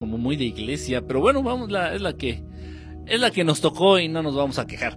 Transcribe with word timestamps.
como 0.00 0.16
muy 0.16 0.36
de 0.36 0.44
iglesia, 0.44 1.04
pero 1.04 1.18
bueno, 1.18 1.42
vamos, 1.42 1.72
la, 1.72 1.92
es 1.92 2.00
la 2.00 2.12
que 2.12 2.44
es 3.06 3.18
la 3.18 3.32
que 3.32 3.42
nos 3.42 3.60
tocó 3.60 3.98
y 3.98 4.06
no 4.06 4.22
nos 4.22 4.36
vamos 4.36 4.60
a 4.60 4.66
quejar. 4.66 4.96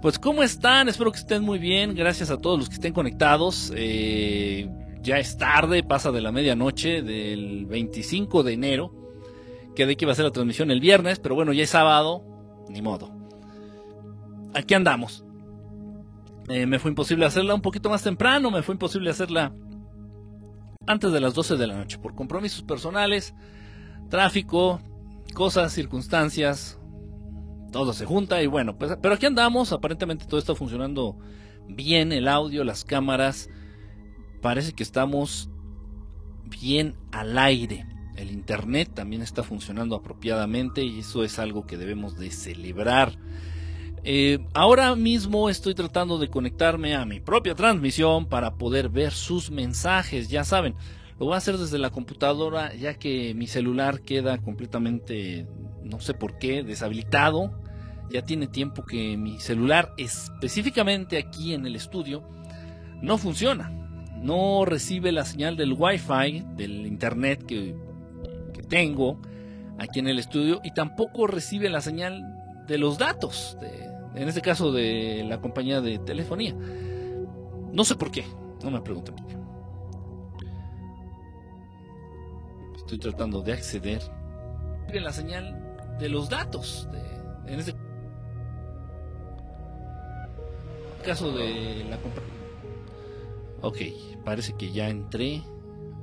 Pues 0.00 0.18
cómo 0.18 0.42
están, 0.42 0.88
espero 0.88 1.12
que 1.12 1.18
estén 1.18 1.42
muy 1.42 1.58
bien, 1.58 1.94
gracias 1.94 2.30
a 2.30 2.38
todos 2.38 2.58
los 2.58 2.70
que 2.70 2.76
estén 2.76 2.94
conectados. 2.94 3.70
Eh, 3.76 4.66
ya 5.02 5.18
es 5.18 5.36
tarde, 5.36 5.82
pasa 5.82 6.10
de 6.10 6.22
la 6.22 6.32
medianoche 6.32 7.02
del 7.02 7.66
25 7.66 8.42
de 8.42 8.52
enero. 8.54 8.94
Quedé 9.76 9.94
que 9.94 10.06
iba 10.06 10.12
a 10.12 10.14
ser 10.14 10.24
la 10.24 10.30
transmisión 10.30 10.70
el 10.70 10.80
viernes, 10.80 11.18
pero 11.18 11.34
bueno, 11.34 11.52
ya 11.52 11.64
es 11.64 11.70
sábado, 11.70 12.24
ni 12.70 12.80
modo. 12.80 13.12
Aquí 14.54 14.72
andamos. 14.72 15.22
Eh, 16.48 16.64
me 16.64 16.78
fue 16.78 16.90
imposible 16.90 17.26
hacerla 17.26 17.54
un 17.54 17.60
poquito 17.60 17.90
más 17.90 18.02
temprano, 18.02 18.50
me 18.50 18.62
fue 18.62 18.74
imposible 18.74 19.10
hacerla 19.10 19.52
antes 20.86 21.12
de 21.12 21.20
las 21.20 21.34
12 21.34 21.58
de 21.58 21.66
la 21.66 21.76
noche 21.76 21.98
por 21.98 22.14
compromisos 22.14 22.62
personales 22.62 23.34
tráfico, 24.10 24.80
cosas, 25.32 25.72
circunstancias, 25.72 26.78
todo 27.72 27.92
se 27.94 28.04
junta 28.04 28.42
y 28.42 28.46
bueno, 28.46 28.76
pues, 28.76 28.96
pero 29.00 29.14
aquí 29.14 29.26
andamos, 29.26 29.72
aparentemente 29.72 30.26
todo 30.26 30.38
está 30.38 30.54
funcionando 30.54 31.16
bien, 31.68 32.12
el 32.12 32.28
audio, 32.28 32.64
las 32.64 32.84
cámaras, 32.84 33.48
parece 34.42 34.72
que 34.72 34.82
estamos 34.82 35.48
bien 36.44 36.96
al 37.12 37.38
aire. 37.38 37.86
El 38.16 38.32
internet 38.32 38.90
también 38.92 39.22
está 39.22 39.42
funcionando 39.42 39.96
apropiadamente 39.96 40.84
y 40.84 40.98
eso 40.98 41.24
es 41.24 41.38
algo 41.38 41.66
que 41.66 41.78
debemos 41.78 42.18
de 42.18 42.30
celebrar. 42.30 43.16
Eh, 44.02 44.38
ahora 44.54 44.94
mismo 44.96 45.48
estoy 45.48 45.74
tratando 45.74 46.18
de 46.18 46.28
conectarme 46.28 46.94
a 46.94 47.04
mi 47.04 47.20
propia 47.20 47.54
transmisión 47.54 48.26
para 48.26 48.56
poder 48.56 48.88
ver 48.88 49.12
sus 49.12 49.50
mensajes. 49.50 50.28
Ya 50.28 50.44
saben, 50.44 50.74
lo 51.20 51.26
voy 51.26 51.34
a 51.34 51.38
hacer 51.38 51.58
desde 51.58 51.78
la 51.78 51.90
computadora 51.90 52.74
ya 52.74 52.94
que 52.94 53.34
mi 53.34 53.46
celular 53.46 54.00
queda 54.00 54.38
completamente, 54.38 55.46
no 55.84 56.00
sé 56.00 56.14
por 56.14 56.38
qué, 56.38 56.62
deshabilitado. 56.62 57.52
Ya 58.10 58.24
tiene 58.24 58.46
tiempo 58.48 58.86
que 58.86 59.18
mi 59.18 59.38
celular, 59.38 59.92
específicamente 59.98 61.18
aquí 61.18 61.52
en 61.52 61.66
el 61.66 61.76
estudio, 61.76 62.26
no 63.02 63.18
funciona. 63.18 63.70
No 64.16 64.64
recibe 64.64 65.12
la 65.12 65.26
señal 65.26 65.58
del 65.58 65.74
Wi-Fi, 65.74 66.42
del 66.56 66.86
internet 66.86 67.44
que, 67.44 67.76
tengo 68.68 69.20
aquí 69.78 69.98
en 69.98 70.06
el 70.06 70.18
estudio, 70.18 70.60
y 70.64 70.72
tampoco 70.72 71.26
recibe 71.26 71.68
la 71.68 71.80
señal 71.80 72.22
de 72.66 72.78
los 72.78 72.98
datos, 72.98 73.58
en 74.14 74.28
este 74.28 74.40
caso 74.42 74.70
de 74.70 75.24
la 75.28 75.40
compañía 75.40 75.80
de 75.80 75.98
telefonía. 75.98 76.54
No 77.72 77.84
sé 77.84 77.96
por 77.96 78.10
qué, 78.12 78.24
no 78.62 78.70
me 78.70 78.80
pregunten 78.80 79.16
estoy 82.94 82.98
tratando 82.98 83.40
de 83.42 83.52
acceder. 83.52 84.02
En 84.88 85.04
la 85.04 85.12
señal 85.12 85.76
de 86.00 86.08
los 86.08 86.28
datos 86.28 86.88
en 87.46 87.60
este 87.60 87.74
caso 91.04 91.32
de 91.32 91.84
la 91.88 91.96
compra 91.98 92.22
ok 93.62 93.76
parece 94.24 94.54
que 94.56 94.72
ya 94.72 94.88
entré. 94.88 95.42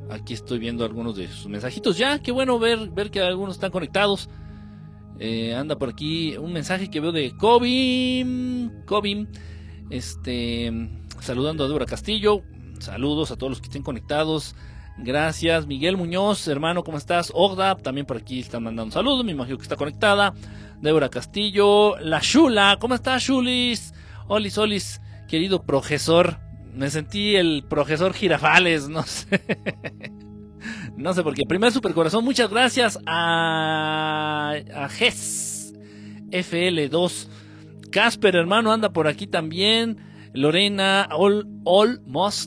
Aquí 0.10 0.34
estoy 0.34 0.60
viendo 0.60 0.86
algunos 0.86 1.18
de 1.18 1.28
sus 1.28 1.48
mensajitos. 1.48 1.98
Ya 1.98 2.20
qué 2.20 2.32
bueno 2.32 2.58
ver 2.60 2.90
ver 2.92 3.12
que 3.12 3.20
algunos 3.20 3.56
están 3.56 3.72
conectados. 3.72 4.30
Eh, 5.20 5.54
anda 5.54 5.78
por 5.78 5.90
aquí 5.90 6.38
un 6.38 6.54
mensaje 6.54 6.90
que 6.90 7.02
veo 7.02 7.12
de 7.12 7.36
Cobim 7.36 8.86
Cobim 8.86 9.28
este 9.90 10.72
saludando 11.20 11.66
a 11.66 11.68
Débora 11.68 11.86
Castillo. 11.86 12.44
Saludos 12.80 13.32
a 13.32 13.36
todos 13.36 13.50
los 13.52 13.60
que 13.60 13.66
estén 13.66 13.84
conectados 13.84 14.56
Gracias, 15.00 15.68
Miguel 15.68 15.96
Muñoz, 15.96 16.48
hermano, 16.48 16.84
¿cómo 16.84 16.98
estás? 16.98 17.32
Ogda, 17.36 17.76
también 17.76 18.08
por 18.08 18.18
aquí 18.18 18.40
están 18.40 18.64
mandando 18.64 18.94
saludos, 18.94 19.24
me 19.24 19.32
imagino 19.32 19.58
que 19.58 19.64
está 19.64 19.76
conectada. 19.76 20.34
Débora 20.82 21.10
Castillo, 21.10 21.98
la 22.00 22.20
Shula, 22.20 22.78
¿cómo 22.80 22.96
estás, 22.96 23.24
Shulis? 23.24 23.94
Olis, 24.28 24.58
Olis, 24.58 25.02
querido 25.28 25.64
profesor. 25.64 26.40
Me 26.74 26.90
sentí 26.90 27.36
el 27.36 27.64
profesor 27.68 28.14
Girafales, 28.14 28.90
no 28.90 29.04
sé. 29.04 29.42
no 30.98 31.14
sé 31.14 31.24
por 31.24 31.34
qué. 31.34 31.44
Primer 31.48 31.72
supercorazón, 31.72 32.24
muchas 32.24 32.50
gracias 32.50 33.00
a, 33.06 34.56
a 34.74 34.90
GES 34.90 35.74
FL2. 36.32 37.28
Casper, 37.92 38.36
hermano, 38.36 38.72
anda 38.72 38.92
por 38.92 39.08
aquí 39.08 39.28
también. 39.28 39.98
Lorena, 40.34 41.08
All, 41.12 41.48
All 41.64 42.02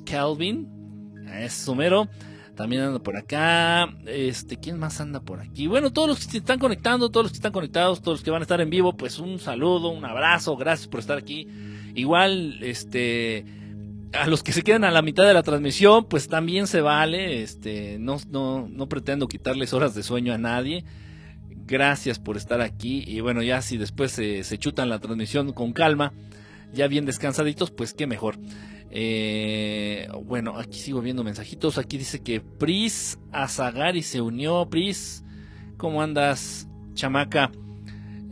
Calvin. 0.04 0.68
Es 1.32 1.54
sumero. 1.54 2.08
También 2.60 2.82
anda 2.82 2.98
por 2.98 3.16
acá. 3.16 3.88
Este, 4.04 4.58
¿quién 4.58 4.78
más 4.78 5.00
anda 5.00 5.20
por 5.20 5.40
aquí? 5.40 5.66
Bueno, 5.66 5.94
todos 5.94 6.08
los 6.08 6.18
que 6.18 6.30
se 6.30 6.36
están 6.36 6.58
conectando, 6.58 7.08
todos 7.08 7.24
los 7.24 7.32
que 7.32 7.38
están 7.38 7.52
conectados, 7.52 8.02
todos 8.02 8.18
los 8.18 8.22
que 8.22 8.30
van 8.30 8.42
a 8.42 8.44
estar 8.44 8.60
en 8.60 8.68
vivo, 8.68 8.98
pues 8.98 9.18
un 9.18 9.38
saludo, 9.38 9.88
un 9.88 10.04
abrazo, 10.04 10.58
gracias 10.58 10.86
por 10.86 11.00
estar 11.00 11.16
aquí. 11.16 11.48
Igual, 11.94 12.62
este, 12.62 13.46
a 14.12 14.26
los 14.26 14.42
que 14.42 14.52
se 14.52 14.60
quedan 14.60 14.84
a 14.84 14.90
la 14.90 15.00
mitad 15.00 15.24
de 15.24 15.32
la 15.32 15.42
transmisión, 15.42 16.04
pues 16.04 16.28
también 16.28 16.66
se 16.66 16.82
vale. 16.82 17.42
Este, 17.42 17.96
no, 17.98 18.18
no, 18.28 18.68
no 18.70 18.88
pretendo 18.90 19.26
quitarles 19.26 19.72
horas 19.72 19.94
de 19.94 20.02
sueño 20.02 20.34
a 20.34 20.38
nadie. 20.38 20.84
Gracias 21.48 22.18
por 22.18 22.36
estar 22.36 22.60
aquí. 22.60 23.04
Y 23.06 23.20
bueno, 23.20 23.40
ya 23.40 23.62
si 23.62 23.78
después 23.78 24.12
se, 24.12 24.44
se 24.44 24.58
chutan 24.58 24.90
la 24.90 24.98
transmisión 24.98 25.54
con 25.54 25.72
calma, 25.72 26.12
ya 26.74 26.88
bien 26.88 27.06
descansaditos, 27.06 27.70
pues 27.70 27.94
qué 27.94 28.06
mejor. 28.06 28.36
Eh, 28.90 30.08
bueno, 30.24 30.58
aquí 30.58 30.78
sigo 30.78 31.00
viendo 31.00 31.24
mensajitos. 31.24 31.78
Aquí 31.78 31.96
dice 31.98 32.22
que 32.22 32.40
Pris 32.40 33.18
Azagari 33.32 34.02
se 34.02 34.20
unió. 34.20 34.68
Pris, 34.68 35.24
¿cómo 35.76 36.02
andas, 36.02 36.68
chamaca? 36.94 37.52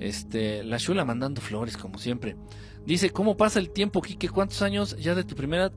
Este, 0.01 0.65
la 0.65 0.79
Shula 0.79 1.05
mandando 1.05 1.41
flores, 1.41 1.77
como 1.77 1.99
siempre. 1.99 2.37
Dice, 2.85 3.11
¿cómo 3.11 3.37
pasa 3.37 3.59
el 3.59 3.71
tiempo, 3.71 4.01
Kike? 4.01 4.29
¿Cuántos 4.29 4.63
años 4.63 4.97
ya 4.97 5.15
de 5.15 5.25
tu 5.25 5.35
primera 5.35 5.73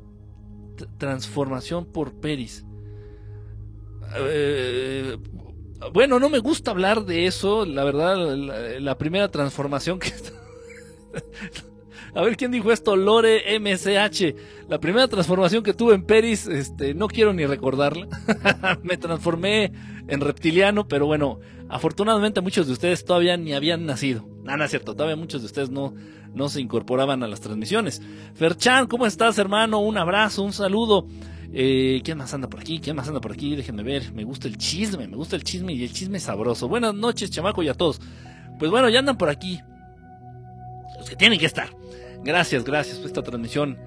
transformación 0.97 1.85
por 1.85 2.13
Peris? 2.13 2.65
Eh, 4.17 5.17
bueno, 5.93 6.19
no 6.19 6.29
me 6.29 6.39
gusta 6.39 6.71
hablar 6.71 7.05
de 7.05 7.27
eso. 7.27 7.65
La 7.65 7.83
verdad, 7.83 8.15
la 8.79 8.97
primera 8.97 9.29
transformación 9.29 9.99
que... 9.99 10.11
A 12.13 12.21
ver 12.21 12.35
quién 12.35 12.51
dijo 12.51 12.71
esto, 12.71 12.95
Lore 12.95 13.59
MCH. 13.59 14.67
La 14.69 14.79
primera 14.79 15.07
transformación 15.07 15.63
que 15.63 15.73
tuve 15.73 15.95
en 15.95 16.03
Peris, 16.03 16.47
este, 16.47 16.93
no 16.93 17.07
quiero 17.07 17.33
ni 17.33 17.45
recordarla. 17.45 18.07
Me 18.83 18.97
transformé 18.97 19.71
en 20.07 20.19
reptiliano, 20.19 20.87
pero 20.87 21.05
bueno, 21.05 21.39
afortunadamente 21.69 22.41
muchos 22.41 22.67
de 22.67 22.73
ustedes 22.73 23.05
todavía 23.05 23.37
ni 23.37 23.53
habían 23.53 23.85
nacido. 23.85 24.27
Nada, 24.43 24.57
no 24.57 24.63
es 24.65 24.71
cierto, 24.71 24.93
todavía 24.93 25.15
muchos 25.15 25.41
de 25.41 25.45
ustedes 25.45 25.69
no, 25.69 25.93
no 26.33 26.49
se 26.49 26.59
incorporaban 26.59 27.23
a 27.23 27.27
las 27.27 27.39
transmisiones. 27.39 28.01
Ferchan, 28.33 28.87
¿cómo 28.87 29.05
estás, 29.05 29.37
hermano? 29.37 29.79
Un 29.79 29.97
abrazo, 29.97 30.43
un 30.43 30.53
saludo. 30.53 31.07
Eh, 31.53 32.01
¿Quién 32.03 32.17
más 32.17 32.33
anda 32.33 32.49
por 32.49 32.61
aquí? 32.61 32.79
¿Quién 32.79 32.95
más 32.95 33.07
anda 33.07 33.19
por 33.19 33.31
aquí? 33.31 33.55
Déjenme 33.55 33.83
ver. 33.83 34.13
Me 34.13 34.23
gusta 34.23 34.47
el 34.47 34.57
chisme, 34.57 35.07
me 35.07 35.17
gusta 35.17 35.35
el 35.35 35.43
chisme 35.43 35.73
y 35.73 35.83
el 35.83 35.91
chisme 35.91 36.19
sabroso. 36.19 36.67
Buenas 36.67 36.93
noches, 36.93 37.29
chamaco, 37.29 37.61
y 37.61 37.69
a 37.69 37.73
todos. 37.73 37.99
Pues 38.57 38.71
bueno, 38.71 38.89
ya 38.89 38.99
andan 38.99 39.17
por 39.17 39.29
aquí. 39.29 39.59
Los 40.97 41.09
que 41.09 41.15
tienen 41.15 41.39
que 41.39 41.45
estar. 41.45 41.69
Gracias, 42.23 42.63
gracias 42.63 42.97
por 42.97 43.07
esta 43.07 43.23
transmisión 43.23 43.77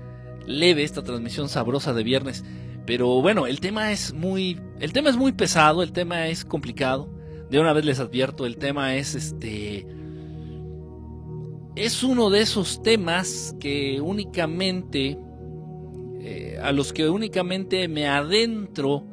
leve, 0.47 0.83
esta 0.83 1.03
transmisión 1.03 1.49
sabrosa 1.49 1.93
de 1.93 2.03
viernes. 2.03 2.45
Pero 2.87 3.23
bueno, 3.23 3.47
el 3.47 3.61
tema 3.61 3.93
es 3.93 4.13
muy, 4.13 4.61
el 4.81 4.93
tema 4.93 5.11
es 5.11 5.17
muy 5.17 5.33
pesado, 5.33 5.83
el 5.83 5.93
tema 5.93 6.29
es 6.29 6.45
complicado. 6.45 7.09
De 7.51 7.61
una 7.61 7.73
vez 7.73 7.85
les 7.85 8.01
advierto, 8.01 8.47
el 8.47 8.57
tema 8.57 8.97
es 8.97 9.15
este, 9.15 9.87
es 11.77 12.03
uno 12.03 12.31
de 12.31 12.41
esos 12.41 12.83
temas 12.83 13.55
que 13.61 14.01
únicamente, 14.01 15.19
eh, 16.21 16.59
a 16.63 16.73
los 16.73 16.93
que 16.93 17.09
únicamente 17.09 17.87
me 17.89 18.09
adentro 18.09 19.07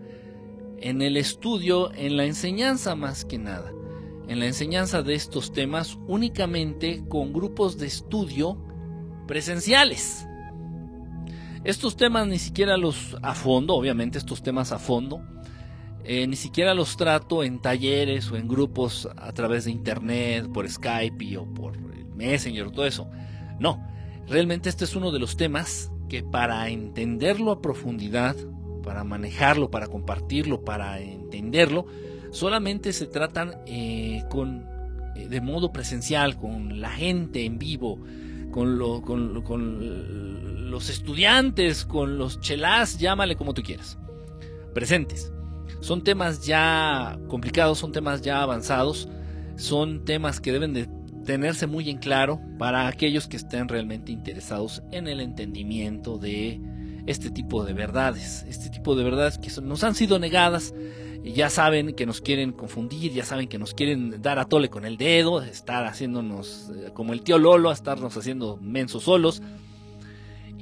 en 0.80 1.02
el 1.02 1.18
estudio, 1.18 1.94
en 1.94 2.18
la 2.18 2.26
enseñanza 2.26 2.96
más 2.96 3.26
que 3.26 3.38
nada, 3.38 3.72
en 4.28 4.40
la 4.40 4.48
enseñanza 4.48 5.04
de 5.04 5.14
estos 5.14 5.52
temas 5.52 5.98
únicamente 6.08 7.04
con 7.08 7.34
grupos 7.34 7.78
de 7.78 7.88
estudio 7.88 8.58
presenciales. 9.28 10.28
Estos 11.64 11.96
temas 11.96 12.28
ni 12.28 12.40
siquiera 12.40 12.78
los 12.78 13.18
a 13.22 13.36
fondo, 13.36 13.76
obviamente 13.76 14.18
estos 14.18 14.42
temas 14.42 14.72
a 14.72 14.80
fondo, 14.80 15.22
eh, 16.04 16.26
ni 16.26 16.36
siquiera 16.36 16.74
los 16.74 16.98
trato 16.98 17.44
en 17.44 17.60
talleres 17.60 18.32
o 18.32 18.36
en 18.38 18.48
grupos 18.48 19.08
a 19.16 19.32
través 19.34 19.66
de 19.66 19.72
internet, 19.72 20.48
por 20.52 20.68
Skype 20.68 21.38
o 21.38 21.46
por 21.46 21.78
Messenger, 22.16 22.72
todo 22.72 22.86
eso. 22.86 23.08
No, 23.60 23.86
realmente 24.28 24.70
este 24.70 24.86
es 24.86 24.96
uno 24.96 25.12
de 25.12 25.20
los 25.20 25.38
temas 25.38 25.92
que 26.10 26.24
para 26.24 26.68
entenderlo 26.70 27.52
a 27.52 27.62
profundidad, 27.62 28.36
para 28.84 29.04
manejarlo, 29.04 29.70
para 29.70 29.88
compartirlo, 29.88 30.66
para 30.66 31.00
entenderlo, 31.00 31.86
solamente 32.32 32.92
se 32.94 33.06
tratan 33.06 33.58
eh, 33.68 34.24
con, 34.30 34.66
eh, 35.16 35.28
de 35.28 35.42
modo 35.42 35.72
presencial, 35.72 36.38
con 36.38 36.82
la 36.82 36.90
gente 36.90 37.46
en 37.46 37.60
vivo, 37.60 38.00
con, 38.52 39.02
con, 39.44 40.70
los 40.70 40.90
estudiantes, 40.90 41.86
con 41.86 42.18
los 42.18 42.40
chelás, 42.40 42.98
llámale 42.98 43.36
como 43.36 43.54
tú 43.54 43.64
quieras, 43.64 43.98
presentes. 44.74 45.32
Son 45.80 46.04
temas 46.04 46.46
ya 46.46 47.20
complicados, 47.28 47.80
son 47.80 47.92
temas 47.92 48.22
ya 48.22 48.42
avanzados, 48.42 49.10
son 49.56 50.06
temas 50.06 50.40
que 50.40 50.52
deben 50.52 50.74
de 50.74 50.88
tenerse 51.26 51.68
muy 51.68 51.90
en 51.90 51.98
claro 51.98 52.40
para 52.58 52.88
aquellos 52.88 53.28
que 53.28 53.38
estén 53.38 53.68
realmente 53.68 54.12
interesados 54.12 54.84
en 54.92 55.08
el 55.08 55.20
entendimiento 55.20 56.18
de 56.18 56.62
este 57.06 57.32
tipo 57.32 57.64
de 57.64 57.74
verdades, 57.74 58.46
este 58.48 58.70
tipo 58.70 58.96
de 58.96 59.04
verdades 59.04 59.38
que 59.38 59.50
nos 59.62 59.84
han 59.84 59.96
sido 59.96 60.20
negadas, 60.20 60.74
ya 61.24 61.50
saben 61.50 61.94
que 61.94 62.06
nos 62.06 62.22
quieren 62.22 62.52
confundir, 62.52 63.14
ya 63.14 63.26
saben 63.26 63.48
que 63.48 63.58
nos 63.58 63.74
quieren 63.74 64.22
dar 64.22 64.40
a 64.40 64.46
tole 64.46 64.70
con 64.70 64.86
el 64.86 64.98
dedo, 64.98 65.42
estar 65.42 65.86
haciéndonos 65.86 66.72
eh, 66.76 66.90
como 66.94 67.14
el 67.14 67.22
tío 67.22 67.38
Lolo, 67.38 67.72
estarnos 67.72 68.18
haciendo 68.18 68.58
mensos 68.58 69.04
solos. 69.04 69.42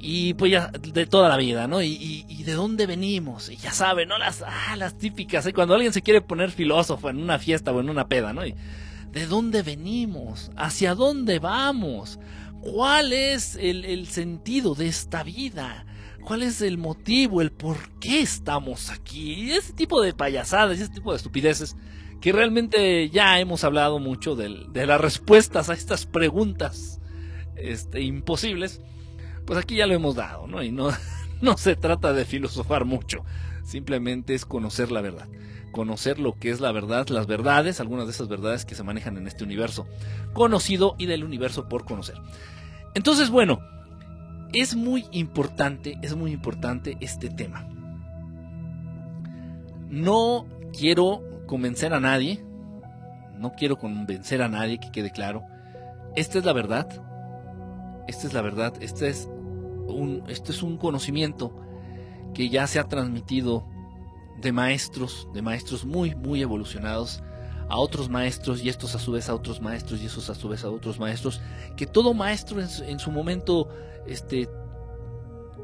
Y 0.02 0.34
pues 0.34 0.50
ya 0.50 0.68
de 0.68 1.06
toda 1.06 1.28
la 1.28 1.36
vida, 1.36 1.66
¿no? 1.66 1.82
Y, 1.82 2.24
de 2.44 2.52
dónde 2.54 2.86
venimos. 2.86 3.50
Y 3.50 3.56
ya 3.56 3.70
saben, 3.70 4.08
¿no? 4.08 4.16
Las, 4.16 4.42
ah, 4.46 4.90
típicas, 4.98 5.44
¿eh? 5.44 5.52
Cuando 5.52 5.74
alguien 5.74 5.92
se 5.92 6.00
quiere 6.00 6.22
poner 6.22 6.50
filósofo 6.50 7.10
en 7.10 7.18
una 7.18 7.38
fiesta 7.38 7.70
o 7.70 7.80
en 7.80 7.90
una 7.90 8.08
peda, 8.08 8.32
¿no? 8.32 8.40
¿De 8.42 9.26
dónde 9.26 9.62
venimos? 9.62 10.50
¿Hacia 10.56 10.94
dónde 10.94 11.38
vamos? 11.38 12.18
¿Cuál 12.62 13.12
es 13.12 13.56
el, 13.56 13.84
el 13.84 14.06
sentido 14.06 14.74
de 14.74 14.88
esta 14.88 15.22
vida? 15.22 15.84
¿Cuál 16.24 16.42
es 16.42 16.62
el 16.62 16.78
motivo, 16.78 17.40
el 17.40 17.50
por 17.50 17.76
qué 17.98 18.20
estamos 18.20 18.90
aquí? 18.90 19.52
Ese 19.52 19.72
tipo 19.72 20.00
de 20.00 20.12
payasadas, 20.12 20.78
ese 20.78 20.92
tipo 20.92 21.10
de 21.10 21.16
estupideces 21.16 21.76
que 22.20 22.32
realmente 22.32 23.08
ya 23.10 23.40
hemos 23.40 23.64
hablado 23.64 23.98
mucho 23.98 24.36
de, 24.36 24.66
de 24.70 24.86
las 24.86 25.00
respuestas 25.00 25.70
a 25.70 25.74
estas 25.74 26.06
preguntas 26.06 27.00
este, 27.56 28.02
imposibles 28.02 28.80
pues 29.50 29.58
aquí 29.58 29.74
ya 29.74 29.88
lo 29.88 29.94
hemos 29.94 30.14
dado, 30.14 30.46
¿no? 30.46 30.62
Y 30.62 30.70
no, 30.70 30.90
no 31.40 31.56
se 31.56 31.74
trata 31.74 32.12
de 32.12 32.24
filosofar 32.24 32.84
mucho, 32.84 33.24
simplemente 33.64 34.32
es 34.32 34.46
conocer 34.46 34.92
la 34.92 35.00
verdad, 35.00 35.28
conocer 35.72 36.20
lo 36.20 36.38
que 36.38 36.50
es 36.50 36.60
la 36.60 36.70
verdad, 36.70 37.08
las 37.08 37.26
verdades, 37.26 37.80
algunas 37.80 38.06
de 38.06 38.12
esas 38.12 38.28
verdades 38.28 38.64
que 38.64 38.76
se 38.76 38.84
manejan 38.84 39.16
en 39.16 39.26
este 39.26 39.42
universo 39.42 39.88
conocido 40.34 40.94
y 40.98 41.06
del 41.06 41.24
universo 41.24 41.68
por 41.68 41.84
conocer. 41.84 42.14
Entonces, 42.94 43.28
bueno, 43.28 43.60
es 44.52 44.74
muy 44.76 45.06
importante, 45.12 45.98
es 46.02 46.16
muy 46.16 46.32
importante 46.32 46.96
este 47.00 47.28
tema. 47.30 47.66
No 49.88 50.46
quiero 50.76 51.22
convencer 51.46 51.92
a 51.94 52.00
nadie, 52.00 52.44
no 53.38 53.52
quiero 53.52 53.78
convencer 53.78 54.42
a 54.42 54.48
nadie, 54.48 54.78
que 54.78 54.90
quede 54.90 55.10
claro. 55.10 55.44
Esta 56.16 56.38
es 56.38 56.44
la 56.44 56.52
verdad, 56.52 56.88
esta 58.06 58.26
es 58.26 58.34
la 58.34 58.42
verdad, 58.42 58.74
esta 58.80 59.06
es 59.06 59.28
un, 59.86 60.24
esto 60.28 60.52
es 60.52 60.62
un 60.62 60.76
conocimiento 60.76 61.54
que 62.34 62.48
ya 62.48 62.66
se 62.66 62.78
ha 62.78 62.84
transmitido 62.84 63.66
de 64.40 64.52
maestros, 64.52 65.28
de 65.34 65.42
maestros 65.42 65.84
muy, 65.84 66.14
muy 66.14 66.42
evolucionados 66.42 67.22
a 67.70 67.78
otros 67.78 68.10
maestros 68.10 68.62
y 68.62 68.68
estos 68.68 68.96
a 68.96 68.98
su 68.98 69.12
vez 69.12 69.28
a 69.28 69.34
otros 69.34 69.60
maestros 69.60 70.02
y 70.02 70.06
esos 70.06 70.28
a 70.28 70.34
su 70.34 70.48
vez 70.48 70.64
a 70.64 70.70
otros 70.70 70.98
maestros, 70.98 71.40
que 71.76 71.86
todo 71.86 72.12
maestro 72.14 72.60
en 72.60 72.98
su, 72.98 73.12
momento 73.12 73.68
este, 74.06 74.48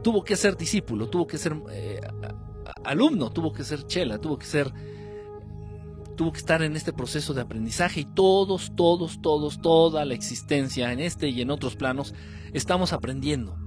tuvo 0.04 0.22
que 0.22 0.36
ser 0.36 0.56
discípulo, 0.56 1.08
tuvo 1.08 1.26
que 1.26 1.36
ser 1.36 1.56
eh, 1.72 2.00
alumno, 2.84 3.30
tuvo 3.30 3.52
que 3.52 3.64
ser 3.64 3.84
chela, 3.86 4.18
tuvo 4.18 4.38
que 4.38 4.46
ser 4.46 4.72
tuvo 6.16 6.32
que 6.32 6.38
estar 6.38 6.62
en 6.62 6.76
este 6.76 6.94
proceso 6.94 7.34
de 7.34 7.42
aprendizaje 7.42 8.00
y 8.00 8.04
todos, 8.04 8.72
todos, 8.74 9.20
todos, 9.20 9.60
toda 9.60 10.04
la 10.06 10.14
existencia 10.14 10.90
en 10.92 11.00
este 11.00 11.28
y 11.28 11.42
en 11.42 11.50
otros 11.50 11.76
planos 11.76 12.14
estamos 12.54 12.94
aprendiendo. 12.94 13.58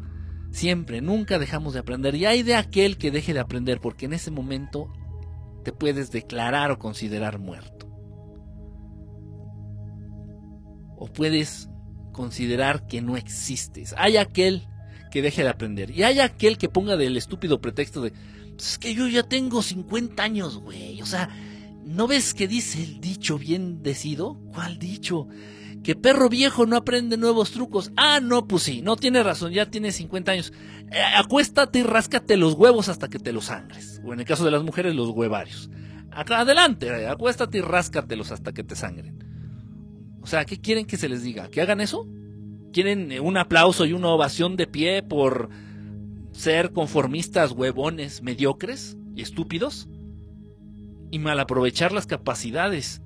Siempre, 0.50 1.00
nunca 1.02 1.38
dejamos 1.38 1.74
de 1.74 1.80
aprender. 1.80 2.16
Y 2.16 2.26
hay 2.26 2.42
de 2.42 2.56
aquel 2.56 2.98
que 2.98 3.12
deje 3.12 3.36
de 3.36 3.40
aprender, 3.40 3.80
porque 3.80 4.06
en 4.06 4.14
ese 4.14 4.32
momento 4.32 4.92
te 5.64 5.72
puedes 5.72 6.10
declarar 6.10 6.72
o 6.72 6.80
considerar 6.80 7.38
muerto. 7.38 7.89
O 11.00 11.08
puedes 11.08 11.70
considerar 12.12 12.86
que 12.86 13.02
no 13.02 13.18
existes. 13.18 13.96
Hay 13.98 14.18
aquel 14.18 14.68
que 15.10 15.22
deje 15.22 15.42
de 15.42 15.50
aprender. 15.50 15.90
Y 15.92 16.04
hay 16.04 16.20
aquel 16.20 16.58
que 16.58 16.70
ponga 16.70 16.98
del 16.98 17.18
estúpido 17.18 17.62
pretexto 17.62 18.02
de, 18.02 18.14
es 18.58 18.78
que 18.78 18.94
yo 18.94 19.08
ya 19.08 19.24
tengo 19.24 19.62
50 19.62 20.22
años, 20.22 20.58
güey. 20.58 21.02
O 21.02 21.06
sea, 21.06 21.30
¿no 21.86 22.08
ves 22.08 22.34
que 22.34 22.48
dice 22.48 22.84
el 22.84 23.00
dicho 23.00 23.38
bien 23.38 23.82
decido? 23.82 24.38
¿Cuál 24.54 24.78
dicho? 24.78 25.28
que 25.84 25.96
perro 25.96 26.30
viejo 26.30 26.66
no 26.66 26.76
aprende 26.76 27.18
nuevos 27.18 27.52
trucos. 27.52 27.92
Ah, 27.96 28.20
no, 28.22 28.48
pues 28.48 28.64
sí, 28.64 28.82
no 28.82 28.96
tiene 28.96 29.24
razón, 29.24 29.52
ya 29.54 29.66
tiene 29.68 29.92
50 29.92 30.32
años. 30.32 30.54
Eh, 30.92 31.02
acuéstate 31.16 31.80
y 31.80 31.84
ráscate 31.84 32.38
los 32.38 32.54
huevos 32.54 32.90
hasta 32.90 33.10
que 33.10 33.20
te 33.20 33.32
los 33.32 33.46
sangres. 33.46 34.02
O 34.04 34.14
en 34.14 34.20
el 34.20 34.26
caso 34.26 34.46
de 34.46 34.52
las 34.52 34.64
mujeres, 34.64 34.96
los 34.96 35.10
huevarios. 35.10 35.70
Adelante, 36.12 37.08
acuéstate 37.08 37.60
y 37.60 37.62
ráscatelos 37.62 38.32
hasta 38.32 38.52
que 38.52 38.64
te 38.64 38.76
sangren. 38.76 39.29
O 40.22 40.28
sea, 40.28 40.46
¿qué 40.46 40.60
quieren 40.60 40.86
que 40.86 40.98
se 40.98 41.10
les 41.10 41.24
diga? 41.24 41.50
¿Que 41.50 41.62
hagan 41.62 41.82
eso? 41.82 42.08
¿Quieren 42.74 43.12
eh, 43.12 43.20
un 43.20 43.38
aplauso 43.38 43.86
y 43.86 43.94
una 43.94 44.10
ovación 44.10 44.56
de 44.56 44.68
pie 44.68 45.04
por 45.04 45.50
ser 46.32 46.72
conformistas, 46.72 47.52
huevones, 47.52 48.22
mediocres 48.22 48.98
y 49.16 49.22
estúpidos? 49.22 49.88
Y 51.12 51.20
mal 51.20 51.40
aprovechar 51.40 51.92
las 51.92 52.06
capacidades 52.06 53.02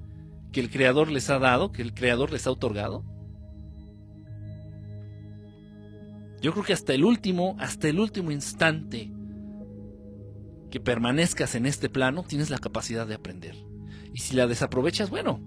que 0.51 0.59
el 0.59 0.69
Creador 0.69 1.11
les 1.11 1.29
ha 1.29 1.39
dado, 1.39 1.71
que 1.71 1.81
el 1.81 1.93
Creador 1.93 2.31
les 2.31 2.47
ha 2.47 2.51
otorgado? 2.51 3.03
Yo 6.41 6.51
creo 6.51 6.65
que 6.65 6.73
hasta 6.73 6.93
el 6.93 7.05
último, 7.05 7.55
hasta 7.59 7.87
el 7.87 7.99
último 7.99 8.31
instante 8.31 9.09
que 10.69 10.79
permanezcas 10.79 11.55
en 11.55 11.65
este 11.65 11.87
plano, 11.87 12.23
tienes 12.27 12.49
la 12.49 12.57
capacidad 12.57 13.07
de 13.07 13.15
aprender. 13.15 13.55
Y 14.13 14.19
si 14.19 14.35
la 14.35 14.47
desaprovechas, 14.47 15.09
bueno. 15.09 15.39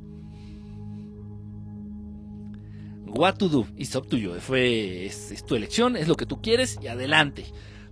What 3.17 3.35
to 3.35 3.49
do, 3.49 3.67
it's 3.77 3.95
up 3.97 4.09
to 4.09 4.17
you. 4.17 4.35
Fue, 4.41 5.07
es, 5.07 5.45
tu 5.47 5.55
elección, 5.55 5.97
es 5.97 6.09
lo 6.09 6.17
que 6.17 6.27
tú 6.27 6.41
quieres 6.41 6.79
y 6.83 6.89
adelante. 6.89 7.47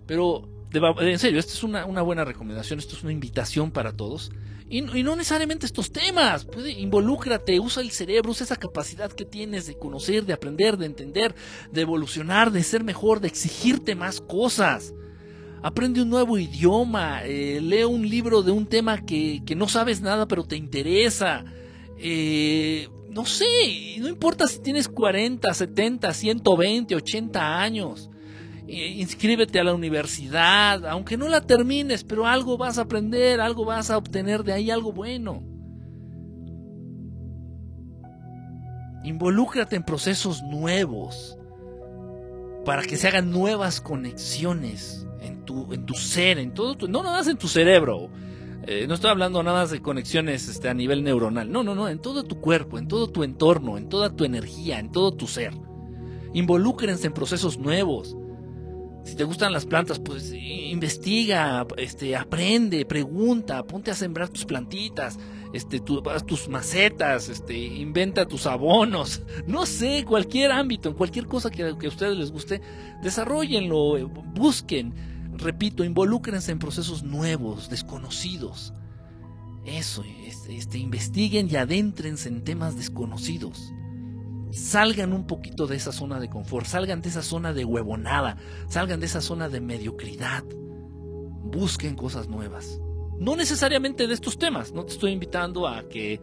Pero, 0.07 0.49
en 0.73 1.19
serio, 1.19 1.39
esto 1.39 1.53
es 1.53 1.63
una, 1.63 1.87
una 1.87 2.03
buena 2.03 2.25
recomendación, 2.25 2.79
esto 2.79 2.97
es 2.97 3.03
una 3.03 3.13
invitación 3.13 3.71
para 3.71 3.93
todos 3.93 4.31
y, 4.69 4.81
no 4.81 5.15
necesariamente 5.15 5.67
estos 5.67 5.93
temas. 5.93 6.45
Puede, 6.45 6.73
involúcrate, 6.73 7.61
usa 7.61 7.83
el 7.83 7.91
cerebro, 7.91 8.31
usa 8.31 8.45
esa 8.45 8.57
capacidad 8.57 9.13
que 9.13 9.25
tienes 9.25 9.67
de 9.67 9.77
conocer, 9.77 10.25
de 10.25 10.33
aprender, 10.33 10.77
de 10.79 10.87
entender, 10.87 11.35
de 11.71 11.83
evolucionar, 11.83 12.51
de 12.51 12.63
ser 12.63 12.83
mejor, 12.83 13.21
de 13.21 13.29
exigirte 13.29 13.95
más 13.95 14.21
cosas. 14.21 14.95
Aprende 15.63 16.03
un 16.03 16.11
nuevo 16.11 16.39
idioma, 16.39 17.25
eh, 17.25 17.61
lee 17.61 17.85
un 17.85 18.09
libro 18.09 18.43
de 18.43 18.53
un 18.53 18.67
tema 18.67 19.05
que, 19.05 19.43
que, 19.47 19.55
no 19.55 19.69
sabes 19.69 20.01
nada 20.01 20.27
pero 20.27 20.45
te 20.45 20.57
interesa. 20.57 21.45
Eh, 21.99 22.89
no 23.15 23.25
sé, 23.25 23.97
no 23.99 24.09
importa 24.09 24.47
si 24.47 24.61
tienes 24.61 24.89
40, 24.89 25.53
70, 25.53 26.13
120, 26.13 26.97
80 26.97 27.61
años 27.61 28.11
inscríbete 28.67 29.61
a 29.61 29.65
la 29.65 29.75
universidad, 29.75 30.87
aunque 30.87 31.17
no 31.17 31.29
la 31.29 31.41
termines, 31.41 32.05
pero 32.05 32.27
algo 32.27 32.57
vas 32.57 32.79
a 32.79 32.83
aprender, 32.83 33.41
algo 33.41 33.65
vas 33.65 33.91
a 33.91 33.99
obtener 33.99 34.43
de 34.43 34.53
ahí, 34.53 34.71
algo 34.71 34.93
bueno. 34.93 35.43
Involúcrate 39.05 39.77
en 39.77 39.83
procesos 39.83 40.43
nuevos 40.43 41.37
para 42.65 42.83
que 42.83 42.97
se 42.97 43.09
hagan 43.09 43.31
nuevas 43.31 43.83
conexiones 43.83 45.07
en 45.21 45.45
tu, 45.45 45.75
en 45.75 45.85
tu 45.85 45.93
ser, 45.95 46.39
en 46.39 46.55
todo 46.55 46.75
tu, 46.75 46.89
no 46.89 47.03
nada 47.03 47.19
más 47.19 47.29
en 47.29 47.37
tu 47.37 47.49
cerebro. 47.49 48.11
Eh, 48.67 48.87
no 48.89 48.95
estoy 48.95 49.11
hablando 49.11 49.43
nada 49.43 49.61
más 49.61 49.71
de 49.71 49.83
conexiones 49.83 50.49
este, 50.49 50.69
a 50.69 50.75
nivel 50.75 51.05
neuronal. 51.05 51.51
No, 51.51 51.63
no, 51.63 51.75
no, 51.75 51.89
en 51.89 51.99
todo 51.99 52.25
tu 52.25 52.41
cuerpo, 52.41 52.79
en 52.79 52.89
todo 52.89 53.09
tu 53.09 53.23
entorno, 53.23 53.77
en 53.77 53.89
toda 53.89 54.15
tu 54.15 54.25
energía, 54.25 54.79
en 54.79 54.91
todo 54.91 55.13
tu 55.13 55.27
ser. 55.27 55.53
Involúcrense 56.33 57.07
en 57.07 57.13
procesos 57.13 57.59
nuevos. 57.59 58.17
Si 59.05 59.17
te 59.17 59.25
gustan 59.25 59.53
las 59.53 59.67
plantas, 59.67 59.99
pues 59.99 60.33
investiga, 60.33 61.67
este, 61.77 62.17
aprende, 62.17 62.87
pregunta, 62.87 63.63
ponte 63.63 63.91
a 63.91 63.95
sembrar 63.95 64.31
tus 64.31 64.47
plantitas, 64.47 65.19
este, 65.53 65.79
tus 65.79 66.49
macetas, 66.49 67.29
este, 67.29 67.55
inventa 67.55 68.27
tus 68.27 68.47
abonos, 68.47 69.23
no 69.47 69.67
sé, 69.67 70.05
cualquier 70.07 70.53
ámbito, 70.53 70.89
en 70.89 70.95
cualquier 70.95 71.27
cosa 71.27 71.51
que, 71.51 71.65
a 71.65 71.89
ustedes 71.89 72.17
les 72.17 72.33
guste, 72.33 72.63
desarrollenlo, 73.03 74.09
busquen, 74.09 74.95
repito, 75.39 75.85
involúcrense 75.85 76.53
en 76.53 76.59
procesos 76.59 77.03
nuevos, 77.03 77.69
desconocidos. 77.69 78.73
Eso, 79.65 80.05
este, 80.27 80.57
este 80.57 80.79
investiguen 80.79 81.49
y 81.51 81.57
adéntrense 81.57 82.29
en 82.29 82.45
temas 82.45 82.77
desconocidos 82.77 83.73
salgan 84.55 85.13
un 85.13 85.27
poquito 85.27 85.67
de 85.67 85.77
esa 85.77 85.93
zona 85.93 86.21
de 86.21 86.29
confort, 86.29 86.67
salgan 86.67 87.03
de 87.03 87.09
esa 87.09 87.23
zona 87.23 87.53
de 87.53 87.65
huevonada, 87.65 88.37
salgan 88.69 89.01
de 89.01 89.07
esa 89.07 89.21
zona 89.21 89.49
de 89.49 89.61
mediocridad. 89.61 90.45
Busquen 90.45 91.97
cosas 91.97 92.29
nuevas. 92.29 92.81
No 93.19 93.37
necesariamente 93.37 94.07
de 94.07 94.15
estos 94.15 94.39
temas, 94.39 94.73
no 94.73 94.85
te 94.85 94.93
estoy 94.93 95.13
invitando 95.13 95.67
a 95.67 95.89
que 95.89 96.21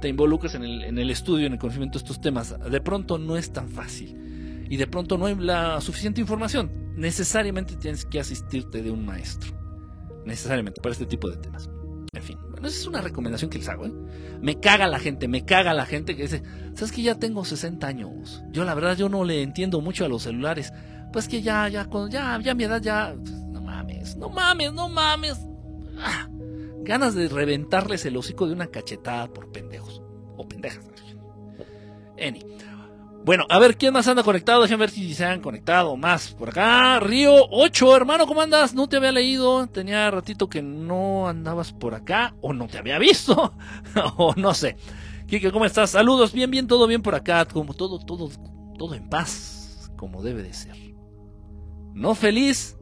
te 0.00 0.08
involucres 0.08 0.54
en 0.54 0.64
el, 0.64 0.84
en 0.84 0.98
el 0.98 1.10
estudio, 1.10 1.46
en 1.46 1.54
el 1.54 1.58
conocimiento 1.58 1.98
de 1.98 2.04
estos 2.04 2.20
temas. 2.20 2.54
De 2.70 2.80
pronto 2.80 3.18
no 3.18 3.36
es 3.36 3.52
tan 3.52 3.68
fácil 3.68 4.21
y 4.72 4.78
de 4.78 4.86
pronto 4.86 5.18
no 5.18 5.26
hay 5.26 5.34
la 5.34 5.82
suficiente 5.82 6.22
información. 6.22 6.94
Necesariamente 6.96 7.76
tienes 7.76 8.06
que 8.06 8.18
asistirte 8.18 8.82
de 8.82 8.90
un 8.90 9.04
maestro. 9.04 9.52
Necesariamente 10.24 10.80
para 10.80 10.94
este 10.94 11.04
tipo 11.04 11.28
de 11.28 11.36
temas. 11.36 11.68
En 12.14 12.22
fin, 12.22 12.38
Bueno, 12.50 12.68
esa 12.68 12.78
es 12.78 12.86
una 12.86 13.02
recomendación 13.02 13.50
que 13.50 13.58
les 13.58 13.68
hago, 13.68 13.84
¿eh? 13.84 13.92
Me 14.40 14.60
caga 14.60 14.86
la 14.86 14.98
gente, 14.98 15.28
me 15.28 15.44
caga 15.44 15.74
la 15.74 15.84
gente 15.84 16.16
que 16.16 16.22
dice, 16.22 16.42
¿sabes 16.72 16.90
que 16.90 17.02
ya 17.02 17.18
tengo 17.18 17.44
60 17.44 17.86
años? 17.86 18.42
Yo 18.50 18.64
la 18.64 18.72
verdad 18.72 18.96
yo 18.96 19.10
no 19.10 19.24
le 19.24 19.42
entiendo 19.42 19.82
mucho 19.82 20.06
a 20.06 20.08
los 20.08 20.22
celulares. 20.22 20.72
Pues 21.12 21.28
que 21.28 21.42
ya, 21.42 21.68
ya, 21.68 21.86
ya, 22.08 22.40
ya 22.40 22.54
mi 22.54 22.64
edad 22.64 22.80
ya... 22.80 23.14
No 23.50 23.60
mames, 23.60 24.16
no 24.16 24.30
mames, 24.30 24.72
no 24.72 24.88
mames. 24.88 25.36
Ah, 25.98 26.30
ganas 26.80 27.14
de 27.14 27.28
reventarles 27.28 28.06
el 28.06 28.16
hocico 28.16 28.46
de 28.46 28.54
una 28.54 28.68
cachetada 28.68 29.26
por 29.26 29.52
pendejos. 29.52 30.00
O 30.38 30.48
pendejas. 30.48 30.86
Any. 32.18 32.40
Bueno, 33.24 33.46
a 33.48 33.60
ver, 33.60 33.76
¿quién 33.76 33.94
más 33.94 34.08
anda 34.08 34.24
conectado? 34.24 34.62
Déjenme 34.62 34.80
ver 34.80 34.90
si 34.90 35.14
se 35.14 35.24
han 35.24 35.40
conectado 35.40 35.96
más 35.96 36.32
por 36.34 36.48
acá. 36.48 36.98
Río 36.98 37.32
8, 37.50 37.96
hermano, 37.96 38.26
¿cómo 38.26 38.40
andas? 38.40 38.74
No 38.74 38.88
te 38.88 38.96
había 38.96 39.12
leído. 39.12 39.68
Tenía 39.68 40.10
ratito 40.10 40.48
que 40.48 40.60
no 40.60 41.28
andabas 41.28 41.72
por 41.72 41.94
acá. 41.94 42.34
O 42.40 42.52
no 42.52 42.66
te 42.66 42.78
había 42.78 42.98
visto. 42.98 43.54
o 44.16 44.34
no 44.36 44.54
sé. 44.54 44.76
Kike, 45.28 45.52
¿cómo 45.52 45.64
estás? 45.64 45.90
Saludos, 45.90 46.32
bien, 46.32 46.50
bien, 46.50 46.66
todo 46.66 46.88
bien 46.88 47.00
por 47.00 47.14
acá. 47.14 47.44
Como 47.44 47.74
todo, 47.74 48.00
todo, 48.00 48.28
todo 48.76 48.94
en 48.94 49.08
paz. 49.08 49.92
Como 49.96 50.20
debe 50.20 50.42
de 50.42 50.52
ser. 50.52 50.76
No 51.94 52.16
feliz, 52.16 52.76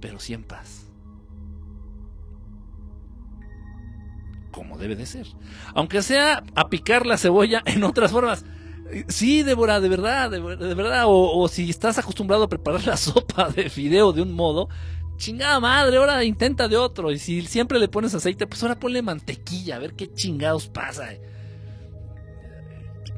pero 0.00 0.18
sí 0.18 0.32
en 0.32 0.44
paz. 0.44 0.86
Como 4.50 4.78
debe 4.78 4.96
de 4.96 5.04
ser. 5.04 5.26
Aunque 5.74 6.00
sea 6.00 6.42
a 6.54 6.70
picar 6.70 7.04
la 7.04 7.18
cebolla 7.18 7.62
en 7.66 7.84
otras 7.84 8.12
formas. 8.12 8.46
Sí, 9.08 9.42
Débora, 9.42 9.80
de 9.80 9.88
verdad, 9.88 10.30
de, 10.30 10.40
verdad. 10.40 11.04
O, 11.06 11.46
si 11.48 11.70
estás 11.70 11.98
acostumbrado 11.98 12.44
a 12.44 12.48
preparar 12.48 12.84
la 12.86 12.96
sopa 12.96 13.48
de 13.50 13.68
fideo 13.68 14.12
de 14.12 14.22
un 14.22 14.32
modo, 14.32 14.68
chingada 15.16 15.60
madre, 15.60 15.96
ahora 15.96 16.24
intenta 16.24 16.68
de 16.68 16.76
otro. 16.76 17.10
Y 17.10 17.18
si 17.18 17.42
siempre 17.42 17.78
le 17.78 17.88
pones 17.88 18.14
aceite, 18.14 18.46
pues 18.46 18.62
ahora 18.62 18.78
ponle 18.78 19.02
mantequilla, 19.02 19.76
a 19.76 19.78
ver 19.78 19.94
qué 19.94 20.12
chingados 20.12 20.68
pasa. 20.68 21.08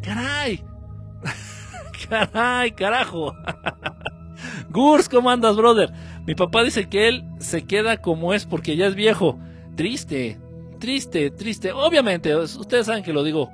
Caray. 0.02 0.64
Caray, 2.08 2.72
carajo. 2.72 3.34
Gurs, 4.70 5.08
¿cómo 5.08 5.30
andas, 5.30 5.56
brother? 5.56 5.92
Mi 6.26 6.34
papá 6.34 6.64
dice 6.64 6.88
que 6.88 7.08
él 7.08 7.24
se 7.38 7.66
queda 7.66 7.98
como 7.98 8.32
es 8.32 8.46
porque 8.46 8.76
ya 8.76 8.86
es 8.86 8.94
viejo. 8.94 9.38
Triste, 9.76 10.40
triste, 10.78 11.30
triste. 11.30 11.72
Obviamente, 11.72 12.34
ustedes 12.34 12.86
saben 12.86 13.02
que 13.02 13.12
lo 13.12 13.22
digo 13.22 13.50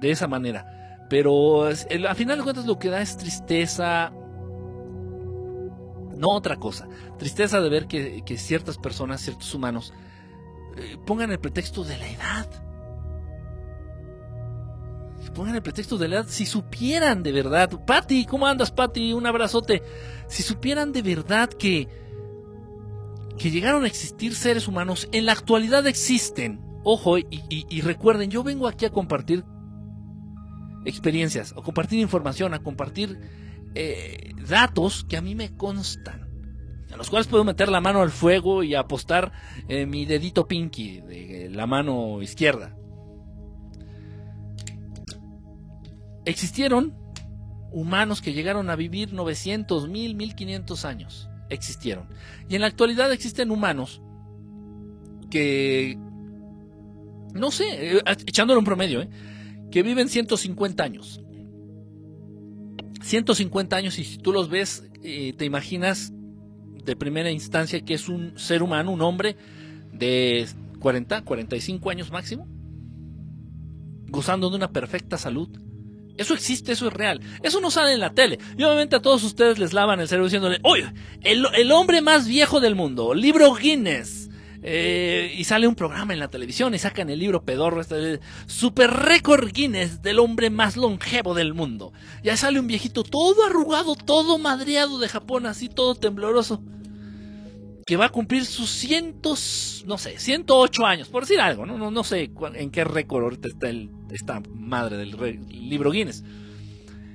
de 0.00 0.10
esa 0.10 0.28
manera. 0.28 0.77
Pero 1.08 1.64
al 1.64 2.16
final 2.16 2.38
de 2.38 2.44
cuentas 2.44 2.66
lo 2.66 2.78
que 2.78 2.90
da 2.90 3.00
es 3.00 3.16
tristeza, 3.16 4.12
no 6.18 6.30
otra 6.30 6.56
cosa. 6.56 6.88
Tristeza 7.18 7.60
de 7.60 7.68
ver 7.70 7.86
que, 7.86 8.22
ciertas 8.36 8.76
personas, 8.76 9.22
ciertos 9.22 9.54
humanos, 9.54 9.94
eh, 10.76 10.98
pongan 11.06 11.30
el 11.30 11.38
pretexto 11.38 11.84
de 11.84 11.96
la 11.96 12.08
edad. 12.10 12.64
Pongan 15.34 15.54
el 15.54 15.62
pretexto 15.62 15.96
de 15.98 16.08
la 16.08 16.16
edad. 16.16 16.26
Si 16.28 16.44
supieran 16.44 17.22
de 17.22 17.32
verdad, 17.32 17.70
Patti, 17.86 18.26
¿cómo 18.26 18.46
andas, 18.46 18.72
Patti? 18.72 19.12
Un 19.12 19.26
abrazote. 19.26 19.82
Si 20.26 20.42
supieran 20.42 20.92
de 20.92 21.02
verdad 21.02 21.48
que, 21.48 21.88
que 23.38 23.50
llegaron 23.50 23.84
a 23.84 23.86
existir 23.86 24.34
seres 24.34 24.66
humanos, 24.66 25.08
en 25.12 25.26
la 25.26 25.32
actualidad 25.32 25.86
existen. 25.86 26.60
Ojo, 26.82 27.18
y 27.18 27.80
recuerden, 27.82 28.30
yo 28.30 28.42
vengo 28.42 28.66
aquí 28.66 28.84
a 28.84 28.90
compartir 28.90 29.44
experiencias, 30.84 31.52
a 31.52 31.62
compartir 31.62 32.00
información, 32.00 32.54
a 32.54 32.60
compartir 32.60 33.18
eh, 33.74 34.32
datos 34.48 35.04
que 35.04 35.16
a 35.16 35.20
mí 35.20 35.34
me 35.34 35.56
constan, 35.56 36.28
a 36.92 36.96
los 36.96 37.10
cuales 37.10 37.26
puedo 37.26 37.44
meter 37.44 37.68
la 37.68 37.80
mano 37.80 38.02
al 38.02 38.10
fuego 38.10 38.62
y 38.62 38.74
apostar 38.74 39.32
eh, 39.68 39.86
mi 39.86 40.06
dedito 40.06 40.48
pinky 40.48 41.00
de 41.00 41.50
la 41.50 41.66
mano 41.66 42.22
izquierda. 42.22 42.74
Existieron 46.24 46.94
humanos 47.72 48.22
que 48.22 48.32
llegaron 48.32 48.70
a 48.70 48.76
vivir 48.76 49.12
900, 49.12 49.88
1000, 49.88 50.14
1500 50.14 50.84
años. 50.84 51.30
Existieron. 51.50 52.06
Y 52.48 52.54
en 52.54 52.60
la 52.60 52.66
actualidad 52.66 53.12
existen 53.12 53.50
humanos 53.50 54.02
que, 55.30 55.98
no 57.34 57.50
sé, 57.50 57.96
eh, 57.96 58.02
echándole 58.26 58.58
un 58.58 58.64
promedio, 58.64 59.02
¿eh? 59.02 59.08
Que 59.70 59.82
viven 59.82 60.08
150 60.08 60.82
años. 60.82 61.20
150 63.02 63.76
años 63.76 63.98
y 63.98 64.04
si 64.04 64.18
tú 64.18 64.32
los 64.32 64.48
ves, 64.50 64.84
eh, 65.02 65.32
te 65.36 65.44
imaginas 65.44 66.12
de 66.84 66.96
primera 66.96 67.30
instancia 67.30 67.84
que 67.84 67.94
es 67.94 68.08
un 68.08 68.38
ser 68.38 68.62
humano, 68.62 68.90
un 68.90 69.02
hombre 69.02 69.36
de 69.92 70.46
40, 70.78 71.22
45 71.22 71.90
años 71.90 72.10
máximo, 72.10 72.46
gozando 74.08 74.50
de 74.50 74.56
una 74.56 74.72
perfecta 74.72 75.18
salud. 75.18 75.48
Eso 76.16 76.34
existe, 76.34 76.72
eso 76.72 76.88
es 76.88 76.92
real. 76.92 77.20
Eso 77.42 77.60
no 77.60 77.70
sale 77.70 77.92
en 77.92 78.00
la 78.00 78.12
tele. 78.12 78.38
Y 78.56 78.64
obviamente 78.64 78.96
a 78.96 79.02
todos 79.02 79.22
ustedes 79.22 79.58
les 79.58 79.72
lavan 79.72 80.00
el 80.00 80.08
cerebro 80.08 80.26
diciéndole, 80.26 80.58
oye, 80.64 80.92
el, 81.22 81.46
el 81.54 81.70
hombre 81.70 82.00
más 82.00 82.26
viejo 82.26 82.58
del 82.58 82.74
mundo, 82.74 83.14
libro 83.14 83.54
Guinness, 83.54 84.27
eh, 84.70 85.32
y 85.34 85.44
sale 85.44 85.66
un 85.66 85.74
programa 85.74 86.12
en 86.12 86.18
la 86.18 86.28
televisión 86.28 86.74
y 86.74 86.78
sacan 86.78 87.08
el 87.08 87.18
libro 87.18 87.42
pedorro, 87.42 87.80
este, 87.80 88.20
Super 88.44 88.90
Récord 88.90 89.50
Guinness 89.50 90.02
del 90.02 90.18
hombre 90.18 90.50
más 90.50 90.76
longevo 90.76 91.32
del 91.32 91.54
mundo. 91.54 91.94
Ya 92.22 92.36
sale 92.36 92.60
un 92.60 92.66
viejito 92.66 93.02
todo 93.02 93.46
arrugado, 93.46 93.94
todo 93.94 94.36
madreado 94.36 94.98
de 94.98 95.08
Japón, 95.08 95.46
así 95.46 95.70
todo 95.70 95.94
tembloroso. 95.94 96.62
Que 97.86 97.96
va 97.96 98.06
a 98.06 98.08
cumplir 98.10 98.44
sus 98.44 98.68
cientos, 98.68 99.84
no 99.86 99.96
sé, 99.96 100.18
108 100.18 100.84
años, 100.84 101.08
por 101.08 101.22
decir 101.22 101.40
algo, 101.40 101.64
no, 101.64 101.90
no, 101.90 102.04
sé 102.04 102.30
en 102.52 102.70
qué 102.70 102.84
récord 102.84 103.22
ahorita 103.22 103.48
está 103.48 103.70
el, 103.70 103.88
esta 104.10 104.42
madre 104.54 104.98
del 104.98 105.16
libro 105.48 105.92
Guinness. 105.92 106.22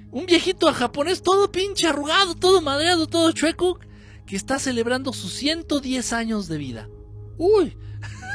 Un 0.10 0.26
viejito 0.26 0.74
japonés 0.74 1.22
todo 1.22 1.52
pinche 1.52 1.86
arrugado, 1.86 2.34
todo 2.34 2.64
madreado, 2.64 3.06
todo 3.06 3.32
chueco, 3.32 3.80
que 4.26 4.36
está 4.36 4.58
celebrando 4.58 5.14
sus 5.14 5.34
110 5.34 6.14
años 6.14 6.48
de 6.48 6.58
vida. 6.58 6.90
Uy. 7.38 7.78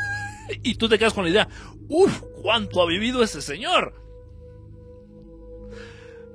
y 0.62 0.75
tú 0.75 0.88
te 0.88 0.99
quedas 0.99 1.14
con 1.14 1.25
la 1.25 1.31
idea, 1.31 1.49
¡Uf! 1.88 2.23
¿Cuánto 2.43 2.83
ha 2.83 2.87
vivido 2.87 3.23
ese 3.23 3.40
señor? 3.40 3.95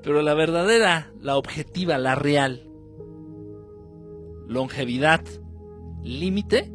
Pero 0.01 0.21
la 0.21 0.33
verdadera, 0.33 1.13
la 1.21 1.37
objetiva, 1.37 1.97
la 1.97 2.15
real, 2.15 2.67
longevidad, 4.47 5.23
límite, 6.03 6.71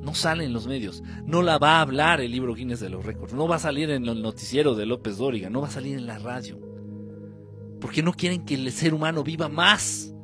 no 0.00 0.14
sale 0.14 0.44
en 0.44 0.52
los 0.52 0.66
medios. 0.66 1.02
No 1.24 1.42
la 1.42 1.58
va 1.58 1.78
a 1.78 1.80
hablar 1.80 2.20
el 2.20 2.30
libro 2.30 2.54
Guinness 2.54 2.80
de 2.80 2.90
los 2.90 3.04
récords. 3.04 3.34
No 3.34 3.48
va 3.48 3.56
a 3.56 3.60
salir 3.60 3.90
en 3.90 4.06
el 4.06 4.22
noticiero 4.22 4.74
de 4.74 4.86
López 4.86 5.16
Dóriga. 5.16 5.50
No 5.50 5.60
va 5.60 5.68
a 5.68 5.72
salir 5.72 5.98
en 5.98 6.06
la 6.06 6.18
radio. 6.18 6.60
Porque 7.80 8.02
no 8.02 8.12
quieren 8.12 8.44
que 8.44 8.54
el 8.54 8.70
ser 8.70 8.94
humano 8.94 9.24
viva 9.24 9.48
más 9.48 10.14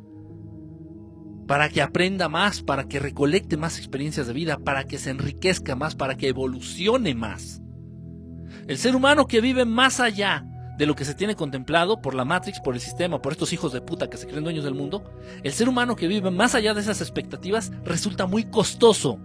para 1.47 1.69
que 1.69 1.83
aprenda 1.83 2.29
más, 2.29 2.63
para 2.63 2.85
que 2.85 2.99
recolecte 2.99 3.57
más 3.57 3.79
experiencias 3.79 4.27
de 4.27 4.33
vida, 4.33 4.59
para 4.59 4.85
que 4.85 4.99
se 4.99 5.11
enriquezca 5.11 5.77
más, 5.77 5.95
para 5.95 6.17
que 6.17 6.29
evolucione 6.29 7.15
más. 7.15 7.61
El 8.67 8.79
ser 8.79 8.97
humano 8.97 9.27
que 9.27 9.41
vive 9.41 9.65
más 9.65 10.01
allá 10.01 10.47
de 10.79 10.87
lo 10.87 10.97
que 10.97 11.05
se 11.05 11.15
tiene 11.15 11.37
contemplado 11.37 12.01
por 12.01 12.15
la 12.15 12.25
Matrix, 12.25 12.61
por 12.61 12.75
el 12.75 12.81
sistema, 12.81 13.21
por 13.21 13.33
estos 13.33 13.53
hijos 13.53 13.73
de 13.73 13.81
puta 13.81 14.09
que 14.09 14.17
se 14.17 14.27
creen 14.27 14.45
dueños 14.45 14.65
del 14.65 14.75
mundo, 14.75 15.05
el 15.43 15.53
ser 15.53 15.69
humano 15.69 15.97
que 15.97 16.09
vive 16.09 16.31
más 16.31 16.55
allá 16.55 16.75
de 16.75 16.81
esas 16.81 17.01
expectativas 17.01 17.71
resulta 17.85 18.27
muy 18.27 18.45
costoso 18.45 19.19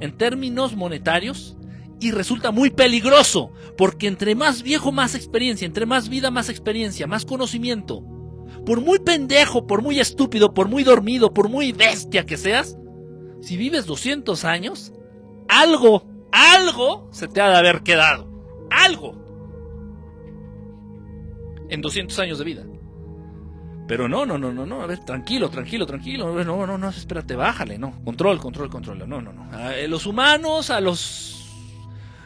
en 0.00 0.16
términos 0.16 0.76
monetarios 0.76 1.56
y 2.00 2.10
resulta 2.10 2.50
muy 2.50 2.70
peligroso, 2.70 3.52
porque 3.76 4.06
entre 4.06 4.34
más 4.34 4.62
viejo 4.62 4.92
más 4.92 5.14
experiencia, 5.14 5.66
entre 5.66 5.86
más 5.86 6.08
vida 6.08 6.30
más 6.30 6.48
experiencia, 6.48 7.06
más 7.06 7.24
conocimiento, 7.24 8.04
por 8.64 8.80
muy 8.80 8.98
pendejo, 8.98 9.66
por 9.66 9.82
muy 9.82 10.00
estúpido, 10.00 10.54
por 10.54 10.68
muy 10.68 10.84
dormido, 10.84 11.32
por 11.32 11.48
muy 11.48 11.72
bestia 11.72 12.26
que 12.26 12.36
seas, 12.36 12.76
si 13.40 13.56
vives 13.56 13.86
200 13.86 14.44
años, 14.44 14.92
algo, 15.48 16.06
algo 16.32 17.08
se 17.12 17.28
te 17.28 17.40
ha 17.40 17.50
de 17.50 17.56
haber 17.56 17.82
quedado. 17.82 18.30
Algo. 18.70 19.14
En 21.68 21.80
200 21.80 22.18
años 22.18 22.38
de 22.38 22.44
vida. 22.44 22.64
Pero 23.86 24.08
no, 24.08 24.24
no, 24.24 24.38
no, 24.38 24.50
no, 24.50 24.64
no, 24.64 24.80
a 24.80 24.86
ver, 24.86 25.00
tranquilo, 25.00 25.50
tranquilo, 25.50 25.84
tranquilo, 25.84 26.42
no, 26.42 26.66
no, 26.66 26.78
no, 26.78 26.88
espérate, 26.88 27.36
bájale, 27.36 27.78
no, 27.78 28.02
control, 28.02 28.38
control, 28.38 28.70
control, 28.70 29.06
no, 29.06 29.20
no, 29.20 29.32
no. 29.32 29.70
Eh, 29.72 29.86
los 29.88 30.06
humanos 30.06 30.70
a 30.70 30.80
los 30.80 31.50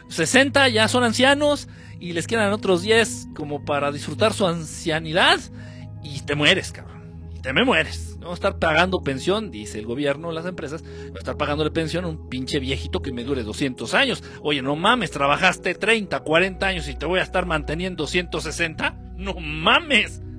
60 0.09 0.69
ya 0.69 0.87
son 0.87 1.03
ancianos 1.03 1.69
y 1.99 2.13
les 2.13 2.29
quedan 2.29 2.53
otros 2.53 2.83
10 2.83 3.31
como 3.35 3.65
para 3.65 3.91
disfrutar 3.91 4.35
su 4.35 4.47
ancianidad 4.47 5.41
y 6.03 6.21
te 6.21 6.35
mueres, 6.35 6.73
cabrón. 6.73 7.31
Y 7.35 7.41
te 7.41 7.53
me 7.53 7.65
mueres. 7.65 8.17
No 8.21 8.35
estar 8.35 8.59
pagando 8.59 9.03
pensión, 9.03 9.51
dice 9.51 9.79
el 9.79 9.87
gobierno, 9.87 10.33
las 10.33 10.45
empresas, 10.45 10.83
no 10.83 11.19
estar 11.19 11.37
pagándole 11.37 11.71
pensión 11.71 12.05
a 12.05 12.09
un 12.09 12.29
pinche 12.29 12.59
viejito 12.59 13.01
que 13.01 13.13
me 13.13 13.25
dure 13.25 13.43
200 13.43 13.95
años. 13.95 14.25
Oye, 14.43 14.61
no 14.61 14.77
mames, 14.77 15.11
trabajaste 15.11 15.75
30, 15.75 16.21
40 16.21 16.67
años 16.67 16.89
y 16.89 16.95
te 16.95 17.07
voy 17.07 17.21
a 17.21 17.23
estar 17.23 17.47
manteniendo 17.47 18.07
160. 18.07 19.15
No 19.17 19.35
mames. 19.35 20.23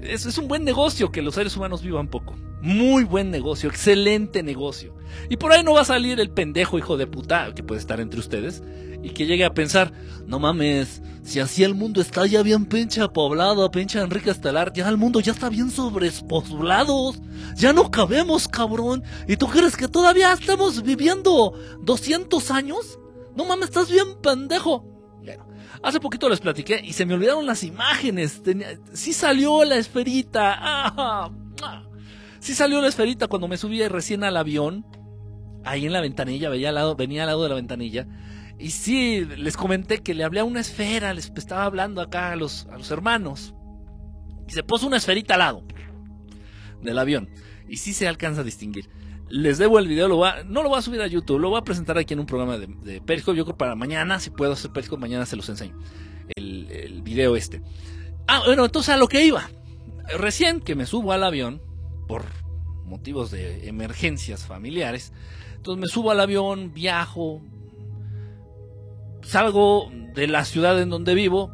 Es, 0.00 0.26
es 0.26 0.38
un 0.38 0.46
buen 0.46 0.62
negocio 0.62 1.10
que 1.10 1.22
los 1.22 1.34
seres 1.34 1.56
humanos 1.56 1.82
vivan 1.82 2.06
poco. 2.06 2.36
Muy 2.62 3.02
buen 3.02 3.32
negocio, 3.32 3.68
excelente 3.68 4.44
negocio. 4.44 4.94
Y 5.28 5.36
por 5.36 5.52
ahí 5.52 5.62
no 5.62 5.74
va 5.74 5.82
a 5.82 5.84
salir 5.84 6.20
el 6.20 6.30
pendejo 6.30 6.78
hijo 6.78 6.96
de 6.96 7.06
puta 7.06 7.52
que 7.54 7.62
puede 7.62 7.80
estar 7.80 8.00
entre 8.00 8.20
ustedes 8.20 8.62
y 9.02 9.10
que 9.10 9.26
llegue 9.26 9.44
a 9.44 9.54
pensar, 9.54 9.92
no 10.26 10.38
mames, 10.38 11.02
si 11.22 11.40
así 11.40 11.62
el 11.62 11.74
mundo 11.74 12.00
está 12.00 12.26
ya 12.26 12.42
bien 12.42 12.66
pinche 12.66 13.06
poblado, 13.08 13.70
pinche 13.70 14.00
Enrique 14.00 14.30
Estelar, 14.30 14.72
ya 14.72 14.88
el 14.88 14.96
mundo 14.96 15.20
ya 15.20 15.32
está 15.32 15.48
bien 15.48 15.70
sobrepoblado, 15.70 17.14
ya 17.54 17.72
no 17.72 17.90
cabemos, 17.90 18.48
cabrón. 18.48 19.04
¿Y 19.26 19.36
tú 19.36 19.46
crees 19.46 19.76
que 19.76 19.88
todavía 19.88 20.32
estamos 20.32 20.82
viviendo 20.82 21.54
200 21.82 22.50
años? 22.50 22.98
No 23.36 23.44
mames, 23.44 23.68
estás 23.68 23.90
bien 23.90 24.16
pendejo. 24.20 24.84
Bueno, 25.22 25.46
hace 25.82 26.00
poquito 26.00 26.28
les 26.28 26.40
platiqué 26.40 26.80
y 26.82 26.92
se 26.92 27.06
me 27.06 27.14
olvidaron 27.14 27.46
las 27.46 27.62
imágenes. 27.62 28.42
Sí 28.94 29.12
salió 29.12 29.64
la 29.64 29.76
esferita. 29.76 30.58
Ah. 31.00 31.30
Sí 32.40 32.54
salió 32.54 32.80
la 32.80 32.88
esferita 32.88 33.26
cuando 33.26 33.48
me 33.48 33.56
subí 33.56 33.86
recién 33.88 34.24
al 34.24 34.36
avión. 34.36 34.86
Ahí 35.64 35.86
en 35.86 35.92
la 35.92 36.00
ventanilla, 36.00 36.48
veía 36.48 36.70
al 36.70 36.76
lado, 36.76 36.96
venía 36.96 37.22
al 37.22 37.28
lado 37.28 37.42
de 37.42 37.48
la 37.48 37.54
ventanilla. 37.56 38.06
Y 38.58 38.70
sí, 38.70 39.24
les 39.24 39.56
comenté 39.56 39.98
que 39.98 40.14
le 40.14 40.24
hablé 40.24 40.40
a 40.40 40.44
una 40.44 40.60
esfera, 40.60 41.14
les 41.14 41.32
estaba 41.36 41.64
hablando 41.64 42.00
acá 42.00 42.32
a 42.32 42.36
los, 42.36 42.66
a 42.66 42.78
los 42.78 42.90
hermanos. 42.90 43.54
Y 44.48 44.52
se 44.52 44.62
puso 44.62 44.86
una 44.86 44.96
esferita 44.96 45.34
al 45.34 45.40
lado 45.40 45.62
del 46.82 46.98
avión. 46.98 47.28
Y 47.68 47.76
sí 47.76 47.92
se 47.92 48.08
alcanza 48.08 48.40
a 48.40 48.44
distinguir. 48.44 48.88
Les 49.28 49.58
debo 49.58 49.78
el 49.78 49.86
video, 49.86 50.08
lo 50.08 50.24
no 50.44 50.62
lo 50.62 50.70
voy 50.70 50.78
a 50.78 50.82
subir 50.82 51.02
a 51.02 51.06
YouTube, 51.06 51.38
lo 51.38 51.50
voy 51.50 51.60
a 51.60 51.64
presentar 51.64 51.98
aquí 51.98 52.14
en 52.14 52.20
un 52.20 52.26
programa 52.26 52.56
de, 52.56 52.66
de 52.66 53.00
Periscope. 53.02 53.36
Yo 53.36 53.44
creo 53.44 53.58
para 53.58 53.74
mañana, 53.74 54.18
si 54.20 54.30
puedo 54.30 54.52
hacer 54.52 54.72
Periscope, 54.72 55.00
mañana 55.00 55.26
se 55.26 55.36
los 55.36 55.48
enseño. 55.50 55.78
El, 56.34 56.70
el 56.70 57.02
video 57.02 57.36
este. 57.36 57.62
Ah, 58.26 58.42
bueno, 58.46 58.64
entonces 58.64 58.94
a 58.94 58.96
lo 58.96 59.06
que 59.06 59.24
iba. 59.24 59.50
Recién 60.18 60.60
que 60.60 60.74
me 60.74 60.86
subo 60.86 61.12
al 61.12 61.24
avión, 61.24 61.60
por 62.08 62.24
motivos 62.84 63.30
de 63.30 63.68
emergencias 63.68 64.44
familiares, 64.44 65.12
entonces 65.54 65.80
me 65.80 65.86
subo 65.86 66.10
al 66.10 66.20
avión, 66.20 66.72
viajo, 66.74 67.42
salgo 69.22 69.90
de 70.14 70.26
la 70.26 70.44
ciudad 70.44 70.80
en 70.80 70.90
donde 70.90 71.14
vivo 71.14 71.52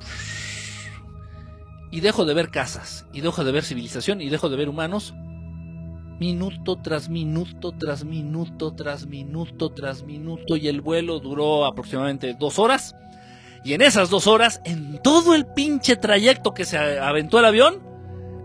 y 1.91 2.01
dejo 2.01 2.25
de 2.25 2.35
ver 2.35 2.51
casas, 2.51 3.07
y 3.13 3.21
dejo 3.21 3.45
de 3.45 3.53
ver 3.53 3.63
civilización, 3.63 4.21
y 4.21 4.29
dejo 4.29 4.49
de 4.49 4.57
ver 4.57 4.69
humanos, 4.69 5.15
minuto 6.19 6.81
tras 6.83 7.09
minuto, 7.09 7.73
tras 7.79 8.05
minuto, 8.05 8.75
tras 8.75 9.07
minuto, 9.07 9.71
tras 9.71 10.03
minuto, 10.03 10.57
y 10.57 10.67
el 10.67 10.81
vuelo 10.81 11.21
duró 11.21 11.65
aproximadamente 11.65 12.35
dos 12.39 12.59
horas. 12.59 12.97
Y 13.65 13.75
en 13.75 13.81
esas 13.81 14.11
dos 14.11 14.27
horas, 14.27 14.61
en 14.65 15.01
todo 15.03 15.37
el 15.37 15.47
pinche 15.47 15.95
trayecto 15.95 16.53
que 16.53 16.65
se 16.65 16.79
aventó 16.79 17.39
el 17.39 17.45
avión, 17.45 17.94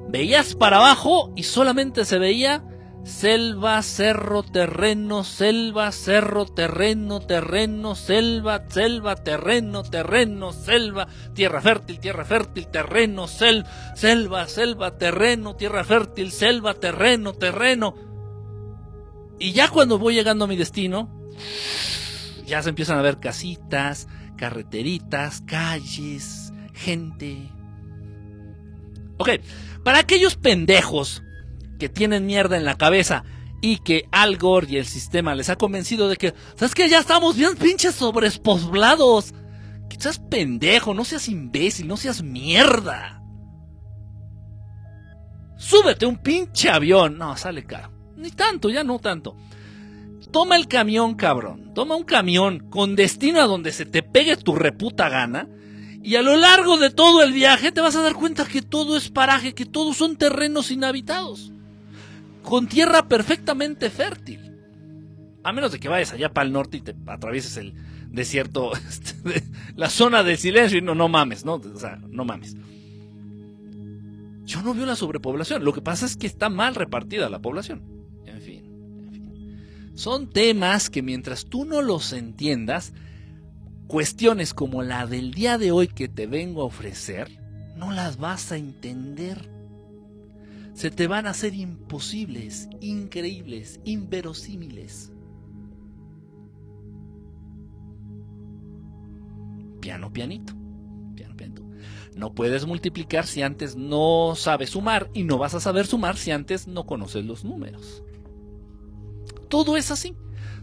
veías 0.09 0.55
para 0.55 0.77
abajo 0.77 1.31
y 1.35 1.43
solamente 1.43 2.05
se 2.05 2.19
veía 2.19 2.63
Selva, 3.03 3.81
cerro, 3.81 4.43
terreno, 4.43 5.23
selva, 5.23 5.91
cerro, 5.91 6.45
terreno, 6.45 7.21
terreno, 7.21 7.95
selva, 7.95 8.65
selva, 8.67 9.15
terreno, 9.15 9.83
terreno, 9.83 10.51
selva, 10.51 11.07
tierra 11.33 11.61
fértil, 11.61 11.99
tierra 11.99 12.25
fértil, 12.25 12.67
terreno, 12.67 13.27
sel, 13.27 13.65
selva, 13.95 14.47
selva, 14.47 14.97
terreno, 14.97 15.55
tierra 15.55 15.83
fértil, 15.85 16.31
selva, 16.31 16.73
terreno, 16.73 17.33
terreno. 17.33 17.95
Y 19.39 19.53
ya 19.53 19.69
cuando 19.69 19.97
voy 19.97 20.13
llegando 20.13 20.45
a 20.45 20.47
mi 20.47 20.57
destino, 20.57 21.09
ya 22.45 22.61
se 22.61 22.69
empiezan 22.69 22.99
a 22.99 23.01
ver 23.01 23.19
casitas, 23.19 24.09
carreteritas, 24.35 25.41
calles, 25.41 26.51
gente. 26.73 27.49
Ok, 29.17 29.29
para 29.89 30.01
aquellos 30.01 30.35
pendejos 30.35 31.23
que 31.79 31.89
tienen 31.89 32.27
mierda 32.27 32.57
en 32.57 32.63
la 32.63 32.77
cabeza 32.77 33.23
y 33.59 33.77
que 33.77 34.07
Al 34.11 34.37
Gore 34.37 34.67
y 34.69 34.77
el 34.77 34.85
sistema 34.85 35.33
les 35.33 35.49
ha 35.49 35.55
convencido 35.55 36.07
de 36.07 36.15
que, 36.15 36.35
¿sabes 36.57 36.75
que 36.75 36.89
Ya 36.89 36.99
estamos 36.99 37.35
bien 37.35 37.55
pinches 37.55 37.95
sobrespoblados. 37.95 39.33
Que 39.89 39.99
seas 39.99 40.19
pendejo, 40.19 40.93
no 40.93 41.03
seas 41.05 41.27
imbécil, 41.27 41.87
no 41.87 41.97
seas 41.97 42.21
mierda. 42.21 43.23
Súbete 45.57 46.05
un 46.05 46.17
pinche 46.17 46.69
avión. 46.69 47.17
No, 47.17 47.35
sale 47.35 47.65
caro. 47.65 47.91
Ni 48.15 48.29
tanto, 48.29 48.69
ya 48.69 48.83
no 48.83 48.99
tanto. 48.99 49.37
Toma 50.31 50.55
el 50.55 50.67
camión, 50.67 51.15
cabrón. 51.15 51.73
Toma 51.73 51.95
un 51.95 52.03
camión 52.03 52.59
con 52.69 52.95
destino 52.95 53.41
a 53.41 53.47
donde 53.47 53.71
se 53.71 53.87
te 53.87 54.03
pegue 54.03 54.37
tu 54.37 54.53
reputa 54.53 55.09
gana. 55.09 55.47
Y 56.01 56.15
a 56.15 56.21
lo 56.21 56.37
largo 56.37 56.77
de 56.77 56.89
todo 56.89 57.23
el 57.23 57.33
viaje 57.33 57.71
te 57.71 57.81
vas 57.81 57.95
a 57.95 58.01
dar 58.01 58.13
cuenta 58.13 58.45
que 58.45 58.61
todo 58.61 58.97
es 58.97 59.09
paraje, 59.09 59.53
que 59.53 59.65
todos 59.65 59.97
son 59.97 60.15
terrenos 60.15 60.71
inhabitados 60.71 61.51
con 62.49 62.67
tierra 62.67 63.07
perfectamente 63.07 63.89
fértil. 63.89 64.55
A 65.43 65.53
menos 65.53 65.71
de 65.71 65.79
que 65.79 65.87
vayas 65.87 66.13
allá 66.13 66.33
para 66.33 66.47
el 66.47 66.53
norte 66.53 66.77
y 66.77 66.81
te 66.81 66.95
atravieses 67.05 67.57
el 67.57 67.73
desierto, 68.09 68.73
este, 68.89 69.43
la 69.75 69.89
zona 69.89 70.23
del 70.23 70.37
silencio 70.37 70.77
y 70.77 70.81
no, 70.81 70.95
no 70.95 71.07
mames, 71.07 71.45
¿no? 71.45 71.55
O 71.55 71.79
sea, 71.79 71.99
no 72.09 72.25
mames. 72.25 72.55
Yo 74.45 74.63
no 74.63 74.73
veo 74.73 74.87
la 74.87 74.95
sobrepoblación. 74.95 75.63
Lo 75.63 75.73
que 75.73 75.81
pasa 75.81 76.07
es 76.07 76.17
que 76.17 76.25
está 76.25 76.49
mal 76.49 76.73
repartida 76.73 77.29
la 77.29 77.39
población. 77.39 77.83
En 78.25 78.41
fin, 78.41 78.63
en 79.03 79.11
fin. 79.11 79.91
Son 79.93 80.27
temas 80.29 80.89
que 80.89 81.03
mientras 81.03 81.45
tú 81.45 81.65
no 81.65 81.83
los 81.83 82.13
entiendas, 82.13 82.93
cuestiones 83.89 84.53
como 84.53 84.83
la 84.83 85.05
del 85.05 85.33
día 85.33 85.57
de 85.57 85.73
hoy 85.73 85.89
que 85.89 86.07
te 86.07 86.27
vengo 86.27 86.61
a 86.61 86.65
ofrecer, 86.65 87.41
no 87.75 87.91
las 87.91 88.17
vas 88.17 88.53
a 88.53 88.57
entender 88.57 89.59
se 90.79 90.91
te 90.91 91.07
van 91.07 91.27
a 91.27 91.31
hacer 91.31 91.55
imposibles, 91.55 92.69
increíbles, 92.79 93.81
inverosímiles. 93.83 95.11
Piano, 99.81 100.13
pianito. 100.13 100.53
Piano, 101.15 101.35
pianito. 101.35 101.63
No 102.15 102.33
puedes 102.33 102.65
multiplicar 102.65 103.27
si 103.27 103.41
antes 103.41 103.75
no 103.75 104.35
sabes 104.37 104.69
sumar 104.69 105.09
y 105.13 105.23
no 105.23 105.37
vas 105.37 105.53
a 105.53 105.59
saber 105.59 105.85
sumar 105.85 106.15
si 106.15 106.31
antes 106.31 106.65
no 106.65 106.85
conoces 106.85 107.25
los 107.25 107.43
números. 107.43 108.01
Todo 109.49 109.75
es 109.75 109.91
así. 109.91 110.15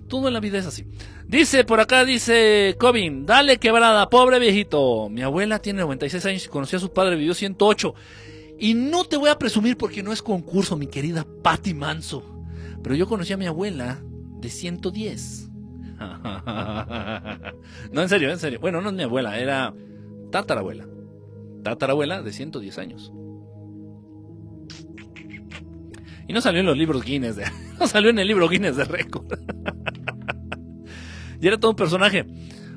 Todo 0.09 0.29
en 0.29 0.33
la 0.33 0.41
vida 0.41 0.57
es 0.57 0.65
así. 0.65 0.87
Dice 1.29 1.65
por 1.65 1.81
acá, 1.81 2.05
dice 2.05 2.77
Cobin, 2.79 3.27
dale 3.27 3.59
quebrada, 3.59 4.09
pobre 4.09 4.39
viejito. 4.39 5.09
Mi 5.09 5.23
abuela 5.23 5.59
tiene 5.59 5.81
96 5.81 6.25
años 6.27 6.47
y 6.47 6.49
conoció 6.49 6.79
a 6.79 6.81
su 6.81 6.93
padre, 6.93 7.17
vivió 7.17 7.35
108. 7.35 7.95
Y 8.61 8.75
no 8.75 9.05
te 9.05 9.17
voy 9.17 9.31
a 9.31 9.39
presumir 9.39 9.77
porque 9.77 10.05
no 10.05 10.12
es 10.12 10.23
concurso, 10.23 10.77
mi 10.77 10.87
querida 10.87 11.27
Patty 11.43 11.75
Manso. 11.75 12.45
Pero 12.83 12.95
yo 12.95 13.09
conocí 13.09 13.33
a 13.33 13.37
mi 13.37 13.47
abuela 13.47 14.01
de 14.39 14.49
110. 14.49 15.51
no, 17.93 18.03
en 18.03 18.09
serio, 18.09 18.31
en 18.31 18.39
serio. 18.39 18.61
Bueno, 18.61 18.81
no 18.81 18.91
es 18.91 18.95
mi 18.95 19.03
abuela, 19.03 19.37
era 19.39 19.75
tatarabuela. 20.31 20.87
Tatarabuela 21.65 22.23
de 22.23 22.33
110 22.33 22.79
años. 22.79 23.12
Y 26.29 26.33
no 26.33 26.41
salió 26.41 26.61
en 26.61 26.67
los 26.67 26.77
libros 26.77 27.05
Guinness 27.05 27.35
de... 27.35 27.45
No 27.81 27.89
salió 27.89 28.11
en 28.11 28.19
el 28.21 28.29
libro 28.29 28.49
Guinness 28.49 28.77
de 28.77 28.85
récord. 28.85 29.27
y 31.40 31.46
era 31.46 31.59
todo 31.59 31.70
un 31.72 31.77
personaje. 31.77 32.27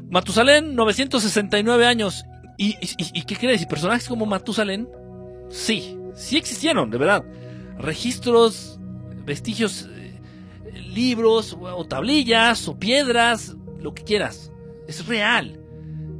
Matusalén, 0.10 0.76
969 0.76 1.86
años. 1.86 2.24
¿Y, 2.58 2.76
y, 2.82 3.22
qué 3.24 3.38
crees? 3.38 3.62
Y 3.62 3.66
personajes 3.68 4.08
como 4.08 4.26
Matusalén 4.26 4.90
Sí, 5.50 5.98
sí 6.14 6.38
existieron, 6.38 6.90
de 6.90 6.98
verdad. 6.98 7.24
Registros, 7.78 8.80
vestigios, 9.26 9.88
eh, 9.90 10.20
libros, 10.90 11.58
o 11.60 11.86
tablillas, 11.86 12.68
o 12.68 12.78
piedras, 12.78 13.56
lo 13.80 13.94
que 13.94 14.04
quieras. 14.04 14.52
Es 14.88 15.06
real. 15.08 15.60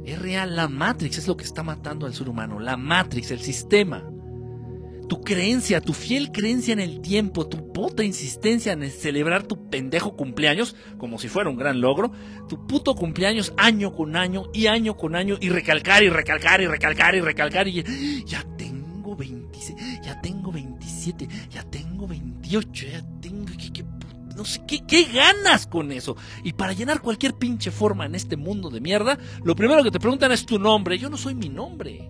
Es 0.04 0.18
real. 0.18 0.56
La 0.56 0.68
Matrix 0.68 1.18
es 1.18 1.28
lo 1.28 1.36
que 1.36 1.44
está 1.44 1.62
matando 1.62 2.06
al 2.06 2.14
ser 2.14 2.28
humano. 2.28 2.58
La 2.58 2.76
Matrix, 2.76 3.30
el 3.30 3.40
sistema. 3.40 4.09
Tu 5.10 5.20
creencia, 5.20 5.82
tu 5.82 5.92
fiel 5.92 6.32
creencia 6.32 6.72
en 6.72 6.80
el 6.80 7.02
tiempo, 7.02 7.46
tu 7.46 7.72
puta 7.72 8.02
insistencia 8.02 8.72
en 8.72 8.88
celebrar 8.90 9.42
tu 9.42 9.68
pendejo 9.68 10.16
cumpleaños, 10.16 10.74
como 10.96 11.18
si 11.18 11.28
fuera 11.28 11.50
un 11.50 11.56
gran 11.56 11.82
logro, 11.82 12.12
tu 12.48 12.66
puto 12.66 12.94
cumpleaños 12.94 13.52
año 13.58 13.92
con 13.92 14.16
año 14.16 14.44
y 14.54 14.68
año 14.68 14.96
con 14.96 15.16
año 15.16 15.36
y 15.40 15.50
recalcar 15.50 16.02
y 16.02 16.08
recalcar 16.08 16.62
y 16.62 16.66
recalcar 16.66 17.14
y 17.16 17.20
recalcar 17.20 17.68
y 17.68 17.82
ya 18.24 18.46
tengo 18.56 18.80
ya 20.02 20.20
tengo 20.20 20.52
27, 20.52 21.28
ya 21.50 21.62
tengo 21.64 22.06
28, 22.06 22.86
ya 22.86 23.02
tengo... 23.20 23.46
no 24.36 24.44
sé, 24.44 24.62
¿qué, 24.66 24.84
¿qué 24.86 25.04
ganas 25.04 25.66
con 25.66 25.92
eso? 25.92 26.16
Y 26.44 26.52
para 26.52 26.72
llenar 26.72 27.00
cualquier 27.00 27.34
pinche 27.34 27.70
forma 27.70 28.06
en 28.06 28.14
este 28.14 28.36
mundo 28.36 28.70
de 28.70 28.80
mierda, 28.80 29.18
lo 29.42 29.54
primero 29.54 29.82
que 29.82 29.90
te 29.90 30.00
preguntan 30.00 30.32
es 30.32 30.46
tu 30.46 30.58
nombre. 30.58 30.98
Yo 30.98 31.10
no 31.10 31.16
soy 31.16 31.34
mi 31.34 31.48
nombre. 31.48 32.08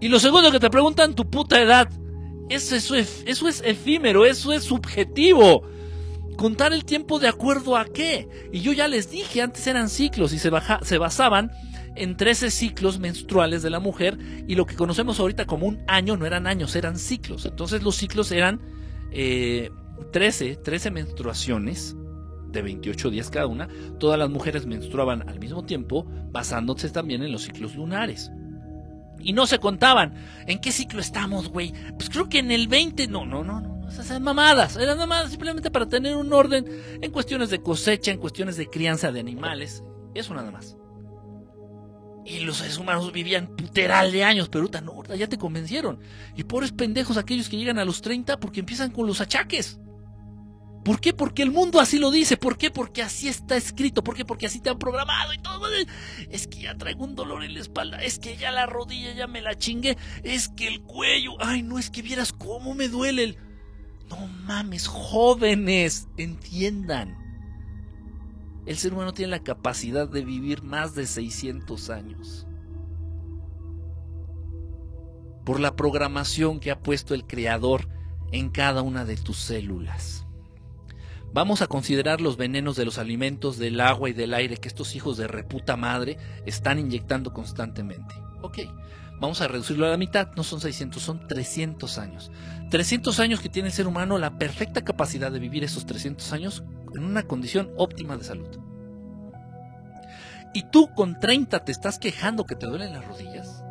Y 0.00 0.08
lo 0.08 0.18
segundo 0.18 0.52
que 0.52 0.60
te 0.60 0.70
preguntan, 0.70 1.14
tu 1.14 1.28
puta 1.28 1.60
edad. 1.60 1.88
Eso, 2.48 2.76
eso, 2.76 2.94
eso 2.94 3.48
es 3.48 3.62
efímero, 3.64 4.24
eso 4.24 4.52
es 4.52 4.64
subjetivo. 4.64 5.62
Contar 6.36 6.72
el 6.72 6.84
tiempo 6.84 7.18
de 7.18 7.28
acuerdo 7.28 7.76
a 7.76 7.84
qué. 7.84 8.28
Y 8.52 8.60
yo 8.60 8.72
ya 8.72 8.88
les 8.88 9.10
dije, 9.10 9.42
antes 9.42 9.66
eran 9.66 9.88
ciclos 9.88 10.32
y 10.32 10.38
se, 10.38 10.50
baja, 10.50 10.80
se 10.82 10.98
basaban 10.98 11.50
en 11.96 12.16
13 12.16 12.50
ciclos 12.50 12.98
menstruales 13.00 13.62
de 13.62 13.70
la 13.70 13.80
mujer 13.80 14.16
y 14.46 14.54
lo 14.54 14.66
que 14.66 14.76
conocemos 14.76 15.18
ahorita 15.18 15.46
como 15.46 15.66
un 15.66 15.82
año 15.88 16.16
no 16.16 16.26
eran 16.26 16.46
años, 16.46 16.76
eran 16.76 16.96
ciclos. 16.96 17.44
Entonces 17.44 17.82
los 17.82 17.96
ciclos 17.96 18.30
eran 18.30 18.60
13, 19.10 20.56
13 20.56 20.90
menstruaciones 20.90 21.96
de 22.50 22.62
28 22.62 23.10
días 23.10 23.30
cada 23.30 23.46
una, 23.46 23.68
todas 23.98 24.18
las 24.18 24.30
mujeres 24.30 24.64
menstruaban 24.66 25.28
al 25.28 25.38
mismo 25.38 25.64
tiempo, 25.64 26.06
basándose 26.30 26.88
también 26.88 27.22
en 27.22 27.32
los 27.32 27.42
ciclos 27.42 27.74
lunares. 27.74 28.30
Y 29.20 29.32
no 29.32 29.46
se 29.46 29.58
contaban. 29.58 30.14
¿En 30.46 30.60
qué 30.60 30.72
ciclo 30.72 31.00
estamos, 31.00 31.48
güey? 31.48 31.72
Pues 31.96 32.08
creo 32.10 32.28
que 32.28 32.38
en 32.38 32.50
el 32.50 32.68
20. 32.68 33.08
No, 33.08 33.26
no, 33.26 33.44
no, 33.44 33.60
no. 33.60 33.88
Esas 33.88 34.10
eran 34.10 34.22
mamadas. 34.22 34.76
Eran 34.76 34.98
mamadas 34.98 35.30
simplemente 35.30 35.70
para 35.70 35.86
tener 35.86 36.14
un 36.16 36.32
orden 36.32 36.64
en 37.00 37.10
cuestiones 37.10 37.50
de 37.50 37.62
cosecha, 37.62 38.10
en 38.10 38.18
cuestiones 38.18 38.56
de 38.56 38.68
crianza 38.68 39.10
de 39.12 39.20
animales. 39.20 39.82
Eso 40.14 40.34
nada 40.34 40.50
más. 40.50 40.76
Y 42.24 42.40
los 42.40 42.58
seres 42.58 42.76
humanos 42.76 43.10
vivían 43.10 43.56
puteral 43.56 44.12
de 44.12 44.22
años, 44.22 44.50
pero 44.50 44.68
no, 44.82 45.14
ya 45.14 45.28
te 45.28 45.38
convencieron. 45.38 46.00
Y 46.36 46.44
pobres 46.44 46.72
pendejos 46.72 47.16
aquellos 47.16 47.48
que 47.48 47.56
llegan 47.56 47.78
a 47.78 47.86
los 47.86 48.02
30 48.02 48.38
porque 48.38 48.60
empiezan 48.60 48.90
con 48.90 49.06
los 49.06 49.22
achaques. 49.22 49.80
¿Por 50.88 51.02
qué? 51.02 51.12
Porque 51.12 51.42
el 51.42 51.50
mundo 51.50 51.80
así 51.80 51.98
lo 51.98 52.10
dice. 52.10 52.38
¿Por 52.38 52.56
qué? 52.56 52.70
Porque 52.70 53.02
así 53.02 53.28
está 53.28 53.58
escrito. 53.58 54.02
¿Por 54.02 54.16
qué? 54.16 54.24
Porque 54.24 54.46
así 54.46 54.58
te 54.58 54.70
han 54.70 54.78
programado 54.78 55.34
y 55.34 55.38
todo. 55.38 55.66
Es 56.30 56.46
que 56.46 56.62
ya 56.62 56.78
traigo 56.78 57.04
un 57.04 57.14
dolor 57.14 57.44
en 57.44 57.52
la 57.52 57.60
espalda. 57.60 58.02
Es 58.02 58.18
que 58.18 58.38
ya 58.38 58.50
la 58.52 58.64
rodilla 58.64 59.12
ya 59.12 59.26
me 59.26 59.42
la 59.42 59.54
chingué. 59.54 59.98
Es 60.22 60.48
que 60.48 60.66
el 60.66 60.80
cuello. 60.80 61.32
Ay, 61.40 61.62
no 61.62 61.78
es 61.78 61.90
que 61.90 62.00
vieras 62.00 62.32
cómo 62.32 62.74
me 62.74 62.88
duele 62.88 63.24
el... 63.24 63.36
No 64.08 64.16
mames, 64.46 64.86
jóvenes, 64.86 66.08
entiendan. 66.16 67.18
El 68.64 68.78
ser 68.78 68.94
humano 68.94 69.12
tiene 69.12 69.32
la 69.32 69.42
capacidad 69.42 70.08
de 70.08 70.24
vivir 70.24 70.62
más 70.62 70.94
de 70.94 71.06
600 71.06 71.90
años. 71.90 72.46
Por 75.44 75.60
la 75.60 75.76
programación 75.76 76.60
que 76.60 76.70
ha 76.70 76.80
puesto 76.80 77.12
el 77.12 77.26
Creador 77.26 77.90
en 78.32 78.48
cada 78.48 78.80
una 78.80 79.04
de 79.04 79.18
tus 79.18 79.36
células. 79.36 80.24
Vamos 81.32 81.60
a 81.60 81.66
considerar 81.66 82.20
los 82.20 82.36
venenos 82.36 82.76
de 82.76 82.84
los 82.84 82.98
alimentos, 82.98 83.58
del 83.58 83.80
agua 83.80 84.08
y 84.08 84.12
del 84.14 84.32
aire 84.32 84.56
que 84.56 84.68
estos 84.68 84.94
hijos 84.96 85.16
de 85.18 85.28
reputa 85.28 85.76
madre 85.76 86.16
están 86.46 86.78
inyectando 86.78 87.32
constantemente. 87.32 88.14
Ok, 88.40 88.60
vamos 89.20 89.40
a 89.42 89.48
reducirlo 89.48 89.86
a 89.86 89.90
la 89.90 89.98
mitad, 89.98 90.28
no 90.36 90.42
son 90.42 90.60
600, 90.60 91.02
son 91.02 91.28
300 91.28 91.98
años. 91.98 92.30
300 92.70 93.20
años 93.20 93.40
que 93.40 93.50
tiene 93.50 93.68
el 93.68 93.74
ser 93.74 93.86
humano 93.86 94.18
la 94.18 94.38
perfecta 94.38 94.82
capacidad 94.82 95.30
de 95.30 95.38
vivir 95.38 95.64
esos 95.64 95.84
300 95.84 96.32
años 96.32 96.64
en 96.94 97.04
una 97.04 97.24
condición 97.24 97.72
óptima 97.76 98.16
de 98.16 98.24
salud. 98.24 98.48
Y 100.54 100.62
tú 100.70 100.88
con 100.94 101.20
30 101.20 101.62
te 101.64 101.72
estás 101.72 101.98
quejando 101.98 102.46
que 102.46 102.56
te 102.56 102.66
duelen 102.66 102.94
las 102.94 103.06
rodillas. 103.06 103.62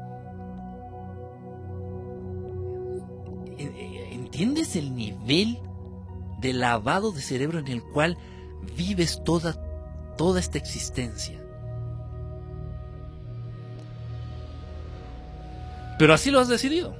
¿Entiendes 3.57 4.75
el 4.75 4.93
nivel 4.95 5.59
de 6.39 6.53
lavado 6.53 7.11
de 7.11 7.21
cerebro 7.21 7.59
en 7.59 7.67
el 7.67 7.83
cual 7.83 8.17
vives 8.75 9.21
toda, 9.23 9.57
toda 10.17 10.39
esta 10.39 10.57
existencia. 10.57 11.41
Pero 15.97 16.13
así 16.13 16.31
lo 16.31 16.39
has 16.39 16.47
decidido. 16.47 16.95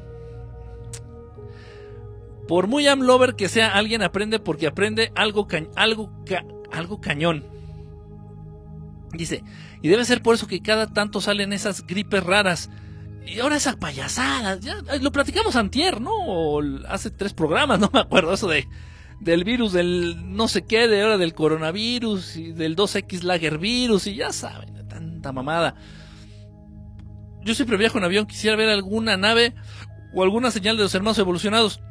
Por 2.48 2.68
muy 2.68 2.88
amlover 2.88 3.36
que 3.36 3.50
sea, 3.50 3.74
alguien 3.74 4.02
aprende 4.02 4.40
porque 4.40 4.68
aprende 4.68 5.12
algo, 5.16 5.48
algo, 5.76 6.12
algo 6.72 7.02
cañón. 7.02 7.46
Dice, 9.12 9.44
y 9.82 9.90
debe 9.90 10.06
ser 10.06 10.22
por 10.22 10.36
eso 10.36 10.48
que 10.48 10.62
cada 10.62 10.88
tanto 10.88 11.22
salen 11.22 11.54
esas 11.54 11.86
gripes 11.86 12.24
raras. 12.24 12.70
Y 13.26 13.40
ahora 13.40 13.58
esas 13.58 13.76
payasadas, 13.76 14.62
ya 14.62 14.78
lo 15.02 15.12
platicamos 15.12 15.58
antier, 15.58 16.00
¿no? 16.00 16.12
Hace 16.88 17.12
tres 17.12 17.34
programas, 17.34 17.80
no 17.82 17.90
me 17.94 18.00
acuerdo 18.00 18.34
eso 18.34 18.48
de 18.48 18.68
del 19.20 19.44
virus 19.44 19.74
del 19.74 20.36
no 20.36 20.48
sé 20.48 20.66
qué, 20.66 20.88
de 20.88 21.02
ahora 21.02 21.18
del 21.18 21.34
coronavirus 21.34 22.38
y 22.38 22.52
del 22.52 22.76
2X 22.76 23.24
Lager 23.24 23.58
virus 23.58 24.08
y 24.08 24.16
ya 24.16 24.32
saben, 24.32 24.88
tanta 24.88 25.32
mamada. 25.32 25.76
Yo 27.44 27.56
siempre 27.56 27.78
viajo 27.78 27.98
en 27.98 28.04
avión, 28.04 28.26
quisiera 28.26 28.56
ver 28.56 28.70
alguna 28.70 29.18
nave 29.18 29.56
o 30.14 30.24
alguna 30.24 30.52
señal 30.52 30.78
de 30.78 30.84
los 30.84 30.94
hermanos 30.94 31.18
evolucionados. 31.20 31.82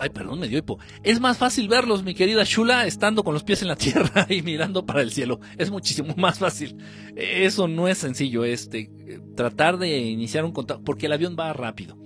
Ay, 0.00 0.10
perdón, 0.10 0.40
me 0.40 0.48
dio 0.48 0.58
hipo. 0.58 0.78
Es 1.02 1.20
más 1.20 1.38
fácil 1.38 1.68
verlos, 1.68 2.02
mi 2.02 2.14
querida 2.14 2.42
Shula, 2.44 2.86
estando 2.86 3.22
con 3.22 3.32
los 3.32 3.44
pies 3.44 3.62
en 3.62 3.68
la 3.68 3.76
tierra 3.76 4.26
y 4.30 4.42
mirando 4.42 4.84
para 4.84 5.02
el 5.02 5.12
cielo. 5.12 5.40
Es 5.56 5.70
muchísimo 5.70 6.14
más 6.16 6.38
fácil. 6.38 6.76
Eso 7.16 7.68
no 7.68 7.88
es 7.88 7.98
sencillo, 7.98 8.44
este, 8.44 8.90
tratar 9.36 9.78
de 9.78 9.98
iniciar 9.98 10.44
un 10.44 10.52
contacto, 10.52 10.82
porque 10.84 11.06
el 11.06 11.12
avión 11.12 11.36
va 11.38 11.52
rápido. 11.52 11.96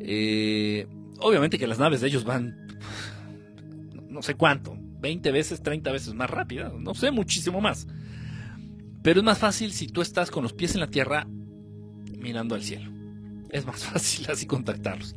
Eh, 0.00 0.86
obviamente 1.20 1.58
que 1.58 1.66
las 1.66 1.78
naves 1.78 2.00
de 2.00 2.08
ellos 2.08 2.24
van 2.24 2.63
no 4.14 4.22
sé 4.22 4.34
cuánto, 4.34 4.78
20 5.00 5.32
veces, 5.32 5.62
30 5.62 5.92
veces 5.92 6.14
más 6.14 6.30
rápida, 6.30 6.72
no 6.78 6.94
sé, 6.94 7.10
muchísimo 7.10 7.60
más. 7.60 7.86
Pero 9.02 9.20
es 9.20 9.24
más 9.24 9.38
fácil 9.38 9.72
si 9.72 9.88
tú 9.88 10.00
estás 10.00 10.30
con 10.30 10.44
los 10.44 10.54
pies 10.54 10.74
en 10.74 10.80
la 10.80 10.86
tierra 10.86 11.26
mirando 12.16 12.54
al 12.54 12.62
cielo. 12.62 12.90
Es 13.50 13.66
más 13.66 13.84
fácil 13.92 14.26
así 14.30 14.46
contactarlos. 14.46 15.14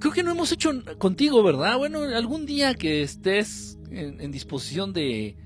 Creo 0.00 0.12
que 0.12 0.22
no 0.22 0.30
hemos 0.30 0.52
hecho 0.52 0.70
contigo, 0.98 1.42
¿verdad? 1.42 1.76
Bueno, 1.76 2.00
algún 2.02 2.46
día 2.46 2.74
que 2.74 3.02
estés 3.02 3.78
en, 3.90 4.20
en 4.20 4.30
disposición 4.30 4.94
de 4.94 5.36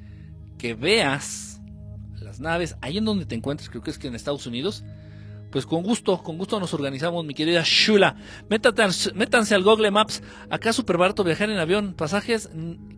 que 0.59 0.75
veas 0.75 1.61
las 2.21 2.39
naves, 2.39 2.77
ahí 2.83 2.99
en 2.99 3.07
donde 3.07 3.27
te 3.27 3.35
encuentres, 3.35 3.71
creo 3.71 3.83
que 3.83 3.91
es 3.91 3.99
que 3.99 4.07
en 4.07 4.15
Estados 4.15 4.47
Unidos, 4.47 4.85
pues 5.51 5.67
con 5.67 5.83
gusto, 5.83 6.23
con 6.23 6.39
gusto 6.39 6.61
nos 6.61 6.73
organizamos, 6.75 7.25
mi 7.25 7.35
querida 7.35 7.63
Shula. 7.65 8.17
Métanse, 8.49 9.55
al 9.55 9.63
Google 9.63 9.91
Maps. 9.91 10.23
Acá 10.49 10.71
es 10.71 10.77
súper 10.77 10.97
barato 10.97 11.25
viajar 11.25 11.51
en 11.51 11.59
avión. 11.59 11.95
Pasajes 11.95 12.51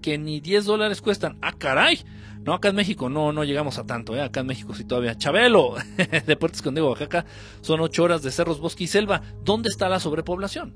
que 0.02 0.18
ni 0.18 0.40
10 0.40 0.66
dólares 0.66 1.00
cuestan. 1.00 1.38
¡Ah, 1.40 1.52
caray! 1.52 2.00
No, 2.44 2.54
acá 2.54 2.68
en 2.68 2.76
México 2.76 3.08
no, 3.08 3.32
no 3.32 3.44
llegamos 3.44 3.78
a 3.78 3.86
tanto, 3.86 4.16
¿eh? 4.16 4.20
Acá 4.20 4.40
en 4.40 4.46
México 4.46 4.74
sí 4.74 4.84
todavía. 4.84 5.16
Chabelo, 5.16 5.76
Deportes 6.26 6.60
con 6.60 6.74
Diego 6.74 6.90
Oaxaca, 6.90 7.24
son 7.60 7.80
8 7.80 8.02
horas 8.02 8.22
de 8.22 8.32
cerros, 8.32 8.60
bosque 8.60 8.84
y 8.84 8.88
selva. 8.88 9.22
¿Dónde 9.44 9.68
está 9.68 9.88
la 9.88 10.00
sobrepoblación? 10.00 10.74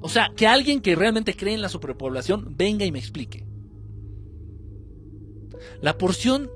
O 0.00 0.08
sea, 0.08 0.30
que 0.36 0.46
alguien 0.46 0.80
que 0.80 0.94
realmente 0.94 1.34
cree 1.34 1.54
en 1.54 1.62
la 1.62 1.68
sobrepoblación 1.68 2.54
venga 2.56 2.84
y 2.84 2.92
me 2.92 2.98
explique. 2.98 3.46
La 5.80 5.98
porción 5.98 6.50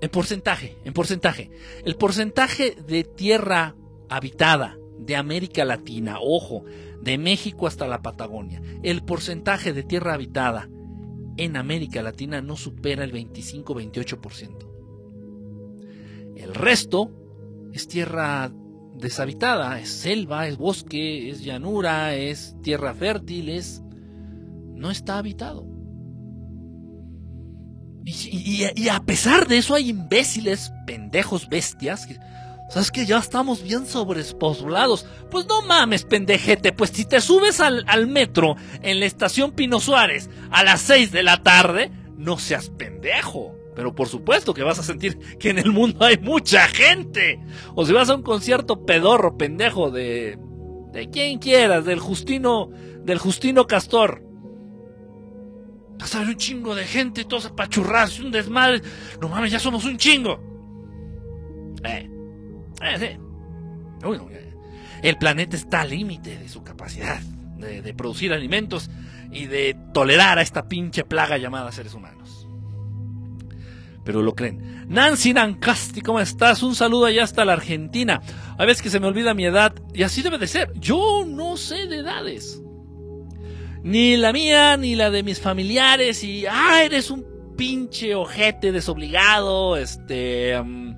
en 0.00 0.10
porcentaje, 0.10 0.76
en 0.84 0.92
porcentaje. 0.92 1.50
El 1.84 1.96
porcentaje 1.96 2.76
de 2.86 3.04
tierra 3.04 3.74
habitada 4.08 4.78
de 4.98 5.16
América 5.16 5.64
Latina, 5.64 6.18
ojo, 6.20 6.64
de 7.02 7.18
México 7.18 7.66
hasta 7.66 7.86
la 7.86 8.02
Patagonia, 8.02 8.62
el 8.82 9.02
porcentaje 9.02 9.72
de 9.72 9.82
tierra 9.82 10.14
habitada 10.14 10.68
en 11.36 11.56
América 11.56 12.02
Latina 12.02 12.42
no 12.42 12.56
supera 12.56 13.04
el 13.04 13.12
25-28%. 13.12 14.68
El 16.36 16.54
resto 16.54 17.10
es 17.72 17.88
tierra 17.88 18.52
deshabitada, 18.94 19.80
es 19.80 19.88
selva, 19.88 20.48
es 20.48 20.56
bosque, 20.56 21.30
es 21.30 21.44
llanura, 21.44 22.14
es 22.14 22.56
tierra 22.62 22.94
fértil, 22.94 23.48
es... 23.48 23.82
no 24.74 24.90
está 24.90 25.18
habitado. 25.18 25.77
Y, 28.10 28.88
a 28.88 29.00
pesar 29.00 29.46
de 29.46 29.58
eso 29.58 29.74
hay 29.74 29.90
imbéciles, 29.90 30.72
pendejos, 30.86 31.48
bestias. 31.48 32.06
Que, 32.06 32.18
¿Sabes 32.70 32.90
que 32.90 33.04
ya 33.04 33.18
estamos 33.18 33.62
bien 33.62 33.86
sobrespoblados? 33.86 35.06
Pues 35.30 35.46
no 35.46 35.60
mames, 35.62 36.04
pendejete. 36.04 36.72
Pues 36.72 36.90
si 36.90 37.04
te 37.04 37.20
subes 37.20 37.60
al, 37.60 37.84
al 37.86 38.06
metro 38.06 38.56
en 38.82 39.00
la 39.00 39.06
estación 39.06 39.52
Pino 39.52 39.78
Suárez 39.78 40.30
a 40.50 40.64
las 40.64 40.80
6 40.82 41.12
de 41.12 41.22
la 41.22 41.42
tarde, 41.42 41.90
no 42.16 42.38
seas 42.38 42.70
pendejo. 42.70 43.54
Pero 43.76 43.94
por 43.94 44.08
supuesto 44.08 44.54
que 44.54 44.62
vas 44.62 44.78
a 44.78 44.82
sentir 44.82 45.18
que 45.38 45.50
en 45.50 45.58
el 45.58 45.70
mundo 45.70 46.04
hay 46.04 46.16
mucha 46.16 46.66
gente. 46.66 47.38
O 47.74 47.84
si 47.84 47.92
vas 47.92 48.08
a 48.08 48.14
un 48.14 48.22
concierto 48.22 48.86
pedorro, 48.86 49.36
pendejo, 49.36 49.90
de. 49.90 50.38
de 50.92 51.10
quien 51.10 51.38
quieras, 51.38 51.84
del 51.84 52.00
Justino. 52.00 52.70
del 53.02 53.18
Justino 53.18 53.66
Castor. 53.66 54.27
Ver 55.98 56.28
un 56.28 56.36
chingo 56.36 56.74
de 56.74 56.84
gente, 56.84 57.24
todos 57.24 57.46
apachurrados, 57.46 58.20
un 58.20 58.30
desmadre. 58.30 58.82
No 59.20 59.28
mames, 59.28 59.52
ya 59.52 59.58
somos 59.58 59.84
un 59.84 59.98
chingo. 59.98 60.40
Eh, 61.84 62.10
eh, 62.82 62.98
sí. 62.98 64.08
el 65.02 65.16
planeta 65.16 65.56
está 65.56 65.82
al 65.82 65.90
límite 65.90 66.38
de 66.38 66.48
su 66.48 66.64
capacidad 66.64 67.20
de, 67.20 67.82
de, 67.82 67.94
producir 67.94 68.32
alimentos 68.32 68.90
y 69.30 69.46
de 69.46 69.76
tolerar 69.92 70.38
a 70.38 70.42
esta 70.42 70.68
pinche 70.68 71.04
plaga 71.04 71.38
llamada 71.38 71.70
seres 71.70 71.94
humanos. 71.94 72.48
Pero 74.04 74.22
lo 74.22 74.34
creen. 74.34 74.86
Nancy 74.88 75.34
Nancasti, 75.34 76.00
¿cómo 76.00 76.18
estás? 76.18 76.62
Un 76.62 76.74
saludo 76.74 77.04
allá 77.06 77.24
hasta 77.24 77.44
la 77.44 77.52
Argentina. 77.52 78.22
A 78.56 78.64
veces 78.64 78.82
que 78.82 78.90
se 78.90 78.98
me 78.98 79.06
olvida 79.06 79.34
mi 79.34 79.44
edad 79.44 79.74
y 79.92 80.02
así 80.02 80.22
debe 80.22 80.38
de 80.38 80.46
ser. 80.46 80.72
Yo 80.74 81.24
no 81.26 81.56
sé 81.56 81.86
de 81.86 81.98
edades 81.98 82.62
ni 83.82 84.16
la 84.16 84.32
mía, 84.32 84.76
ni 84.76 84.94
la 84.94 85.10
de 85.10 85.22
mis 85.22 85.40
familiares, 85.40 86.22
y, 86.24 86.46
ah, 86.46 86.82
eres 86.84 87.10
un 87.10 87.24
pinche 87.56 88.14
ojete 88.14 88.72
desobligado, 88.72 89.76
este, 89.76 90.60
mm, 90.62 90.94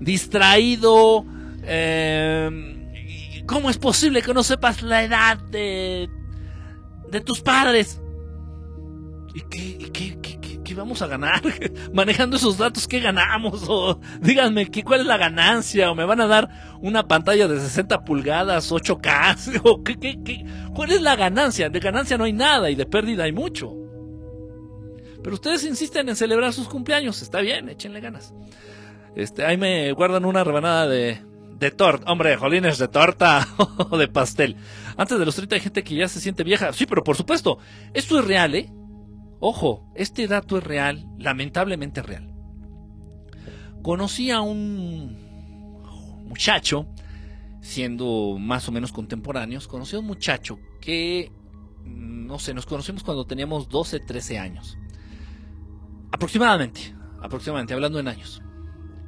distraído, 0.00 1.24
em, 1.64 2.90
¿cómo 3.46 3.70
es 3.70 3.78
posible 3.78 4.22
que 4.22 4.34
no 4.34 4.42
sepas 4.42 4.82
la 4.82 5.02
edad 5.02 5.38
de 5.38 6.08
de 7.10 7.20
tus 7.20 7.40
padres. 7.40 8.00
¿Y 9.34 9.40
qué, 9.42 9.78
qué, 9.92 9.92
qué, 9.92 10.18
qué, 10.20 10.29
vamos 10.80 11.02
a 11.02 11.06
ganar? 11.06 11.42
Manejando 11.92 12.36
esos 12.36 12.58
datos, 12.58 12.88
¿qué 12.88 13.00
ganamos? 13.00 13.66
Díganme, 14.20 14.70
¿qué, 14.70 14.82
¿cuál 14.82 15.00
es 15.00 15.06
la 15.06 15.16
ganancia? 15.16 15.90
¿O 15.90 15.94
me 15.94 16.04
van 16.04 16.20
a 16.20 16.26
dar 16.26 16.48
una 16.80 17.06
pantalla 17.06 17.46
de 17.46 17.60
60 17.60 18.04
pulgadas, 18.04 18.72
8K? 18.72 19.60
¿O 19.64 19.82
qué, 19.82 19.98
qué, 19.98 20.18
qué? 20.24 20.44
¿Cuál 20.74 20.92
es 20.92 21.02
la 21.02 21.16
ganancia? 21.16 21.68
De 21.68 21.80
ganancia 21.80 22.16
no 22.16 22.24
hay 22.24 22.32
nada 22.32 22.70
y 22.70 22.74
de 22.74 22.86
pérdida 22.86 23.24
hay 23.24 23.32
mucho. 23.32 23.74
Pero 25.22 25.34
ustedes 25.34 25.64
insisten 25.64 26.08
en 26.08 26.16
celebrar 26.16 26.52
sus 26.52 26.68
cumpleaños. 26.68 27.20
Está 27.20 27.40
bien, 27.40 27.68
échenle 27.68 28.00
ganas. 28.00 28.32
Este, 29.14 29.44
ahí 29.44 29.58
me 29.58 29.92
guardan 29.92 30.24
una 30.24 30.44
rebanada 30.44 30.88
de, 30.88 31.20
de 31.58 31.70
torta. 31.70 32.10
Hombre, 32.10 32.36
jolines, 32.36 32.78
de 32.78 32.88
torta 32.88 33.46
o 33.90 33.98
de 33.98 34.08
pastel. 34.08 34.56
Antes 34.96 35.18
de 35.18 35.26
los 35.26 35.36
30 35.36 35.56
hay 35.56 35.60
gente 35.60 35.84
que 35.84 35.94
ya 35.94 36.08
se 36.08 36.20
siente 36.20 36.42
vieja. 36.42 36.72
Sí, 36.72 36.86
pero 36.86 37.04
por 37.04 37.16
supuesto, 37.16 37.58
esto 37.92 38.18
es 38.18 38.24
real, 38.24 38.54
¿eh? 38.54 38.72
Ojo, 39.40 39.90
este 39.94 40.26
dato 40.28 40.58
es 40.58 40.64
real, 40.64 41.08
lamentablemente 41.18 42.02
real. 42.02 42.32
Conocí 43.82 44.30
a 44.30 44.42
un 44.42 45.16
muchacho, 46.28 46.86
siendo 47.62 48.36
más 48.38 48.68
o 48.68 48.72
menos 48.72 48.92
contemporáneos, 48.92 49.66
conocí 49.66 49.96
a 49.96 50.00
un 50.00 50.06
muchacho 50.06 50.58
que, 50.80 51.32
mm, 51.84 52.26
no 52.26 52.38
sé, 52.38 52.52
nos 52.52 52.66
conocimos 52.66 53.02
cuando 53.02 53.24
teníamos 53.24 53.68
12, 53.70 54.00
13 54.00 54.38
años. 54.38 54.76
Aproximadamente, 56.12 56.94
aproximadamente, 57.22 57.72
hablando 57.72 57.98
en 57.98 58.08
años. 58.08 58.42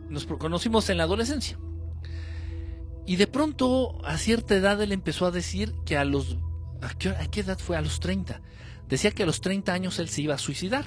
Nos 0.08 0.26
conocimos 0.26 0.88
en 0.88 0.98
la 0.98 1.04
adolescencia. 1.04 1.58
Y 3.06 3.16
de 3.16 3.26
pronto, 3.26 4.04
a 4.06 4.16
cierta 4.16 4.54
edad, 4.54 4.80
él 4.80 4.92
empezó 4.92 5.26
a 5.26 5.30
decir 5.30 5.74
que 5.84 5.96
a 5.96 6.04
los... 6.04 6.38
¿A 6.80 6.94
qué, 6.94 7.40
edad 7.40 7.58
fue? 7.58 7.76
A 7.76 7.80
los 7.80 8.00
30. 8.00 8.40
Decía 8.92 9.10
que 9.10 9.22
a 9.22 9.26
los 9.26 9.40
30 9.40 9.72
años 9.72 9.98
él 10.00 10.10
se 10.10 10.20
iba 10.20 10.34
a 10.34 10.38
suicidar. 10.38 10.84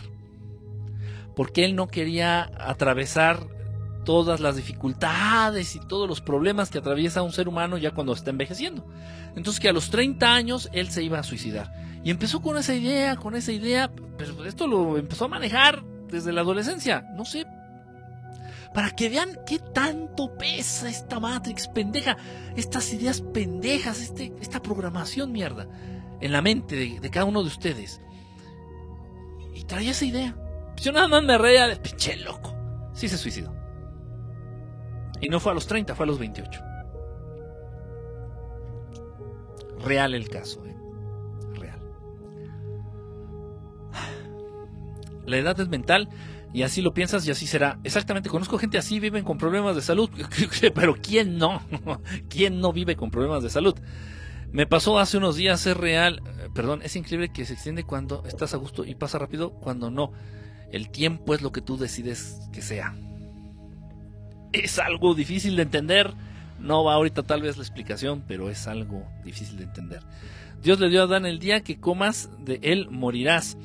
Porque 1.35 1.65
él 1.65 1.75
no 1.75 1.87
quería 1.87 2.51
atravesar 2.59 3.47
todas 4.05 4.41
las 4.41 4.55
dificultades 4.55 5.75
y 5.75 5.79
todos 5.79 6.07
los 6.07 6.21
problemas 6.21 6.69
que 6.69 6.77
atraviesa 6.77 7.23
un 7.23 7.31
ser 7.31 7.47
humano 7.47 7.79
ya 7.79 7.95
cuando 7.95 8.13
está 8.13 8.29
envejeciendo. 8.29 8.85
Entonces 9.35 9.59
que 9.59 9.69
a 9.69 9.73
los 9.73 9.89
30 9.89 10.35
años 10.35 10.69
él 10.71 10.91
se 10.91 11.01
iba 11.01 11.17
a 11.17 11.23
suicidar. 11.23 11.73
Y 12.03 12.11
empezó 12.11 12.43
con 12.43 12.57
esa 12.57 12.75
idea, 12.75 13.15
con 13.15 13.33
esa 13.33 13.51
idea, 13.51 13.89
pero 14.19 14.45
esto 14.45 14.67
lo 14.67 14.99
empezó 14.99 15.25
a 15.25 15.29
manejar 15.29 15.83
desde 16.07 16.31
la 16.31 16.41
adolescencia. 16.41 17.07
No 17.15 17.25
sé 17.25 17.47
para 18.75 18.91
que 18.91 19.09
vean 19.09 19.29
qué 19.47 19.57
tanto 19.57 20.35
pesa 20.37 20.89
esta 20.89 21.19
Matrix 21.19 21.69
pendeja, 21.69 22.17
estas 22.57 22.91
ideas 22.93 23.21
pendejas, 23.21 24.01
este, 24.01 24.33
esta 24.41 24.61
programación 24.61 25.31
mierda 25.31 25.65
en 26.21 26.31
la 26.31 26.41
mente 26.41 26.75
de, 26.75 27.09
cada 27.09 27.25
uno 27.25 27.41
de 27.41 27.47
ustedes. 27.47 28.01
Y 29.53 29.63
traía 29.63 29.91
esa 29.91 30.05
idea. 30.05 30.35
Yo 30.77 30.91
nada 30.91 31.07
más 31.07 31.23
me 31.23 31.37
reía 31.37 31.67
de 31.67 31.77
pinche 31.77 32.17
loco. 32.17 32.55
Sí 32.93 33.07
se 33.07 33.17
suicidó. 33.17 33.53
Y 35.21 35.29
no 35.29 35.39
fue 35.39 35.51
a 35.51 35.55
los 35.55 35.67
30, 35.67 35.95
fue 35.95 36.05
a 36.05 36.07
los 36.07 36.19
28. 36.19 36.61
Real 39.83 40.13
el 40.13 40.29
caso, 40.29 40.65
¿eh? 40.65 40.75
Real. 41.55 41.79
La 45.25 45.37
edad 45.37 45.59
es 45.59 45.69
mental 45.69 46.09
y 46.55 46.63
así 46.63 46.81
lo 46.81 46.93
piensas 46.93 47.27
y 47.27 47.31
así 47.31 47.47
será. 47.47 47.79
Exactamente, 47.83 48.29
conozco 48.29 48.57
gente 48.57 48.77
así, 48.77 49.01
viven 49.01 49.25
con 49.25 49.37
problemas 49.37 49.75
de 49.75 49.81
salud, 49.81 50.09
pero 50.73 50.95
¿quién 50.95 51.37
no? 51.37 51.61
¿Quién 52.29 52.61
no 52.61 52.71
vive 52.71 52.95
con 52.95 53.11
problemas 53.11 53.43
de 53.43 53.49
salud? 53.49 53.75
Me 54.51 54.65
pasó 54.65 54.99
hace 54.99 55.17
unos 55.17 55.35
días, 55.35 55.65
es 55.65 55.75
real, 55.75 56.21
eh, 56.25 56.49
perdón, 56.53 56.81
es 56.83 56.95
increíble 56.95 57.31
que 57.31 57.45
se 57.45 57.53
extiende 57.53 57.83
cuando 57.83 58.23
estás 58.25 58.53
a 58.53 58.57
gusto 58.57 58.85
y 58.85 58.95
pasa 58.95 59.19
rápido 59.19 59.51
cuando 59.51 59.91
no. 59.91 60.11
El 60.71 60.89
tiempo 60.89 61.33
es 61.33 61.41
lo 61.41 61.51
que 61.51 61.61
tú 61.61 61.77
decides 61.77 62.39
que 62.53 62.61
sea. 62.61 62.95
Es 64.51 64.79
algo 64.79 65.13
difícil 65.13 65.55
de 65.55 65.63
entender. 65.63 66.13
No 66.59 66.83
va 66.83 66.93
ahorita 66.93 67.23
tal 67.23 67.41
vez 67.41 67.57
la 67.57 67.63
explicación, 67.63 68.23
pero 68.27 68.49
es 68.49 68.67
algo 68.67 69.05
difícil 69.23 69.57
de 69.57 69.65
entender. 69.65 70.01
Dios 70.61 70.79
le 70.79 70.89
dio 70.89 71.01
a 71.01 71.03
Adán 71.03 71.25
el 71.25 71.39
día 71.39 71.61
que 71.61 71.79
comas 71.79 72.29
de 72.39 72.59
él 72.63 72.87
morirás. 72.89 73.57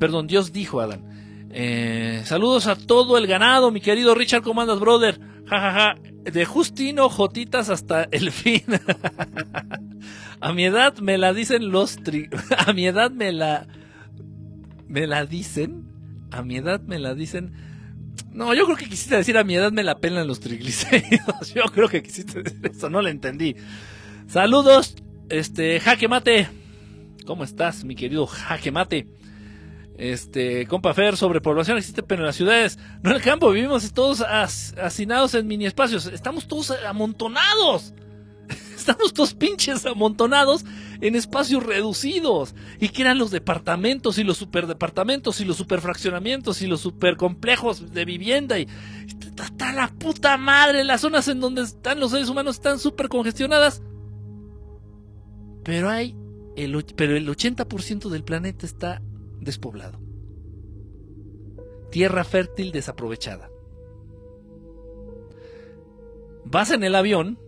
Perdón, 0.00 0.26
Dios 0.26 0.52
dijo 0.52 0.80
a 0.80 0.84
Adán, 0.84 1.48
eh, 1.50 2.22
saludos 2.24 2.66
a 2.66 2.74
todo 2.74 3.16
el 3.18 3.26
ganado, 3.26 3.70
mi 3.70 3.80
querido 3.80 4.14
Richard, 4.14 4.42
¿cómo 4.42 4.60
andas, 4.60 4.80
brother? 4.80 5.20
Ja, 5.46 5.94
De 6.22 6.44
Justino 6.44 7.08
Jotitas 7.08 7.68
hasta 7.68 8.08
el 8.10 8.32
fin. 8.32 8.64
a 10.40 10.52
mi 10.52 10.64
edad 10.64 10.98
me 10.98 11.18
la 11.18 11.32
dicen 11.32 11.70
los. 11.70 11.98
A 12.66 12.72
mi 12.72 12.86
edad 12.86 13.10
me 13.10 13.32
la... 13.32 13.66
Me 14.88 15.06
la 15.06 15.26
dicen. 15.26 15.88
A 16.30 16.42
mi 16.42 16.56
edad 16.56 16.80
me 16.82 16.98
la 16.98 17.14
dicen. 17.14 17.52
No, 18.32 18.52
yo 18.54 18.64
creo 18.64 18.76
que 18.76 18.88
quisiste 18.88 19.16
decir 19.16 19.38
a 19.38 19.44
mi 19.44 19.54
edad 19.54 19.72
me 19.72 19.84
la 19.84 19.98
pelan 19.98 20.26
los 20.26 20.40
triglicéridos. 20.40 21.52
Yo 21.54 21.62
creo 21.72 21.88
que 21.88 22.02
quisiste 22.02 22.42
decir 22.42 22.60
eso, 22.64 22.90
no 22.90 23.00
lo 23.00 23.08
entendí. 23.08 23.56
Saludos, 24.26 24.96
este, 25.28 25.80
Jaque 25.80 26.08
Mate. 26.08 26.48
¿Cómo 27.26 27.44
estás, 27.44 27.84
mi 27.84 27.94
querido 27.94 28.26
Jaque 28.26 28.72
Mate? 28.72 29.06
Este, 29.96 30.66
compa 30.66 30.92
Fer, 30.92 31.16
sobrepoblación 31.16 31.78
existe, 31.78 32.02
pero 32.02 32.22
en 32.22 32.26
las 32.26 32.36
ciudades, 32.36 32.78
no 33.02 33.10
en 33.10 33.16
el 33.16 33.22
campo, 33.22 33.50
vivimos 33.50 33.92
todos 33.92 34.20
hacinados 34.22 35.34
en 35.34 35.46
mini 35.46 35.66
espacios, 35.66 36.06
estamos 36.06 36.48
todos 36.48 36.72
amontonados. 36.84 37.94
Estamos 38.86 39.14
todos 39.14 39.32
pinches 39.32 39.86
amontonados 39.86 40.66
en 41.00 41.14
espacios 41.14 41.62
reducidos. 41.62 42.54
Y 42.78 42.90
que 42.90 43.00
eran 43.00 43.18
los 43.18 43.30
departamentos 43.30 44.18
y 44.18 44.24
los 44.24 44.36
superdepartamentos 44.36 45.40
y 45.40 45.46
los 45.46 45.56
superfraccionamientos 45.56 46.60
y 46.60 46.66
los 46.66 46.82
supercomplejos 46.82 47.94
de 47.94 48.04
vivienda. 48.04 48.58
Y 48.58 48.68
está 49.42 49.72
la 49.72 49.88
puta 49.88 50.36
madre. 50.36 50.84
Las 50.84 51.00
zonas 51.00 51.28
en 51.28 51.40
donde 51.40 51.62
están 51.62 51.98
los 51.98 52.10
seres 52.10 52.28
humanos 52.28 52.56
están 52.56 52.78
súper 52.78 53.08
congestionadas. 53.08 53.82
Pero 55.62 55.88
hay. 55.88 56.14
El, 56.54 56.84
pero 56.94 57.16
el 57.16 57.26
80% 57.26 58.10
del 58.10 58.22
planeta 58.22 58.66
está 58.66 59.00
despoblado. 59.40 59.98
Tierra 61.90 62.22
fértil 62.22 62.70
desaprovechada. 62.70 63.48
Vas 66.44 66.70
en 66.70 66.84
el 66.84 66.94
avión 66.94 67.38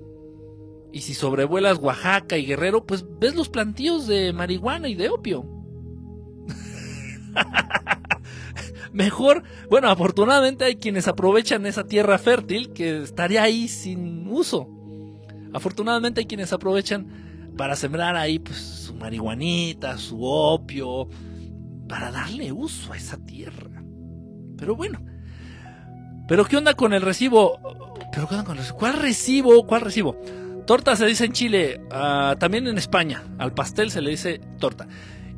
y 0.96 1.02
si 1.02 1.12
sobrevuelas 1.12 1.76
Oaxaca 1.76 2.38
y 2.38 2.46
Guerrero, 2.46 2.86
pues 2.86 3.04
ves 3.20 3.34
los 3.34 3.50
plantíos 3.50 4.06
de 4.06 4.32
marihuana 4.32 4.88
y 4.88 4.94
de 4.94 5.10
opio. 5.10 5.44
Mejor, 8.94 9.42
bueno, 9.68 9.90
afortunadamente 9.90 10.64
hay 10.64 10.76
quienes 10.76 11.06
aprovechan 11.06 11.66
esa 11.66 11.84
tierra 11.84 12.16
fértil 12.16 12.72
que 12.72 13.02
estaría 13.02 13.42
ahí 13.42 13.68
sin 13.68 14.26
uso. 14.26 14.70
Afortunadamente 15.52 16.20
hay 16.20 16.26
quienes 16.26 16.54
aprovechan 16.54 17.52
para 17.58 17.76
sembrar 17.76 18.16
ahí 18.16 18.38
pues, 18.38 18.56
su 18.56 18.94
marihuanita, 18.94 19.98
su 19.98 20.24
opio, 20.24 21.10
para 21.90 22.10
darle 22.10 22.52
uso 22.52 22.94
a 22.94 22.96
esa 22.96 23.18
tierra. 23.18 23.84
Pero 24.56 24.74
bueno. 24.74 25.04
Pero 26.26 26.46
¿qué 26.46 26.56
onda 26.56 26.72
con 26.72 26.94
el 26.94 27.02
recibo? 27.02 27.58
¿Pero 28.14 28.26
qué 28.26 28.34
onda 28.34 28.46
con 28.46 28.52
el 28.56 28.62
recibo? 28.62 28.78
¿Cuál 28.78 28.94
recibo? 28.94 29.66
¿Cuál 29.66 29.82
recibo? 29.82 30.18
Torta 30.66 30.96
se 30.96 31.06
dice 31.06 31.26
en 31.26 31.32
Chile, 31.32 31.80
ah, 31.92 32.34
también 32.40 32.66
en 32.66 32.76
España. 32.76 33.22
Al 33.38 33.54
pastel 33.54 33.92
se 33.92 34.02
le 34.02 34.10
dice 34.10 34.40
torta. 34.58 34.88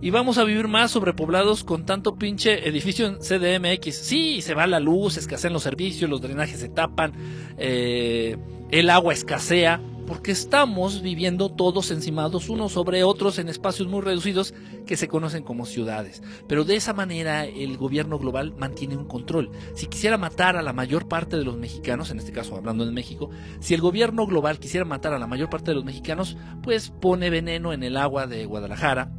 Y 0.00 0.10
vamos 0.10 0.38
a 0.38 0.44
vivir 0.44 0.68
más 0.68 0.92
sobrepoblados 0.92 1.64
con 1.64 1.84
tanto 1.84 2.16
pinche 2.16 2.66
edificio 2.66 3.06
en 3.06 3.18
CDMX. 3.18 3.94
Sí, 3.94 4.40
se 4.40 4.54
va 4.54 4.66
la 4.66 4.80
luz, 4.80 5.18
escasean 5.18 5.52
los 5.52 5.64
servicios, 5.64 6.08
los 6.08 6.22
drenajes 6.22 6.60
se 6.60 6.68
tapan, 6.68 7.12
eh, 7.58 8.38
el 8.70 8.88
agua 8.88 9.12
escasea 9.12 9.80
porque 10.08 10.32
estamos 10.32 11.02
viviendo 11.02 11.50
todos 11.50 11.90
encimados 11.90 12.48
unos 12.48 12.72
sobre 12.72 13.04
otros 13.04 13.38
en 13.38 13.50
espacios 13.50 13.88
muy 13.88 14.00
reducidos 14.00 14.54
que 14.86 14.96
se 14.96 15.06
conocen 15.06 15.42
como 15.42 15.66
ciudades. 15.66 16.22
Pero 16.48 16.64
de 16.64 16.76
esa 16.76 16.94
manera 16.94 17.44
el 17.44 17.76
gobierno 17.76 18.18
global 18.18 18.54
mantiene 18.56 18.96
un 18.96 19.04
control. 19.04 19.50
Si 19.74 19.86
quisiera 19.86 20.16
matar 20.16 20.56
a 20.56 20.62
la 20.62 20.72
mayor 20.72 21.08
parte 21.08 21.36
de 21.36 21.44
los 21.44 21.58
mexicanos, 21.58 22.10
en 22.10 22.20
este 22.20 22.32
caso 22.32 22.56
hablando 22.56 22.86
de 22.86 22.92
México, 22.92 23.28
si 23.60 23.74
el 23.74 23.82
gobierno 23.82 24.26
global 24.26 24.58
quisiera 24.58 24.86
matar 24.86 25.12
a 25.12 25.18
la 25.18 25.26
mayor 25.26 25.50
parte 25.50 25.72
de 25.72 25.74
los 25.74 25.84
mexicanos, 25.84 26.38
pues 26.62 26.88
pone 26.88 27.28
veneno 27.28 27.74
en 27.74 27.82
el 27.82 27.98
agua 27.98 28.26
de 28.26 28.46
Guadalajara, 28.46 29.12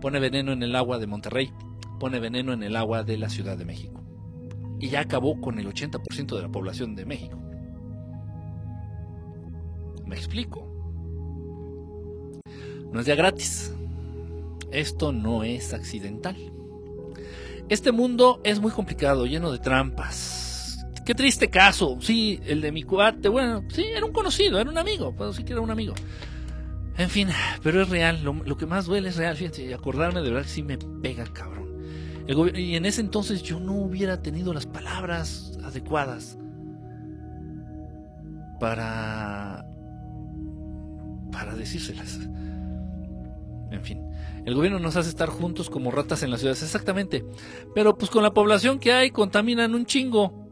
pone 0.00 0.18
veneno 0.18 0.52
en 0.52 0.62
el 0.62 0.76
agua 0.76 0.98
de 0.98 1.08
Monterrey, 1.08 1.52
pone 1.98 2.20
veneno 2.20 2.54
en 2.54 2.62
el 2.62 2.74
agua 2.76 3.04
de 3.04 3.18
la 3.18 3.28
Ciudad 3.28 3.58
de 3.58 3.66
México. 3.66 4.02
Y 4.78 4.88
ya 4.88 5.00
acabó 5.00 5.42
con 5.42 5.58
el 5.58 5.68
80% 5.68 6.36
de 6.36 6.40
la 6.40 6.48
población 6.48 6.94
de 6.94 7.04
México. 7.04 7.49
Me 10.10 10.16
explico. 10.16 10.66
No 12.92 12.98
es 12.98 13.06
ya 13.06 13.14
gratis. 13.14 13.72
Esto 14.72 15.12
no 15.12 15.44
es 15.44 15.72
accidental. 15.72 16.36
Este 17.68 17.92
mundo 17.92 18.40
es 18.42 18.60
muy 18.60 18.72
complicado, 18.72 19.24
lleno 19.26 19.52
de 19.52 19.60
trampas. 19.60 20.84
Qué 21.06 21.14
triste 21.14 21.48
caso. 21.48 21.96
Sí, 22.00 22.40
el 22.44 22.60
de 22.60 22.72
mi 22.72 22.82
cuate, 22.82 23.28
bueno, 23.28 23.62
sí, 23.68 23.84
era 23.84 24.04
un 24.04 24.12
conocido, 24.12 24.58
era 24.60 24.68
un 24.68 24.78
amigo, 24.78 25.14
pero 25.16 25.32
sí 25.32 25.44
que 25.44 25.52
era 25.52 25.62
un 25.62 25.70
amigo. 25.70 25.94
En 26.98 27.08
fin, 27.08 27.28
pero 27.62 27.80
es 27.80 27.88
real, 27.88 28.20
lo, 28.24 28.56
que 28.56 28.66
más 28.66 28.86
duele 28.86 29.10
es 29.10 29.16
real, 29.16 29.36
fíjense, 29.36 29.72
acordarme 29.72 30.22
de 30.22 30.30
verdad 30.30 30.42
que 30.42 30.52
sí 30.52 30.64
me 30.64 30.76
pega 30.76 31.24
cabrón. 31.32 31.84
y 32.56 32.74
en 32.74 32.84
ese 32.84 33.00
entonces 33.00 33.44
yo 33.44 33.60
no 33.60 33.74
hubiera 33.74 34.22
tenido 34.22 34.52
las 34.52 34.66
palabras 34.66 35.56
adecuadas 35.62 36.36
para 38.58 39.64
para 41.30 41.54
decírselas. 41.54 42.18
En 43.70 43.82
fin, 43.84 44.02
el 44.44 44.54
gobierno 44.54 44.78
nos 44.78 44.96
hace 44.96 45.08
estar 45.08 45.28
juntos 45.28 45.70
como 45.70 45.90
ratas 45.90 46.22
en 46.22 46.30
las 46.30 46.40
ciudades, 46.40 46.62
exactamente. 46.62 47.24
Pero 47.74 47.96
pues 47.96 48.10
con 48.10 48.22
la 48.22 48.32
población 48.32 48.78
que 48.78 48.92
hay 48.92 49.10
contaminan 49.10 49.74
un 49.74 49.86
chingo. 49.86 50.48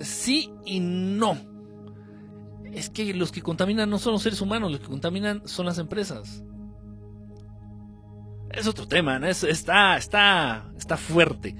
Sí 0.00 0.50
y 0.64 0.80
no. 0.80 1.36
Es 2.72 2.90
que 2.90 3.12
los 3.14 3.32
que 3.32 3.42
contaminan 3.42 3.90
no 3.90 3.98
son 3.98 4.12
los 4.12 4.22
seres 4.22 4.40
humanos, 4.40 4.70
los 4.70 4.80
que 4.80 4.86
contaminan 4.86 5.42
son 5.46 5.66
las 5.66 5.78
empresas. 5.78 6.44
Es 8.50 8.66
otro 8.66 8.88
tema, 8.88 9.18
¿no? 9.18 9.26
está, 9.26 9.96
está, 9.96 10.72
está 10.76 10.96
fuerte. 10.96 11.54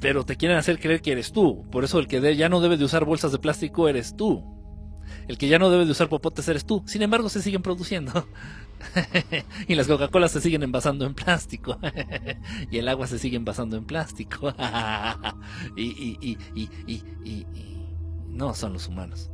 Pero 0.00 0.24
te 0.24 0.36
quieren 0.36 0.58
hacer 0.58 0.78
creer 0.78 1.00
que 1.00 1.12
eres 1.12 1.32
tú. 1.32 1.64
Por 1.70 1.84
eso 1.84 1.98
el 1.98 2.06
que 2.06 2.36
ya 2.36 2.48
no 2.48 2.60
debe 2.60 2.76
de 2.76 2.84
usar 2.84 3.04
bolsas 3.04 3.32
de 3.32 3.38
plástico 3.38 3.88
eres 3.88 4.16
tú. 4.16 4.55
El 5.28 5.38
que 5.38 5.48
ya 5.48 5.58
no 5.58 5.70
debe 5.70 5.84
de 5.84 5.90
usar 5.90 6.08
popotes 6.08 6.46
eres 6.48 6.64
tú. 6.64 6.82
Sin 6.86 7.02
embargo, 7.02 7.28
se 7.28 7.42
siguen 7.42 7.62
produciendo. 7.62 8.26
y 9.68 9.74
las 9.74 9.86
Coca-Cola 9.86 10.28
se 10.28 10.40
siguen 10.40 10.62
envasando 10.62 11.06
en 11.06 11.14
plástico. 11.14 11.78
y 12.70 12.78
el 12.78 12.88
agua 12.88 13.06
se 13.06 13.18
sigue 13.18 13.36
envasando 13.36 13.76
en 13.76 13.84
plástico. 13.84 14.52
y, 15.76 16.16
y, 16.20 16.38
y, 16.54 17.46
no 18.28 18.54
son 18.54 18.72
los 18.74 18.88
humanos. 18.88 19.30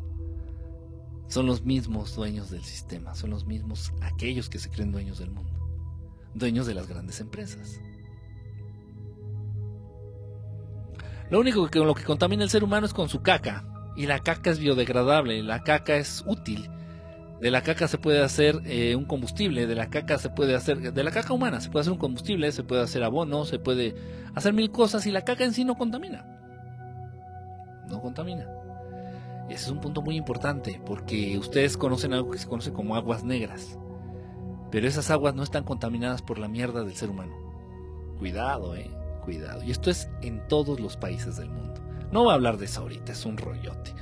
Son 1.28 1.46
los 1.46 1.62
mismos 1.62 2.14
dueños 2.14 2.50
del 2.50 2.62
sistema. 2.62 3.14
Son 3.14 3.30
los 3.30 3.46
mismos 3.46 3.92
aquellos 4.00 4.48
que 4.48 4.58
se 4.58 4.70
creen 4.70 4.92
dueños 4.92 5.18
del 5.18 5.30
mundo. 5.30 5.58
Dueños 6.34 6.66
de 6.66 6.74
las 6.74 6.88
grandes 6.88 7.20
empresas. 7.20 7.80
Lo 11.30 11.40
único 11.40 11.66
que 11.66 11.78
con 11.78 11.88
lo 11.88 11.94
que 11.94 12.04
contamina 12.04 12.44
el 12.44 12.50
ser 12.50 12.62
humano 12.62 12.86
es 12.86 12.92
con 12.92 13.08
su 13.08 13.22
caca. 13.22 13.71
Y 13.96 14.06
la 14.06 14.20
caca 14.20 14.50
es 14.50 14.58
biodegradable, 14.58 15.42
la 15.42 15.62
caca 15.62 15.96
es 15.96 16.24
útil. 16.26 16.70
De 17.40 17.50
la 17.50 17.62
caca 17.62 17.88
se 17.88 17.98
puede 17.98 18.22
hacer 18.22 18.60
eh, 18.66 18.94
un 18.94 19.04
combustible, 19.04 19.66
de 19.66 19.74
la 19.74 19.90
caca 19.90 20.16
se 20.16 20.30
puede 20.30 20.54
hacer, 20.54 20.92
de 20.92 21.04
la 21.04 21.10
caca 21.10 21.32
humana 21.32 21.60
se 21.60 21.70
puede 21.70 21.80
hacer 21.80 21.92
un 21.92 21.98
combustible, 21.98 22.52
se 22.52 22.62
puede 22.62 22.82
hacer 22.82 23.02
abono, 23.02 23.44
se 23.44 23.58
puede 23.58 23.96
hacer 24.34 24.52
mil 24.52 24.70
cosas 24.70 25.06
y 25.06 25.10
la 25.10 25.22
caca 25.22 25.44
en 25.44 25.52
sí 25.52 25.64
no 25.64 25.74
contamina. 25.74 26.24
No 27.88 28.00
contamina. 28.00 28.46
Ese 29.48 29.64
es 29.64 29.70
un 29.70 29.80
punto 29.80 30.02
muy 30.02 30.16
importante 30.16 30.80
porque 30.86 31.36
ustedes 31.36 31.76
conocen 31.76 32.14
algo 32.14 32.30
que 32.30 32.38
se 32.38 32.46
conoce 32.46 32.72
como 32.72 32.94
aguas 32.94 33.24
negras. 33.24 33.76
Pero 34.70 34.86
esas 34.86 35.10
aguas 35.10 35.34
no 35.34 35.42
están 35.42 35.64
contaminadas 35.64 36.22
por 36.22 36.38
la 36.38 36.48
mierda 36.48 36.84
del 36.84 36.94
ser 36.94 37.10
humano. 37.10 37.34
Cuidado, 38.18 38.76
eh, 38.76 38.90
cuidado. 39.24 39.62
Y 39.62 39.70
esto 39.70 39.90
es 39.90 40.08
en 40.22 40.46
todos 40.48 40.80
los 40.80 40.96
países 40.96 41.36
del 41.36 41.50
mundo. 41.50 41.82
No 42.12 42.24
voy 42.24 42.30
a 42.30 42.34
hablar 42.34 42.58
de 42.58 42.66
eso 42.66 42.82
ahorita, 42.82 43.12
es 43.12 43.24
un 43.24 43.36
rollote. 43.36 43.94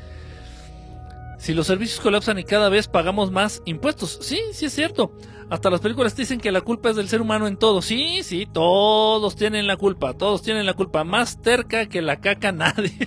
Si 1.38 1.54
los 1.54 1.66
servicios 1.66 2.00
colapsan 2.00 2.38
y 2.38 2.44
cada 2.44 2.68
vez 2.68 2.86
pagamos 2.86 3.30
más 3.30 3.62
impuestos, 3.64 4.18
sí, 4.20 4.40
sí 4.52 4.66
es 4.66 4.74
cierto. 4.74 5.16
Hasta 5.48 5.70
las 5.70 5.80
películas 5.80 6.14
dicen 6.14 6.38
que 6.38 6.52
la 6.52 6.60
culpa 6.60 6.90
es 6.90 6.96
del 6.96 7.08
ser 7.08 7.22
humano 7.22 7.46
en 7.46 7.56
todo. 7.56 7.80
Sí, 7.80 8.22
sí, 8.22 8.46
todos 8.52 9.36
tienen 9.36 9.66
la 9.66 9.76
culpa, 9.76 10.12
todos 10.14 10.42
tienen 10.42 10.66
la 10.66 10.74
culpa. 10.74 11.02
Más 11.02 11.40
terca 11.40 11.86
que 11.86 12.02
la 12.02 12.20
caca 12.20 12.52
nadie. 12.52 12.98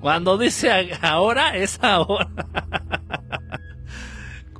Cuando 0.00 0.38
dice 0.38 0.70
ahora, 1.02 1.56
es 1.56 1.80
ahora. 1.82 2.30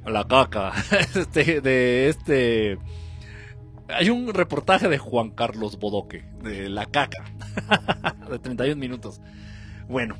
la 0.06 0.26
caca. 0.26 0.72
Este, 1.14 1.60
de 1.60 2.08
este 2.08 2.78
hay 3.94 4.10
un 4.10 4.32
reportaje 4.32 4.88
de 4.88 4.98
Juan 4.98 5.30
Carlos 5.30 5.78
Bodoque, 5.78 6.24
de 6.42 6.68
La 6.68 6.86
Caca, 6.86 7.24
de 8.30 8.38
31 8.38 8.76
minutos. 8.76 9.20
Bueno, 9.88 10.16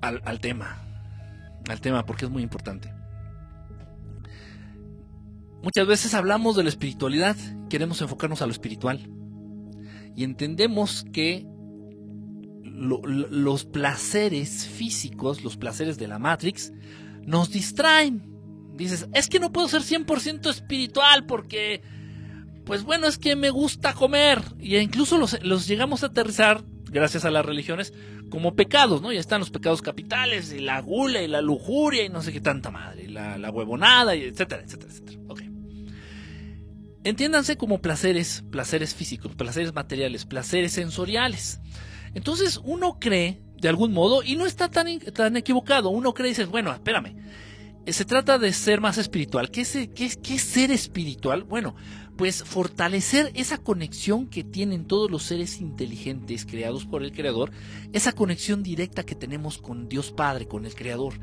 al, 0.00 0.22
al 0.24 0.40
tema, 0.40 0.78
al 1.68 1.80
tema, 1.80 2.04
porque 2.06 2.24
es 2.26 2.30
muy 2.30 2.42
importante. 2.42 2.92
Muchas 5.62 5.86
veces 5.86 6.12
hablamos 6.14 6.56
de 6.56 6.62
la 6.62 6.68
espiritualidad, 6.68 7.36
queremos 7.70 8.00
enfocarnos 8.02 8.42
a 8.42 8.46
lo 8.46 8.52
espiritual. 8.52 9.08
Y 10.14 10.22
entendemos 10.22 11.06
que 11.12 11.46
los 12.74 13.64
placeres 13.64 14.66
físicos, 14.66 15.42
los 15.42 15.56
placeres 15.56 15.96
de 15.96 16.08
la 16.08 16.18
Matrix, 16.18 16.72
nos 17.24 17.50
distraen. 17.50 18.30
Dices, 18.76 19.08
es 19.14 19.28
que 19.28 19.38
no 19.38 19.52
puedo 19.52 19.68
ser 19.68 19.82
100% 19.82 20.50
espiritual 20.50 21.24
porque 21.26 21.82
pues 22.64 22.82
bueno, 22.82 23.06
es 23.06 23.18
que 23.18 23.36
me 23.36 23.50
gusta 23.50 23.92
comer. 23.92 24.40
Y 24.58 24.76
incluso 24.76 25.18
los, 25.18 25.66
llegamos 25.66 26.02
a 26.02 26.06
aterrizar, 26.06 26.64
gracias 26.90 27.24
a 27.24 27.30
las 27.30 27.44
religiones, 27.44 27.92
como 28.30 28.54
pecados, 28.54 29.02
¿no? 29.02 29.12
Ya 29.12 29.20
están 29.20 29.40
los 29.40 29.50
pecados 29.50 29.82
capitales, 29.82 30.52
y 30.52 30.60
la 30.60 30.80
gula, 30.80 31.22
y 31.22 31.28
la 31.28 31.40
lujuria, 31.40 32.04
y 32.04 32.08
no 32.08 32.22
sé 32.22 32.32
qué 32.32 32.40
tanta 32.40 32.70
madre, 32.70 33.04
y 33.04 33.08
la, 33.08 33.50
huevonada, 33.50 34.16
y 34.16 34.22
etcétera, 34.22 34.62
etcétera, 34.62 34.92
etcétera. 34.92 35.20
Ok. 35.28 35.42
Entiéndanse 37.04 37.56
como 37.56 37.82
placeres, 37.82 38.44
placeres 38.50 38.94
físicos, 38.94 39.34
placeres 39.34 39.74
materiales, 39.74 40.24
placeres 40.24 40.72
sensoriales. 40.72 41.60
Entonces 42.14 42.60
uno 42.64 42.98
cree, 42.98 43.42
de 43.60 43.68
algún 43.68 43.92
modo, 43.92 44.22
y 44.22 44.36
no 44.36 44.46
está 44.46 44.70
tan, 44.70 44.98
tan 45.00 45.36
equivocado, 45.36 45.90
uno 45.90 46.14
cree 46.14 46.28
y 46.28 46.30
dice, 46.30 46.46
bueno, 46.46 46.72
espérame, 46.72 47.14
se 47.86 48.04
trata 48.06 48.38
de 48.38 48.52
ser 48.52 48.80
más 48.80 48.96
espiritual. 48.96 49.50
¿Qué 49.50 49.60
es, 49.62 49.72
qué, 49.94 50.10
qué 50.22 50.34
es 50.34 50.42
ser 50.42 50.70
espiritual? 50.70 51.44
Bueno, 51.44 51.76
pues 52.16 52.44
fortalecer 52.44 53.32
esa 53.34 53.58
conexión 53.58 54.28
que 54.28 54.44
tienen 54.44 54.86
todos 54.86 55.10
los 55.10 55.24
seres 55.24 55.60
inteligentes 55.60 56.46
creados 56.46 56.86
por 56.86 57.02
el 57.02 57.12
Creador, 57.12 57.50
esa 57.92 58.12
conexión 58.12 58.62
directa 58.62 59.04
que 59.04 59.14
tenemos 59.14 59.58
con 59.58 59.88
Dios 59.88 60.12
Padre, 60.12 60.46
con 60.46 60.64
el 60.64 60.74
Creador. 60.74 61.14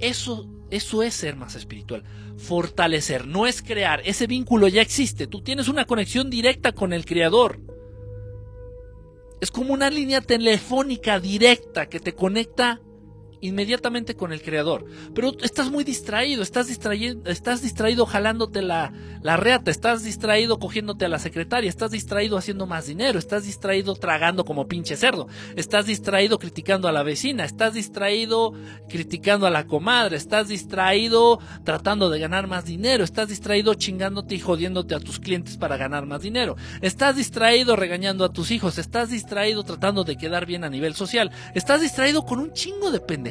Eso, 0.00 0.48
eso 0.70 1.02
es 1.02 1.14
ser 1.14 1.36
más 1.36 1.54
espiritual. 1.54 2.02
Fortalecer, 2.36 3.26
no 3.26 3.46
es 3.46 3.62
crear, 3.62 4.02
ese 4.04 4.26
vínculo 4.26 4.66
ya 4.68 4.82
existe, 4.82 5.26
tú 5.26 5.42
tienes 5.42 5.68
una 5.68 5.84
conexión 5.84 6.30
directa 6.30 6.72
con 6.72 6.92
el 6.92 7.04
Creador. 7.04 7.60
Es 9.40 9.50
como 9.50 9.72
una 9.72 9.88
línea 9.88 10.20
telefónica 10.20 11.20
directa 11.20 11.88
que 11.88 12.00
te 12.00 12.14
conecta 12.14 12.80
inmediatamente 13.40 14.14
con 14.14 14.32
el 14.32 14.42
creador. 14.42 14.84
Pero 15.14 15.32
estás 15.42 15.70
muy 15.70 15.84
distraído, 15.84 16.42
estás 16.42 16.68
distraído, 16.68 17.20
estás 17.24 17.62
distraído 17.62 18.06
jalándote 18.06 18.62
la, 18.62 18.92
la 19.22 19.36
reata, 19.36 19.70
estás 19.70 20.04
distraído 20.04 20.58
cogiéndote 20.58 21.04
a 21.04 21.08
la 21.08 21.18
secretaria, 21.18 21.68
estás 21.68 21.90
distraído 21.90 22.36
haciendo 22.36 22.66
más 22.66 22.86
dinero, 22.86 23.18
estás 23.18 23.44
distraído 23.44 23.94
tragando 23.94 24.44
como 24.44 24.68
pinche 24.68 24.96
cerdo, 24.96 25.28
estás 25.56 25.86
distraído 25.86 26.38
criticando 26.38 26.88
a 26.88 26.92
la 26.92 27.02
vecina, 27.02 27.44
estás 27.44 27.74
distraído 27.74 28.52
criticando 28.88 29.46
a 29.46 29.50
la 29.50 29.66
comadre, 29.66 30.16
estás 30.16 30.48
distraído 30.48 31.38
tratando 31.64 32.10
de 32.10 32.18
ganar 32.18 32.46
más 32.46 32.64
dinero, 32.64 33.04
estás 33.04 33.28
distraído 33.28 33.74
chingándote 33.74 34.34
y 34.34 34.40
jodiéndote 34.40 34.94
a 34.94 35.00
tus 35.00 35.18
clientes 35.18 35.56
para 35.56 35.76
ganar 35.76 36.06
más 36.06 36.22
dinero, 36.22 36.56
estás 36.82 37.16
distraído 37.16 37.76
regañando 37.76 38.24
a 38.24 38.32
tus 38.32 38.50
hijos, 38.50 38.78
estás 38.78 39.10
distraído 39.10 39.64
tratando 39.64 40.04
de 40.04 40.16
quedar 40.16 40.46
bien 40.46 40.64
a 40.64 40.70
nivel 40.70 40.94
social, 40.94 41.30
estás 41.54 41.80
distraído 41.80 42.24
con 42.24 42.38
un 42.38 42.52
chingo 42.52 42.90
de 42.90 43.00
pendejadas 43.00 43.29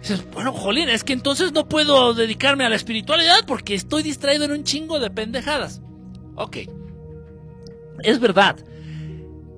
Dices, 0.00 0.24
bueno, 0.32 0.52
jolín, 0.52 0.88
es 0.88 1.04
que 1.04 1.12
entonces 1.12 1.52
no 1.52 1.68
puedo 1.68 2.12
dedicarme 2.12 2.64
a 2.64 2.68
la 2.68 2.76
espiritualidad 2.76 3.44
porque 3.46 3.74
estoy 3.74 4.02
distraído 4.02 4.44
en 4.44 4.52
un 4.52 4.64
chingo 4.64 4.98
de 4.98 5.10
pendejadas. 5.10 5.80
Ok. 6.34 6.58
Es 8.02 8.18
verdad. 8.18 8.56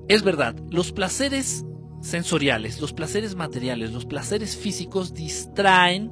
Es 0.07 0.21
verdad. 0.21 0.55
Los 0.69 0.91
placeres 0.91 1.65
sensoriales, 2.01 2.79
los 2.79 2.93
placeres 2.93 3.35
materiales, 3.35 3.91
los 3.91 4.05
placeres 4.05 4.55
físicos 4.55 5.15
distraen 5.15 6.11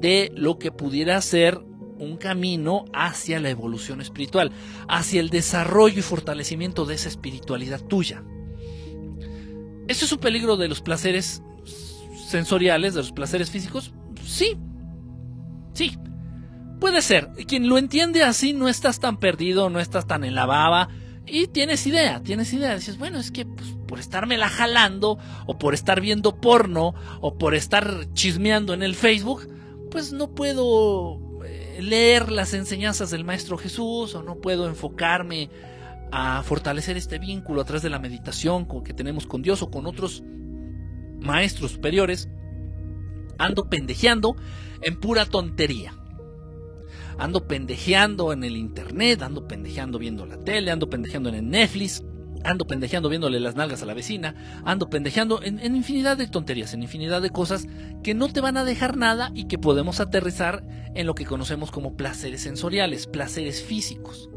de 0.00 0.32
lo 0.34 0.58
que 0.58 0.72
pudiera 0.72 1.20
ser 1.20 1.60
un 1.98 2.16
camino 2.16 2.84
hacia 2.92 3.38
la 3.38 3.50
evolución 3.50 4.00
espiritual, 4.00 4.50
hacia 4.88 5.20
el 5.20 5.30
desarrollo 5.30 6.00
y 6.00 6.02
fortalecimiento 6.02 6.84
de 6.84 6.96
esa 6.96 7.08
espiritualidad 7.08 7.80
tuya. 7.80 8.24
¿Eso 9.92 10.06
es 10.06 10.12
un 10.12 10.20
peligro 10.20 10.56
de 10.56 10.68
los 10.68 10.80
placeres 10.80 11.42
sensoriales, 12.26 12.94
de 12.94 13.00
los 13.00 13.12
placeres 13.12 13.50
físicos? 13.50 13.92
Sí. 14.24 14.56
Sí. 15.74 15.98
Puede 16.80 17.02
ser. 17.02 17.28
Quien 17.46 17.68
lo 17.68 17.76
entiende 17.76 18.22
así 18.22 18.54
no 18.54 18.70
estás 18.70 19.00
tan 19.00 19.18
perdido, 19.18 19.68
no 19.68 19.80
estás 19.80 20.06
tan 20.06 20.24
en 20.24 20.34
la 20.34 20.46
baba. 20.46 20.88
Y 21.26 21.48
tienes 21.48 21.86
idea, 21.86 22.22
tienes 22.22 22.54
idea. 22.54 22.74
Dices, 22.74 22.96
bueno, 22.96 23.18
es 23.18 23.30
que 23.30 23.44
pues, 23.44 23.76
por 23.86 24.00
estarme 24.00 24.38
la 24.38 24.48
jalando, 24.48 25.18
o 25.46 25.58
por 25.58 25.74
estar 25.74 26.00
viendo 26.00 26.40
porno, 26.40 26.94
o 27.20 27.36
por 27.36 27.54
estar 27.54 28.06
chismeando 28.14 28.72
en 28.72 28.82
el 28.82 28.94
Facebook, 28.94 29.46
pues 29.90 30.14
no 30.14 30.34
puedo 30.34 31.20
eh, 31.44 31.80
leer 31.82 32.32
las 32.32 32.54
enseñanzas 32.54 33.10
del 33.10 33.24
Maestro 33.24 33.58
Jesús, 33.58 34.14
o 34.14 34.22
no 34.22 34.36
puedo 34.36 34.66
enfocarme 34.68 35.50
a 36.12 36.42
fortalecer 36.42 36.98
este 36.98 37.18
vínculo 37.18 37.62
a 37.62 37.64
través 37.64 37.82
de 37.82 37.90
la 37.90 37.98
meditación 37.98 38.68
que 38.84 38.92
tenemos 38.92 39.26
con 39.26 39.40
Dios 39.40 39.62
o 39.62 39.70
con 39.70 39.86
otros 39.86 40.22
maestros 41.20 41.72
superiores. 41.72 42.28
ando 43.38 43.68
pendejeando 43.68 44.36
en 44.82 45.00
pura 45.00 45.24
tontería. 45.24 45.94
Ando 47.18 47.46
pendejeando 47.48 48.32
en 48.32 48.44
el 48.44 48.56
internet, 48.56 49.22
ando 49.22 49.48
pendejeando 49.48 49.98
viendo 49.98 50.26
la 50.26 50.38
tele, 50.38 50.70
ando 50.70 50.88
pendejeando 50.88 51.30
en 51.30 51.34
el 51.36 51.48
Netflix, 51.48 52.04
ando 52.44 52.66
pendejeando 52.66 53.08
viéndole 53.08 53.40
las 53.40 53.56
nalgas 53.56 53.82
a 53.82 53.86
la 53.86 53.94
vecina, 53.94 54.62
ando 54.64 54.90
pendejeando 54.90 55.42
en, 55.42 55.60
en, 55.60 55.76
infinidad 55.76 56.16
de 56.16 56.26
tonterías, 56.26 56.74
en 56.74 56.82
infinidad 56.82 57.22
de 57.22 57.30
cosas 57.30 57.66
que 58.02 58.14
no 58.14 58.28
te 58.28 58.40
van 58.40 58.56
a 58.56 58.64
dejar 58.64 58.96
nada 58.96 59.30
y 59.34 59.44
que 59.46 59.58
podemos 59.58 60.00
aterrizar 60.00 60.64
en 60.94 61.06
lo 61.06 61.14
que 61.14 61.24
conocemos 61.24 61.70
como 61.70 61.96
placeres 61.96 62.42
sensoriales, 62.42 63.06
placeres 63.06 63.62
físicos. 63.62 64.31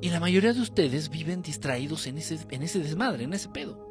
Y 0.00 0.10
la 0.10 0.20
mayoría 0.20 0.52
de 0.52 0.60
ustedes 0.60 1.10
viven 1.10 1.42
distraídos 1.42 2.06
en 2.06 2.18
ese, 2.18 2.38
en 2.50 2.62
ese 2.62 2.78
desmadre, 2.78 3.24
en 3.24 3.34
ese 3.34 3.48
pedo. 3.48 3.84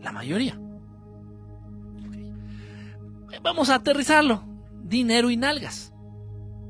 La 0.00 0.12
mayoría. 0.12 0.58
Vamos 3.42 3.70
a 3.70 3.76
aterrizarlo. 3.76 4.44
Dinero 4.82 5.30
y 5.30 5.36
nalgas. 5.36 5.92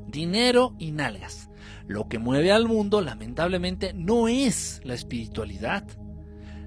Dinero 0.07 0.75
y 0.79 0.91
nalgas. 0.91 1.49
Lo 1.87 2.07
que 2.07 2.19
mueve 2.19 2.51
al 2.51 2.67
mundo, 2.67 3.01
lamentablemente, 3.01 3.93
no 3.93 4.27
es 4.27 4.81
la 4.83 4.93
espiritualidad. 4.93 5.85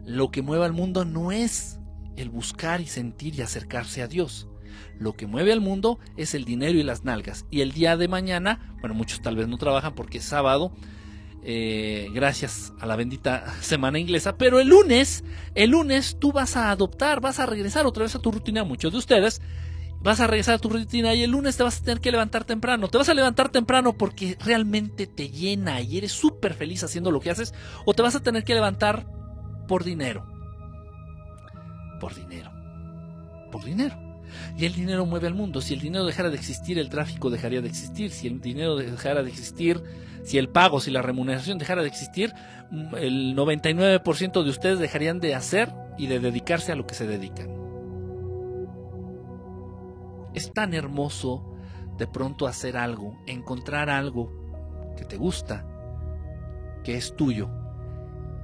Lo 0.05 0.30
que 0.30 0.43
mueve 0.43 0.64
al 0.64 0.72
mundo 0.72 1.05
no 1.05 1.32
es 1.32 1.80
el 2.16 2.30
buscar 2.30 2.80
y 2.80 2.87
sentir 2.87 3.34
y 3.34 3.43
acercarse 3.43 4.03
a 4.03 4.09
Dios. 4.09 4.49
Lo 4.99 5.14
que 5.14 5.26
mueve 5.26 5.53
al 5.53 5.61
mundo 5.61 5.99
es 6.16 6.34
el 6.34 6.45
dinero 6.45 6.78
y 6.78 6.82
las 6.82 7.05
nalgas. 7.05 7.47
Y 7.51 7.61
el 7.61 7.72
día 7.72 7.97
de 7.97 8.09
mañana, 8.09 8.74
bueno, 8.80 8.95
muchos 8.95 9.20
tal 9.20 9.37
vez 9.37 9.49
no 9.49 9.59
trabajan 9.59 9.95
porque 9.95 10.18
es 10.18 10.24
sábado, 10.24 10.72
eh, 11.49 12.09
gracias 12.12 12.72
a 12.80 12.86
la 12.86 12.97
bendita 12.97 13.55
semana 13.61 14.01
inglesa, 14.01 14.36
pero 14.36 14.59
el 14.59 14.66
lunes, 14.66 15.22
el 15.55 15.70
lunes 15.70 16.16
tú 16.18 16.32
vas 16.32 16.57
a 16.57 16.72
adoptar, 16.72 17.20
vas 17.20 17.38
a 17.38 17.47
regresar 17.47 17.86
otra 17.86 18.03
vez 18.03 18.16
a 18.16 18.18
tu 18.18 18.32
rutina, 18.32 18.64
muchos 18.64 18.90
de 18.90 18.99
ustedes, 18.99 19.40
vas 20.03 20.18
a 20.18 20.26
regresar 20.26 20.57
a 20.57 20.59
tu 20.59 20.68
rutina 20.68 21.14
y 21.14 21.22
el 21.22 21.30
lunes 21.30 21.57
te 21.57 21.62
vas 21.62 21.80
a 21.80 21.84
tener 21.84 22.01
que 22.01 22.11
levantar 22.11 22.44
temprano. 22.44 22.88
Te 22.88 22.99
vas 22.99 23.09
a 23.09 23.14
levantar 23.14 23.51
temprano 23.51 23.92
porque 23.92 24.36
realmente 24.44 25.07
te 25.07 25.30
llena 25.30 25.80
y 25.80 25.99
eres 25.99 26.11
súper 26.11 26.53
feliz 26.55 26.82
haciendo 26.82 27.12
lo 27.12 27.20
que 27.20 27.30
haces 27.30 27.55
o 27.84 27.94
te 27.94 28.03
vas 28.03 28.16
a 28.16 28.22
tener 28.24 28.42
que 28.42 28.55
levantar 28.55 29.07
por 29.68 29.84
dinero. 29.84 30.26
Por 32.01 32.12
dinero. 32.12 32.51
Por 33.53 33.64
dinero. 33.64 34.06
Y 34.57 34.64
el 34.64 34.74
dinero 34.74 35.07
mueve 35.07 35.26
al 35.26 35.34
mundo. 35.34 35.61
Si 35.61 35.74
el 35.74 35.80
dinero 35.80 36.05
dejara 36.05 36.30
de 36.30 36.37
existir, 36.37 36.78
el 36.78 36.89
tráfico 36.89 37.30
dejaría 37.30 37.61
de 37.61 37.68
existir. 37.68 38.11
Si 38.11 38.26
el 38.26 38.41
dinero 38.41 38.76
dejara 38.76 39.22
de 39.22 39.30
existir, 39.30 39.82
si 40.24 40.39
el 40.39 40.49
pago, 40.49 40.80
si 40.80 40.91
la 40.91 41.03
remuneración 41.03 41.59
dejara 41.59 41.82
de 41.82 41.89
existir, 41.89 42.32
mm, 42.70 42.95
el 42.97 43.34
99% 43.34 44.43
de 44.43 44.51
ustedes 44.51 44.78
dejarían 44.78 45.20
de 45.20 45.34
hacer 45.34 45.72
y 45.99 46.07
de 46.07 46.20
dedicarse 46.20 46.72
a 46.72 46.76
lo 46.76 46.87
que 46.87 46.95
se 46.95 47.07
dedican. 47.07 47.49
Es 50.34 50.53
tan 50.53 50.74
hermoso 50.74 51.57
de 51.97 52.07
pronto 52.07 52.47
hacer 52.47 52.76
algo, 52.76 53.18
encontrar 53.26 53.89
algo 53.89 54.32
que 54.97 55.05
te 55.05 55.16
gusta, 55.16 55.64
que 56.84 56.97
es 56.97 57.16
tuyo, 57.16 57.49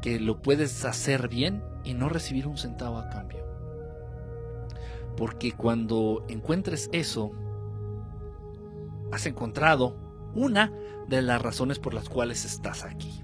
que 0.01 0.18
lo 0.18 0.40
puedes 0.40 0.84
hacer 0.84 1.28
bien 1.28 1.62
y 1.84 1.95
no 1.95 2.09
recibir 2.09 2.47
un 2.47 2.57
centavo 2.57 2.99
a 2.99 3.09
cambio. 3.09 3.51
Porque 5.17 5.53
cuando 5.53 6.25
encuentres 6.29 6.89
eso, 6.93 7.33
has 9.13 9.27
encontrado 9.27 9.97
una 10.35 10.73
de 11.09 11.23
las 11.23 11.41
razones 11.41 11.79
por 11.79 11.95
las 11.95 12.09
cuales 12.09 12.45
estás 12.45 12.85
aquí. 12.85 13.23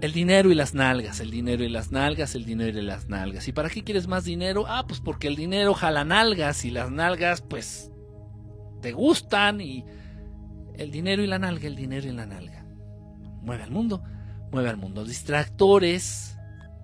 El 0.00 0.12
dinero 0.12 0.50
y 0.50 0.54
las 0.54 0.74
nalgas, 0.74 1.18
el 1.18 1.30
dinero 1.30 1.64
y 1.64 1.68
las 1.68 1.90
nalgas, 1.90 2.36
el 2.36 2.44
dinero 2.44 2.78
y 2.78 2.82
las 2.82 3.08
nalgas. 3.08 3.48
¿Y 3.48 3.52
para 3.52 3.68
qué 3.68 3.82
quieres 3.82 4.06
más 4.06 4.24
dinero? 4.24 4.64
Ah, 4.68 4.84
pues 4.86 5.00
porque 5.00 5.26
el 5.26 5.34
dinero 5.34 5.74
jala 5.74 6.04
nalgas 6.04 6.64
y 6.64 6.70
las 6.70 6.90
nalgas 6.90 7.42
pues 7.42 7.90
te 8.80 8.92
gustan 8.92 9.60
y 9.60 9.84
el 10.74 10.92
dinero 10.92 11.22
y 11.22 11.26
la 11.26 11.40
nalga, 11.40 11.66
el 11.66 11.74
dinero 11.74 12.06
y 12.06 12.12
la 12.12 12.26
nalga. 12.26 12.64
Mueve 13.42 13.64
al 13.64 13.72
mundo, 13.72 14.02
mueve 14.52 14.70
al 14.70 14.76
mundo. 14.76 15.04
Distractores 15.04 16.37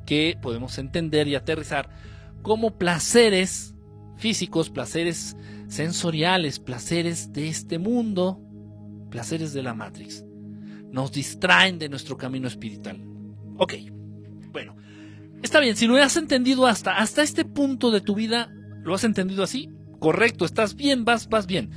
que 0.05 0.39
podemos 0.41 0.79
entender 0.79 1.29
y 1.29 1.35
aterrizar 1.35 1.89
como 2.43 2.79
placeres 2.79 3.75
físicos, 4.17 4.71
placeres 4.71 5.37
sensoriales, 5.69 6.61
placeres 6.61 7.33
de 7.33 7.49
este 7.49 7.79
mundo, 7.79 8.41
placeres 9.11 9.53
de 9.53 9.63
la 9.63 9.75
Matrix 9.75 10.25
nos 10.95 11.11
distraen 11.11 11.81
de 11.81 11.89
nuestro 11.89 12.17
camino 12.17 12.47
espiritual. 12.47 13.01
Ok, 13.57 13.75
bueno, 14.53 14.77
está 15.43 15.59
bien, 15.59 15.75
si 15.77 15.89
lo 15.89 15.97
has 15.97 16.17
entendido 16.17 16.69
hasta, 16.69 16.97
hasta 16.99 17.25
este 17.25 17.45
punto 17.45 17.91
de 17.91 18.01
tu 18.01 18.15
vida, 18.15 18.55
¿lo 18.85 18.95
has 18.95 19.03
entendido 19.03 19.43
así? 19.43 19.71
Correcto, 19.99 20.45
estás 20.45 20.77
bien, 20.77 21.05
vas, 21.05 21.29
vas 21.29 21.49
bien. 21.49 21.71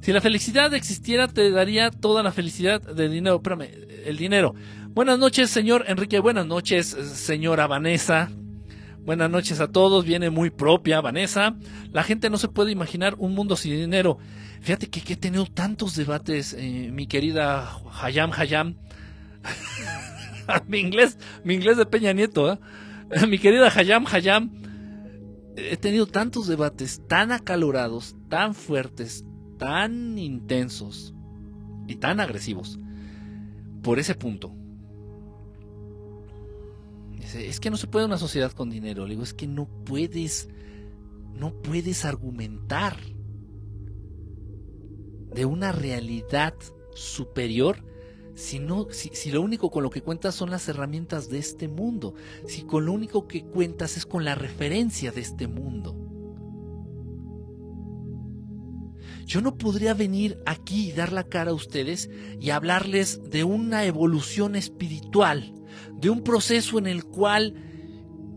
Si 0.00 0.10
la 0.10 0.22
felicidad 0.22 0.72
existiera, 0.72 1.28
te 1.28 1.50
daría 1.50 1.90
toda 1.90 2.22
la 2.22 2.32
felicidad 2.32 2.80
de 2.80 3.10
dinero. 3.10 3.36
Espérame, 3.36 3.68
el 4.06 4.16
dinero. 4.16 4.54
Buenas 4.96 5.18
noches, 5.18 5.50
señor 5.50 5.84
Enrique. 5.88 6.20
Buenas 6.20 6.46
noches, 6.46 6.86
señora 6.86 7.66
Vanessa. 7.66 8.30
Buenas 9.04 9.28
noches 9.28 9.60
a 9.60 9.68
todos. 9.68 10.06
Viene 10.06 10.30
muy 10.30 10.48
propia, 10.48 11.02
Vanessa. 11.02 11.54
La 11.92 12.02
gente 12.02 12.30
no 12.30 12.38
se 12.38 12.48
puede 12.48 12.72
imaginar 12.72 13.14
un 13.18 13.34
mundo 13.34 13.56
sin 13.56 13.72
dinero. 13.72 14.16
Fíjate 14.62 14.88
que, 14.88 15.12
he 15.12 15.16
tenido 15.16 15.44
tantos 15.44 15.96
debates, 15.96 16.56
eh, 16.58 16.88
mi 16.94 17.06
querida 17.06 17.78
Hayam 18.00 18.32
Hayam. 18.32 18.76
mi 20.66 20.78
inglés, 20.78 21.18
mi 21.44 21.52
inglés 21.52 21.76
de 21.76 21.84
Peña 21.84 22.14
Nieto, 22.14 22.50
¿eh? 22.50 22.58
mi 23.28 23.38
querida 23.38 23.68
Hayam 23.68 24.06
Hayam. 24.10 24.50
He 25.58 25.76
tenido 25.76 26.06
tantos 26.06 26.46
debates 26.46 27.02
tan 27.06 27.32
acalorados, 27.32 28.16
tan 28.30 28.54
fuertes, 28.54 29.26
tan 29.58 30.16
intensos 30.16 31.14
y 31.86 31.96
tan 31.96 32.18
agresivos 32.18 32.78
por 33.82 33.98
ese 33.98 34.14
punto. 34.14 34.55
Es 37.34 37.60
que 37.60 37.70
no 37.70 37.76
se 37.76 37.86
puede 37.86 38.06
una 38.06 38.18
sociedad 38.18 38.52
con 38.52 38.70
dinero. 38.70 39.06
Digo, 39.06 39.22
es 39.22 39.34
que 39.34 39.46
no 39.46 39.68
puedes, 39.84 40.48
no 41.34 41.60
puedes 41.62 42.04
argumentar 42.04 42.96
de 45.34 45.44
una 45.44 45.72
realidad 45.72 46.54
superior 46.94 47.84
si, 48.34 48.60
si, 48.90 49.30
lo 49.30 49.40
único 49.40 49.70
con 49.70 49.82
lo 49.82 49.90
que 49.90 50.02
cuentas 50.02 50.34
son 50.34 50.50
las 50.50 50.68
herramientas 50.68 51.30
de 51.30 51.38
este 51.38 51.68
mundo, 51.68 52.14
si 52.46 52.62
con 52.62 52.84
lo 52.84 52.92
único 52.92 53.26
que 53.26 53.44
cuentas 53.44 53.96
es 53.96 54.04
con 54.04 54.24
la 54.24 54.34
referencia 54.34 55.10
de 55.10 55.22
este 55.22 55.48
mundo. 55.48 55.96
Yo 59.24 59.40
no 59.40 59.56
podría 59.56 59.94
venir 59.94 60.38
aquí 60.46 60.90
y 60.90 60.92
dar 60.92 61.12
la 61.12 61.24
cara 61.24 61.50
a 61.50 61.54
ustedes 61.54 62.10
y 62.38 62.50
hablarles 62.50 63.28
de 63.30 63.42
una 63.42 63.84
evolución 63.84 64.54
espiritual, 64.54 65.52
de 66.00 66.10
un 66.10 66.22
proceso 66.22 66.78
en 66.78 66.86
el 66.86 67.04
cual 67.04 67.54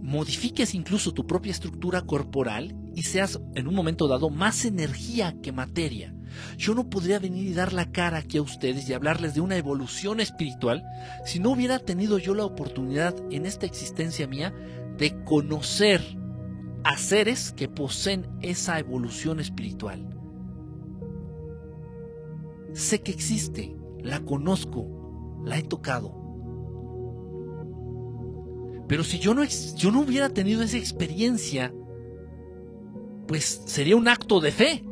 modifiques 0.01 0.73
incluso 0.73 1.13
tu 1.13 1.27
propia 1.27 1.51
estructura 1.51 2.01
corporal 2.01 2.75
y 2.95 3.03
seas 3.03 3.39
en 3.55 3.67
un 3.67 3.75
momento 3.75 4.07
dado 4.07 4.29
más 4.29 4.65
energía 4.65 5.35
que 5.41 5.51
materia. 5.51 6.15
Yo 6.57 6.73
no 6.73 6.89
podría 6.89 7.19
venir 7.19 7.47
y 7.47 7.53
dar 7.53 7.73
la 7.73 7.91
cara 7.91 8.19
aquí 8.19 8.37
a 8.37 8.41
ustedes 8.41 8.87
y 8.87 8.93
hablarles 8.93 9.33
de 9.33 9.41
una 9.41 9.57
evolución 9.57 10.19
espiritual 10.19 10.83
si 11.25 11.39
no 11.39 11.51
hubiera 11.51 11.79
tenido 11.79 12.17
yo 12.17 12.33
la 12.35 12.45
oportunidad 12.45 13.15
en 13.31 13.45
esta 13.45 13.65
existencia 13.65 14.27
mía 14.27 14.53
de 14.97 15.23
conocer 15.23 16.01
a 16.83 16.97
seres 16.97 17.51
que 17.51 17.67
poseen 17.67 18.27
esa 18.41 18.79
evolución 18.79 19.39
espiritual. 19.39 20.07
Sé 22.73 23.01
que 23.01 23.11
existe, 23.11 23.75
la 24.01 24.19
conozco, 24.21 25.41
la 25.45 25.57
he 25.57 25.63
tocado. 25.63 26.18
Pero 28.89 29.05
si 29.05 29.19
yo 29.19 29.33
no, 29.33 29.45
yo 29.45 29.91
no 29.91 30.01
hubiera 30.01 30.27
tenido 30.27 30.61
esa 30.61 30.77
experiencia, 30.77 31.73
pues 33.25 33.61
sería 33.65 33.95
un 33.95 34.09
acto 34.09 34.41
de 34.41 34.51
fe 34.51 34.83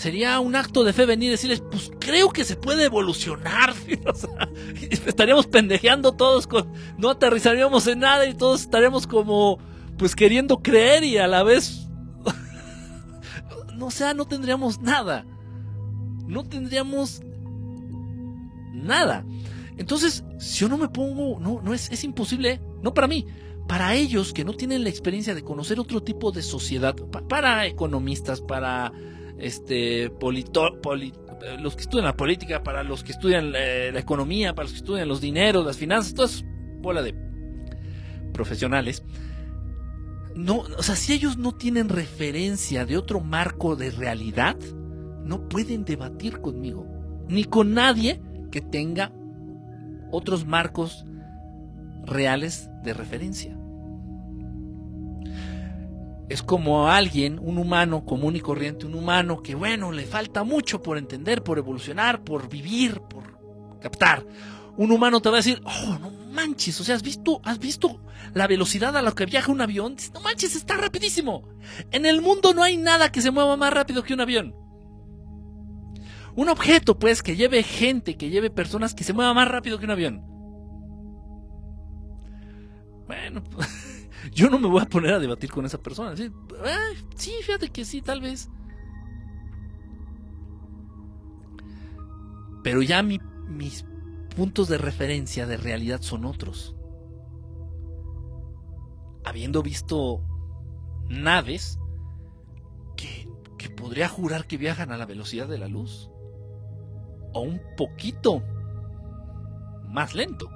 sería 0.00 0.40
un 0.40 0.56
acto 0.56 0.82
de 0.82 0.94
fe 0.94 1.04
venir 1.04 1.28
y 1.28 1.32
decirles, 1.32 1.62
pues 1.70 1.90
creo 1.98 2.30
que 2.30 2.44
se 2.44 2.56
puede 2.56 2.84
evolucionar. 2.84 3.74
estaríamos 4.90 5.46
pendejeando 5.46 6.12
todos, 6.12 6.46
con, 6.46 6.72
no 6.96 7.10
aterrizaríamos 7.10 7.86
en 7.86 8.00
nada 8.00 8.26
y 8.26 8.34
todos 8.34 8.62
estaríamos 8.62 9.06
como, 9.06 9.58
pues 9.98 10.16
queriendo 10.16 10.62
creer 10.62 11.04
y 11.04 11.18
a 11.18 11.26
la 11.26 11.42
vez, 11.42 11.88
no 13.76 13.90
sea, 13.90 14.14
no 14.14 14.26
tendríamos 14.26 14.80
nada. 14.80 15.26
No 16.26 16.44
tendríamos 16.44 17.20
nada. 18.72 19.24
Entonces, 19.80 20.24
si 20.38 20.58
yo 20.58 20.68
no 20.68 20.76
me 20.76 20.90
pongo, 20.90 21.40
no, 21.40 21.62
no 21.62 21.72
es, 21.72 21.90
es 21.90 22.04
imposible, 22.04 22.60
no 22.82 22.92
para 22.92 23.08
mí, 23.08 23.24
para 23.66 23.94
ellos 23.94 24.34
que 24.34 24.44
no 24.44 24.52
tienen 24.52 24.84
la 24.84 24.90
experiencia 24.90 25.34
de 25.34 25.42
conocer 25.42 25.80
otro 25.80 26.02
tipo 26.02 26.32
de 26.32 26.42
sociedad, 26.42 26.94
para 27.30 27.64
economistas, 27.64 28.42
para 28.42 28.92
este, 29.38 30.12
los 31.60 31.76
que 31.76 31.80
estudian 31.80 32.04
la 32.04 32.14
política, 32.14 32.62
para 32.62 32.82
los 32.82 33.02
que 33.02 33.12
estudian 33.12 33.54
eh, 33.56 33.90
la 33.90 34.00
economía, 34.00 34.54
para 34.54 34.64
los 34.64 34.72
que 34.72 34.80
estudian 34.80 35.08
los 35.08 35.22
dineros, 35.22 35.64
las 35.64 35.78
finanzas, 35.78 36.12
todas 36.12 36.44
bola 36.82 37.00
de 37.00 37.14
profesionales. 38.34 39.02
no, 40.34 40.58
o 40.58 40.82
sea, 40.82 40.94
si 40.94 41.14
ellos 41.14 41.38
no 41.38 41.52
tienen 41.52 41.88
referencia 41.88 42.84
de 42.84 42.98
otro 42.98 43.20
marco 43.20 43.76
de 43.76 43.92
realidad, 43.92 44.58
no 45.24 45.48
pueden 45.48 45.86
debatir 45.86 46.42
conmigo, 46.42 46.86
ni 47.30 47.44
con 47.44 47.72
nadie 47.72 48.20
que 48.50 48.60
tenga 48.60 49.10
otros 50.10 50.46
marcos 50.46 51.04
reales 52.04 52.70
de 52.82 52.94
referencia. 52.94 53.56
Es 56.28 56.42
como 56.44 56.88
alguien, 56.88 57.40
un 57.42 57.58
humano 57.58 58.04
común 58.04 58.36
y 58.36 58.40
corriente, 58.40 58.86
un 58.86 58.94
humano 58.94 59.42
que, 59.42 59.56
bueno, 59.56 59.90
le 59.90 60.06
falta 60.06 60.44
mucho 60.44 60.80
por 60.80 60.96
entender, 60.96 61.42
por 61.42 61.58
evolucionar, 61.58 62.22
por 62.22 62.48
vivir, 62.48 63.00
por 63.00 63.78
captar. 63.80 64.24
Un 64.76 64.92
humano 64.92 65.20
te 65.20 65.28
va 65.28 65.36
a 65.36 65.38
decir, 65.38 65.60
oh, 65.64 65.98
no 66.00 66.10
manches, 66.30 66.80
o 66.80 66.84
sea, 66.84 66.94
¿has 66.94 67.02
visto, 67.02 67.40
has 67.44 67.58
visto 67.58 68.00
la 68.32 68.46
velocidad 68.46 68.96
a 68.96 69.02
la 69.02 69.10
que 69.12 69.26
viaja 69.26 69.50
un 69.50 69.60
avión? 69.60 69.96
No 70.14 70.20
manches, 70.20 70.54
está 70.54 70.76
rapidísimo. 70.76 71.48
En 71.90 72.06
el 72.06 72.22
mundo 72.22 72.54
no 72.54 72.62
hay 72.62 72.76
nada 72.76 73.10
que 73.10 73.22
se 73.22 73.32
mueva 73.32 73.56
más 73.56 73.72
rápido 73.72 74.04
que 74.04 74.14
un 74.14 74.20
avión. 74.20 74.54
Un 76.36 76.48
objeto, 76.48 76.98
pues, 76.98 77.22
que 77.22 77.36
lleve 77.36 77.62
gente, 77.62 78.16
que 78.16 78.30
lleve 78.30 78.50
personas, 78.50 78.94
que 78.94 79.04
se 79.04 79.12
mueva 79.12 79.34
más 79.34 79.48
rápido 79.48 79.78
que 79.78 79.84
un 79.84 79.90
avión. 79.90 80.22
Bueno, 83.06 83.42
yo 84.32 84.48
no 84.48 84.58
me 84.58 84.68
voy 84.68 84.82
a 84.82 84.86
poner 84.86 85.14
a 85.14 85.18
debatir 85.18 85.50
con 85.50 85.66
esa 85.66 85.78
persona. 85.78 86.16
Sí, 86.16 86.30
sí 87.16 87.32
fíjate 87.42 87.70
que 87.70 87.84
sí, 87.84 88.02
tal 88.02 88.20
vez. 88.20 88.48
Pero 92.62 92.82
ya 92.82 93.02
mi, 93.02 93.18
mis 93.48 93.84
puntos 94.36 94.68
de 94.68 94.78
referencia 94.78 95.46
de 95.46 95.56
realidad 95.56 96.02
son 96.02 96.24
otros. 96.24 96.76
Habiendo 99.24 99.62
visto 99.62 100.22
naves 101.08 101.78
que, 102.96 103.28
que 103.58 103.70
podría 103.70 104.08
jurar 104.08 104.46
que 104.46 104.56
viajan 104.56 104.92
a 104.92 104.96
la 104.96 105.06
velocidad 105.06 105.48
de 105.48 105.58
la 105.58 105.68
luz. 105.68 106.09
O 107.32 107.40
un 107.40 107.60
poquito 107.76 108.42
más 109.88 110.14
lento. 110.14 110.48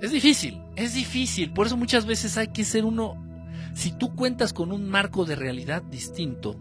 Es 0.00 0.12
difícil, 0.12 0.62
es 0.76 0.94
difícil. 0.94 1.52
Por 1.52 1.66
eso 1.66 1.76
muchas 1.76 2.06
veces 2.06 2.36
hay 2.36 2.48
que 2.48 2.64
ser 2.64 2.84
uno... 2.84 3.24
Si 3.74 3.92
tú 3.92 4.14
cuentas 4.14 4.52
con 4.52 4.72
un 4.72 4.88
marco 4.88 5.24
de 5.24 5.36
realidad 5.36 5.82
distinto, 5.82 6.56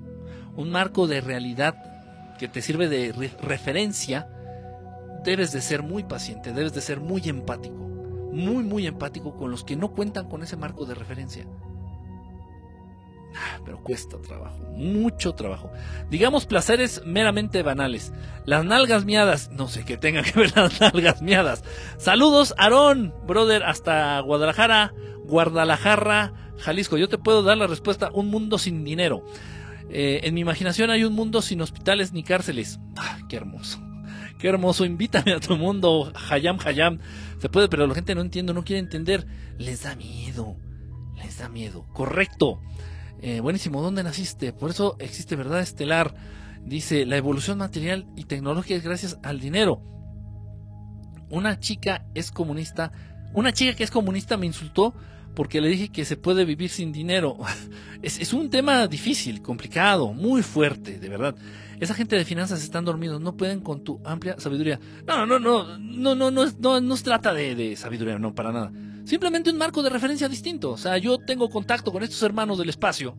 un 0.55 0.69
marco 0.71 1.07
de 1.07 1.21
realidad 1.21 1.75
que 2.37 2.47
te 2.47 2.61
sirve 2.61 2.89
de 2.89 3.31
referencia, 3.41 4.27
debes 5.23 5.51
de 5.51 5.61
ser 5.61 5.83
muy 5.83 6.03
paciente, 6.03 6.53
debes 6.53 6.73
de 6.73 6.81
ser 6.81 6.99
muy 6.99 7.21
empático, 7.25 7.75
muy, 7.75 8.63
muy 8.63 8.87
empático 8.87 9.35
con 9.35 9.51
los 9.51 9.63
que 9.63 9.75
no 9.75 9.93
cuentan 9.93 10.27
con 10.27 10.43
ese 10.43 10.57
marco 10.57 10.85
de 10.85 10.95
referencia. 10.95 11.45
Pero 13.65 13.83
cuesta 13.83 14.17
trabajo, 14.19 14.57
mucho 14.75 15.33
trabajo. 15.33 15.71
Digamos 16.09 16.45
placeres 16.45 17.01
meramente 17.05 17.61
banales. 17.63 18.13
Las 18.45 18.65
nalgas 18.65 19.05
miadas, 19.05 19.51
no 19.51 19.67
sé 19.67 19.85
qué 19.85 19.97
tenga 19.97 20.23
que 20.23 20.39
ver 20.39 20.53
las 20.55 20.79
nalgas 20.81 21.21
miadas. 21.21 21.63
Saludos, 21.97 22.53
Aarón, 22.57 23.13
brother, 23.27 23.63
hasta 23.63 24.19
Guadalajara, 24.21 24.93
Guadalajara, 25.25 26.33
Jalisco. 26.57 26.97
Yo 26.97 27.09
te 27.09 27.17
puedo 27.17 27.43
dar 27.43 27.57
la 27.57 27.67
respuesta, 27.67 28.09
un 28.13 28.27
mundo 28.27 28.57
sin 28.57 28.83
dinero. 28.83 29.23
Eh, 29.89 30.21
en 30.23 30.33
mi 30.33 30.41
imaginación 30.41 30.89
hay 30.89 31.03
un 31.03 31.13
mundo 31.13 31.41
sin 31.41 31.61
hospitales 31.61 32.13
ni 32.13 32.23
cárceles. 32.23 32.79
Ah, 32.97 33.19
qué 33.29 33.37
hermoso. 33.37 33.79
Qué 34.39 34.47
hermoso. 34.49 34.85
Invítame 34.85 35.33
a 35.33 35.39
tu 35.39 35.55
mundo. 35.55 36.11
Hayam, 36.29 36.57
Hayam. 36.63 36.99
Se 37.39 37.49
puede, 37.49 37.69
pero 37.69 37.87
la 37.87 37.95
gente 37.95 38.15
no 38.15 38.21
entiende, 38.21 38.53
no 38.53 38.63
quiere 38.63 38.79
entender. 38.79 39.25
Les 39.57 39.83
da 39.83 39.95
miedo. 39.95 40.57
Les 41.15 41.37
da 41.39 41.49
miedo. 41.49 41.85
Correcto. 41.93 42.59
Eh, 43.21 43.39
buenísimo. 43.39 43.81
¿Dónde 43.81 44.03
naciste? 44.03 44.53
Por 44.53 44.69
eso 44.69 44.95
existe 44.99 45.35
verdad 45.35 45.59
estelar. 45.59 46.13
Dice, 46.63 47.05
la 47.05 47.17
evolución 47.17 47.57
material 47.57 48.07
y 48.15 48.25
tecnológica 48.25 48.75
es 48.75 48.83
gracias 48.83 49.19
al 49.23 49.39
dinero. 49.39 49.81
Una 51.29 51.59
chica 51.59 52.05
es 52.13 52.31
comunista. 52.31 52.91
Una 53.33 53.53
chica 53.53 53.75
que 53.75 53.83
es 53.83 53.91
comunista 53.91 54.37
me 54.37 54.45
insultó 54.45 54.93
porque 55.37 55.61
le 55.61 55.67
dije 55.69 55.89
que 55.89 56.03
se 56.03 56.17
puede 56.17 56.45
vivir 56.45 56.71
sin 56.71 56.91
dinero. 56.91 57.37
Es, 58.01 58.31
un 58.31 58.49
tema 58.51 58.87
difícil, 58.87 59.41
complicado, 59.41 60.13
muy 60.13 60.43
fuerte, 60.43 60.99
de 60.99 61.09
verdad. 61.09 61.35
Esa 61.79 61.95
gente 61.95 62.15
de 62.15 62.25
finanzas 62.25 62.63
están 62.63 62.85
dormidos, 62.85 63.19
no 63.21 63.35
pueden 63.35 63.59
con 63.59 63.83
tu 63.83 63.99
amplia 64.05 64.39
sabiduría. 64.39 64.79
No, 65.05 65.25
no, 65.25 65.39
no, 65.39 65.77
no, 65.77 66.15
no, 66.15 66.31
no, 66.31 66.45
no, 66.59 66.81
no 66.81 66.97
se 66.97 67.03
trata 67.03 67.33
de, 67.33 67.75
sabiduría, 67.75 68.19
no, 68.19 68.35
para 68.35 68.51
nada. 68.51 68.71
Simplemente 69.07 69.49
un 69.49 69.57
marco 69.57 69.81
de 69.81 69.89
referencia 69.89 70.27
distinto. 70.27 70.71
O 70.71 70.77
sea, 70.77 70.97
yo 70.97 71.17
tengo 71.17 71.49
contacto 71.49 71.93
con 71.93 72.03
estos 72.03 72.21
hermanos 72.23 72.57
del 72.57 72.67
espacio 72.67 73.17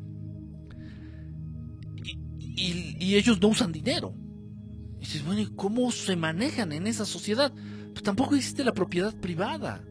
y, 2.05 2.95
y 3.01 3.17
ellos 3.17 3.41
no 3.41 3.49
usan 3.49 3.73
dinero. 3.73 4.13
Y 4.97 5.01
dices, 5.01 5.25
bueno, 5.25 5.49
¿cómo 5.57 5.91
se 5.91 6.15
manejan 6.15 6.73
en 6.73 6.87
esa 6.87 7.07
sociedad? 7.07 7.55
Pues 7.95 8.03
tampoco 8.03 8.35
existe 8.35 8.65
la 8.65 8.75
propiedad 8.75 9.15
privada. 9.15 9.83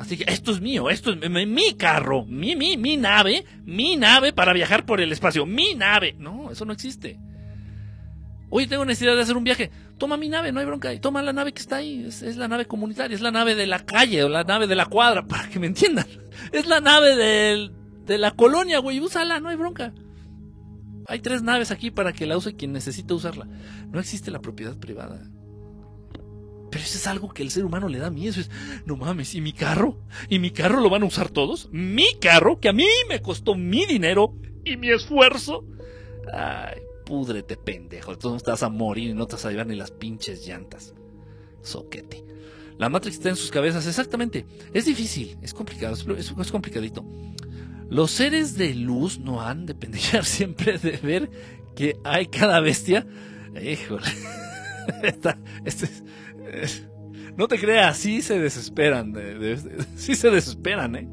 Así 0.00 0.16
que 0.16 0.24
esto 0.26 0.50
es 0.50 0.60
mío, 0.60 0.90
esto 0.90 1.12
es 1.12 1.30
mi, 1.30 1.74
carro, 1.74 2.26
mi, 2.26 2.56
mi, 2.56 2.76
mi 2.76 2.96
nave, 2.96 3.44
mi 3.64 3.96
nave 3.96 4.32
para 4.32 4.52
viajar 4.52 4.84
por 4.84 5.00
el 5.00 5.12
espacio, 5.12 5.46
mi 5.46 5.76
nave. 5.76 6.16
No, 6.18 6.50
eso 6.50 6.64
no 6.64 6.72
existe. 6.72 7.20
Oye, 8.50 8.66
tengo 8.66 8.84
necesidad 8.84 9.14
de 9.14 9.22
hacer 9.22 9.36
un 9.36 9.44
viaje. 9.44 9.70
Toma 9.98 10.16
mi 10.16 10.28
nave, 10.28 10.52
no 10.52 10.60
hay 10.60 10.66
bronca. 10.66 10.98
Toma 11.00 11.22
la 11.22 11.32
nave 11.32 11.52
que 11.52 11.60
está 11.60 11.76
ahí. 11.76 12.04
Es, 12.04 12.36
la 12.36 12.48
nave 12.48 12.66
comunitaria, 12.66 13.14
es 13.14 13.20
la 13.20 13.30
nave 13.30 13.54
de 13.54 13.66
la 13.66 13.84
calle 13.84 14.24
o 14.24 14.28
la 14.28 14.44
nave 14.44 14.66
de 14.66 14.74
la 14.74 14.86
cuadra, 14.86 15.26
para 15.26 15.48
que 15.48 15.58
me 15.58 15.66
entiendan. 15.66 16.06
Es 16.52 16.66
la 16.66 16.80
nave 16.80 17.16
de 17.16 18.18
la 18.18 18.32
colonia, 18.32 18.78
güey. 18.78 19.00
Úsala, 19.00 19.40
no 19.40 19.48
hay 19.48 19.56
bronca. 19.56 19.92
Hay 21.06 21.20
tres 21.20 21.42
naves 21.42 21.70
aquí 21.70 21.90
para 21.90 22.12
que 22.12 22.26
la 22.26 22.36
use 22.36 22.56
quien 22.56 22.72
necesite 22.72 23.14
usarla. 23.14 23.46
No 23.90 24.00
existe 24.00 24.30
la 24.30 24.40
propiedad 24.40 24.76
privada. 24.78 25.30
Pero 26.70 26.82
eso 26.84 26.98
es 26.98 27.06
algo 27.06 27.32
que 27.32 27.42
el 27.42 27.50
ser 27.50 27.64
humano 27.64 27.88
le 27.88 27.98
da 27.98 28.10
miedo. 28.10 28.40
Es, 28.40 28.50
no 28.86 28.96
mames, 28.96 29.34
¿y 29.34 29.40
mi 29.40 29.52
carro? 29.52 30.00
¿Y 30.28 30.38
mi 30.38 30.50
carro 30.50 30.80
lo 30.80 30.90
van 30.90 31.02
a 31.02 31.06
usar 31.06 31.28
todos? 31.28 31.68
¿Mi 31.70 32.18
carro? 32.20 32.58
Que 32.58 32.68
a 32.68 32.72
mí 32.72 32.86
me 33.08 33.22
costó 33.22 33.54
mi 33.54 33.86
dinero 33.86 34.34
y 34.64 34.76
mi 34.76 34.90
esfuerzo. 34.90 35.64
Ay, 36.32 36.80
púdrete, 37.04 37.56
pendejo. 37.56 38.16
Tú 38.18 38.30
no 38.30 38.36
estás 38.36 38.62
a 38.62 38.68
morir 38.68 39.10
y 39.10 39.14
no 39.14 39.26
te 39.26 39.34
vas 39.34 39.44
a 39.44 39.50
llevar 39.50 39.66
ni 39.66 39.76
las 39.76 39.90
pinches 39.90 40.46
llantas. 40.46 40.94
Soquete. 41.62 42.24
La 42.78 42.88
Matrix 42.88 43.16
está 43.16 43.28
en 43.28 43.36
sus 43.36 43.50
cabezas, 43.50 43.86
exactamente. 43.86 44.46
Es 44.72 44.86
difícil, 44.86 45.36
es 45.42 45.54
complicado, 45.54 45.94
es, 46.16 46.50
complicadito. 46.50 47.04
Los 47.88 48.10
seres 48.10 48.56
de 48.56 48.74
luz 48.74 49.18
no 49.20 49.40
han 49.40 49.66
de 49.66 49.74
pendejar 49.74 50.24
siempre 50.24 50.78
de 50.78 50.96
ver 50.96 51.30
que 51.76 51.96
hay 52.04 52.26
cada 52.26 52.60
bestia. 52.60 53.06
Híjole. 53.60 54.06
Este, 55.64 55.88
no 57.38 57.48
te 57.48 57.58
creas, 57.58 57.96
sí 57.96 58.20
se 58.20 58.38
desesperan. 58.38 59.14
sí 59.96 60.14
se 60.14 60.30
desesperan, 60.30 60.96
¿eh? 60.96 61.08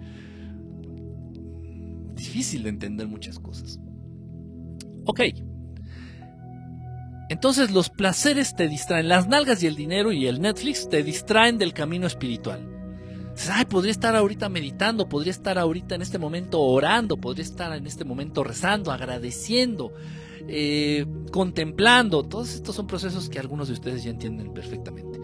Difícil 2.15 2.63
de 2.63 2.69
entender 2.69 3.07
muchas 3.07 3.39
cosas. 3.39 3.79
Ok. 5.05 5.21
Entonces 7.31 7.71
los 7.71 7.89
placeres 7.89 8.57
te 8.57 8.67
distraen. 8.67 9.07
Las 9.07 9.29
nalgas 9.29 9.63
y 9.63 9.67
el 9.67 9.77
dinero 9.77 10.11
y 10.11 10.27
el 10.27 10.41
Netflix 10.41 10.89
te 10.89 11.01
distraen 11.01 11.57
del 11.57 11.71
camino 11.71 12.05
espiritual. 12.05 12.67
Ay, 13.49 13.63
podría 13.63 13.93
estar 13.93 14.17
ahorita 14.17 14.49
meditando, 14.49 15.07
podría 15.07 15.31
estar 15.31 15.57
ahorita 15.57 15.95
en 15.95 16.01
este 16.01 16.19
momento 16.19 16.59
orando, 16.59 17.15
podría 17.15 17.45
estar 17.45 17.71
en 17.71 17.87
este 17.87 18.03
momento 18.03 18.43
rezando, 18.43 18.91
agradeciendo, 18.91 19.93
eh, 20.49 21.05
contemplando. 21.31 22.23
Todos 22.23 22.53
estos 22.53 22.75
son 22.75 22.85
procesos 22.85 23.29
que 23.29 23.39
algunos 23.39 23.69
de 23.69 23.75
ustedes 23.75 24.03
ya 24.03 24.09
entienden 24.09 24.53
perfectamente. 24.53 25.17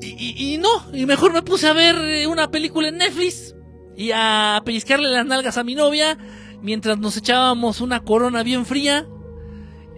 Y, 0.00 0.58
no, 0.58 0.68
y 0.96 1.06
mejor 1.06 1.32
me 1.32 1.42
puse 1.42 1.66
a 1.66 1.72
ver 1.72 1.96
eh, 1.96 2.28
una 2.28 2.52
película 2.52 2.86
en 2.86 2.98
Netflix 2.98 3.56
y 3.96 4.12
a 4.14 4.62
pellizcarle 4.64 5.08
las 5.08 5.26
nalgas 5.26 5.58
a 5.58 5.64
mi 5.64 5.74
novia 5.74 6.16
mientras 6.62 6.98
nos 6.98 7.16
echábamos 7.16 7.80
una 7.80 8.04
corona 8.04 8.44
bien 8.44 8.64
fría 8.64 9.08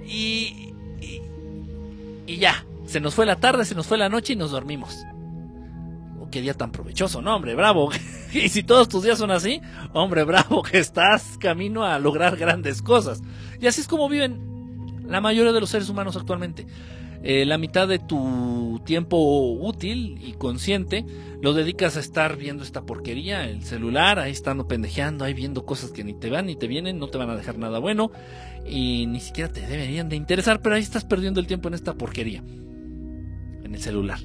y, 0.07 0.66
y, 2.27 2.37
ya, 2.37 2.65
se 2.87 3.01
nos 3.01 3.15
fue 3.15 3.27
la 3.27 3.37
tarde, 3.37 3.65
se 3.65 3.75
nos 3.75 3.87
fue 3.87 3.99
la 3.99 4.09
noche 4.09 4.35
y 4.35 4.37
nos 4.37 4.51
dormimos. 4.51 5.05
Oh, 6.21 6.29
qué 6.31 6.41
día 6.41 6.55
tan 6.55 6.73
provechoso, 6.73 7.23
no, 7.23 7.37
hombre, 7.37 7.55
bravo. 7.55 7.91
y 8.33 8.49
si 8.49 8.63
todos 8.63 8.89
tus 8.89 9.03
días 9.03 9.19
son 9.19 9.31
así, 9.31 9.61
hombre, 9.93 10.25
bravo, 10.25 10.63
que 10.63 10.79
estás 10.79 11.39
camino 11.39 11.85
a 11.85 11.99
lograr 11.99 12.37
grandes 12.37 12.83
cosas. 12.83 13.23
Y 13.61 13.67
así 13.67 13.81
es 13.81 13.89
como 13.89 14.09
viven 14.09 15.05
la 15.07 15.21
mayoría 15.21 15.53
de 15.53 15.61
los 15.61 15.71
seres 15.71 15.89
humanos 15.89 16.17
actualmente. 16.17 16.67
Eh, 17.23 17.45
la 17.45 17.59
mitad 17.59 17.89
de 17.89 17.99
tu 17.99 18.81
tiempo 18.85 19.17
útil 19.19 20.19
y 20.23 20.35
consciente 20.35 21.05
lo 21.43 21.55
dedicas 21.55 21.97
a 21.97 22.01
estar 22.01 22.37
viendo 22.37 22.63
esta 22.63 22.83
porquería, 22.83 23.49
el 23.49 23.65
celular, 23.65 24.19
ahí 24.19 24.31
estando 24.31 24.69
pendejeando, 24.69 25.25
ahí 25.25 25.35
viendo 25.35 25.65
cosas 25.65 25.91
que 25.91 26.05
ni 26.05 26.15
te 26.15 26.31
van 26.31 26.47
ni 26.47 26.57
te 26.57 26.67
vienen, 26.67 26.99
no 26.99 27.09
te 27.09 27.19
van 27.19 27.31
a 27.31 27.37
dejar 27.37 27.59
nada 27.59 27.79
bueno 27.79 28.13
y 28.69 29.07
ni 29.07 29.21
siquiera 29.21 29.53
te 29.53 29.61
deberían 29.61 30.09
de 30.09 30.17
interesar, 30.17 30.61
pero 30.61 30.75
ahí 30.75 30.83
estás 30.83 31.05
perdiendo 31.05 31.41
el 31.41 31.47
tiempo 31.47 31.69
en 31.69 31.75
esta 31.75 31.95
porquería, 31.95 32.43
en 33.65 33.75
el 33.75 33.81
celular. 33.81 34.19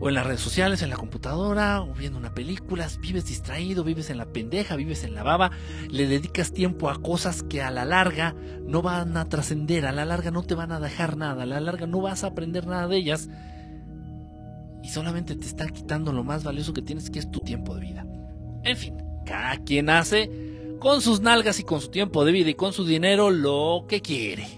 o 0.00 0.08
en 0.08 0.16
las 0.16 0.26
redes 0.26 0.40
sociales, 0.40 0.82
en 0.82 0.90
la 0.90 0.96
computadora, 0.96 1.80
o 1.80 1.94
viendo 1.94 2.18
una 2.18 2.34
película, 2.34 2.88
vives 3.00 3.26
distraído, 3.26 3.84
vives 3.84 4.10
en 4.10 4.18
la 4.18 4.26
pendeja, 4.26 4.74
vives 4.74 5.04
en 5.04 5.14
la 5.14 5.22
baba, 5.22 5.52
le 5.90 6.08
dedicas 6.08 6.52
tiempo 6.52 6.90
a 6.90 7.00
cosas 7.00 7.44
que 7.44 7.62
a 7.62 7.70
la 7.70 7.84
larga 7.84 8.34
no 8.66 8.82
van 8.82 9.16
a 9.16 9.28
trascender, 9.28 9.86
a 9.86 9.92
la 9.92 10.04
larga 10.04 10.32
no 10.32 10.42
te 10.42 10.56
van 10.56 10.72
a 10.72 10.80
dejar 10.80 11.16
nada, 11.16 11.44
a 11.44 11.46
la 11.46 11.60
larga 11.60 11.86
no 11.86 12.00
vas 12.00 12.24
a 12.24 12.28
aprender 12.28 12.66
nada 12.66 12.88
de 12.88 12.96
ellas 12.96 13.28
y 14.82 14.88
solamente 14.88 15.36
te 15.36 15.46
están 15.46 15.68
quitando 15.70 16.12
lo 16.12 16.24
más 16.24 16.42
valioso 16.42 16.72
que 16.72 16.82
tienes, 16.82 17.08
que 17.08 17.20
es 17.20 17.30
tu 17.30 17.38
tiempo 17.38 17.74
de 17.76 17.82
vida. 17.82 18.06
En 18.64 18.76
fin, 18.76 18.96
cada 19.24 19.56
quien 19.58 19.88
hace 19.88 20.51
con 20.82 21.00
sus 21.00 21.20
nalgas 21.20 21.60
y 21.60 21.62
con 21.62 21.80
su 21.80 21.90
tiempo 21.90 22.24
de 22.24 22.32
vida 22.32 22.50
y 22.50 22.54
con 22.54 22.72
su 22.72 22.84
dinero 22.84 23.30
lo 23.30 23.84
que 23.88 24.02
quiere. 24.02 24.48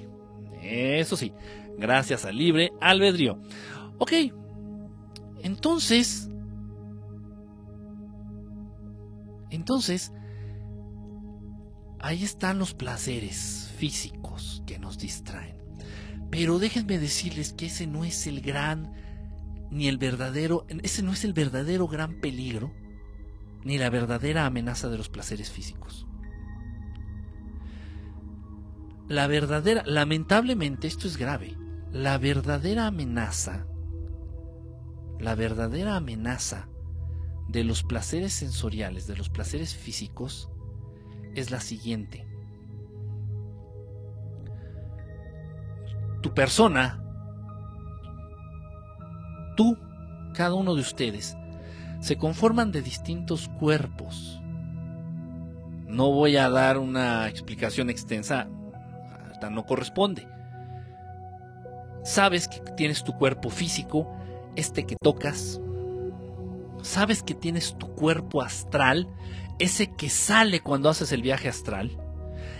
Eso 0.63 1.19
sí, 1.19 1.35
gracias 1.77 2.25
al 2.25 2.39
libre 2.39 2.73
albedrío. 2.81 3.39
Ok, 3.99 4.13
entonces, 5.43 6.31
entonces, 9.51 10.15
ahí 12.01 12.25
están 12.25 12.59
los 12.59 12.73
placeres 12.73 13.71
físicos 13.77 14.63
que 14.67 14.79
nos 14.79 14.97
distraen. 14.97 15.59
Pero 16.31 16.59
déjenme 16.59 16.99
decirles 16.99 17.53
que 17.53 17.67
ese 17.67 17.87
no 17.87 18.03
es 18.03 18.27
el 18.27 18.41
gran, 18.41 18.95
ni 19.71 19.89
el 19.89 19.99
verdadero, 19.99 20.65
ese 20.83 21.03
no 21.03 21.13
es 21.13 21.23
el 21.23 21.35
verdadero 21.35 21.87
gran 21.87 22.19
peligro, 22.23 22.73
ni 23.63 23.77
la 23.77 23.91
verdadera 23.91 24.47
amenaza 24.47 24.89
de 24.89 24.97
los 24.97 25.11
placeres 25.11 25.51
físicos. 25.51 26.07
La 29.09 29.27
verdadera, 29.27 29.83
lamentablemente 29.87 30.87
esto 30.87 31.07
es 31.07 31.17
grave, 31.17 31.57
la 31.93 32.19
verdadera 32.19 32.87
amenaza 32.87 33.67
la 35.25 35.35
verdadera 35.35 35.97
amenaza 35.97 36.69
de 37.49 37.65
los 37.65 37.83
placeres 37.83 38.33
sensoriales, 38.33 39.07
de 39.07 39.17
los 39.17 39.31
placeres 39.31 39.75
físicos, 39.75 40.51
es 41.35 41.51
la 41.51 41.61
siguiente. 41.61 42.27
Tu 46.23 46.33
persona, 46.33 47.03
tú, 49.57 49.79
cada 50.35 50.55
uno 50.55 50.75
de 50.75 50.81
ustedes, 50.81 51.37
se 52.01 52.17
conforman 52.17 52.73
de 52.73 52.83
distintos 52.83 53.49
cuerpos. 53.61 54.41
No 55.87 56.11
voy 56.11 56.37
a 56.37 56.51
dar 56.51 56.79
una 56.79 57.29
explicación 57.29 57.89
extensa, 57.89 58.49
no 59.51 59.65
corresponde. 59.65 60.29
Sabes 62.03 62.49
que 62.49 62.61
tienes 62.77 63.05
tu 63.05 63.15
cuerpo 63.15 63.51
físico, 63.51 64.15
este 64.57 64.85
que 64.85 64.97
tocas, 65.03 65.61
sabes 66.83 67.23
que 67.23 67.35
tienes 67.35 67.77
tu 67.79 67.95
cuerpo 67.95 68.43
astral, 68.43 69.09
ese 69.59 69.95
que 69.95 70.11
sale 70.11 70.61
cuando 70.61 70.89
haces 70.89 71.13
el 71.13 71.23
viaje 71.23 71.49
astral, 71.49 71.99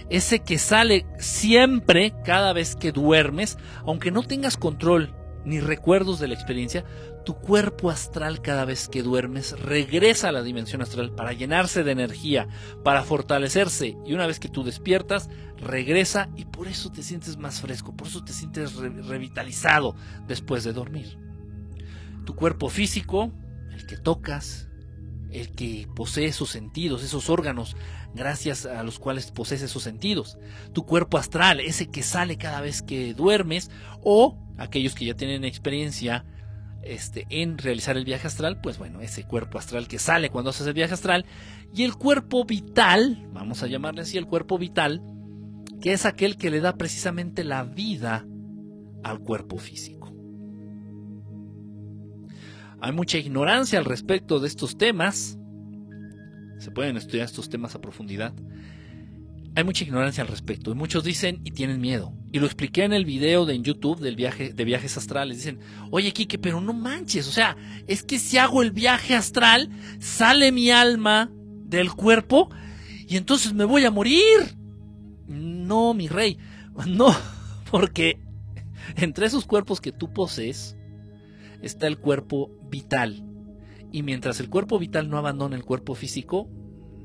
ese 0.09 0.41
que 0.41 0.59
sale 0.59 1.07
siempre 1.19 2.15
cada 2.25 2.53
vez 2.53 2.75
que 2.75 2.93
duermes, 2.93 3.59
aunque 3.85 4.11
no 4.11 4.23
tengas 4.23 4.57
control 4.57 5.15
ni 5.45 5.61
recuerdos 5.61 6.19
de 6.21 6.29
la 6.29 6.35
experiencia, 6.35 6.85
tu 7.25 7.35
cuerpo 7.35 7.91
astral 7.91 8.43
cada 8.43 8.65
vez 8.65 8.89
que 8.89 9.03
duermes 9.03 9.59
regresa 9.59 10.29
a 10.29 10.33
la 10.33 10.43
dimensión 10.43 10.83
astral 10.83 11.13
para 11.13 11.33
llenarse 11.33 11.83
de 11.83 11.93
energía, 11.93 12.49
para 12.83 13.03
fortalecerse 13.03 13.97
y 14.07 14.13
una 14.13 14.27
vez 14.27 14.39
que 14.41 14.49
tú 14.49 14.63
despiertas, 14.63 15.31
regresa 15.57 16.29
y 16.37 16.45
por 16.45 16.69
eso 16.69 16.93
te 16.93 17.03
sientes 17.03 17.37
más 17.37 17.61
fresco, 17.61 17.97
por 17.97 18.09
eso 18.09 18.25
te 18.25 18.33
sientes 18.33 18.75
revitalizado 18.75 19.97
después 20.27 20.65
de 20.65 20.73
dormir 20.73 21.25
tu 22.25 22.35
cuerpo 22.35 22.69
físico, 22.69 23.33
el 23.73 23.87
que 23.87 23.97
tocas, 23.97 24.69
el 25.31 25.51
que 25.53 25.89
posee 25.95 26.27
esos 26.27 26.51
sentidos, 26.51 27.03
esos 27.03 27.29
órganos 27.29 27.77
gracias 28.15 28.67
a 28.67 28.83
los 28.83 28.99
cuales 28.99 29.31
posees 29.31 29.63
esos 29.63 29.83
sentidos. 29.83 30.39
Tu 30.73 30.85
cuerpo 30.85 31.19
astral, 31.19 31.61
ese 31.61 31.91
que 31.91 32.03
sale 32.03 32.37
cada 32.37 32.61
vez 32.61 32.83
que 32.83 33.15
duermes, 33.15 33.71
o 34.03 34.39
aquellos 34.59 34.95
que 34.95 35.05
ya 35.05 35.15
tienen 35.15 35.45
experiencia 35.45 36.25
este, 36.87 37.27
en 37.31 37.59
realizar 37.59 37.97
el 37.97 38.05
viaje 38.05 38.27
astral, 38.27 38.61
pues 38.61 38.79
bueno, 38.79 39.01
ese 39.01 39.25
cuerpo 39.25 39.59
astral 39.59 39.89
que 39.89 39.99
sale 39.99 40.31
cuando 40.31 40.51
haces 40.51 40.67
el 40.67 40.75
viaje 40.75 40.95
astral, 40.95 41.25
y 41.75 41.83
el 41.85 41.95
cuerpo 41.97 42.45
vital, 42.45 43.29
vamos 43.33 43.63
a 43.63 43.67
llamarle 43.67 44.03
así 44.03 44.19
el 44.19 44.27
cuerpo 44.27 44.59
vital, 44.59 45.03
que 45.81 45.93
es 45.93 46.07
aquel 46.07 46.37
que 46.37 46.51
le 46.51 46.61
da 46.61 46.77
precisamente 46.77 47.45
la 47.45 47.65
vida 47.65 48.27
al 49.03 49.21
cuerpo 49.21 49.59
físico. 49.59 50.15
Hay 52.81 52.93
mucha 52.93 53.19
ignorancia 53.19 53.79
al 53.79 53.85
respecto 53.85 54.41
de 54.41 54.47
estos 54.49 54.77
temas. 54.77 55.39
Se 56.59 56.71
pueden 56.71 56.97
estudiar 56.97 57.25
estos 57.25 57.49
temas 57.49 57.75
a 57.75 57.81
profundidad. 57.81 58.35
Hay 59.57 59.63
mucha 59.63 59.85
ignorancia 59.85 60.23
al 60.23 60.29
respecto 60.29 60.73
y 60.73 60.75
muchos 60.75 61.05
dicen 61.05 61.41
y 61.45 61.53
tienen 61.53 61.81
miedo. 61.81 62.13
Y 62.33 62.41
lo 62.41 62.47
expliqué 62.47 62.83
en 62.83 62.93
el 62.93 63.05
video 63.05 63.47
de 63.47 63.55
en 63.55 63.63
YouTube 63.63 64.01
del 64.01 64.17
viaje 64.17 64.53
de 64.53 64.65
viajes 64.65 64.97
astrales. 64.97 65.37
Dicen, 65.37 65.61
"Oye, 65.93 66.13
Kike, 66.13 66.39
pero 66.39 66.61
no 66.61 66.73
manches, 66.73 67.29
o 67.29 67.31
sea, 67.31 67.57
es 67.87 68.03
que 68.03 68.19
si 68.19 68.37
hago 68.37 68.63
el 68.63 68.73
viaje 68.73 69.15
astral, 69.15 69.71
sale 70.01 70.51
mi 70.51 70.71
alma 70.71 71.31
del 71.67 71.93
cuerpo 71.93 72.51
y 73.07 73.17
entonces 73.17 73.53
me 73.53 73.65
voy 73.65 73.85
a 73.85 73.93
morir." 73.93 74.57
No, 75.29 75.95
mi 75.95 76.09
rey. 76.09 76.39
No, 76.89 77.15
porque 77.71 78.19
entre 78.97 79.27
esos 79.27 79.47
cuerpos 79.47 79.81
que 79.81 79.93
tú 79.93 80.13
posees 80.13 80.77
está 81.63 81.87
el 81.87 81.99
cuerpo 81.99 82.51
vital. 82.69 83.25
Y 83.93 84.03
mientras 84.03 84.41
el 84.41 84.51
cuerpo 84.51 84.81
vital 84.81 85.09
no 85.09 85.19
abandona 85.19 85.55
el 85.55 85.65
cuerpo 85.65 85.95
físico, 85.95 86.49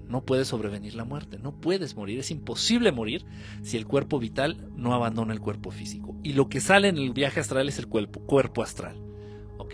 no 0.09 0.25
puede 0.25 0.43
sobrevenir 0.43 0.95
la 0.95 1.05
muerte, 1.05 1.39
no 1.39 1.59
puedes 1.59 1.95
morir, 1.95 2.19
es 2.19 2.31
imposible 2.31 2.91
morir 2.91 3.25
si 3.61 3.77
el 3.77 3.85
cuerpo 3.85 4.19
vital 4.19 4.69
no 4.75 4.93
abandona 4.93 5.33
el 5.33 5.39
cuerpo 5.39 5.71
físico. 5.71 6.15
Y 6.23 6.33
lo 6.33 6.49
que 6.49 6.59
sale 6.59 6.89
en 6.89 6.97
el 6.97 7.13
viaje 7.13 7.39
astral 7.39 7.69
es 7.69 7.79
el 7.79 7.87
cuerpo, 7.87 8.19
cuerpo 8.21 8.61
astral. 8.61 9.01
Ok, 9.57 9.73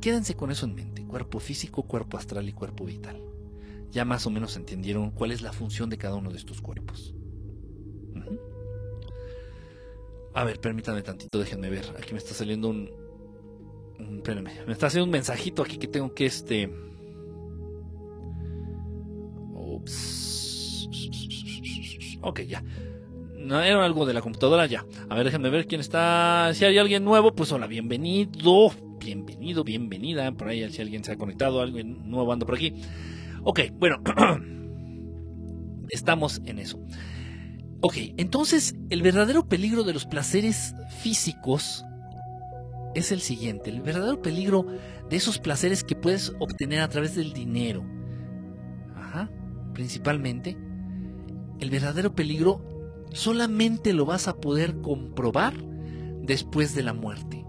quédense 0.00 0.34
con 0.34 0.50
eso 0.50 0.66
en 0.66 0.74
mente, 0.74 1.04
cuerpo 1.04 1.40
físico, 1.40 1.84
cuerpo 1.84 2.18
astral 2.18 2.48
y 2.48 2.52
cuerpo 2.52 2.84
vital. 2.84 3.22
Ya 3.90 4.04
más 4.04 4.26
o 4.26 4.30
menos 4.30 4.56
entendieron 4.56 5.10
cuál 5.10 5.30
es 5.30 5.40
la 5.40 5.52
función 5.52 5.88
de 5.88 5.98
cada 5.98 6.16
uno 6.16 6.30
de 6.30 6.38
estos 6.38 6.60
cuerpos. 6.60 7.14
A 10.34 10.44
ver, 10.44 10.60
permítanme 10.60 11.00
tantito, 11.00 11.38
déjenme 11.38 11.70
ver. 11.70 11.94
Aquí 11.98 12.12
me 12.12 12.18
está 12.18 12.34
saliendo 12.34 12.68
un, 12.68 12.90
Mm, 13.98 14.16
espérenme, 14.16 14.52
me 14.66 14.72
está 14.72 14.86
haciendo 14.86 15.04
un 15.04 15.10
mensajito 15.10 15.62
aquí 15.62 15.78
que 15.78 15.88
tengo 15.88 16.12
que 16.14 16.26
este. 16.26 16.70
Ok, 22.22 22.40
ya. 22.40 22.62
No 23.38 23.60
era 23.62 23.84
algo 23.84 24.06
de 24.06 24.14
la 24.14 24.20
computadora, 24.20 24.66
ya. 24.66 24.84
A 25.08 25.14
ver, 25.14 25.26
déjenme 25.26 25.50
ver 25.50 25.66
quién 25.66 25.80
está. 25.80 26.50
Si 26.54 26.64
hay 26.64 26.78
alguien 26.78 27.04
nuevo, 27.04 27.32
pues 27.34 27.52
hola, 27.52 27.66
bienvenido. 27.66 28.72
Bienvenido, 28.98 29.62
bienvenida. 29.62 30.32
Por 30.32 30.48
ahí, 30.48 30.68
si 30.70 30.82
alguien 30.82 31.04
se 31.04 31.12
ha 31.12 31.16
conectado, 31.16 31.60
alguien 31.60 32.10
nuevo 32.10 32.32
anda 32.32 32.44
por 32.44 32.56
aquí. 32.56 32.74
Ok, 33.44 33.60
bueno. 33.78 34.02
Estamos 35.90 36.42
en 36.46 36.58
eso. 36.58 36.80
Ok, 37.80 37.94
entonces 38.16 38.74
el 38.90 39.02
verdadero 39.02 39.48
peligro 39.48 39.84
de 39.84 39.92
los 39.92 40.06
placeres 40.06 40.74
físicos 41.00 41.84
es 42.96 43.12
el 43.12 43.20
siguiente, 43.20 43.70
el 43.70 43.82
verdadero 43.82 44.20
peligro 44.22 44.66
de 45.08 45.16
esos 45.16 45.38
placeres 45.38 45.84
que 45.84 45.94
puedes 45.94 46.32
obtener 46.40 46.80
a 46.80 46.88
través 46.88 47.14
del 47.14 47.32
dinero. 47.32 47.84
Principalmente, 49.76 50.56
el 51.60 51.68
verdadero 51.68 52.14
peligro 52.14 52.62
solamente 53.12 53.92
lo 53.92 54.06
vas 54.06 54.26
a 54.26 54.36
poder 54.36 54.80
comprobar 54.80 55.52
después 56.22 56.74
de 56.74 56.82
la 56.82 56.94
muerte. 56.94 57.44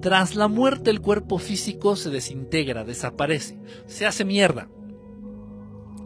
Tras 0.00 0.36
la 0.36 0.46
muerte 0.46 0.90
el 0.90 1.00
cuerpo 1.00 1.38
físico 1.38 1.96
se 1.96 2.10
desintegra, 2.10 2.84
desaparece, 2.84 3.58
se 3.86 4.06
hace 4.06 4.24
mierda. 4.24 4.68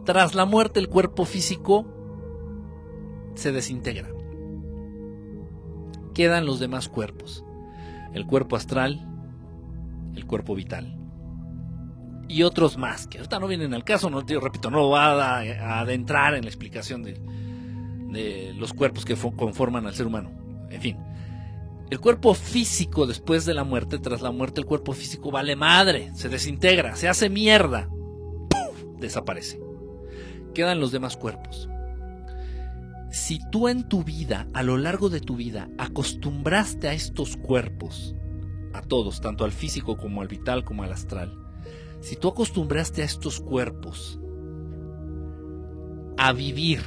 Tras 0.03 0.33
la 0.33 0.45
muerte 0.45 0.79
el 0.79 0.89
cuerpo 0.89 1.25
físico 1.25 1.85
se 3.35 3.51
desintegra 3.51 4.09
quedan 6.13 6.45
los 6.45 6.59
demás 6.59 6.89
cuerpos. 6.89 7.43
El 8.13 8.25
cuerpo 8.25 8.55
astral, 8.55 9.07
el 10.15 10.25
cuerpo 10.25 10.55
vital. 10.55 11.00
Y 12.31 12.43
otros 12.43 12.77
más, 12.77 13.07
que 13.07 13.17
ahorita 13.17 13.39
no 13.39 13.47
vienen 13.47 13.73
al 13.73 13.83
caso, 13.83 14.09
no, 14.09 14.21
repito, 14.21 14.69
no 14.71 14.89
va 14.89 15.39
a, 15.39 15.79
adentrar 15.81 16.35
en 16.35 16.43
la 16.43 16.49
explicación 16.49 17.03
de 17.03 18.53
los 18.57 18.73
cuerpos 18.73 19.03
que 19.05 19.15
conforman 19.15 19.85
al 19.85 19.93
ser 19.93 20.07
humano. 20.07 20.31
En 20.69 20.81
fin, 20.81 20.97
el 21.89 21.99
cuerpo 21.99 22.33
físico 22.33 23.05
después 23.05 23.45
de 23.45 23.53
la 23.53 23.63
muerte, 23.63 23.99
tras 23.99 24.21
la 24.21 24.31
muerte, 24.31 24.61
el 24.61 24.65
cuerpo 24.65 24.93
físico 24.93 25.31
vale 25.31 25.55
madre, 25.55 26.11
se 26.15 26.29
desintegra, 26.29 26.95
se 26.95 27.09
hace 27.09 27.29
mierda, 27.29 27.89
desaparece. 28.97 29.59
Quedan 30.53 30.79
los 30.79 30.91
demás 30.91 31.17
cuerpos 31.17 31.67
si 33.11 33.39
tú 33.49 33.67
en 33.67 33.87
tu 33.87 34.03
vida, 34.03 34.47
a 34.53 34.63
lo 34.63 34.77
largo 34.77 35.09
de 35.09 35.19
tu 35.19 35.35
vida, 35.35 35.69
acostumbraste 35.77 36.87
a 36.87 36.93
estos 36.93 37.35
cuerpos 37.35 38.15
a 38.73 38.81
todos, 38.81 39.19
tanto 39.19 39.43
al 39.43 39.51
físico 39.51 39.97
como 39.97 40.21
al 40.21 40.29
vital 40.29 40.63
como 40.63 40.83
al 40.83 40.93
astral. 40.93 41.37
Si 42.01 42.15
tú 42.15 42.29
acostumbraste 42.29 43.03
a 43.03 43.05
estos 43.05 43.39
cuerpos 43.39 44.19
a 46.17 46.33
vivir, 46.33 46.81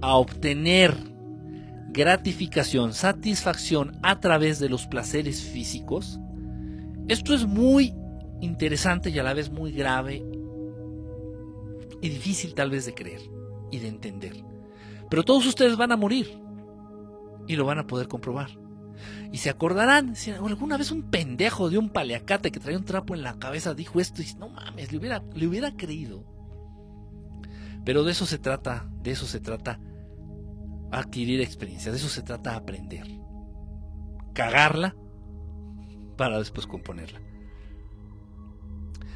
a 0.00 0.16
obtener 0.16 0.94
gratificación, 1.90 2.92
satisfacción 2.92 3.98
a 4.02 4.20
través 4.20 4.58
de 4.58 4.68
los 4.68 4.86
placeres 4.86 5.42
físicos, 5.42 6.18
esto 7.08 7.34
es 7.34 7.46
muy 7.46 7.94
interesante 8.40 9.10
y 9.10 9.18
a 9.18 9.22
la 9.22 9.34
vez 9.34 9.50
muy 9.50 9.72
grave 9.72 10.24
y 12.00 12.08
difícil 12.08 12.54
tal 12.54 12.70
vez 12.70 12.86
de 12.86 12.94
creer 12.94 13.20
y 13.70 13.78
de 13.78 13.88
entender. 13.88 14.42
Pero 15.10 15.22
todos 15.22 15.46
ustedes 15.46 15.76
van 15.76 15.92
a 15.92 15.96
morir 15.96 16.38
y 17.46 17.56
lo 17.56 17.66
van 17.66 17.78
a 17.78 17.86
poder 17.86 18.08
comprobar. 18.08 18.63
Y 19.34 19.38
se 19.38 19.50
acordarán, 19.50 20.14
si 20.14 20.30
alguna 20.30 20.76
vez 20.76 20.92
un 20.92 21.10
pendejo 21.10 21.68
de 21.68 21.76
un 21.76 21.90
paleacate 21.90 22.52
que 22.52 22.60
traía 22.60 22.78
un 22.78 22.84
trapo 22.84 23.16
en 23.16 23.24
la 23.24 23.36
cabeza 23.36 23.74
dijo 23.74 23.98
esto 23.98 24.22
y 24.22 24.26
no 24.38 24.48
mames, 24.48 24.92
le 24.92 24.98
hubiera, 24.98 25.24
le 25.34 25.48
hubiera 25.48 25.76
creído. 25.76 26.22
Pero 27.84 28.04
de 28.04 28.12
eso 28.12 28.26
se 28.26 28.38
trata, 28.38 28.88
de 29.02 29.10
eso 29.10 29.26
se 29.26 29.40
trata 29.40 29.80
adquirir 30.92 31.40
experiencia, 31.40 31.90
de 31.90 31.98
eso 31.98 32.08
se 32.08 32.22
trata 32.22 32.54
aprender. 32.54 33.08
Cagarla 34.34 34.94
para 36.16 36.38
después 36.38 36.68
componerla. 36.68 37.20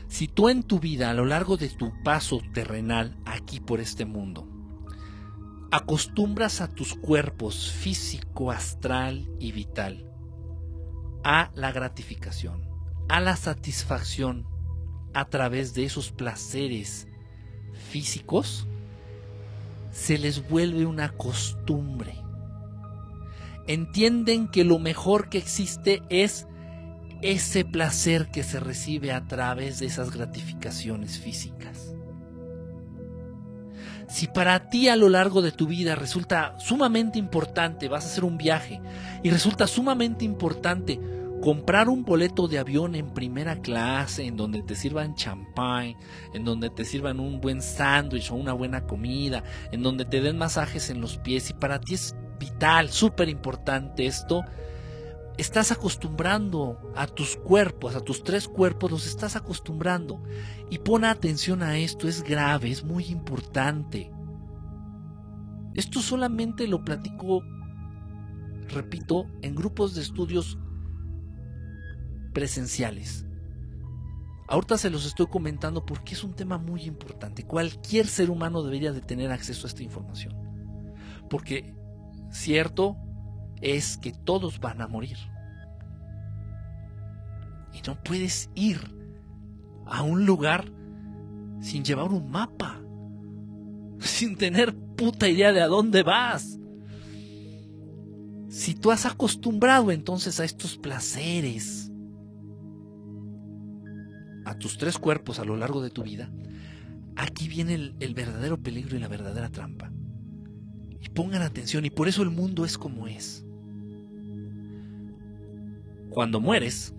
Si 0.08 0.26
tú 0.26 0.48
en 0.48 0.64
tu 0.64 0.80
vida, 0.80 1.10
a 1.10 1.14
lo 1.14 1.26
largo 1.26 1.56
de 1.56 1.68
tu 1.68 1.92
paso 2.02 2.40
terrenal 2.52 3.16
aquí 3.24 3.60
por 3.60 3.78
este 3.78 4.04
mundo, 4.04 4.48
acostumbras 5.70 6.60
a 6.60 6.66
tus 6.66 6.94
cuerpos 6.96 7.70
físico, 7.70 8.50
astral 8.50 9.30
y 9.38 9.52
vital 9.52 10.07
a 11.24 11.50
la 11.54 11.72
gratificación, 11.72 12.68
a 13.08 13.20
la 13.20 13.36
satisfacción 13.36 14.46
a 15.14 15.26
través 15.26 15.74
de 15.74 15.84
esos 15.84 16.12
placeres 16.12 17.08
físicos, 17.90 18.66
se 19.90 20.18
les 20.18 20.48
vuelve 20.48 20.86
una 20.86 21.10
costumbre. 21.10 22.14
Entienden 23.66 24.48
que 24.48 24.64
lo 24.64 24.78
mejor 24.78 25.28
que 25.28 25.38
existe 25.38 26.02
es 26.08 26.46
ese 27.20 27.64
placer 27.64 28.30
que 28.30 28.42
se 28.42 28.60
recibe 28.60 29.12
a 29.12 29.26
través 29.26 29.80
de 29.80 29.86
esas 29.86 30.10
gratificaciones 30.10 31.18
físicas. 31.18 31.67
Si 34.08 34.26
para 34.26 34.70
ti 34.70 34.88
a 34.88 34.96
lo 34.96 35.08
largo 35.08 35.42
de 35.42 35.52
tu 35.52 35.66
vida 35.66 35.94
resulta 35.94 36.54
sumamente 36.58 37.18
importante, 37.18 37.88
vas 37.88 38.04
a 38.04 38.08
hacer 38.08 38.24
un 38.24 38.38
viaje 38.38 38.80
y 39.22 39.30
resulta 39.30 39.66
sumamente 39.66 40.24
importante 40.24 40.98
comprar 41.42 41.88
un 41.88 42.04
boleto 42.04 42.48
de 42.48 42.58
avión 42.58 42.94
en 42.94 43.12
primera 43.12 43.60
clase, 43.60 44.24
en 44.24 44.36
donde 44.36 44.62
te 44.62 44.74
sirvan 44.74 45.14
champán, 45.14 45.94
en 46.34 46.44
donde 46.44 46.70
te 46.70 46.84
sirvan 46.84 47.20
un 47.20 47.40
buen 47.40 47.62
sándwich 47.62 48.30
o 48.30 48.34
una 48.34 48.54
buena 48.54 48.86
comida, 48.86 49.44
en 49.72 49.82
donde 49.82 50.04
te 50.04 50.20
den 50.20 50.38
masajes 50.38 50.90
en 50.90 51.00
los 51.00 51.18
pies 51.18 51.50
y 51.50 51.54
para 51.54 51.78
ti 51.80 51.94
es 51.94 52.16
vital, 52.38 52.90
súper 52.90 53.28
importante 53.28 54.06
esto, 54.06 54.42
estás 55.38 55.70
acostumbrando 55.70 56.92
a 56.96 57.06
tus 57.06 57.36
cuerpos, 57.36 57.94
a 57.94 58.00
tus 58.00 58.24
tres 58.24 58.48
cuerpos, 58.48 58.90
los 58.90 59.06
estás 59.06 59.36
acostumbrando. 59.36 60.22
Y 60.68 60.78
pon 60.78 61.04
atención 61.04 61.62
a 61.62 61.78
esto, 61.78 62.08
es 62.08 62.22
grave, 62.22 62.70
es 62.70 62.84
muy 62.84 63.06
importante. 63.06 64.10
Esto 65.74 66.00
solamente 66.00 66.66
lo 66.66 66.84
platico, 66.84 67.42
repito, 68.68 69.26
en 69.42 69.54
grupos 69.54 69.94
de 69.94 70.02
estudios 70.02 70.58
presenciales. 72.34 73.24
Ahorita 74.48 74.76
se 74.76 74.90
los 74.90 75.06
estoy 75.06 75.26
comentando 75.26 75.86
porque 75.86 76.14
es 76.14 76.24
un 76.24 76.34
tema 76.34 76.58
muy 76.58 76.82
importante. 76.82 77.44
Cualquier 77.44 78.06
ser 78.08 78.30
humano 78.30 78.62
debería 78.64 78.92
de 78.92 79.02
tener 79.02 79.30
acceso 79.30 79.66
a 79.66 79.68
esta 79.68 79.82
información. 79.84 80.34
Porque, 81.30 81.74
cierto, 82.32 82.96
es 83.60 83.98
que 83.98 84.12
todos 84.12 84.60
van 84.60 84.80
a 84.80 84.88
morir. 84.88 85.18
Y 87.72 87.86
no 87.86 88.02
puedes 88.02 88.50
ir 88.54 88.78
a 89.86 90.02
un 90.02 90.26
lugar 90.26 90.72
sin 91.60 91.84
llevar 91.84 92.12
un 92.12 92.30
mapa, 92.30 92.80
sin 93.98 94.36
tener 94.36 94.74
puta 94.96 95.28
idea 95.28 95.52
de 95.52 95.60
a 95.60 95.66
dónde 95.66 96.02
vas. 96.02 96.58
Si 98.48 98.74
tú 98.74 98.90
has 98.90 99.06
acostumbrado 99.06 99.90
entonces 99.90 100.40
a 100.40 100.44
estos 100.44 100.76
placeres, 100.76 101.92
a 104.44 104.56
tus 104.58 104.78
tres 104.78 104.98
cuerpos 104.98 105.38
a 105.38 105.44
lo 105.44 105.56
largo 105.56 105.82
de 105.82 105.90
tu 105.90 106.02
vida, 106.02 106.30
aquí 107.16 107.48
viene 107.48 107.74
el, 107.74 108.14
verdadero 108.14 108.56
peligro 108.56 108.96
y 108.96 109.00
la 109.00 109.08
verdadera 109.08 109.50
trampa. 109.50 109.92
Y 111.00 111.10
pongan 111.10 111.42
atención, 111.42 111.84
y 111.84 111.90
por 111.90 112.08
eso 112.08 112.22
el 112.22 112.30
mundo 112.30 112.64
es 112.64 112.78
como 112.78 113.06
es. 113.06 113.44
Cuando 116.18 116.40
mueres, 116.40 116.92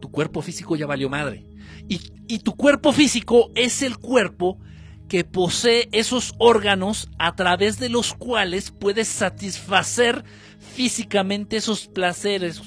tu 0.00 0.10
cuerpo 0.10 0.40
físico 0.40 0.76
ya 0.76 0.86
valió 0.86 1.10
madre. 1.10 1.46
Y, 1.90 2.00
y, 2.26 2.38
tu 2.38 2.56
cuerpo 2.56 2.90
físico 2.90 3.50
es 3.54 3.82
el 3.82 3.98
cuerpo 3.98 4.58
que 5.08 5.24
posee 5.24 5.90
esos 5.92 6.32
órganos 6.38 7.10
a 7.18 7.36
través 7.36 7.78
de 7.78 7.90
los 7.90 8.14
cuales 8.14 8.70
puedes 8.70 9.08
satisfacer 9.08 10.24
físicamente 10.58 11.58
esos 11.58 11.86
placeres. 11.86 12.62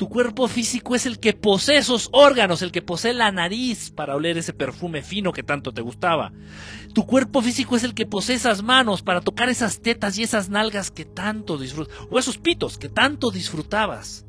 Tu 0.00 0.08
cuerpo 0.08 0.48
físico 0.48 0.94
es 0.94 1.04
el 1.04 1.20
que 1.20 1.34
posee 1.34 1.76
esos 1.76 2.08
órganos, 2.12 2.62
el 2.62 2.72
que 2.72 2.80
posee 2.80 3.12
la 3.12 3.30
nariz 3.32 3.90
para 3.90 4.16
oler 4.16 4.38
ese 4.38 4.54
perfume 4.54 5.02
fino 5.02 5.30
que 5.30 5.42
tanto 5.42 5.74
te 5.74 5.82
gustaba. 5.82 6.32
Tu 6.94 7.04
cuerpo 7.04 7.42
físico 7.42 7.76
es 7.76 7.84
el 7.84 7.92
que 7.92 8.06
posee 8.06 8.36
esas 8.36 8.62
manos 8.62 9.02
para 9.02 9.20
tocar 9.20 9.50
esas 9.50 9.82
tetas 9.82 10.16
y 10.16 10.22
esas 10.22 10.48
nalgas 10.48 10.90
que 10.90 11.04
tanto 11.04 11.58
disfrutas, 11.58 11.94
o 12.10 12.18
esos 12.18 12.38
pitos 12.38 12.78
que 12.78 12.88
tanto 12.88 13.30
disfrutabas. 13.30 14.24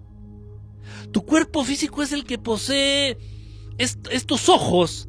Tu 1.13 1.23
cuerpo 1.23 1.63
físico 1.63 2.03
es 2.03 2.11
el 2.11 2.25
que 2.25 2.37
posee 2.37 3.17
estos 3.77 4.49
ojos 4.49 5.07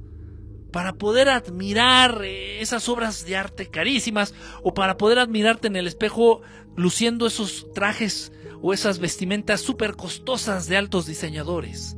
para 0.70 0.92
poder 0.92 1.28
admirar 1.28 2.22
eh, 2.22 2.60
esas 2.60 2.88
obras 2.88 3.26
de 3.26 3.34
arte 3.34 3.66
carísimas 3.66 4.32
o 4.62 4.74
para 4.74 4.96
poder 4.96 5.18
admirarte 5.18 5.66
en 5.66 5.74
el 5.74 5.88
espejo 5.88 6.40
luciendo 6.76 7.26
esos 7.26 7.66
trajes 7.74 8.30
o 8.62 8.72
esas 8.72 9.00
vestimentas 9.00 9.60
súper 9.60 9.96
costosas 9.96 10.68
de 10.68 10.76
altos 10.76 11.06
diseñadores. 11.06 11.96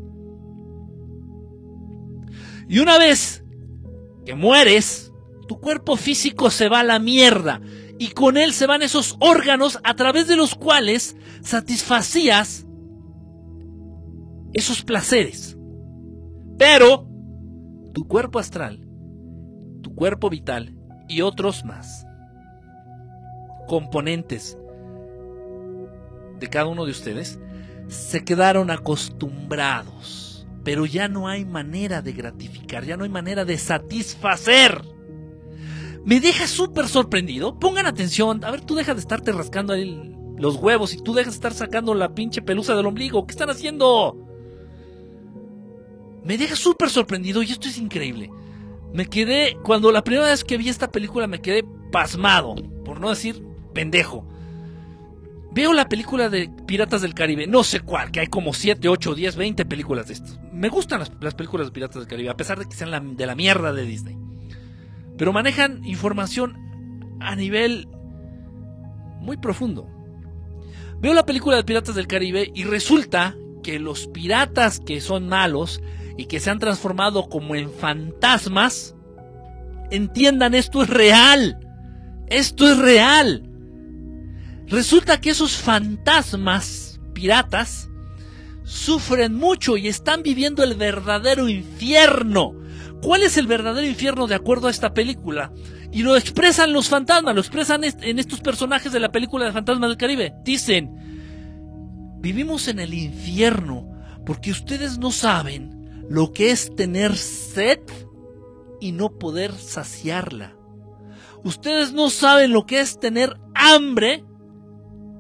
Y 2.69 2.79
una 2.79 2.99
vez 2.99 3.45
que 4.25 4.35
mueres, 4.35 5.13
tu 5.47 5.61
cuerpo 5.61 5.97
físico 5.97 6.51
se 6.51 6.71
va 6.71 6.81
a 6.81 6.85
la 6.85 6.99
mierda 6.99 7.61
y 7.99 8.09
con 8.09 8.39
él 8.39 8.55
se 8.55 8.67
van 8.67 8.81
esos 8.81 9.17
órganos 9.21 9.79
a 9.85 9.95
través 9.95 10.27
de 10.27 10.37
los 10.37 10.55
cuales 10.55 11.17
satisfacías 11.43 12.67
esos 14.55 14.83
placeres. 14.83 15.59
Pero 16.59 17.07
tu 17.93 18.09
cuerpo 18.09 18.39
astral, 18.39 18.89
tu 19.83 19.95
cuerpo 19.95 20.31
vital 20.31 20.75
y 21.09 21.21
otros 21.21 21.65
más 21.67 22.07
componentes 23.69 24.57
cada 26.49 26.67
uno 26.67 26.85
de 26.85 26.91
ustedes 26.91 27.39
se 27.89 28.25
quedaron 28.25 28.71
acostumbrados, 28.71 30.47
pero 30.65 30.87
ya 30.87 31.09
no 31.09 31.29
hay 31.29 31.45
manera 31.45 32.03
de 32.03 32.13
gratificar, 32.13 32.85
ya 32.85 32.97
no 32.97 33.05
hay 33.05 33.11
manera 33.11 33.45
de 33.45 33.59
satisfacer. 33.59 34.83
Me 36.05 36.21
deja 36.21 36.47
súper 36.47 36.87
sorprendido. 36.89 37.59
Pongan 37.59 37.87
atención. 37.87 38.45
A 38.45 38.51
ver, 38.51 38.61
tú 38.61 38.75
dejas 38.75 38.97
de 38.97 39.01
estarte 39.01 39.33
rascando 39.33 39.73
ahí 39.73 40.15
los 40.37 40.57
huevos 40.57 40.93
y 40.93 41.03
tú 41.03 41.15
dejas 41.15 41.33
de 41.33 41.37
estar 41.37 41.55
sacando 41.55 41.95
la 41.95 42.15
pinche 42.15 42.43
pelusa 42.43 42.75
del 42.75 42.87
ombligo. 42.87 43.27
¿Qué 43.27 43.33
están 43.33 43.49
haciendo? 43.49 44.19
Me 46.23 46.37
deja 46.37 46.57
súper 46.57 46.91
sorprendido 46.91 47.43
y 47.43 47.53
esto 47.53 47.69
es 47.69 47.79
increíble. 47.79 48.31
Me 48.93 49.07
quedé, 49.07 49.57
cuando 49.65 49.91
la 49.93 50.05
primera 50.05 50.29
vez 50.29 50.45
que 50.45 50.57
vi 50.57 50.69
esta 50.69 50.91
película 50.91 51.27
me 51.27 51.41
quedé 51.41 51.65
pasmado, 51.91 52.55
por 52.85 53.01
no 53.01 53.11
decir 53.11 53.43
pendejo. 53.73 54.27
Veo 55.55 55.73
la 55.73 55.89
película 55.89 56.29
de 56.29 56.51
Piratas 56.67 57.01
del 57.01 57.15
Caribe, 57.15 57.47
no 57.47 57.63
sé 57.63 57.79
cuál, 57.79 58.11
que 58.11 58.19
hay 58.19 58.27
como 58.27 58.53
7, 58.53 58.89
8, 58.89 59.15
10, 59.15 59.37
20 59.37 59.65
películas 59.67 60.09
de 60.09 60.15
estas. 60.15 60.41
Me 60.53 60.69
gustan 60.69 60.99
las, 60.99 61.35
películas 61.35 61.69
de 61.69 61.73
Piratas 61.73 61.97
del 62.01 62.09
Caribe, 62.09 62.31
a 62.31 62.37
pesar 62.37 62.59
de 62.59 62.67
que 62.67 62.75
sean 62.75 63.17
de 63.17 63.27
la 63.27 63.37
mierda 63.37 63.73
de 63.73 63.85
Disney. 63.85 64.19
Pero 65.17 65.33
manejan 65.33 65.85
información 65.85 66.59
a 67.21 67.37
nivel 67.37 67.87
muy 69.21 69.37
profundo. 69.37 69.89
Veo 70.99 71.15
la 71.15 71.25
película 71.25 71.57
de 71.57 71.63
Piratas 71.63 71.95
del 71.95 72.09
Caribe 72.09 72.51
y 72.53 72.65
resulta 72.65 73.37
que 73.63 73.79
los 73.79 74.09
piratas 74.09 74.81
que 74.81 75.01
son 75.01 75.29
malos 75.29 75.81
y 76.17 76.25
que 76.27 76.41
se 76.41 76.51
han 76.51 76.59
transformado 76.59 77.29
como 77.29 77.55
en 77.55 77.71
fantasmas, 77.71 78.97
entiendan, 79.93 80.55
esto 80.55 80.83
es 80.83 80.91
real. 80.91 81.61
Esto 82.27 82.69
es 82.69 82.77
real. 82.79 83.54
Resulta 84.69 85.21
que 85.21 85.31
esos 85.31 85.57
fantasmas 85.57 87.01
piratas 87.13 87.91
sufren 88.65 89.35
mucho 89.35 89.77
y 89.77 89.89
están 89.89 90.23
viviendo 90.23 90.63
el 90.63 90.75
verdadero 90.75 91.49
infierno. 91.49 92.55
¿Cuál 93.03 93.23
es 93.23 93.37
el 93.37 93.47
verdadero 93.47 93.87
infierno 93.87 94.27
de 94.27 94.35
acuerdo 94.35 94.69
a 94.69 94.71
esta 94.71 94.95
película? 94.95 95.53
Y 95.93 96.03
lo 96.03 96.17
expresan 96.17 96.73
los 96.73 96.89
fantasmas, 96.89 97.35
lo 97.35 97.41
expresan 97.41 97.83
en 97.85 98.19
estos 98.19 98.41
personajes 98.41 98.93
de 98.93 99.01
la 99.01 99.13
película 99.13 99.45
de 99.45 99.53
Fantasmas 99.53 99.91
del 99.91 99.99
Caribe. 99.99 100.33
Dicen, 100.43 100.91
vivimos 102.19 102.67
en 102.69 102.81
el 102.81 102.95
infierno 102.95 103.93
porque 104.25 104.51
ustedes 104.51 104.99
no 104.99 105.13
saben 105.13 106.07
lo 106.09 106.33
que 106.33 106.51
es 106.51 106.75
tener 106.75 107.15
sed 107.17 107.81
y 108.81 108.93
no 108.93 109.19
poder 109.19 109.53
saciarla. 109.53 110.57
Ustedes 111.45 111.93
no 111.93 112.09
saben 112.09 112.53
lo 112.53 112.65
que 112.65 112.81
es 112.81 112.99
tener 112.99 113.37
hambre 113.55 114.25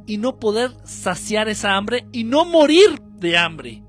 y 0.07 0.19
no 0.19 0.39
poder 0.39 0.73
saciar 0.85 1.49
esa 1.49 1.77
hambre 1.77 2.07
y 2.13 2.25
no 2.25 2.45
morir 2.45 3.01
de 3.19 3.39
hambre. 3.39 3.83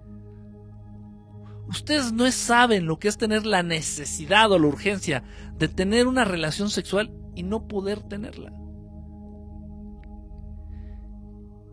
Ustedes 1.67 2.13
no 2.13 2.31
saben 2.31 2.85
lo 2.85 2.99
que 2.99 3.07
es 3.07 3.17
tener 3.17 3.45
la 3.45 3.63
necesidad 3.63 4.51
o 4.51 4.59
la 4.59 4.67
urgencia 4.67 5.23
de 5.57 5.67
tener 5.67 6.07
una 6.07 6.23
relación 6.23 6.69
sexual 6.69 7.11
y 7.35 7.43
no 7.43 7.67
poder 7.67 8.03
tenerla. 8.03 8.51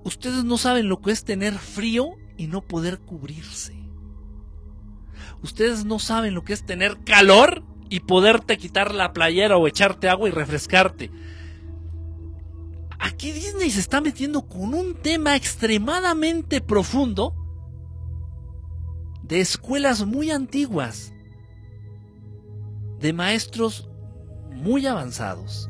Ustedes 0.05 0.45
no 0.45 0.59
saben 0.59 0.89
lo 0.89 1.01
que 1.01 1.13
es 1.13 1.25
tener 1.25 1.55
frío 1.55 2.17
y 2.37 2.49
no 2.49 2.63
poder 2.63 2.99
cubrirse. 3.01 3.75
Ustedes 5.43 5.85
no 5.85 5.99
saben 5.99 6.35
lo 6.35 6.43
que 6.43 6.53
es 6.53 6.65
tener 6.65 6.99
calor 7.05 7.63
y 7.89 8.01
poderte 8.01 8.57
quitar 8.57 8.95
la 8.95 9.13
playera 9.13 9.57
o 9.57 9.69
echarte 9.69 10.09
agua 10.09 10.29
y 10.29 10.33
refrescarte. 10.33 11.11
Aquí 13.03 13.33
Disney 13.33 13.69
se 13.69 13.81
está 13.81 14.01
metiendo 14.01 14.47
con 14.47 14.75
un 14.75 14.95
tema 14.95 15.35
extremadamente 15.35 16.61
profundo 16.61 17.35
de 19.25 19.41
escuelas 19.41 20.07
muy 20.07 20.31
antiguas, 20.31 21.13
de 23.01 23.13
maestros 23.13 23.91
muy 24.53 24.87
avanzados. 24.87 25.69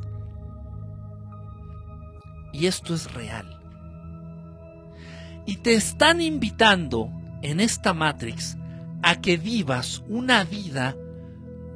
Y 2.52 2.66
esto 2.66 2.94
es 2.94 3.10
real. 3.14 3.58
Y 5.46 5.56
te 5.56 5.72
están 5.72 6.20
invitando 6.20 7.08
en 7.40 7.60
esta 7.60 7.94
Matrix 7.94 8.58
a 9.02 9.22
que 9.22 9.38
vivas 9.38 10.04
una 10.06 10.44
vida 10.44 10.94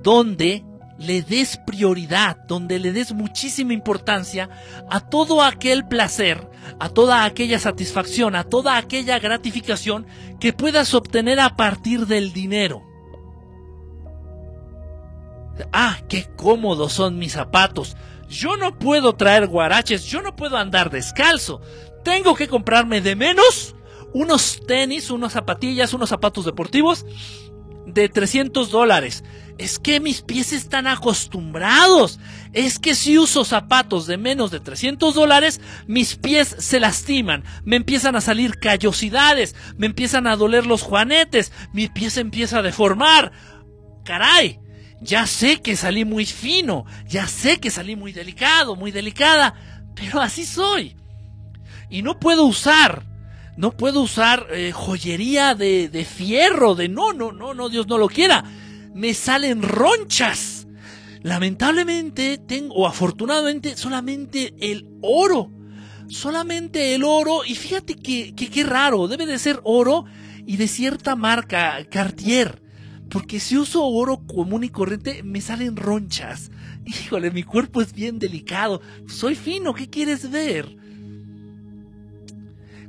donde 0.02 0.65
le 0.98 1.22
des 1.22 1.58
prioridad, 1.66 2.36
donde 2.46 2.78
le 2.78 2.92
des 2.92 3.12
muchísima 3.12 3.72
importancia 3.72 4.48
a 4.90 5.00
todo 5.00 5.42
aquel 5.42 5.86
placer, 5.86 6.48
a 6.78 6.88
toda 6.88 7.24
aquella 7.24 7.58
satisfacción, 7.58 8.34
a 8.34 8.44
toda 8.44 8.76
aquella 8.76 9.18
gratificación 9.18 10.06
que 10.40 10.52
puedas 10.52 10.94
obtener 10.94 11.40
a 11.40 11.56
partir 11.56 12.06
del 12.06 12.32
dinero. 12.32 12.82
Ah, 15.72 15.98
qué 16.08 16.26
cómodos 16.36 16.92
son 16.92 17.18
mis 17.18 17.32
zapatos. 17.32 17.96
Yo 18.28 18.56
no 18.56 18.78
puedo 18.78 19.14
traer 19.14 19.46
guaraches, 19.46 20.04
yo 20.04 20.20
no 20.22 20.36
puedo 20.36 20.56
andar 20.56 20.90
descalzo. 20.90 21.60
Tengo 22.04 22.34
que 22.34 22.48
comprarme 22.48 23.00
de 23.00 23.16
menos 23.16 23.74
unos 24.12 24.60
tenis, 24.66 25.10
unas 25.10 25.32
zapatillas, 25.32 25.92
unos 25.92 26.08
zapatos 26.08 26.44
deportivos 26.44 27.04
de 27.86 28.08
300 28.08 28.70
dólares. 28.70 29.24
Es 29.58 29.78
que 29.78 30.00
mis 30.00 30.20
pies 30.20 30.52
están 30.52 30.86
acostumbrados. 30.86 32.20
Es 32.52 32.78
que 32.78 32.94
si 32.94 33.16
uso 33.16 33.44
zapatos 33.44 34.06
de 34.06 34.18
menos 34.18 34.50
de 34.50 34.60
300 34.60 35.14
dólares, 35.14 35.60
mis 35.86 36.16
pies 36.16 36.54
se 36.58 36.78
lastiman. 36.78 37.44
Me 37.64 37.76
empiezan 37.76 38.16
a 38.16 38.20
salir 38.20 38.58
callosidades. 38.58 39.54
Me 39.78 39.86
empiezan 39.86 40.26
a 40.26 40.36
doler 40.36 40.66
los 40.66 40.82
juanetes. 40.82 41.52
Mi 41.72 41.88
pie 41.88 42.10
se 42.10 42.20
empieza 42.20 42.58
a 42.58 42.62
deformar. 42.62 43.32
Caray. 44.04 44.60
Ya 45.00 45.26
sé 45.26 45.62
que 45.62 45.76
salí 45.76 46.04
muy 46.04 46.26
fino. 46.26 46.84
Ya 47.06 47.26
sé 47.26 47.58
que 47.58 47.70
salí 47.70 47.96
muy 47.96 48.12
delicado, 48.12 48.76
muy 48.76 48.90
delicada. 48.90 49.54
Pero 49.94 50.20
así 50.20 50.44
soy. 50.44 50.96
Y 51.88 52.02
no 52.02 52.18
puedo 52.18 52.44
usar 52.44 53.15
no 53.56 53.72
puedo 53.72 54.02
usar 54.02 54.48
eh, 54.50 54.72
joyería 54.72 55.54
de, 55.54 55.88
de 55.88 56.04
fierro, 56.04 56.74
de 56.74 56.88
no, 56.88 57.12
no, 57.12 57.32
no, 57.32 57.54
no, 57.54 57.68
Dios 57.68 57.86
no 57.86 57.98
lo 57.98 58.08
quiera. 58.08 58.44
Me 58.94 59.14
salen 59.14 59.62
ronchas. 59.62 60.66
Lamentablemente 61.22 62.38
tengo, 62.38 62.74
o 62.74 62.86
afortunadamente, 62.86 63.76
solamente 63.76 64.54
el 64.60 64.86
oro. 65.00 65.50
Solamente 66.08 66.94
el 66.94 67.02
oro. 67.04 67.44
Y 67.46 67.54
fíjate 67.54 67.96
que, 67.96 68.34
que 68.34 68.48
qué 68.50 68.62
raro, 68.62 69.08
debe 69.08 69.26
de 69.26 69.38
ser 69.38 69.60
oro 69.64 70.04
y 70.46 70.56
de 70.58 70.68
cierta 70.68 71.16
marca, 71.16 71.84
Cartier. 71.90 72.62
Porque 73.08 73.40
si 73.40 73.56
uso 73.56 73.84
oro 73.84 74.26
común 74.26 74.64
y 74.64 74.68
corriente, 74.68 75.22
me 75.22 75.40
salen 75.40 75.76
ronchas. 75.76 76.50
Híjole, 76.84 77.30
mi 77.30 77.42
cuerpo 77.42 77.80
es 77.80 77.92
bien 77.92 78.18
delicado. 78.18 78.82
Soy 79.08 79.34
fino, 79.34 79.74
¿qué 79.74 79.88
quieres 79.88 80.30
ver? 80.30 80.76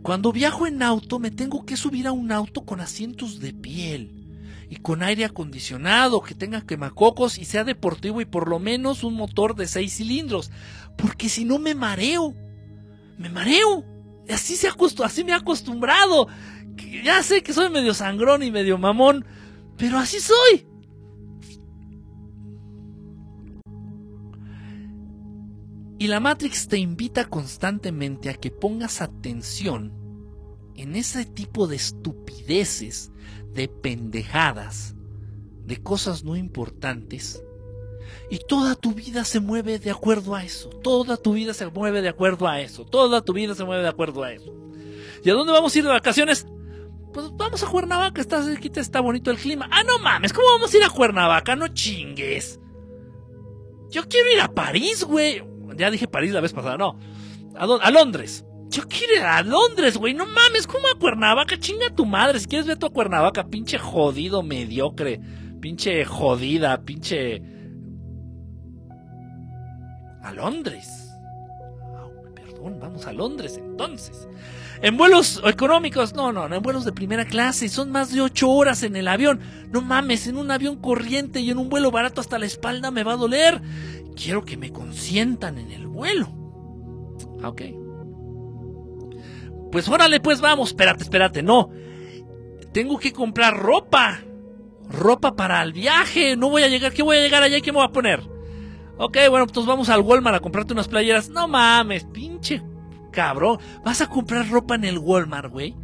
Cuando 0.08 0.32
viajo 0.32 0.66
en 0.68 0.82
auto 0.84 1.20
me 1.20 1.32
tengo 1.32 1.66
que 1.66 1.76
subir 1.76 2.08
a 2.08 2.14
un 2.14 2.32
auto 2.32 2.64
con 2.64 2.80
asientos 2.80 3.42
de 3.42 3.52
piel 3.52 4.40
y 4.70 4.78
con 4.78 5.04
aire 5.04 5.26
acondicionado, 5.26 6.22
que 6.22 6.34
tenga 6.34 6.66
quemacocos 6.66 7.38
y 7.38 7.44
sea 7.44 7.66
deportivo 7.66 8.22
y 8.22 8.26
por 8.26 8.48
lo 8.48 8.58
menos 8.58 9.04
un 9.04 9.16
motor 9.16 9.54
de 9.54 9.68
seis 9.68 9.98
cilindros, 9.98 10.50
porque 10.98 11.28
si 11.28 11.44
no 11.44 11.60
me 11.60 11.76
mareo, 11.76 12.34
me 13.18 13.28
mareo. 13.28 13.84
Así, 14.30 14.56
se 14.56 14.70
así 15.04 15.26
me 15.26 15.34
he 15.34 15.36
acostumbrado. 15.36 16.30
Ya 17.04 17.22
sé 17.22 17.44
que 17.44 17.52
soy 17.52 17.70
medio 17.70 17.94
sangrón 17.94 18.44
y 18.44 18.50
medio 18.50 18.78
mamón, 18.78 19.26
pero 19.76 19.98
así 19.98 20.22
soy. 20.22 20.66
Y 26.00 26.08
la 26.08 26.22
Matrix 26.22 26.70
te 26.70 26.78
invita 26.78 27.26
constantemente 27.26 28.30
a 28.30 28.36
que 28.36 28.52
pongas 28.52 29.02
atención 29.02 29.97
en 30.78 30.96
ese 30.96 31.26
tipo 31.26 31.68
de 31.68 31.76
estupideces, 31.76 33.12
de 33.54 33.68
pendejadas, 33.68 34.96
de 35.66 35.82
cosas 35.82 36.24
no 36.24 36.36
importantes. 36.36 37.44
Y 38.30 38.40
toda 38.40 38.76
tu 38.76 38.94
vida 38.94 39.26
se 39.26 39.40
mueve 39.40 39.80
de 39.80 39.92
acuerdo 39.92 40.36
a 40.36 40.44
eso. 40.44 40.70
Toda 40.70 41.18
tu 41.18 41.34
vida 41.34 41.54
se 41.54 41.68
mueve 41.68 42.02
de 42.02 42.10
acuerdo 42.10 42.48
a 42.48 42.62
eso. 42.62 42.86
Toda 42.86 43.22
tu 43.22 43.34
vida 43.34 43.56
se 43.56 43.64
mueve 43.64 43.84
de 43.84 43.90
acuerdo 43.90 44.24
a 44.24 44.32
eso. 44.32 44.54
¿Y 45.24 45.30
a 45.30 45.34
dónde 45.34 45.54
vamos 45.54 45.74
a 45.74 45.78
ir 45.78 45.84
de 45.84 45.92
vacaciones? 45.92 46.46
Pues 47.14 47.32
vamos 47.36 47.64
a 47.64 47.68
Cuernavaca, 47.68 48.22
está 48.22 48.44
cerquita, 48.44 48.80
está 48.80 49.00
bonito 49.02 49.32
el 49.32 49.38
clima. 49.38 49.68
Ah, 49.72 49.84
no 49.84 50.00
mames, 50.00 50.34
¿cómo 50.34 50.48
vamos 50.54 50.74
a 50.74 50.78
ir 50.78 50.84
a 50.84 50.90
Cuernavaca? 50.90 51.56
No 51.56 51.68
chingues. 51.70 52.60
Yo 53.90 54.08
quiero 54.08 54.32
ir 54.32 54.42
a 54.42 54.50
París, 54.50 55.04
güey. 55.04 55.44
Ya 55.76 55.90
dije 55.90 56.08
París 56.08 56.32
la 56.32 56.42
vez 56.42 56.54
pasada, 56.54 56.78
no. 56.78 57.00
A, 57.56 57.92
Londres. 57.92 58.46
Yo 58.70 58.84
quiero 58.88 59.16
ir 59.16 59.22
a 59.22 59.42
Londres, 59.44 59.98
güey. 59.98 60.14
No 60.14 60.26
mames, 60.26 60.68
¿cómo 60.68 60.88
a 60.94 61.00
Cuernavaca? 61.00 61.58
Chinga 61.58 61.90
tu 61.96 62.06
madre. 62.06 62.40
Si 62.40 62.48
quieres 62.48 62.68
ver 62.68 62.78
a 62.82 62.90
Cuernavaca, 62.90 63.48
pinche 63.48 63.78
jodido, 63.78 64.44
mediocre. 64.44 65.22
Pinche 65.62 66.04
jodida, 66.06 66.82
pinche. 66.82 67.42
A 70.22 70.34
Londres. 70.34 71.10
perdón, 72.36 72.80
vamos 72.80 73.08
a 73.08 73.14
Londres 73.14 73.58
entonces. 73.58 74.28
En 74.82 74.98
vuelos 74.98 75.42
económicos, 75.46 76.14
no, 76.14 76.32
no, 76.34 76.54
en 76.54 76.62
vuelos 76.62 76.84
de 76.84 76.92
primera 76.92 77.26
clase. 77.26 77.70
Son 77.70 77.90
más 77.90 78.14
de 78.14 78.22
ocho 78.22 78.50
horas 78.50 78.84
en 78.84 78.96
el 78.96 79.08
avión. 79.08 79.40
No 79.72 79.82
mames, 79.82 80.28
en 80.28 80.38
un 80.38 80.52
avión 80.52 80.76
corriente 80.76 81.40
y 81.40 81.50
en 81.50 81.58
un 81.58 81.70
vuelo 81.70 81.90
barato 81.90 82.20
hasta 82.20 82.38
la 82.38 82.46
espalda 82.46 82.92
me 82.92 83.04
va 83.04 83.14
a 83.14 83.18
doler. 83.18 83.62
Quiero 84.16 84.44
que 84.44 84.58
me 84.58 84.72
consientan 84.72 85.58
en 85.58 85.72
el 85.72 85.88
vuelo. 85.88 86.28
Ah, 87.42 87.50
ok. 87.50 87.62
Pues 89.72 89.88
órale, 89.88 90.20
pues 90.20 90.42
vamos. 90.42 90.70
Espérate, 90.70 91.04
espérate, 91.04 91.44
no. 91.44 91.70
Tengo 92.74 92.98
que 92.98 93.14
comprar 93.14 93.58
ropa. 93.58 94.20
Ropa 94.90 95.36
para 95.36 95.62
el 95.64 95.74
viaje. 95.74 96.36
No 96.36 96.50
voy 96.50 96.64
a 96.64 96.68
llegar. 96.68 96.94
¿Qué 96.94 97.04
voy 97.04 97.18
a 97.18 97.22
llegar 97.22 97.44
allá 97.44 97.62
qué 97.62 97.72
me 97.72 97.80
voy 97.80 97.88
a 97.88 97.92
poner? 97.92 98.22
Ok, 98.98 99.18
bueno, 99.30 99.46
pues 99.48 99.66
vamos 99.66 99.90
al 99.90 100.02
Walmart 100.02 100.38
a 100.38 100.40
comprarte 100.40 100.74
unas 100.74 100.88
playeras. 100.88 101.30
No 101.30 101.48
mames, 101.48 102.06
pinche 102.06 102.64
cabrón. 103.12 103.60
¿Vas 103.84 104.02
a 104.02 104.10
comprar 104.10 104.50
ropa 104.50 104.76
en 104.76 104.86
el 104.86 104.98
Walmart, 104.98 105.52
güey? 105.52 105.76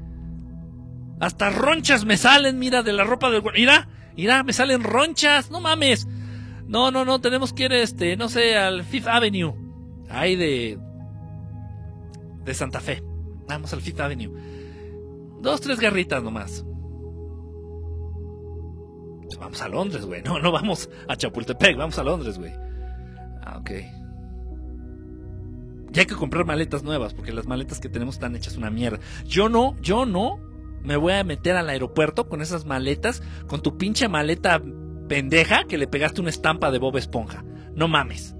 Hasta 1.19 1.49
ronchas 1.51 2.05
me 2.05 2.17
salen, 2.17 2.59
mira, 2.59 2.83
de 2.83 2.93
la 2.93 3.03
ropa 3.03 3.29
del 3.29 3.41
Walmart. 3.41 3.57
Mira, 3.57 3.87
mira, 4.15 4.43
me 4.43 4.53
salen 4.53 4.83
ronchas. 4.83 5.51
No 5.51 5.61
mames. 5.61 6.07
No, 6.67 6.91
no, 6.91 7.05
no, 7.05 7.21
tenemos 7.21 7.53
que 7.53 7.65
ir, 7.65 7.73
este, 7.73 8.15
no 8.17 8.29
sé, 8.29 8.57
al 8.57 8.83
Fifth 8.83 9.07
Avenue. 9.07 9.53
Ahí 10.09 10.35
de. 10.35 10.79
de 12.45 12.53
Santa 12.53 12.79
Fe. 12.79 13.03
Vamos 13.53 13.73
al 13.73 13.81
Fifth 13.81 13.99
Avenue. 13.99 14.31
Dos, 15.41 15.61
tres 15.61 15.79
garritas 15.79 16.23
nomás. 16.23 16.65
Vamos 19.39 19.61
a 19.61 19.67
Londres, 19.67 20.05
güey. 20.05 20.21
No, 20.23 20.39
no 20.39 20.51
vamos 20.51 20.89
a 21.07 21.15
Chapultepec, 21.15 21.77
vamos 21.77 21.97
a 21.97 22.03
Londres, 22.03 22.37
güey. 22.37 22.53
Ah, 23.41 23.57
ok. 23.59 23.71
Y 25.93 25.99
hay 25.99 26.05
que 26.05 26.15
comprar 26.15 26.45
maletas 26.45 26.83
nuevas, 26.83 27.13
porque 27.13 27.33
las 27.33 27.45
maletas 27.45 27.79
que 27.79 27.89
tenemos 27.89 28.15
están 28.15 28.35
hechas 28.35 28.57
una 28.57 28.71
mierda. 28.71 28.99
Yo 29.25 29.49
no, 29.49 29.75
yo 29.81 30.05
no 30.05 30.39
me 30.81 30.97
voy 30.97 31.13
a 31.13 31.23
meter 31.23 31.55
al 31.55 31.69
aeropuerto 31.69 32.27
con 32.27 32.41
esas 32.41 32.65
maletas, 32.65 33.21
con 33.47 33.61
tu 33.61 33.77
pinche 33.77 34.07
maleta 34.07 34.61
pendeja 35.07 35.65
que 35.65 35.77
le 35.77 35.87
pegaste 35.87 36.21
una 36.21 36.29
estampa 36.29 36.71
de 36.71 36.79
Bob 36.79 36.97
Esponja. 36.97 37.43
No 37.75 37.87
mames. 37.87 38.35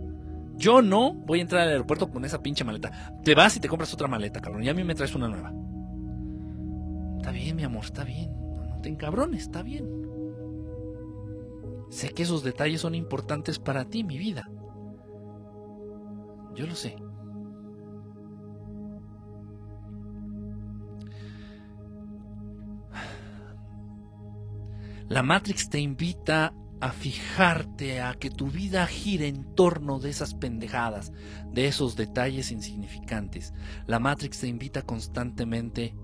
Yo 0.56 0.82
no 0.82 1.14
voy 1.14 1.40
a 1.40 1.42
entrar 1.42 1.62
al 1.64 1.70
aeropuerto 1.70 2.10
con 2.10 2.26
esa 2.26 2.42
pinche 2.42 2.64
maleta. 2.64 3.14
Te 3.24 3.36
vas 3.36 3.56
y 3.58 3.60
te 3.60 3.68
compras 3.68 3.94
otra 3.94 4.08
maleta, 4.08 4.40
cabrón. 4.40 4.64
Y 4.64 4.70
a 4.70 4.74
mí 4.74 4.84
me 4.84 4.96
traes 4.96 5.16
una 5.16 5.28
nueva. 5.28 5.52
Está 7.18 7.32
bien, 7.32 7.56
mi 7.56 7.64
amor, 7.64 7.86
está 7.86 8.04
bien. 8.04 8.32
No, 8.54 8.80
te 8.82 8.90
encabrones, 8.90 9.44
está 9.44 9.64
bien. 9.64 9.88
Sé 11.90 12.10
que 12.10 12.24
esos 12.24 12.44
detalles 12.44 12.82
son 12.82 12.96
importantes 12.96 13.60
para 13.60 13.86
ti, 13.86 14.04
mi 14.04 14.18
vida. 14.18 14.50
Yo 16.56 16.68
lo 16.68 16.76
sé. 16.76 16.96
La 25.10 25.22
Matrix 25.22 25.70
te 25.70 25.80
invita 25.80 26.54
a 26.84 26.92
fijarte, 26.92 28.02
a 28.02 28.14
que 28.14 28.30
tu 28.30 28.48
vida 28.48 28.86
gire 28.88 29.30
en 29.30 29.56
torno 29.56 30.00
de 30.00 30.10
esas 30.10 30.34
pendejadas, 30.34 31.14
de 31.50 31.68
esos 31.68 31.96
detalles 31.96 32.52
insignificantes. 32.52 33.54
La 33.88 34.00
Matrix 34.00 34.42
te 34.42 34.48
invita 34.48 34.82
constantemente 34.82 35.96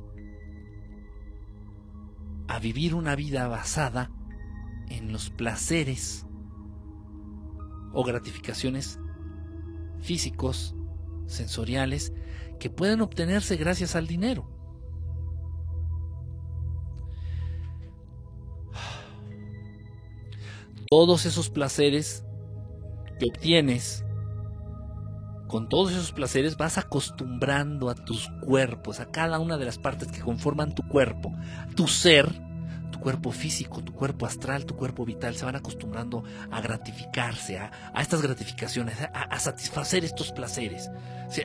a 2.48 2.60
vivir 2.60 2.96
una 2.96 3.18
vida 3.18 3.46
basada 3.50 4.10
en 4.88 5.12
los 5.12 5.30
placeres 5.32 6.26
o 7.92 8.06
gratificaciones 8.06 9.02
físicos, 10.00 10.78
sensoriales, 11.28 12.14
que 12.58 12.70
pueden 12.70 13.02
obtenerse 13.02 13.58
gracias 13.58 13.98
al 13.98 14.08
dinero. 14.08 14.50
Todos 20.90 21.28
esos 21.28 21.52
placeres 21.52 22.26
que 23.20 23.28
obtienes, 23.28 24.04
con 25.48 25.70
todos 25.70 25.92
esos 25.92 26.12
placeres 26.12 26.58
vas 26.58 26.80
acostumbrando 26.80 27.92
a 27.92 27.96
tus 27.96 28.28
cuerpos, 28.42 29.00
a 29.00 29.12
cada 29.12 29.38
una 29.38 29.60
de 29.60 29.66
las 29.66 29.78
partes 29.78 30.12
que 30.12 30.22
conforman 30.22 30.74
tu 30.74 30.82
cuerpo, 30.88 31.32
tu 31.76 31.88
ser, 31.88 32.28
tu 32.92 33.00
cuerpo 33.00 33.32
físico, 33.32 33.84
tu 33.84 33.94
cuerpo 33.94 34.26
astral, 34.26 34.66
tu 34.66 34.76
cuerpo 34.76 35.06
vital, 35.06 35.36
se 35.36 35.46
van 35.46 35.56
acostumbrando 35.56 36.24
a 36.50 36.60
gratificarse, 36.60 37.60
a, 37.60 37.72
estas 38.02 38.24
gratificaciones, 38.24 38.98
a, 39.14 39.40
satisfacer 39.40 40.04
estos 40.04 40.32
placeres. 40.32 40.90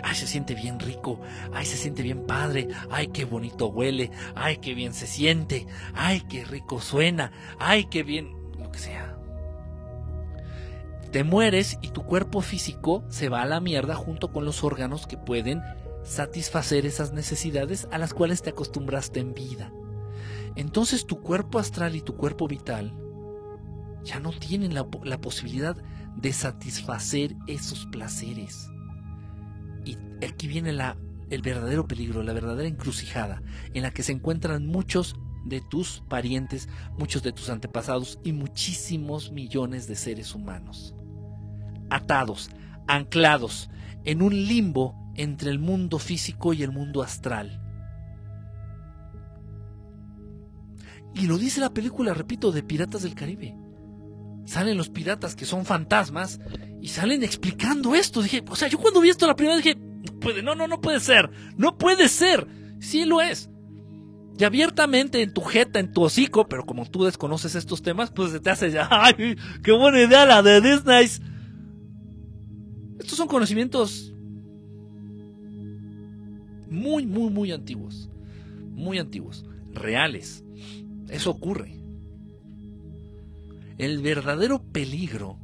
ay, 0.03 0.15
se 0.15 0.27
siente 0.27 0.55
bien 0.55 0.81
rico, 0.81 1.21
ay, 1.53 1.67
se 1.67 1.77
siente 1.77 2.03
bien 2.03 2.25
padre, 2.25 2.69
ay, 2.91 3.09
qué 3.09 3.27
bonito 3.27 3.67
huele, 3.67 4.11
ay, 4.35 4.57
qué 4.57 4.73
bien 4.73 4.95
se 4.95 5.07
siente, 5.07 5.67
ay, 5.93 6.23
qué 6.31 6.47
rico 6.47 6.81
suena, 6.81 7.31
ay, 7.59 7.85
qué 7.91 8.05
bien, 8.05 8.33
lo 8.59 8.73
que 8.73 8.79
sea 8.79 9.14
te 11.15 11.23
mueres 11.23 11.79
y 11.81 11.91
tu 11.91 12.03
cuerpo 12.03 12.41
físico 12.41 13.05
se 13.09 13.29
va 13.29 13.43
a 13.43 13.47
la 13.47 13.61
mierda 13.61 13.95
junto 13.95 14.33
con 14.33 14.45
los 14.45 14.65
órganos 14.65 15.07
que 15.07 15.17
pueden 15.17 15.63
satisfacer 16.03 16.87
esas 16.87 17.13
necesidades 17.13 17.87
a 17.93 17.99
las 17.99 18.13
cuales 18.13 18.43
te 18.43 18.51
acostumbraste 18.51 19.21
en 19.21 19.33
vida. 19.33 19.73
Entonces 20.57 21.07
tu 21.07 21.23
cuerpo 21.23 21.61
astral 21.61 21.95
y 21.95 22.01
tu 22.01 22.17
cuerpo 22.17 22.49
vital 22.49 22.97
ya 24.03 24.19
no 24.19 24.33
tienen 24.33 24.75
la, 24.75 24.89
posibilidad 25.21 25.77
de 26.17 26.33
satisfacer 26.33 27.37
esos 27.47 27.87
placeres. 27.87 28.69
Y 29.85 29.97
aquí 30.27 30.49
viene 30.49 30.73
la, 30.73 30.99
el 31.31 31.43
verdadero 31.43 31.87
peligro, 31.87 32.25
la 32.25 32.33
verdadera 32.33 32.67
encrucijada, 32.69 33.41
en 33.73 33.85
la 33.85 33.93
que 33.93 34.03
se 34.03 34.11
encuentran 34.11 34.67
muchos 34.67 35.15
de 35.45 35.61
tus 35.61 36.03
parientes, 36.09 36.69
muchos 36.99 37.23
de 37.23 37.31
tus 37.31 37.51
antepasados 37.51 38.19
y 38.25 38.33
muchísimos 38.33 39.31
millones 39.31 39.87
de 39.87 39.95
seres 39.95 40.35
humanos 40.35 40.93
atados, 41.91 42.51
anclados, 42.87 43.71
en 44.05 44.23
un 44.23 44.35
limbo 44.35 44.95
entre 45.17 45.51
el 45.51 45.59
mundo 45.59 45.99
físico 45.99 46.53
y 46.53 46.63
el 46.63 46.73
mundo 46.73 47.03
astral. 47.03 47.61
Y 51.15 51.27
lo 51.27 51.39
dice 51.39 51.61
la 51.61 51.73
película, 51.73 52.13
repito, 52.13 52.51
de 52.51 52.63
Piratas 52.63 53.03
del 53.03 53.15
Caribe. 53.15 53.57
Salen 54.47 54.77
los 54.77 54.91
piratas 54.91 55.37
que 55.37 55.47
son 55.47 55.65
fantasmas 55.65 56.41
y 56.83 56.89
salen 56.89 57.23
explicando 57.23 57.95
esto. 57.95 58.21
Dije, 58.21 58.45
o 58.49 58.57
sea, 58.57 58.69
yo 58.69 58.79
cuando 58.79 59.01
vi 59.01 59.09
esto 59.09 59.27
la 59.27 59.37
primera 59.37 59.57
vez 59.57 59.65
dije, 59.65 59.79
no 59.79 60.21
puede, 60.21 60.43
no, 60.43 60.55
no, 60.55 60.81
puede 60.81 61.01
ser, 61.01 61.31
no 61.57 61.79
puede 61.79 62.09
ser. 62.09 62.47
Sí 62.81 63.05
lo 63.05 63.21
es. 63.23 63.49
Y 64.37 64.45
abiertamente 64.45 65.23
en 65.23 65.33
tu 65.33 65.41
jeta, 65.43 65.79
en 65.79 65.93
tu 65.93 66.03
hocico, 66.03 66.49
pero 66.49 66.67
como 66.67 66.85
tú 66.91 67.05
desconoces 67.05 67.55
estos 67.55 67.83
temas, 67.83 68.11
pues 68.11 68.43
te 68.43 68.51
hace 68.51 68.71
ya, 68.71 68.89
¡ay, 68.91 69.37
qué 69.63 69.73
buena 69.73 70.03
idea 70.03 70.27
la 70.27 70.43
de 70.43 70.61
Disney! 70.61 71.09
Estos 73.05 73.19
son 73.19 73.29
conocimientos 73.29 74.15
muy, 76.71 77.05
muy, 77.05 77.29
muy 77.29 77.53
antiguos. 77.53 78.09
Muy 78.71 78.99
antiguos. 78.99 79.45
Reales. 79.75 80.43
Eso 81.11 81.31
ocurre. 81.31 81.83
El 83.77 84.01
verdadero 84.01 84.63
peligro 84.63 85.39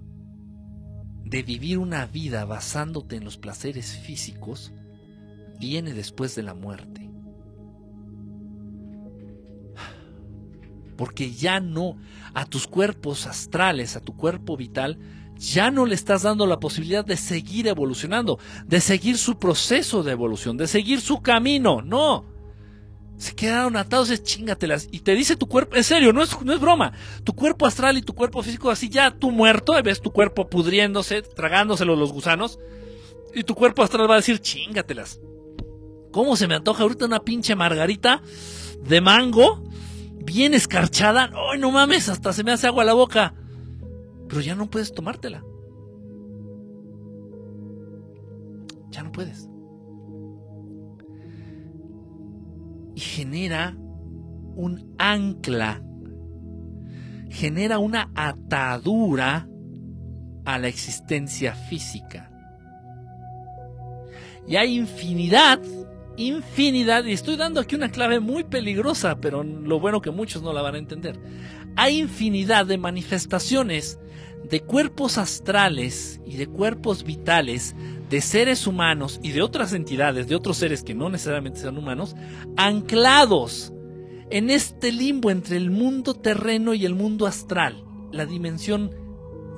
de 1.22 1.42
vivir 1.42 1.76
una 1.76 2.06
vida 2.06 2.46
basándote 2.46 3.16
en 3.16 3.24
los 3.24 3.36
placeres 3.36 3.94
físicos 3.94 4.72
viene 5.58 5.92
después 5.92 6.34
de 6.34 6.42
la 6.44 6.54
muerte. 6.54 7.10
Porque 10.96 11.30
ya 11.30 11.60
no 11.60 11.98
a 12.32 12.46
tus 12.46 12.66
cuerpos 12.66 13.26
astrales, 13.26 13.96
a 13.96 14.00
tu 14.00 14.16
cuerpo 14.16 14.56
vital, 14.56 14.98
ya 15.40 15.70
no 15.70 15.86
le 15.86 15.94
estás 15.94 16.22
dando 16.22 16.46
la 16.46 16.60
posibilidad 16.60 17.02
de 17.02 17.16
seguir 17.16 17.66
evolucionando, 17.66 18.38
de 18.66 18.78
seguir 18.80 19.16
su 19.16 19.38
proceso 19.38 20.02
de 20.02 20.12
evolución, 20.12 20.58
de 20.58 20.66
seguir 20.66 21.00
su 21.00 21.22
camino. 21.22 21.80
No. 21.80 22.26
Se 23.16 23.34
quedaron 23.34 23.76
atados, 23.76 24.10
es 24.10 24.22
chingatelas. 24.22 24.88
Y 24.92 25.00
te 25.00 25.14
dice 25.14 25.36
tu 25.36 25.48
cuerpo, 25.48 25.76
en 25.76 25.84
serio, 25.84 26.12
no 26.12 26.22
es, 26.22 26.38
no 26.42 26.52
es 26.52 26.60
broma. 26.60 26.92
Tu 27.24 27.32
cuerpo 27.32 27.66
astral 27.66 27.96
y 27.96 28.02
tu 28.02 28.14
cuerpo 28.14 28.42
físico, 28.42 28.70
así 28.70 28.90
ya 28.90 29.12
tú 29.12 29.30
muerto, 29.30 29.72
ves 29.82 30.02
tu 30.02 30.10
cuerpo 30.10 30.48
pudriéndose, 30.48 31.22
tragándoselo 31.22 31.96
los 31.96 32.12
gusanos. 32.12 32.58
Y 33.34 33.42
tu 33.44 33.54
cuerpo 33.54 33.82
astral 33.82 34.10
va 34.10 34.14
a 34.14 34.18
decir, 34.18 34.40
chingatelas. 34.40 35.20
¿Cómo 36.12 36.36
se 36.36 36.48
me 36.48 36.54
antoja 36.54 36.82
ahorita 36.82 37.06
una 37.06 37.20
pinche 37.20 37.54
margarita 37.54 38.20
de 38.82 39.00
mango? 39.00 39.64
Bien 40.22 40.52
escarchada. 40.52 41.30
¡Ay, 41.50 41.58
no 41.58 41.70
mames! 41.70 42.10
Hasta 42.10 42.34
se 42.34 42.44
me 42.44 42.52
hace 42.52 42.66
agua 42.66 42.84
la 42.84 42.92
boca 42.92 43.34
pero 44.30 44.40
ya 44.42 44.54
no 44.54 44.70
puedes 44.70 44.94
tomártela. 44.94 45.44
Ya 48.90 49.02
no 49.02 49.10
puedes. 49.10 49.48
Y 52.94 53.00
genera 53.00 53.76
un 54.54 54.94
ancla, 54.98 55.82
genera 57.28 57.78
una 57.78 58.12
atadura 58.14 59.48
a 60.44 60.58
la 60.58 60.68
existencia 60.68 61.54
física. 61.54 62.30
Y 64.46 64.56
hay 64.56 64.76
infinidad, 64.76 65.60
infinidad, 66.16 67.04
y 67.04 67.12
estoy 67.12 67.36
dando 67.36 67.60
aquí 67.60 67.74
una 67.74 67.90
clave 67.90 68.20
muy 68.20 68.44
peligrosa, 68.44 69.20
pero 69.20 69.42
lo 69.42 69.80
bueno 69.80 70.00
que 70.00 70.12
muchos 70.12 70.42
no 70.42 70.52
la 70.52 70.62
van 70.62 70.76
a 70.76 70.78
entender. 70.78 71.18
Hay 71.74 71.98
infinidad 71.98 72.66
de 72.66 72.78
manifestaciones 72.78 73.98
de 74.48 74.60
cuerpos 74.60 75.18
astrales 75.18 76.20
y 76.26 76.36
de 76.36 76.46
cuerpos 76.46 77.04
vitales 77.04 77.74
de 78.08 78.20
seres 78.20 78.66
humanos 78.66 79.20
y 79.22 79.30
de 79.30 79.42
otras 79.42 79.72
entidades, 79.72 80.26
de 80.26 80.34
otros 80.34 80.56
seres 80.56 80.82
que 80.82 80.94
no 80.94 81.08
necesariamente 81.08 81.60
sean 81.60 81.78
humanos, 81.78 82.16
anclados 82.56 83.72
en 84.30 84.50
este 84.50 84.92
limbo 84.92 85.30
entre 85.30 85.56
el 85.56 85.70
mundo 85.70 86.14
terreno 86.14 86.74
y 86.74 86.84
el 86.84 86.94
mundo 86.94 87.26
astral, 87.26 87.84
la 88.12 88.26
dimensión 88.26 88.90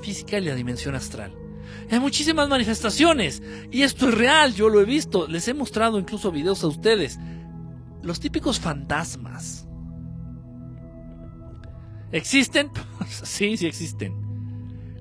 física 0.03 0.39
y 0.39 0.45
la 0.45 0.55
dimensión 0.55 0.95
astral. 0.95 1.35
Hay 1.91 2.01
muchísimas 2.01 2.49
manifestaciones 2.49 3.43
y 3.71 3.83
esto 3.83 4.09
es 4.09 4.15
real, 4.15 4.55
yo 4.55 4.69
lo 4.69 4.81
he 4.81 4.85
visto, 4.85 5.27
les 5.27 5.49
he 5.49 5.55
mostrado 5.55 5.99
incluso 5.99 6.31
videos 6.31 6.63
a 6.65 6.69
ustedes. 6.69 7.19
Los 8.03 8.21
típicos 8.21 8.59
fantasmas. 8.59 9.67
¿Existen? 12.11 12.71
sí, 13.09 13.57
sí 13.57 13.67
existen. 13.67 14.22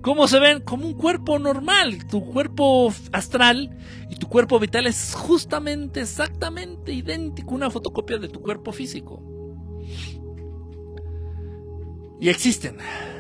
¿Cómo 0.02 0.28
se 0.28 0.39
ven? 0.39 0.62
Como 0.62 0.88
un 0.88 0.93
cuerpo 0.93 1.38
normal. 1.38 2.08
Tu 2.08 2.26
cuerpo 2.26 2.93
astral 3.12 3.78
y 4.10 4.16
tu 4.16 4.28
cuerpo 4.28 4.60
vital 4.60 4.88
es 4.88 5.14
justamente, 5.16 6.02
exactamente 6.02 6.91
idéntico, 6.91 7.54
una 7.54 7.70
fotocopia 7.70 8.18
de 8.18 8.28
tu 8.28 8.41
cuerpo 8.41 8.72
físico. 8.72 9.24
Y 12.20 12.30
existen, 12.30 12.78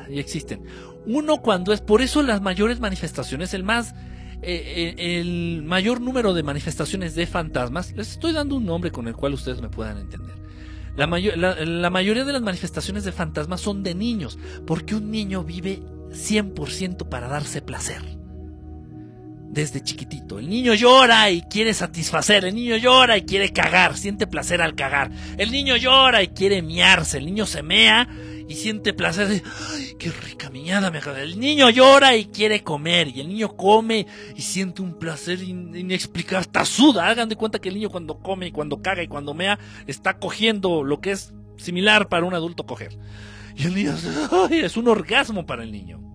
y 0.09 0.19
existen. 0.19 0.63
Uno 1.05 1.37
cuando 1.37 1.73
es, 1.73 1.81
por 1.81 2.01
eso 2.01 2.21
las 2.21 2.41
mayores 2.41 2.79
manifestaciones, 2.79 3.53
el 3.53 3.63
más, 3.63 3.93
eh, 4.41 4.95
eh, 4.97 5.19
el 5.19 5.63
mayor 5.63 6.01
número 6.01 6.33
de 6.33 6.43
manifestaciones 6.43 7.15
de 7.15 7.25
fantasmas, 7.25 7.93
les 7.95 8.11
estoy 8.11 8.33
dando 8.33 8.55
un 8.55 8.65
nombre 8.65 8.91
con 8.91 9.07
el 9.07 9.15
cual 9.15 9.33
ustedes 9.33 9.61
me 9.61 9.69
puedan 9.69 9.97
entender. 9.97 10.35
La, 10.95 11.07
la 11.07 11.89
mayoría 11.89 12.25
de 12.25 12.33
las 12.33 12.41
manifestaciones 12.41 13.03
de 13.03 13.11
fantasmas 13.11 13.61
son 13.61 13.81
de 13.81 13.95
niños, 13.95 14.37
porque 14.67 14.93
un 14.93 15.09
niño 15.09 15.43
vive 15.43 15.81
100% 16.11 17.09
para 17.09 17.27
darse 17.27 17.61
placer 17.61 18.21
desde 19.51 19.83
chiquitito. 19.83 20.39
El 20.39 20.49
niño 20.49 20.73
llora 20.73 21.29
y 21.29 21.41
quiere 21.41 21.73
satisfacer, 21.73 22.45
el 22.45 22.55
niño 22.55 22.77
llora 22.77 23.17
y 23.17 23.23
quiere 23.23 23.51
cagar, 23.51 23.97
siente 23.97 24.25
placer 24.25 24.61
al 24.61 24.75
cagar. 24.75 25.11
El 25.37 25.51
niño 25.51 25.75
llora 25.75 26.23
y 26.23 26.29
quiere 26.29 26.61
miarse, 26.61 27.17
el 27.17 27.25
niño 27.25 27.45
se 27.45 27.61
mea 27.61 28.07
y 28.47 28.55
siente 28.55 28.93
placer 28.93 29.27
ay, 29.29 29.95
qué 29.99 30.09
rica 30.09 30.49
miada 30.49 30.89
me 30.89 30.99
acaba. 30.99 31.21
El 31.21 31.39
niño 31.39 31.69
llora 31.69 32.15
y 32.15 32.25
quiere 32.25 32.63
comer 32.63 33.09
y 33.09 33.19
el 33.19 33.27
niño 33.27 33.55
come 33.55 34.07
y 34.35 34.41
siente 34.41 34.81
un 34.81 34.97
placer 34.97 35.41
inexplicable, 35.43 36.39
hasta 36.39 36.65
suda. 36.65 37.07
Hagan 37.07 37.29
de 37.29 37.35
cuenta 37.35 37.59
que 37.59 37.69
el 37.69 37.75
niño 37.75 37.89
cuando 37.89 38.19
come 38.19 38.47
y 38.47 38.51
cuando 38.51 38.81
caga 38.81 39.03
y 39.03 39.07
cuando 39.07 39.33
mea 39.33 39.59
está 39.85 40.17
cogiendo 40.17 40.83
lo 40.83 41.01
que 41.01 41.11
es 41.11 41.33
similar 41.57 42.07
para 42.07 42.25
un 42.25 42.33
adulto 42.33 42.65
coger. 42.65 42.97
Y 43.55 43.65
el 43.65 43.75
niño, 43.75 43.93
es 44.51 44.77
un 44.77 44.87
orgasmo 44.87 45.45
para 45.45 45.63
el 45.63 45.71
niño 45.71 46.11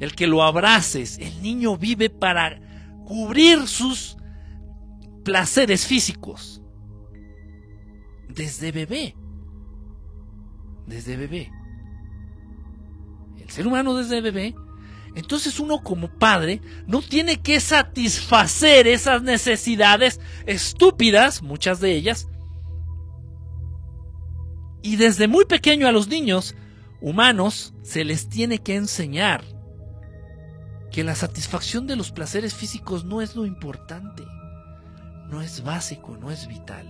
el 0.00 0.14
que 0.14 0.26
lo 0.26 0.42
abraces. 0.42 1.18
El 1.18 1.42
niño 1.42 1.76
vive 1.76 2.10
para 2.10 2.60
cubrir 3.04 3.66
sus 3.66 4.16
placeres 5.24 5.86
físicos. 5.86 6.62
Desde 8.28 8.72
bebé. 8.72 9.16
Desde 10.86 11.16
bebé. 11.16 11.50
El 13.40 13.50
ser 13.50 13.66
humano 13.66 13.96
desde 13.96 14.20
bebé. 14.20 14.54
Entonces 15.14 15.58
uno 15.58 15.82
como 15.82 16.08
padre 16.08 16.60
no 16.86 17.00
tiene 17.00 17.40
que 17.40 17.58
satisfacer 17.58 18.86
esas 18.86 19.22
necesidades 19.22 20.20
estúpidas, 20.44 21.42
muchas 21.42 21.80
de 21.80 21.92
ellas. 21.92 22.28
Y 24.82 24.96
desde 24.96 25.28
muy 25.28 25.44
pequeño 25.44 25.88
a 25.88 25.92
los 25.92 26.08
niños 26.08 26.54
humanos 27.00 27.74
se 27.82 28.04
les 28.04 28.28
tiene 28.28 28.58
que 28.58 28.76
enseñar 28.76 29.44
que 30.90 31.04
la 31.04 31.14
satisfacción 31.14 31.86
de 31.86 31.96
los 31.96 32.10
placeres 32.12 32.54
físicos 32.54 33.04
no 33.04 33.20
es 33.20 33.36
lo 33.36 33.44
importante, 33.44 34.24
no 35.28 35.42
es 35.42 35.62
básico, 35.62 36.16
no 36.16 36.30
es 36.30 36.46
vital. 36.46 36.86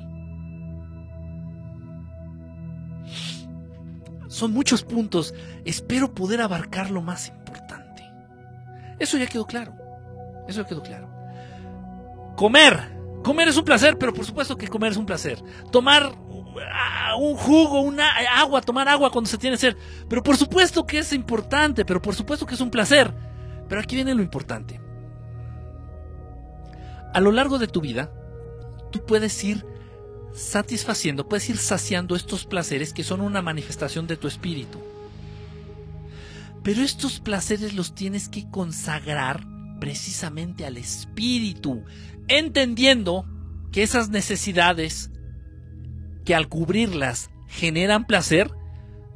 Son 4.28 4.53
muchos 4.53 4.82
puntos, 4.82 5.34
espero 5.64 6.14
poder 6.14 6.41
abarcar 6.41 6.91
lo 6.91 7.01
más 7.03 7.28
importante. 7.28 8.05
Eso 8.99 9.16
ya 9.18 9.26
quedó 9.26 9.47
claro, 9.47 9.74
eso 10.49 10.62
ya 10.62 10.68
quedó 10.68 10.82
claro. 10.82 11.09
Comer, 12.37 12.97
comer 13.24 13.49
es 13.49 13.57
un 13.57 13.64
placer, 13.64 13.97
pero 13.99 14.12
por 14.12 14.24
supuesto 14.24 14.57
que 14.57 14.68
comer 14.68 14.93
es 14.93 14.99
un 14.99 15.07
placer. 15.07 15.43
Tomar 15.72 16.12
ah, 16.61 17.16
un 17.16 17.36
jugo, 17.36 17.80
una 17.80 18.09
agua, 18.38 18.61
tomar 18.61 18.88
agua 18.88 19.11
cuando 19.11 19.28
se 19.30 19.38
tiene 19.38 19.57
ser, 19.57 19.76
pero 20.09 20.22
por 20.22 20.36
supuesto 20.36 20.86
que 20.86 20.98
es 20.98 21.12
importante, 21.12 21.84
pero 21.84 22.00
por 22.00 22.14
supuesto 22.14 22.46
que 22.46 22.54
es 22.54 22.61
un 22.61 22.70
placer. 22.70 23.12
Pero 23.68 23.80
aquí 23.80 23.96
viene 23.96 24.14
lo 24.14 24.22
importante. 24.22 24.80
A 27.12 27.20
lo 27.20 27.32
largo 27.32 27.59
de 27.59 27.66
tu 27.66 27.80
vida, 27.80 28.12
tú 28.92 29.04
puedes 29.04 29.42
ir 29.42 29.64
satisfaciendo, 30.32 31.28
puedes 31.28 31.48
ir 31.48 31.57
saciando 31.57 32.14
estos 32.14 32.44
placeres 32.44 32.92
que 32.92 33.04
son 33.04 33.20
una 33.20 33.42
manifestación 33.42 34.07
de 34.07 34.16
tu 34.16 34.28
espíritu. 34.28 34.78
Pero 36.62 36.82
estos 36.82 37.20
placeres 37.20 37.74
los 37.74 37.94
tienes 37.94 38.28
que 38.28 38.50
consagrar 38.50 39.46
precisamente 39.80 40.66
al 40.66 40.76
espíritu, 40.76 41.84
entendiendo 42.28 43.24
que 43.72 43.82
esas 43.82 44.11
necesidades 44.11 45.11
que 46.26 46.34
al 46.34 46.48
cubrirlas 46.48 47.30
generan 47.46 48.04
placer 48.04 48.50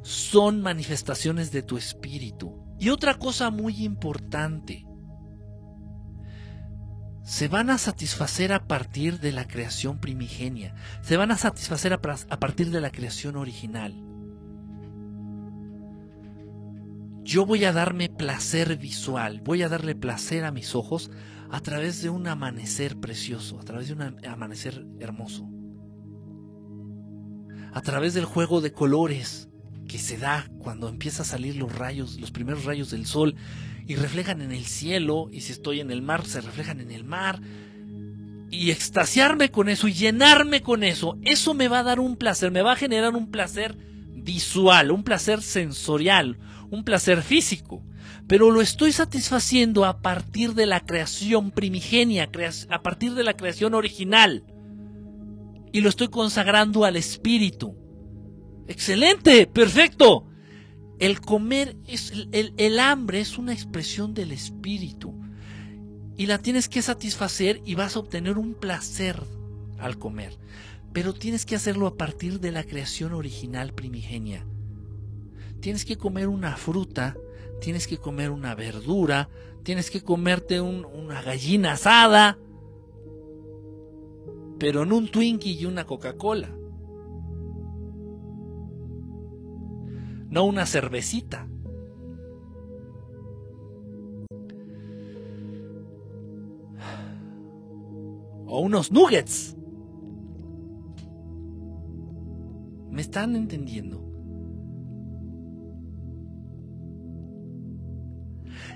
son 0.03 0.63
manifestaciones 0.63 1.53
de 1.53 1.63
tu 1.63 1.77
espíritu. 1.77 2.57
Y 2.79 2.89
otra 2.89 3.19
cosa 3.19 3.51
muy 3.51 3.85
importante, 3.85 4.87
se 7.23 7.49
van 7.49 7.69
a 7.69 7.79
satisfacer 7.79 8.53
a 8.53 8.67
partir 8.67 9.21
de 9.21 9.33
la 9.33 9.47
creación 9.47 9.99
primigenia, 9.99 10.75
se 11.03 11.17
van 11.17 11.31
a 11.31 11.37
satisfacer 11.37 11.93
a, 11.93 12.01
partir 12.01 12.71
de 12.71 12.81
la 12.81 12.91
creación 12.91 13.37
original. 13.37 13.95
Yo 17.23 17.45
voy 17.45 17.65
a 17.65 17.73
darme 17.73 18.09
placer 18.09 18.77
visual, 18.79 19.43
voy 19.45 19.63
a 19.63 19.69
darle 19.69 19.95
placer 19.95 20.45
a 20.45 20.51
mis 20.51 20.75
ojos 20.75 21.11
a 21.51 21.61
través 21.61 22.03
de 22.03 22.09
un 22.09 22.27
amanecer 22.27 22.99
precioso, 22.99 23.61
a 23.61 23.65
través 23.65 23.89
de 23.89 23.95
un 23.95 24.25
amanecer 24.25 24.87
hermoso, 24.99 25.49
a 27.73 27.83
través 27.83 28.15
del 28.15 28.25
juego 28.25 28.61
de 28.61 28.73
colores, 28.73 29.49
que 29.91 29.99
se 29.99 30.19
da 30.19 30.49
cuando 30.61 30.89
empieza 30.89 31.23
a 31.23 31.27
salir 31.27 31.57
los 31.57 31.75
rayos, 31.75 32.21
los 32.21 32.31
primeros 32.31 32.65
rayos 32.65 32.91
del 32.91 33.07
sol 33.07 33.35
y 33.89 33.97
reflejan 33.97 34.41
en 34.41 34.53
el 34.53 34.65
cielo 34.65 35.29
y 35.33 35.41
si 35.41 35.51
estoy 35.51 35.81
en 35.81 35.91
el 35.91 36.01
mar 36.01 36.25
se 36.25 36.41
reflejan 36.41 36.81
en 36.81 36.93
el 36.93 37.03
mar. 37.03 37.41
Y 38.53 38.71
extasiarme 38.71 39.51
con 39.51 39.69
eso 39.69 39.89
y 39.89 39.93
llenarme 39.93 40.63
con 40.63 40.85
eso, 40.85 41.19
eso 41.23 41.55
me 41.55 41.67
va 41.67 41.81
a 41.81 41.85
dar 41.85 41.99
un 41.99 42.17
placer, 42.17 42.53
me 42.53 42.63
va 42.63 42.73
a 42.73 42.77
generar 42.77 43.17
un 43.17 43.33
placer 43.33 43.77
visual, 44.15 44.93
un 44.93 45.03
placer 45.03 45.43
sensorial, 45.43 46.39
un 46.71 46.85
placer 46.85 47.23
físico, 47.23 47.83
pero 48.29 48.53
lo 48.53 48.61
estoy 48.61 48.93
satisfaciendo 48.93 49.85
a 49.85 50.03
partir 50.03 50.55
de 50.55 50.67
la 50.67 50.81
creación 50.81 51.51
primigenia, 51.51 52.29
a 52.69 52.83
partir 52.83 53.15
de 53.15 53.25
la 53.25 53.35
creación 53.35 53.75
original 53.75 54.45
y 55.73 55.81
lo 55.81 55.89
estoy 55.89 56.09
consagrando 56.09 56.85
al 56.85 56.97
espíritu. 56.97 57.77
Excelente, 58.67 59.47
perfecto. 59.47 60.27
El 60.99 61.21
comer, 61.21 61.77
es, 61.87 62.13
el, 62.33 62.79
hambre 62.79 63.21
es 63.21 63.39
una 63.39 63.53
expresión 63.53 64.15
del 64.15 64.33
espíritu. 64.33 65.19
Y 66.17 66.27
la 66.27 66.39
tienes 66.39 66.69
que 66.69 66.83
satisfacer 66.83 67.63
y 67.65 67.75
vas 67.75 67.97
a 67.97 68.01
obtener 68.01 68.37
un 68.37 68.55
placer 68.55 69.23
al 69.79 69.99
comer. 69.99 70.39
Pero 70.93 71.15
tienes 71.15 71.47
que 71.47 71.57
hacerlo 71.57 71.87
a 71.87 71.97
partir 71.97 72.41
de 72.41 72.53
la 72.53 72.65
creación 72.65 73.13
original 73.15 73.73
primigenia. 73.73 74.45
Tienes 75.61 75.85
que 75.85 75.97
comer 75.97 76.29
una 76.29 76.57
fruta, 76.57 77.17
tienes 77.61 77.87
que 77.87 77.99
comer 77.99 78.31
una 78.31 78.55
verdura, 78.55 79.29
tienes 79.63 79.91
que 79.91 80.03
comerte 80.03 80.61
una 80.61 81.23
gallina 81.23 81.73
asada, 81.73 82.39
pero 84.61 84.87
no 84.87 84.99
un 84.99 85.09
Twinkie 85.09 85.59
y 85.59 85.67
una 85.67 85.85
Coca-Cola. 85.85 86.55
no 90.31 90.45
una 90.45 90.65
cervecita. 90.65 91.49
O 98.47 98.61
unos 98.61 98.91
nuggets. 98.91 99.57
¿Me 102.91 103.03
están 103.03 103.37
entendiendo? 103.37 104.05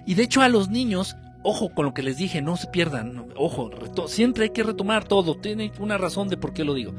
Y 0.06 0.14
de 0.14 0.22
hecho 0.22 0.42
a 0.42 0.48
los 0.48 0.68
niños, 0.68 1.16
ojo 1.44 1.72
con 1.72 1.84
lo 1.84 1.94
que 1.94 2.02
les 2.02 2.16
dije, 2.16 2.42
no 2.42 2.56
se 2.56 2.66
pierdan, 2.66 3.28
ojo, 3.36 3.70
siempre 4.08 4.44
hay 4.44 4.50
que 4.50 4.64
retomar 4.64 5.04
todo, 5.06 5.36
tiene 5.36 5.70
una 5.78 5.98
razón 5.98 6.28
de 6.28 6.36
por 6.36 6.52
qué 6.52 6.64
lo 6.64 6.74
digo. 6.74 6.94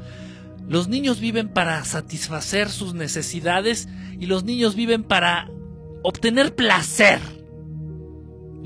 Los 0.68 0.88
niños 0.88 1.20
viven 1.20 1.48
para 1.48 1.84
satisfacer 1.84 2.70
sus 2.70 2.94
necesidades 2.94 3.88
y 4.18 4.26
los 4.26 4.44
niños 4.44 4.74
viven 4.74 5.04
para 5.04 5.50
obtener 6.02 6.54
placer. 6.54 7.20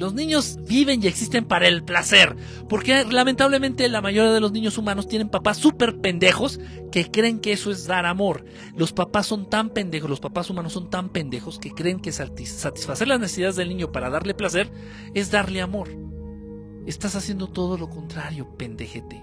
Los 0.01 0.15
niños 0.15 0.59
viven 0.67 1.03
y 1.03 1.09
existen 1.09 1.45
para 1.45 1.69
el 1.69 1.85
placer, 1.85 2.35
porque 2.71 3.05
lamentablemente 3.05 3.87
la 3.91 4.01
mayoría 4.01 4.33
de 4.33 4.41
los 4.41 4.51
niños 4.51 4.79
humanos 4.79 5.07
tienen 5.07 5.29
papás 5.29 5.59
súper 5.59 6.01
pendejos 6.01 6.59
que 6.91 7.11
creen 7.11 7.39
que 7.39 7.53
eso 7.53 7.71
es 7.71 7.87
dar 7.87 8.07
amor. 8.07 8.47
Los 8.75 8.95
papás 8.95 9.27
son 9.27 9.51
tan 9.51 9.69
pendejos, 9.69 10.09
los 10.09 10.19
papás 10.19 10.49
humanos 10.49 10.73
son 10.73 10.89
tan 10.89 11.11
pendejos 11.11 11.59
que 11.59 11.73
creen 11.73 12.01
que 12.01 12.13
satisfacer 12.13 13.09
las 13.09 13.21
necesidades 13.21 13.57
del 13.57 13.69
niño 13.69 13.93
para 13.93 14.09
darle 14.09 14.33
placer 14.33 14.73
es 15.13 15.31
darle 15.31 15.61
amor. 15.61 15.91
Estás 16.87 17.15
haciendo 17.15 17.49
todo 17.49 17.77
lo 17.77 17.91
contrario, 17.91 18.57
pendejete. 18.57 19.23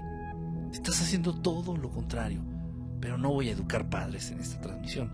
Estás 0.71 1.01
haciendo 1.01 1.33
todo 1.41 1.75
lo 1.75 1.89
contrario. 1.89 2.43
Pero 3.01 3.17
no 3.17 3.31
voy 3.31 3.49
a 3.49 3.53
educar 3.53 3.89
padres 3.89 4.29
en 4.29 4.41
esta 4.41 4.61
transmisión. 4.61 5.09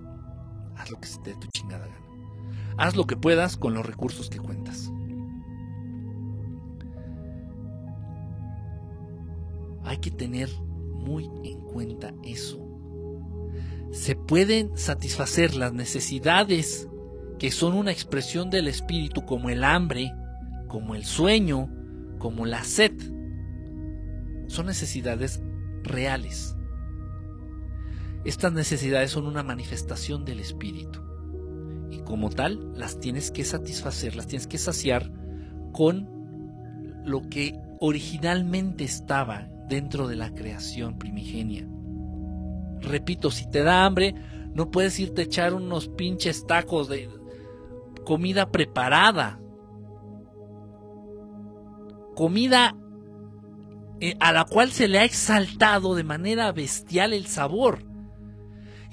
Haz 0.75 0.91
lo 0.91 0.99
que 0.99 1.07
se 1.07 1.19
te 1.19 1.29
dé 1.29 1.37
tu 1.37 1.47
chingada 1.55 1.87
gana. 1.87 2.05
Haz 2.77 2.97
lo 2.97 3.07
que 3.07 3.15
puedas 3.15 3.55
con 3.55 3.73
los 3.73 3.85
recursos 3.85 4.29
que 4.29 4.39
cuentas. 4.39 4.91
Hay 9.83 9.97
que 9.97 10.11
tener 10.11 10.49
muy 11.03 11.29
en 11.43 11.61
cuenta 11.61 12.13
eso. 12.23 12.59
Se 13.91 14.15
pueden 14.15 14.77
satisfacer 14.77 15.55
las 15.55 15.73
necesidades 15.73 16.87
que 17.37 17.51
son 17.51 17.73
una 17.73 17.91
expresión 17.91 18.49
del 18.49 18.67
espíritu 18.67 19.25
como 19.25 19.49
el 19.49 19.63
hambre, 19.63 20.13
como 20.67 20.95
el 20.95 21.05
sueño, 21.05 21.69
como 22.17 22.45
la 22.45 22.63
sed. 22.63 22.93
Son 24.47 24.65
necesidades 24.65 25.41
reales. 25.83 26.55
Estas 28.25 28.53
necesidades 28.53 29.11
son 29.11 29.27
una 29.27 29.43
manifestación 29.43 30.23
del 30.23 30.39
espíritu. 30.39 31.01
Y 31.91 31.99
como 31.99 32.29
tal, 32.29 32.71
las 32.75 32.99
tienes 32.99 33.29
que 33.29 33.43
satisfacer, 33.43 34.15
las 34.15 34.27
tienes 34.27 34.47
que 34.47 34.57
saciar 34.57 35.11
con 35.73 36.09
lo 37.05 37.29
que 37.29 37.59
originalmente 37.79 38.85
estaba 38.85 39.49
dentro 39.67 40.07
de 40.07 40.15
la 40.15 40.33
creación 40.33 40.97
primigenia. 40.97 41.67
Repito, 42.81 43.31
si 43.31 43.49
te 43.49 43.63
da 43.63 43.85
hambre, 43.85 44.15
no 44.53 44.69
puedes 44.69 44.99
irte 44.99 45.21
a 45.21 45.25
echar 45.25 45.53
unos 45.53 45.87
pinches 45.87 46.45
tacos 46.45 46.89
de 46.89 47.09
comida 48.05 48.51
preparada. 48.51 49.39
Comida 52.15 52.75
eh, 53.99 54.15
a 54.19 54.31
la 54.31 54.43
cual 54.43 54.71
se 54.71 54.87
le 54.87 54.99
ha 54.99 55.05
exaltado 55.05 55.95
de 55.95 56.03
manera 56.03 56.51
bestial 56.51 57.13
el 57.13 57.25
sabor. 57.25 57.92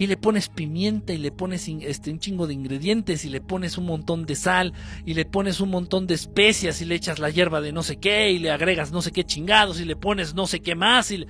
Y 0.01 0.07
le 0.07 0.17
pones 0.17 0.49
pimienta 0.49 1.13
y 1.13 1.19
le 1.19 1.31
pones 1.31 1.69
este, 1.69 2.11
un 2.11 2.19
chingo 2.19 2.47
de 2.47 2.55
ingredientes 2.55 3.27
y 3.27 3.29
le 3.29 3.43
pones 3.43 3.77
un 3.77 3.85
montón 3.85 4.25
de 4.25 4.35
sal 4.35 4.73
y 5.05 5.13
le 5.13 5.27
pones 5.27 5.61
un 5.61 5.69
montón 5.69 6.07
de 6.07 6.15
especias 6.15 6.81
y 6.81 6.87
le 6.87 6.95
echas 6.95 7.19
la 7.19 7.29
hierba 7.29 7.61
de 7.61 7.71
no 7.71 7.83
sé 7.83 7.99
qué 7.99 8.33
y 8.33 8.39
le 8.39 8.51
agregas 8.51 8.93
no 8.93 9.03
sé 9.03 9.13
qué 9.13 9.25
chingados 9.25 9.79
y 9.79 9.85
le 9.85 9.97
pones 9.97 10.35
no 10.35 10.47
sé 10.47 10.61
qué 10.61 10.75
más 10.75 11.11
y 11.11 11.27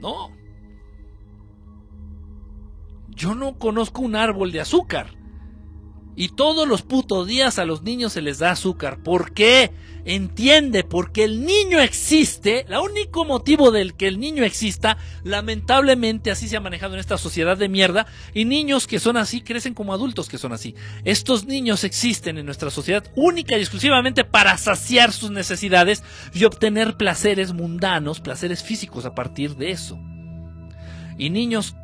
No. 0.00 0.30
Yo 3.08 3.34
no 3.34 3.58
conozco 3.58 4.02
un 4.02 4.14
árbol 4.14 4.52
de 4.52 4.60
azúcar. 4.60 5.23
Y 6.16 6.28
todos 6.28 6.68
los 6.68 6.82
putos 6.82 7.26
días 7.26 7.58
a 7.58 7.64
los 7.64 7.82
niños 7.82 8.12
se 8.12 8.22
les 8.22 8.38
da 8.38 8.52
azúcar. 8.52 9.02
¿Por 9.02 9.32
qué? 9.32 9.72
Entiende, 10.06 10.84
porque 10.84 11.24
el 11.24 11.46
niño 11.46 11.80
existe, 11.80 12.66
el 12.68 12.76
único 12.78 13.24
motivo 13.24 13.70
del 13.70 13.94
que 13.94 14.06
el 14.06 14.20
niño 14.20 14.44
exista, 14.44 14.98
lamentablemente 15.22 16.30
así 16.30 16.46
se 16.46 16.58
ha 16.58 16.60
manejado 16.60 16.92
en 16.92 17.00
esta 17.00 17.16
sociedad 17.16 17.56
de 17.56 17.70
mierda, 17.70 18.06
y 18.34 18.44
niños 18.44 18.86
que 18.86 19.00
son 19.00 19.16
así 19.16 19.40
crecen 19.40 19.72
como 19.72 19.94
adultos 19.94 20.28
que 20.28 20.36
son 20.36 20.52
así. 20.52 20.74
Estos 21.04 21.46
niños 21.46 21.84
existen 21.84 22.36
en 22.36 22.44
nuestra 22.44 22.70
sociedad 22.70 23.10
única 23.16 23.56
y 23.56 23.60
exclusivamente 23.60 24.24
para 24.24 24.58
saciar 24.58 25.10
sus 25.10 25.30
necesidades 25.30 26.02
y 26.34 26.44
obtener 26.44 26.98
placeres 26.98 27.54
mundanos, 27.54 28.20
placeres 28.20 28.62
físicos 28.62 29.06
a 29.06 29.14
partir 29.14 29.56
de 29.56 29.70
eso. 29.70 29.98
Y 31.16 31.30
niños 31.30 31.76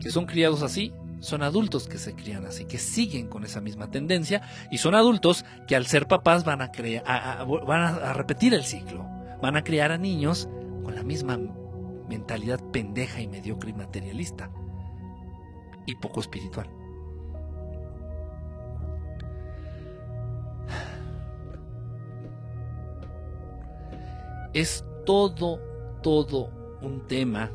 que 0.00 0.10
son 0.10 0.24
criados 0.24 0.62
así, 0.62 0.92
son 1.20 1.42
adultos 1.42 1.86
que 1.86 1.98
se 1.98 2.14
crían 2.14 2.46
así, 2.46 2.64
que 2.64 2.78
siguen 2.78 3.28
con 3.28 3.44
esa 3.44 3.60
misma 3.60 3.90
tendencia 3.90 4.42
y 4.70 4.78
son 4.78 4.94
adultos 4.94 5.44
que 5.68 5.76
al 5.76 5.86
ser 5.86 6.08
papás 6.08 6.44
van 6.44 6.62
a, 6.62 6.70
van 7.66 7.82
a, 7.82 8.12
repetir 8.14 8.54
el 8.54 8.64
ciclo, 8.64 9.06
van 9.40 9.56
a 9.56 9.62
criar 9.62 9.92
a 9.92 9.98
niños 9.98 10.48
con 10.82 10.94
la 10.94 11.02
misma 11.02 11.38
mentalidad 12.08 12.60
pendeja 12.72 13.20
y 13.20 13.28
mediocre 13.28 13.70
y 13.70 13.74
materialista 13.74 14.50
y 15.86 15.94
poco 15.96 16.20
espiritual. 16.20 16.68
Es 24.52 24.84
todo, 25.06 25.60
todo 26.02 26.50
un 26.82 27.06
tema. 27.06 27.52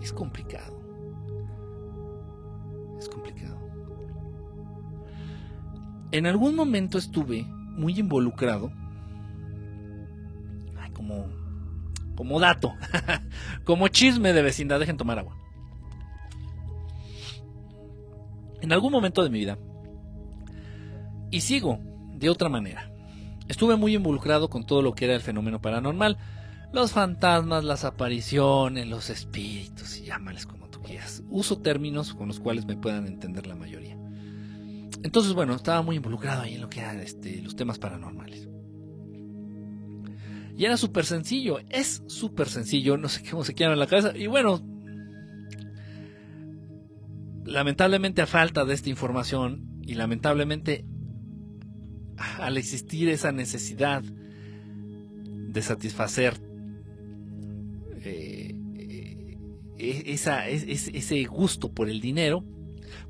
Es 0.00 0.12
complicado 0.12 0.69
es 3.00 3.08
complicado. 3.08 3.58
En 6.12 6.26
algún 6.26 6.54
momento 6.54 6.98
estuve 6.98 7.44
muy 7.44 7.98
involucrado, 7.98 8.72
como, 10.92 11.26
como 12.14 12.38
dato, 12.38 12.74
como 13.64 13.88
chisme 13.88 14.32
de 14.32 14.42
vecindad, 14.42 14.78
dejen 14.78 14.96
tomar 14.96 15.18
agua. 15.18 15.36
En 18.60 18.72
algún 18.72 18.92
momento 18.92 19.22
de 19.22 19.30
mi 19.30 19.38
vida, 19.38 19.56
y 21.30 21.40
sigo 21.40 21.80
de 22.14 22.28
otra 22.28 22.50
manera, 22.50 22.92
estuve 23.48 23.76
muy 23.76 23.94
involucrado 23.94 24.50
con 24.50 24.66
todo 24.66 24.82
lo 24.82 24.92
que 24.92 25.06
era 25.06 25.14
el 25.14 25.22
fenómeno 25.22 25.62
paranormal, 25.62 26.18
los 26.72 26.92
fantasmas, 26.92 27.64
las 27.64 27.84
apariciones, 27.84 28.86
los 28.86 29.08
espíritus, 29.08 29.96
y 29.96 30.04
llámales 30.04 30.46
como 30.46 30.59
Uso 31.28 31.58
términos 31.58 32.14
con 32.14 32.28
los 32.28 32.40
cuales 32.40 32.66
me 32.66 32.76
puedan 32.76 33.06
entender 33.06 33.46
la 33.46 33.54
mayoría. 33.54 33.96
Entonces, 35.02 35.32
bueno, 35.32 35.54
estaba 35.54 35.82
muy 35.82 35.96
involucrado 35.96 36.42
ahí 36.42 36.54
en 36.54 36.60
lo 36.60 36.68
que 36.68 36.80
eran 36.80 37.00
este, 37.00 37.40
los 37.42 37.56
temas 37.56 37.78
paranormales. 37.78 38.48
Y 40.56 40.64
era 40.66 40.76
súper 40.76 41.06
sencillo, 41.06 41.58
es 41.70 42.02
súper 42.06 42.48
sencillo, 42.48 42.98
no 42.98 43.08
sé 43.08 43.22
cómo 43.28 43.44
se 43.44 43.54
queda 43.54 43.72
en 43.72 43.78
la 43.78 43.86
cabeza. 43.86 44.14
Y 44.14 44.26
bueno, 44.26 44.60
lamentablemente 47.44 48.20
a 48.20 48.26
falta 48.26 48.64
de 48.64 48.74
esta 48.74 48.90
información 48.90 49.80
y 49.82 49.94
lamentablemente 49.94 50.84
al 52.38 52.58
existir 52.58 53.08
esa 53.08 53.32
necesidad 53.32 54.02
de 54.02 55.62
satisfacer 55.62 56.34
eh, 58.02 58.39
e, 59.80 60.12
esa, 60.12 60.48
ese 60.48 61.24
gusto 61.24 61.72
por 61.72 61.88
el 61.88 62.00
dinero, 62.00 62.44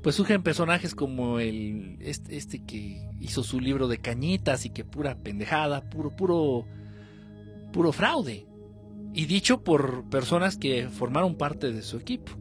pues 0.01 0.15
surgen 0.15 0.43
personajes 0.43 0.95
como 0.95 1.39
el 1.39 1.97
este, 1.99 2.37
este, 2.37 2.63
que 2.63 3.07
hizo 3.19 3.43
su 3.43 3.59
libro 3.59 3.87
de 3.87 3.97
cañitas 3.97 4.65
y 4.65 4.69
que 4.69 4.85
pura 4.85 5.17
pendejada, 5.17 5.89
puro, 5.89 6.15
puro, 6.15 6.65
puro 7.73 7.91
fraude. 7.91 8.47
Y 9.13 9.25
dicho 9.25 9.63
por 9.63 10.09
personas 10.09 10.55
que 10.55 10.87
formaron 10.87 11.35
parte 11.35 11.71
de 11.73 11.81
su 11.81 11.97
equipo. 11.97 12.31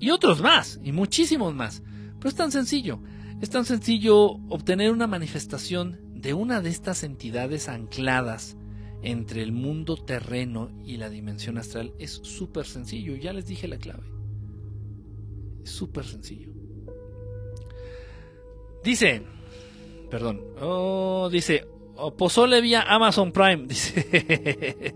Y 0.00 0.10
otros 0.10 0.42
más, 0.42 0.80
y 0.82 0.92
muchísimos 0.92 1.54
más. 1.54 1.82
Pero 2.18 2.28
es 2.28 2.34
tan 2.34 2.50
sencillo. 2.50 3.00
Es 3.40 3.50
tan 3.50 3.64
sencillo 3.64 4.32
obtener 4.48 4.92
una 4.92 5.06
manifestación 5.06 6.00
de 6.14 6.34
una 6.34 6.60
de 6.60 6.70
estas 6.70 7.04
entidades 7.04 7.68
ancladas 7.68 8.56
entre 9.02 9.42
el 9.42 9.52
mundo 9.52 9.96
terreno 9.96 10.70
y 10.84 10.96
la 10.96 11.08
dimensión 11.08 11.58
astral 11.58 11.92
es 11.98 12.12
súper 12.22 12.66
sencillo. 12.66 13.14
Ya 13.16 13.32
les 13.32 13.46
dije 13.46 13.68
la 13.68 13.78
clave. 13.78 14.04
Es 15.62 15.70
súper 15.70 16.04
sencillo. 16.04 16.50
Dice, 18.82 19.22
perdón, 20.10 20.40
oh, 20.60 21.28
dice, 21.30 21.66
oh, 21.96 22.16
pozole 22.16 22.60
vía 22.60 22.82
Amazon 22.82 23.32
Prime. 23.32 23.66
Dice, 23.68 24.94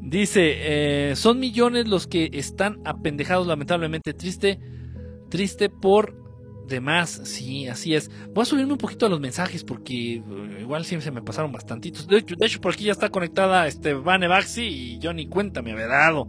dice 0.00 1.10
eh, 1.10 1.16
son 1.16 1.40
millones 1.40 1.88
los 1.88 2.06
que 2.06 2.30
están 2.32 2.80
apendejados, 2.84 3.46
lamentablemente. 3.46 4.14
Triste, 4.14 4.60
triste 5.28 5.68
por 5.68 6.25
de 6.66 6.80
más, 6.80 7.10
sí, 7.24 7.68
así 7.68 7.94
es. 7.94 8.10
Voy 8.32 8.42
a 8.42 8.44
subirme 8.44 8.72
un 8.72 8.78
poquito 8.78 9.06
a 9.06 9.08
los 9.08 9.20
mensajes 9.20 9.64
porque 9.64 10.16
eh, 10.16 10.22
igual 10.60 10.84
sí 10.84 11.00
se 11.00 11.10
me 11.10 11.22
pasaron 11.22 11.52
bastantitos. 11.52 12.06
De 12.06 12.18
hecho, 12.18 12.34
de 12.36 12.46
hecho 12.46 12.60
por 12.60 12.72
aquí 12.72 12.84
ya 12.84 12.92
está 12.92 13.08
conectada 13.08 13.66
este 13.66 13.94
Vane 13.94 14.28
Baxi 14.28 14.98
y 15.00 15.14
ni 15.14 15.26
cuenta 15.26 15.62
me 15.62 15.72
había 15.72 15.86
dado. 15.86 16.28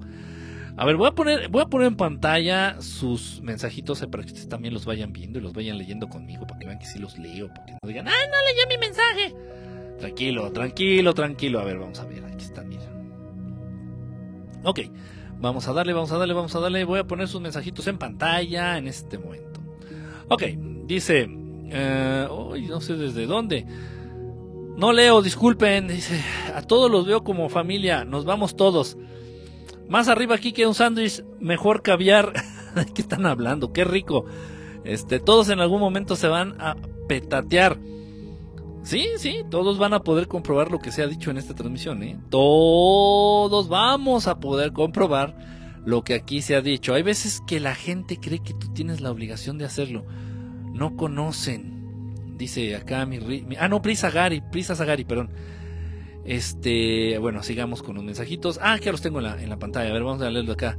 A 0.80 0.86
ver, 0.86 0.96
voy 0.96 1.08
a 1.08 1.12
poner, 1.12 1.50
voy 1.50 1.64
a 1.64 1.66
poner 1.66 1.88
en 1.88 1.96
pantalla 1.96 2.80
sus 2.82 3.42
mensajitos 3.42 4.02
eh, 4.04 4.08
para 4.08 4.24
que 4.24 4.28
ustedes 4.28 4.48
también 4.48 4.76
los 4.76 4.86
vayan 4.86 5.12
viendo 5.12 5.40
y 5.40 5.42
los 5.42 5.54
vayan 5.54 5.78
leyendo 5.78 6.08
conmigo 6.08 6.46
para 6.46 6.60
que 6.60 6.68
vean 6.68 6.78
que 6.78 6.86
sí 6.86 7.00
los 7.00 7.18
leo, 7.18 7.48
para 7.48 7.66
que 7.66 7.72
no 7.74 7.80
digan, 7.88 8.08
¡ay, 8.08 8.14
no 8.14 8.36
leí 8.46 8.78
mi 8.78 8.86
mensaje! 8.86 9.36
Tranquilo, 9.98 10.52
tranquilo, 10.52 11.14
tranquilo. 11.16 11.60
A 11.60 11.64
ver, 11.64 11.80
vamos 11.80 12.00
a 12.00 12.06
ver, 12.06 12.24
aquí 12.26 12.46
está, 12.46 12.62
mira. 12.64 12.84
Ok, 14.64 14.82
vamos 15.40 15.68
a 15.68 15.74
darle, 15.74 15.94
vamos 15.94 16.12
a 16.12 16.18
darle, 16.20 16.36
vamos 16.36 16.56
a 16.56 16.60
darle. 16.60 16.84
Voy 16.84 17.00
a 17.00 17.08
poner 17.08 17.28
sus 17.28 17.42
mensajitos 17.42 17.88
en 17.88 17.98
pantalla 17.98 18.78
en 18.78 18.88
este 18.88 19.18
momento. 19.18 19.57
Ok, 20.30 20.44
dice, 20.86 21.30
eh, 21.70 22.28
no 22.70 22.82
sé 22.82 22.95
desde 22.95 23.26
dónde. 23.26 23.66
No 24.78 24.94
leo, 24.94 25.22
disculpen, 25.22 25.88
dice, 25.88 26.22
a 26.54 26.62
todos 26.62 26.91
los 26.91 27.08
veo 27.08 27.24
como 27.24 27.49
familia, 27.49 28.06
nos 28.06 28.26
vamos 28.26 28.56
todos. 28.56 28.98
Más 29.88 30.10
arriba 30.10 30.36
aquí 30.36 30.52
que 30.52 30.68
un 30.68 30.76
sándwich, 30.76 31.24
mejor 31.40 31.82
caviar. 31.82 32.34
¿De 32.76 32.86
qué 32.86 33.02
están 33.02 33.26
hablando? 33.26 33.72
Qué 33.72 33.86
rico. 33.86 34.26
Este, 34.84 35.20
todos 35.20 35.49
en 35.49 35.60
algún 35.60 35.80
momento 35.80 36.16
se 36.16 36.28
van 36.28 36.56
a 36.60 36.76
petatear. 37.08 37.78
Sí, 38.84 39.08
sí, 39.18 39.44
todos 39.49 39.78
van 39.78 39.94
a 39.94 40.04
poder 40.04 40.28
comprobar 40.28 40.72
lo 40.72 40.80
que 40.80 40.91
se 40.91 41.02
ha 41.02 41.08
dicho 41.08 41.32
en 41.32 41.38
esta 41.38 41.54
transmisión, 41.54 42.04
¿eh? 42.04 42.18
Todos 42.30 43.68
vamos 43.68 44.28
a 44.28 44.40
poder 44.40 44.72
comprobar 44.72 45.57
lo 45.88 46.04
que 46.04 46.16
aquí 46.16 46.42
se 46.42 46.54
ha 46.54 46.60
dicho. 46.60 46.94
Hay 46.94 47.02
veces 47.02 47.42
que 47.48 47.62
la 47.62 47.74
gente 47.74 48.18
cree 48.18 48.40
que 48.40 48.54
tú 48.54 48.74
tienes 48.74 49.00
la 49.00 49.10
obligación 49.10 49.58
de 49.58 49.64
hacerlo. 49.64 50.06
No 50.74 50.98
conocen. 50.98 52.36
Dice 52.38 52.76
acá 52.76 53.06
mi, 53.06 53.20
ah 53.58 53.70
no, 53.70 53.82
Prisa 53.82 54.12
Gary, 54.12 54.42
Prisa 54.52 54.76
Sagari, 54.76 55.06
perdón. 55.06 55.30
Este, 56.26 57.18
bueno, 57.20 57.42
sigamos 57.42 57.84
con 57.84 57.96
los 57.96 58.04
mensajitos. 58.04 58.60
Ah, 58.62 58.80
que 58.80 58.92
los 58.92 59.02
tengo 59.02 59.20
en 59.20 59.24
la, 59.24 59.42
en 59.42 59.48
la 59.48 59.60
pantalla. 59.60 59.90
A 59.90 59.94
ver, 59.94 60.04
vamos 60.04 60.22
a 60.22 60.30
leerlo 60.30 60.52
acá. 60.52 60.78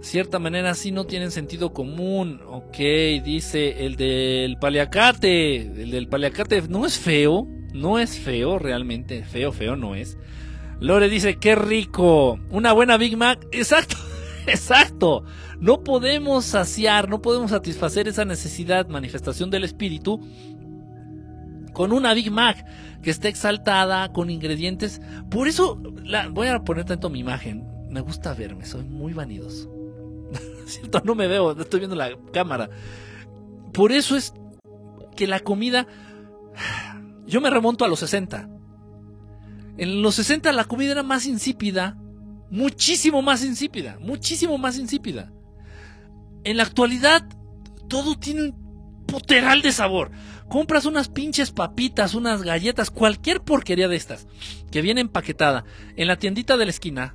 cierta 0.00 0.38
manera 0.38 0.74
sí 0.74 0.90
no 0.90 1.04
tienen 1.04 1.32
sentido 1.32 1.74
común. 1.74 2.40
Ok, 2.46 2.78
dice 3.22 3.84
el 3.84 3.96
del 3.96 4.56
paliacate. 4.58 5.56
El 5.56 5.90
del 5.90 6.08
paliacate 6.08 6.62
no 6.62 6.86
es 6.86 6.98
feo. 6.98 7.46
No 7.74 7.98
es 7.98 8.18
feo, 8.18 8.58
realmente. 8.58 9.22
Feo, 9.22 9.52
feo 9.52 9.76
no 9.76 9.94
es. 9.94 10.16
Lore 10.80 11.10
dice, 11.10 11.36
qué 11.36 11.56
rico. 11.56 12.40
Una 12.48 12.72
buena 12.72 12.96
Big 12.96 13.18
Mac. 13.18 13.46
Exacto, 13.52 13.98
exacto. 14.46 15.24
No 15.58 15.82
podemos 15.84 16.44
saciar, 16.44 17.08
no 17.08 17.20
podemos 17.22 17.50
satisfacer 17.50 18.08
esa 18.08 18.24
necesidad, 18.24 18.88
manifestación 18.88 19.50
del 19.50 19.64
espíritu 19.64 20.20
con 21.72 21.92
una 21.92 22.14
Big 22.14 22.30
Mac 22.30 22.64
que 23.02 23.10
esté 23.10 23.28
exaltada, 23.28 24.12
con 24.12 24.30
ingredientes. 24.30 25.00
Por 25.30 25.48
eso 25.48 25.80
voy 26.30 26.48
a 26.48 26.60
poner 26.60 26.84
tanto 26.84 27.10
mi 27.10 27.20
imagen. 27.20 27.66
Me 27.88 28.00
gusta 28.00 28.34
verme, 28.34 28.64
soy 28.64 28.84
muy 28.84 29.12
vanidoso. 29.12 29.70
¿Cierto? 30.66 31.02
No 31.04 31.14
me 31.14 31.26
veo, 31.26 31.58
estoy 31.58 31.80
viendo 31.80 31.96
la 31.96 32.10
cámara. 32.32 32.70
Por 33.72 33.92
eso 33.92 34.16
es 34.16 34.34
que 35.16 35.26
la 35.26 35.40
comida... 35.40 35.86
Yo 37.26 37.40
me 37.40 37.50
remonto 37.50 37.84
a 37.84 37.88
los 37.88 38.00
60. 38.00 38.48
En 39.76 40.02
los 40.02 40.16
60 40.16 40.52
la 40.52 40.64
comida 40.64 40.92
era 40.92 41.02
más 41.02 41.26
insípida, 41.26 41.96
muchísimo 42.50 43.22
más 43.22 43.44
insípida, 43.44 43.98
muchísimo 44.00 44.58
más 44.58 44.76
insípida. 44.78 45.32
En 46.44 46.56
la 46.56 46.64
actualidad 46.64 47.26
todo 47.88 48.18
tiene 48.18 48.42
un 48.42 49.04
puteral 49.06 49.62
de 49.62 49.72
sabor. 49.72 50.10
Compras 50.48 50.84
unas 50.84 51.08
pinches 51.08 51.52
papitas, 51.52 52.14
unas 52.14 52.42
galletas, 52.42 52.90
cualquier 52.90 53.40
porquería 53.40 53.88
de 53.88 53.96
estas 53.96 54.26
que 54.70 54.82
viene 54.82 55.00
empaquetada 55.00 55.64
en 55.96 56.08
la 56.08 56.18
tiendita 56.18 56.56
de 56.56 56.64
la 56.64 56.70
esquina 56.70 57.14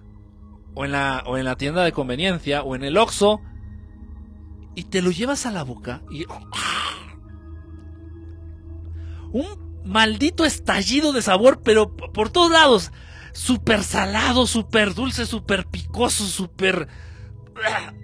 o 0.74 0.86
en 0.86 0.91
la, 0.91 1.24
o 1.26 1.38
en 1.38 1.45
la 1.45 1.56
tienda 1.56 1.84
de 1.84 1.91
conveniencia 1.91 2.64
o 2.64 2.76
en 2.76 2.84
el 2.84 2.98
Oxxo 2.98 3.41
y 4.76 4.84
te 4.84 5.02
lo 5.02 5.12
llevas 5.12 5.45
a 5.45 5.52
la 5.52 5.64
boca 5.64 6.02
y 6.12 6.26
un 9.32 9.82
maldito 9.86 10.45
estallido 10.45 11.14
de 11.14 11.22
sabor, 11.22 11.62
pero 11.64 11.95
por 11.95 12.30
todos 12.30 12.52
lados. 12.52 12.91
Súper 13.36 13.84
salado, 13.84 14.48
súper 14.48 14.94
dulce, 14.94 15.26
súper 15.26 15.66
picoso, 15.66 16.24
súper... 16.24 16.88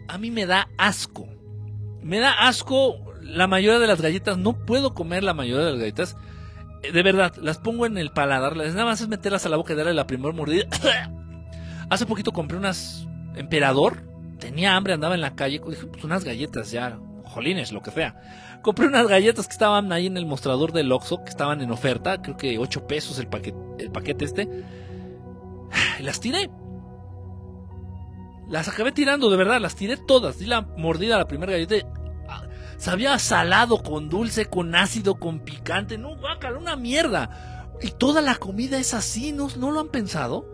A 0.10 0.18
mí 0.18 0.30
me 0.30 0.46
da 0.46 0.68
asco. 0.78 1.26
Me 2.04 2.20
da 2.20 2.48
asco 2.48 3.14
la 3.22 3.48
mayoría 3.48 3.80
de 3.80 3.88
las 3.88 4.02
galletas. 4.02 4.38
No 4.38 4.66
puedo 4.66 4.94
comer 4.94 5.24
la 5.24 5.34
mayoría 5.34 5.64
de 5.64 5.72
las 5.72 5.80
galletas. 5.80 6.18
De 6.82 7.02
verdad, 7.02 7.34
las 7.38 7.60
pongo 7.60 7.86
en 7.86 7.98
el 7.98 8.12
paladar. 8.12 8.58
Nada 8.58 8.84
más 8.84 9.00
es 9.00 9.08
meterlas 9.08 9.46
a 9.46 9.50
la 9.50 9.56
boca 9.56 9.72
y 9.72 9.78
darle 9.78 9.94
la 9.94 10.06
primera 10.06 10.34
mordida. 10.34 10.66
Hace 11.90 12.06
poquito 12.06 12.34
compré 12.34 12.58
unas 12.58 13.08
Emperador. 13.36 14.04
Tenía 14.38 14.76
hambre, 14.76 14.94
andaba 14.94 15.16
en 15.16 15.22
la 15.22 15.36
calle. 15.36 15.62
Dije, 15.66 15.86
pues 15.86 16.04
unas 16.04 16.26
galletas 16.26 16.72
ya. 16.72 17.00
Jolines, 17.24 17.72
lo 17.72 17.82
que 17.82 17.92
sea. 17.92 18.60
Compré 18.62 18.88
unas 18.88 19.08
galletas 19.08 19.48
que 19.48 19.54
estaban 19.54 19.94
ahí 19.94 20.08
en 20.08 20.18
el 20.18 20.26
mostrador 20.26 20.74
del 20.74 20.92
Oxxo, 20.92 21.24
que 21.24 21.30
estaban 21.30 21.62
en 21.62 21.72
oferta. 21.72 22.22
Creo 22.22 22.36
que 22.36 22.58
8 22.58 22.86
pesos 22.86 23.18
el 23.18 23.28
paquete, 23.28 23.58
el 23.80 23.92
paquete 23.92 24.26
este. 24.26 24.50
Las 26.02 26.20
tiré. 26.20 26.50
Las 28.48 28.68
acabé 28.68 28.92
tirando, 28.92 29.30
de 29.30 29.38
verdad, 29.38 29.62
las 29.62 29.76
tiré 29.76 29.96
todas. 29.96 30.38
Di 30.38 30.46
la 30.46 30.62
mordida 30.62 31.16
a 31.16 31.20
la 31.20 31.28
primera 31.28 31.54
galleta. 31.54 31.88
Sabía 32.78 33.18
salado, 33.20 33.82
con 33.82 34.10
dulce, 34.10 34.48
con 34.48 34.76
ácido, 34.76 35.16
con 35.16 35.40
picante. 35.40 35.98
No, 35.98 36.18
guácala, 36.18 36.58
una 36.58 36.76
mierda. 36.76 37.70
Y 37.82 37.92
toda 37.92 38.22
la 38.22 38.36
comida 38.36 38.78
es 38.78 38.94
así, 38.94 39.32
¿no, 39.32 39.48
¿no 39.58 39.72
lo 39.72 39.80
han 39.80 39.88
pensado? 39.88 40.46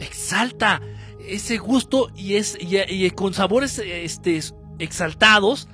Exalta 0.00 0.82
ese 1.20 1.58
gusto 1.58 2.08
y, 2.14 2.34
es, 2.34 2.56
y, 2.60 3.10
con 3.10 3.34
sabores 3.34 3.78
este, 3.78 4.40
exaltados 4.78 5.68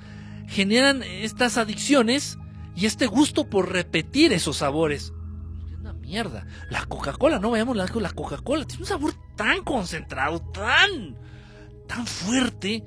generan 0.47 1.03
estas 1.03 1.57
adicciones 1.57 2.37
y 2.75 2.85
este 2.85 3.07
gusto 3.07 3.49
por 3.49 3.71
repetir 3.71 4.33
esos 4.33 4.57
sabores. 4.57 5.13
Mierda. 6.03 6.45
La 6.69 6.85
Coca-Cola, 6.85 7.39
no 7.39 7.51
veamos 7.51 7.77
la, 7.77 7.85
la 7.85 8.11
Coca-Cola, 8.11 8.65
tiene 8.65 8.83
un 8.83 8.87
sabor 8.87 9.13
tan 9.37 9.63
concentrado, 9.63 10.39
tan, 10.51 11.15
tan 11.87 12.05
fuerte. 12.05 12.83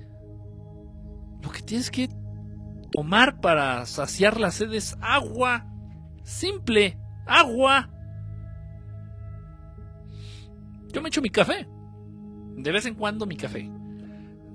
Lo 1.42 1.50
que 1.50 1.62
tienes 1.62 1.90
que 1.90 2.10
tomar 2.92 3.40
para 3.40 3.86
saciar 3.86 4.38
la 4.38 4.50
sed 4.50 4.72
es 4.74 4.96
agua. 5.00 5.66
Simple, 6.24 6.98
agua. 7.26 7.90
Yo 10.92 11.00
me 11.00 11.08
echo 11.08 11.22
mi 11.22 11.30
café. 11.30 11.66
De 12.56 12.72
vez 12.72 12.84
en 12.84 12.94
cuando 12.94 13.26
mi 13.26 13.36
café. 13.36 13.70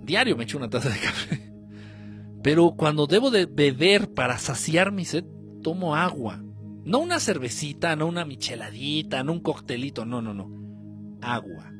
Diario 0.04 0.38
me 0.38 0.44
echo 0.44 0.58
una 0.58 0.70
taza 0.70 0.90
de 0.90 1.00
café. 1.00 1.52
Pero 2.44 2.76
cuando 2.76 3.08
debo 3.08 3.32
de 3.32 3.46
beber 3.46 4.14
para 4.14 4.38
saciar 4.38 4.92
mi 4.92 5.06
sed, 5.06 5.26
tomo 5.64 5.96
agua. 5.96 6.44
No 6.84 6.99
una 6.99 7.20
cervecita, 7.20 7.95
no 7.95 8.08
una 8.08 8.26
micheladita, 8.26 9.24
no 9.24 9.34
un 9.34 9.40
coctelito, 9.41 10.06
no, 10.06 10.22
no, 10.22 10.34
no. 10.34 10.49
Agua. 11.22 11.72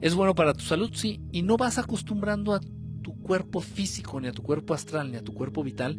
Es 0.00 0.14
bueno 0.14 0.34
para 0.34 0.54
tu 0.54 0.60
salud, 0.60 0.90
sí, 0.94 1.20
y 1.32 1.42
no 1.42 1.56
vas 1.56 1.78
acostumbrando 1.78 2.54
a 2.54 2.60
tu 3.02 3.18
cuerpo 3.20 3.60
físico, 3.60 4.20
ni 4.20 4.28
a 4.28 4.32
tu 4.32 4.42
cuerpo 4.42 4.74
astral, 4.74 5.10
ni 5.10 5.16
a 5.16 5.24
tu 5.24 5.34
cuerpo 5.34 5.64
vital 5.64 5.98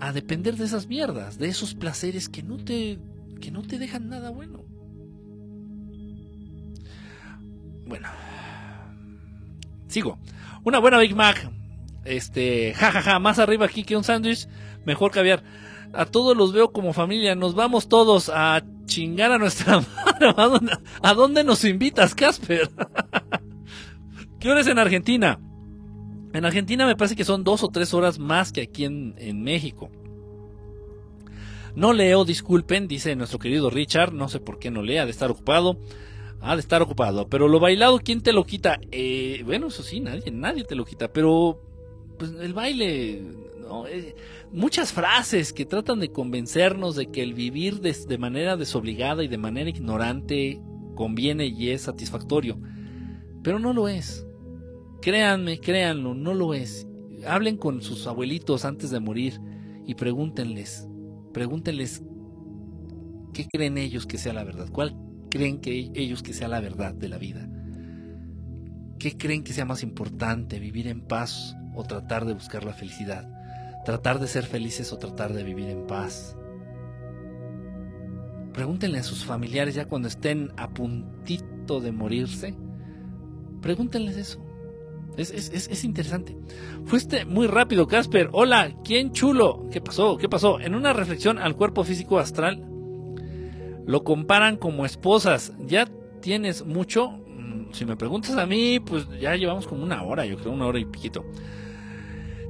a 0.00 0.12
depender 0.12 0.56
de 0.56 0.64
esas 0.64 0.88
mierdas, 0.88 1.38
de 1.38 1.48
esos 1.48 1.74
placeres 1.74 2.28
que 2.28 2.42
no 2.42 2.56
te, 2.56 2.98
que 3.40 3.52
no 3.52 3.62
te 3.62 3.78
dejan 3.78 4.08
nada 4.08 4.30
bueno. 4.30 4.64
Bueno. 7.86 8.08
Sigo. 9.86 10.18
Una 10.64 10.80
buena 10.80 10.98
Big 10.98 11.14
Mac. 11.14 11.52
Este, 12.04 12.74
jajaja, 12.74 13.02
ja, 13.02 13.12
ja, 13.12 13.18
más 13.20 13.38
arriba 13.38 13.66
aquí 13.66 13.84
que 13.84 13.96
un 13.96 14.02
sándwich, 14.02 14.48
mejor 14.84 15.10
caviar. 15.10 15.42
A 15.92 16.06
todos 16.06 16.36
los 16.36 16.52
veo 16.52 16.72
como 16.72 16.92
familia, 16.92 17.34
nos 17.34 17.54
vamos 17.54 17.88
todos 17.88 18.30
a 18.32 18.62
chingar 18.86 19.32
a 19.32 19.38
nuestra 19.38 19.80
madre. 20.36 20.72
¿A 21.02 21.14
dónde, 21.14 21.44
nos 21.44 21.64
invitas, 21.64 22.14
Casper? 22.14 22.70
¿Qué 24.40 24.50
hora 24.50 24.60
es 24.60 24.66
en 24.66 24.78
Argentina? 24.78 25.38
En 26.32 26.44
Argentina 26.44 26.86
me 26.86 26.96
parece 26.96 27.14
que 27.14 27.24
son 27.24 27.44
dos 27.44 27.62
o 27.62 27.68
tres 27.68 27.92
horas 27.92 28.18
más 28.18 28.52
que 28.52 28.62
aquí 28.62 28.84
en, 28.84 29.14
en 29.18 29.42
México. 29.42 29.90
No 31.74 31.92
leo, 31.92 32.24
disculpen, 32.24 32.86
dice 32.86 33.16
nuestro 33.16 33.38
querido 33.38 33.70
Richard, 33.70 34.12
no 34.12 34.28
sé 34.28 34.40
por 34.40 34.58
qué 34.58 34.70
no 34.70 34.82
lea, 34.82 35.04
de 35.04 35.10
estar 35.10 35.30
ocupado. 35.30 35.78
Ha 36.40 36.56
de 36.56 36.60
estar 36.60 36.82
ocupado. 36.82 37.28
Pero 37.28 37.48
lo 37.48 37.60
bailado, 37.60 38.00
¿quién 38.00 38.20
te 38.20 38.32
lo 38.32 38.44
quita? 38.44 38.80
Eh, 38.90 39.42
bueno, 39.44 39.68
eso 39.68 39.82
sí, 39.82 40.00
nadie, 40.00 40.30
nadie 40.32 40.64
te 40.64 40.74
lo 40.74 40.84
quita. 40.84 41.12
Pero, 41.12 41.60
pues 42.18 42.32
el 42.32 42.52
baile, 42.52 43.22
Eh, 43.88 44.14
muchas 44.52 44.92
frases 44.92 45.52
que 45.52 45.64
tratan 45.64 46.00
de 46.00 46.10
convencernos 46.10 46.96
de 46.96 47.10
que 47.10 47.22
el 47.22 47.34
vivir 47.34 47.80
de, 47.80 47.92
de 47.92 48.18
manera 48.18 48.56
desobligada 48.56 49.22
y 49.24 49.28
de 49.28 49.38
manera 49.38 49.70
ignorante 49.70 50.60
conviene 50.94 51.46
y 51.46 51.70
es 51.70 51.82
satisfactorio. 51.82 52.58
Pero 53.42 53.58
no 53.58 53.72
lo 53.72 53.88
es. 53.88 54.26
Créanme, 55.00 55.58
créanlo, 55.58 56.14
no 56.14 56.34
lo 56.34 56.54
es. 56.54 56.86
Hablen 57.26 57.56
con 57.56 57.82
sus 57.82 58.06
abuelitos 58.06 58.64
antes 58.64 58.90
de 58.90 59.00
morir 59.00 59.40
y 59.86 59.94
pregúntenles, 59.94 60.88
pregúntenles 61.32 62.02
qué 63.32 63.46
creen 63.50 63.78
ellos 63.78 64.06
que 64.06 64.18
sea 64.18 64.32
la 64.32 64.44
verdad, 64.44 64.68
cuál 64.70 64.96
creen 65.32 65.60
que 65.60 65.90
ellos 65.94 66.22
que 66.22 66.34
sea 66.34 66.48
la 66.48 66.60
verdad 66.60 66.94
de 66.94 67.08
la 67.08 67.16
vida? 67.16 67.48
¿Qué 68.98 69.16
creen 69.16 69.42
que 69.42 69.54
sea 69.54 69.64
más 69.64 69.82
importante, 69.82 70.60
vivir 70.60 70.86
en 70.86 71.00
paz 71.00 71.56
o 71.74 71.84
tratar 71.84 72.26
de 72.26 72.34
buscar 72.34 72.64
la 72.64 72.74
felicidad? 72.74 73.26
¿Tratar 73.84 74.20
de 74.20 74.28
ser 74.28 74.44
felices 74.44 74.92
o 74.92 74.98
tratar 74.98 75.32
de 75.32 75.42
vivir 75.42 75.68
en 75.68 75.86
paz? 75.86 76.36
Pregúntenle 78.52 78.98
a 78.98 79.02
sus 79.02 79.24
familiares 79.24 79.74
ya 79.74 79.86
cuando 79.86 80.08
estén 80.08 80.52
a 80.56 80.70
puntito 80.70 81.80
de 81.80 81.90
morirse. 81.90 82.54
Pregúntenles 83.60 84.16
eso. 84.16 84.44
Es, 85.16 85.30
es, 85.30 85.68
es, 85.68 85.84
interesante. 85.84 86.36
Fuiste 86.86 87.24
muy 87.24 87.46
rápido, 87.46 87.86
Casper. 87.86 88.30
Hola, 88.32 88.74
¿quién 88.82 89.12
chulo? 89.12 89.68
¿Qué 89.70 89.80
pasó? 89.80 90.16
¿Qué 90.16 90.28
pasó? 90.28 90.58
En 90.58 90.74
una 90.74 90.92
reflexión 90.92 91.38
al 91.38 91.54
cuerpo 91.54 91.84
físico 91.84 92.18
astral, 92.18 92.64
lo 93.84 94.04
comparan 94.04 94.56
como 94.56 94.86
esposas. 94.86 95.52
¿Ya 95.66 95.86
tienes 96.20 96.64
mucho? 96.64 97.10
Mm, 97.10 97.72
si 97.72 97.84
me 97.84 97.96
preguntas 97.96 98.36
a 98.36 98.46
mí, 98.46 98.80
pues 98.80 99.06
ya 99.20 99.36
llevamos 99.36 99.66
como 99.66 99.82
una 99.82 100.02
hora, 100.02 100.24
yo 100.24 100.38
creo, 100.38 100.52
una 100.52 100.66
hora 100.66 100.78
y 100.78 100.86
piquito. 100.86 101.24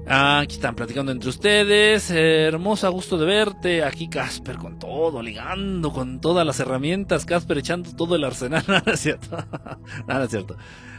Aquí 0.06 0.54
están 0.54 0.74
platicando 0.74 1.12
entre 1.12 1.30
ustedes. 1.30 2.10
hermosa, 2.10 2.88
gusto 2.88 3.16
de 3.18 3.26
verte. 3.26 3.84
Aquí 3.84 4.08
Casper 4.08 4.56
con 4.56 4.78
todo, 4.78 5.22
ligando 5.22 5.92
con 5.92 6.20
todas 6.20 6.46
las 6.46 6.58
herramientas. 6.60 7.24
Casper 7.24 7.58
echando 7.58 7.94
todo 7.94 8.16
el 8.16 8.24
arsenal. 8.24 8.64
Nada 8.68 8.92
es 8.92 9.00
cierto. 9.00 9.36
Nada 10.06 10.24
es 10.24 10.30
cierto. 10.30 10.56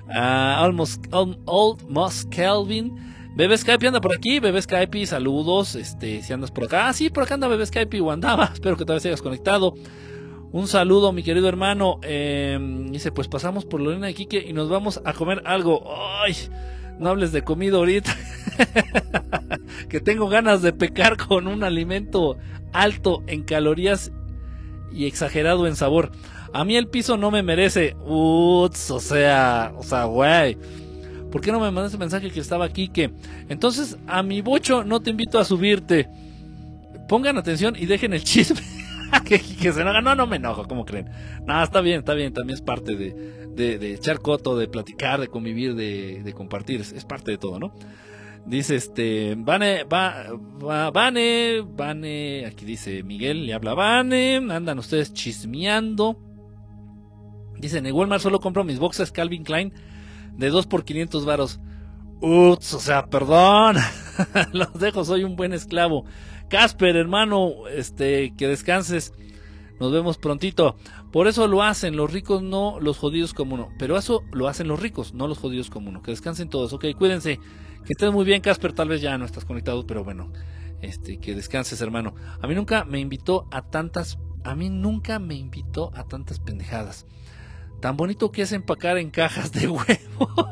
almost, 0.09 1.05
almost 1.13 2.29
Kelvin. 2.29 3.13
Bebé 3.35 3.57
Skype 3.57 3.87
anda 3.87 3.99
por 3.99 4.15
aquí, 4.15 4.39
Bebé 4.39 4.61
Skype, 4.61 5.07
saludos, 5.07 5.73
este, 5.73 6.21
si 6.21 6.31
andas 6.33 6.51
por 6.51 6.65
acá, 6.65 6.89
ah, 6.89 6.93
sí, 6.93 7.09
por 7.09 7.23
acá 7.23 7.33
anda 7.33 7.47
Bebé 7.47 7.65
Skype 7.65 7.99
o 7.99 8.11
andaba, 8.11 8.45
espero 8.53 8.77
que 8.77 8.85
todavía 8.85 9.09
hayas 9.09 9.23
conectado. 9.23 9.73
Un 10.51 10.67
saludo, 10.67 11.11
mi 11.13 11.23
querido 11.23 11.49
hermano. 11.49 11.99
Eh, 12.03 12.59
dice, 12.91 13.11
pues 13.11 13.27
pasamos 13.27 13.65
por 13.65 13.81
Lorena 13.81 14.05
de 14.05 14.13
Quique 14.13 14.37
y 14.37 14.53
nos 14.53 14.69
vamos 14.69 15.01
a 15.03 15.13
comer 15.13 15.41
algo. 15.45 15.83
¡Ay! 16.23 16.35
No 16.99 17.09
hables 17.09 17.31
de 17.31 17.43
comida 17.43 17.77
ahorita. 17.77 18.15
que 19.89 19.99
tengo 19.99 20.29
ganas 20.29 20.61
de 20.61 20.73
pecar 20.73 21.17
con 21.17 21.47
un 21.47 21.63
alimento 21.63 22.37
alto 22.71 23.23
en 23.27 23.43
calorías 23.43 24.11
y 24.91 25.05
exagerado 25.05 25.67
en 25.67 25.75
sabor. 25.75 26.11
A 26.53 26.63
mí 26.65 26.75
el 26.75 26.87
piso 26.87 27.17
no 27.17 27.31
me 27.31 27.43
merece. 27.43 27.95
Uts, 28.05 28.91
o 28.91 28.99
sea, 28.99 29.73
o 29.77 29.83
sea, 29.83 30.05
güey. 30.05 30.57
¿Por 31.31 31.41
qué 31.41 31.51
no 31.51 31.59
me 31.59 31.71
mandaste 31.71 31.97
mensaje 31.97 32.29
que 32.29 32.39
estaba 32.39 32.65
aquí? 32.65 32.89
Que 32.89 33.11
entonces 33.49 33.97
a 34.05 34.21
mi 34.21 34.41
bocho 34.41 34.83
no 34.83 35.01
te 35.01 35.09
invito 35.09 35.39
a 35.39 35.45
subirte. 35.45 36.07
Pongan 37.07 37.37
atención 37.37 37.75
y 37.75 37.87
dejen 37.87 38.13
el 38.13 38.23
chisme. 38.23 38.61
que, 39.25 39.39
se 39.39 39.81
enoja. 39.81 40.01
No, 40.01 40.13
no 40.13 40.27
me 40.27 40.35
enojo, 40.35 40.67
¿cómo 40.67 40.85
creen? 40.85 41.09
No, 41.45 41.61
está 41.63 41.81
bien, 41.81 41.99
está 41.99 42.13
bien. 42.13 42.33
También 42.33 42.55
es 42.55 42.61
parte 42.61 42.95
de, 42.95 43.42
de, 43.55 43.93
echar 43.93 44.19
coto, 44.19 44.57
de 44.57 44.67
platicar, 44.67 45.19
de 45.19 45.27
convivir, 45.27 45.75
de, 45.75 46.33
compartir. 46.35 46.81
Es, 46.81 47.05
parte 47.05 47.31
de 47.31 47.37
todo, 47.37 47.59
¿no? 47.59 47.73
Dice 48.45 48.75
este, 48.75 49.35
Vane, 49.37 49.85
va, 49.85 50.25
va, 50.61 50.91
Vane, 50.91 51.61
Vane, 51.65 52.45
aquí 52.45 52.65
dice 52.65 53.01
Miguel, 53.01 53.45
le 53.45 53.53
habla 53.53 53.73
Vane, 53.73 54.35
andan 54.35 54.79
ustedes 54.79 55.13
chismeando. 55.13 56.19
Dice, 57.57 57.77
en 57.77 57.85
el 57.85 57.93
Walmart 57.93 58.21
solo 58.21 58.41
compro 58.41 58.65
mis 58.65 58.79
boxes 58.79 59.11
Calvin 59.11 59.43
Klein 59.43 59.73
de 60.37 60.49
2 60.49 60.67
por 60.67 60.83
500 60.83 61.25
varos. 61.25 61.59
Ups, 62.21 62.73
o 62.73 62.79
sea, 62.79 63.05
perdón. 63.07 63.77
Los 64.53 64.73
dejo, 64.73 65.03
soy 65.03 65.23
un 65.23 65.35
buen 65.35 65.53
esclavo. 65.53 66.05
Casper, 66.49 66.95
hermano, 66.95 67.67
este, 67.69 68.33
que 68.37 68.47
descanses. 68.47 69.13
Nos 69.79 69.91
vemos 69.91 70.17
prontito. 70.17 70.77
Por 71.13 71.27
eso 71.27 71.47
lo 71.47 71.61
hacen 71.61 71.95
los 71.95 72.11
ricos, 72.11 72.41
no 72.41 72.79
los 72.79 72.97
jodidos 72.97 73.35
como 73.35 73.53
uno. 73.53 73.69
Pero 73.77 73.99
eso 73.99 74.23
lo 74.31 74.47
hacen 74.47 74.67
los 74.67 74.79
ricos, 74.79 75.13
no 75.13 75.27
los 75.27 75.37
jodidos 75.37 75.69
como 75.69 75.89
uno. 75.89 76.01
Que 76.01 76.09
descansen 76.09 76.49
todos. 76.49 76.73
Ok, 76.73 76.85
cuídense. 76.97 77.39
Que 77.85 77.93
estés 77.93 78.11
muy 78.11 78.25
bien, 78.25 78.41
Casper. 78.41 78.73
Tal 78.73 78.87
vez 78.87 78.99
ya 78.99 79.15
no 79.19 79.23
estás 79.23 79.45
conectado, 79.45 79.85
pero 79.85 80.03
bueno. 80.03 80.33
Este, 80.81 81.19
que 81.19 81.35
descanses, 81.35 81.79
hermano. 81.81 82.15
A 82.41 82.47
mí 82.47 82.55
nunca 82.55 82.83
me 82.83 82.99
invitó 82.99 83.47
a 83.51 83.61
tantas. 83.61 84.17
A 84.43 84.55
mí 84.55 84.71
nunca 84.71 85.19
me 85.19 85.35
invitó 85.35 85.91
a 85.93 86.03
tantas 86.05 86.39
pendejadas. 86.39 87.05
Tan 87.79 87.95
bonito 87.95 88.31
que 88.31 88.41
es 88.41 88.51
empacar 88.51 88.97
en 88.97 89.11
cajas 89.11 89.51
de 89.51 89.67
huevo. 89.69 90.49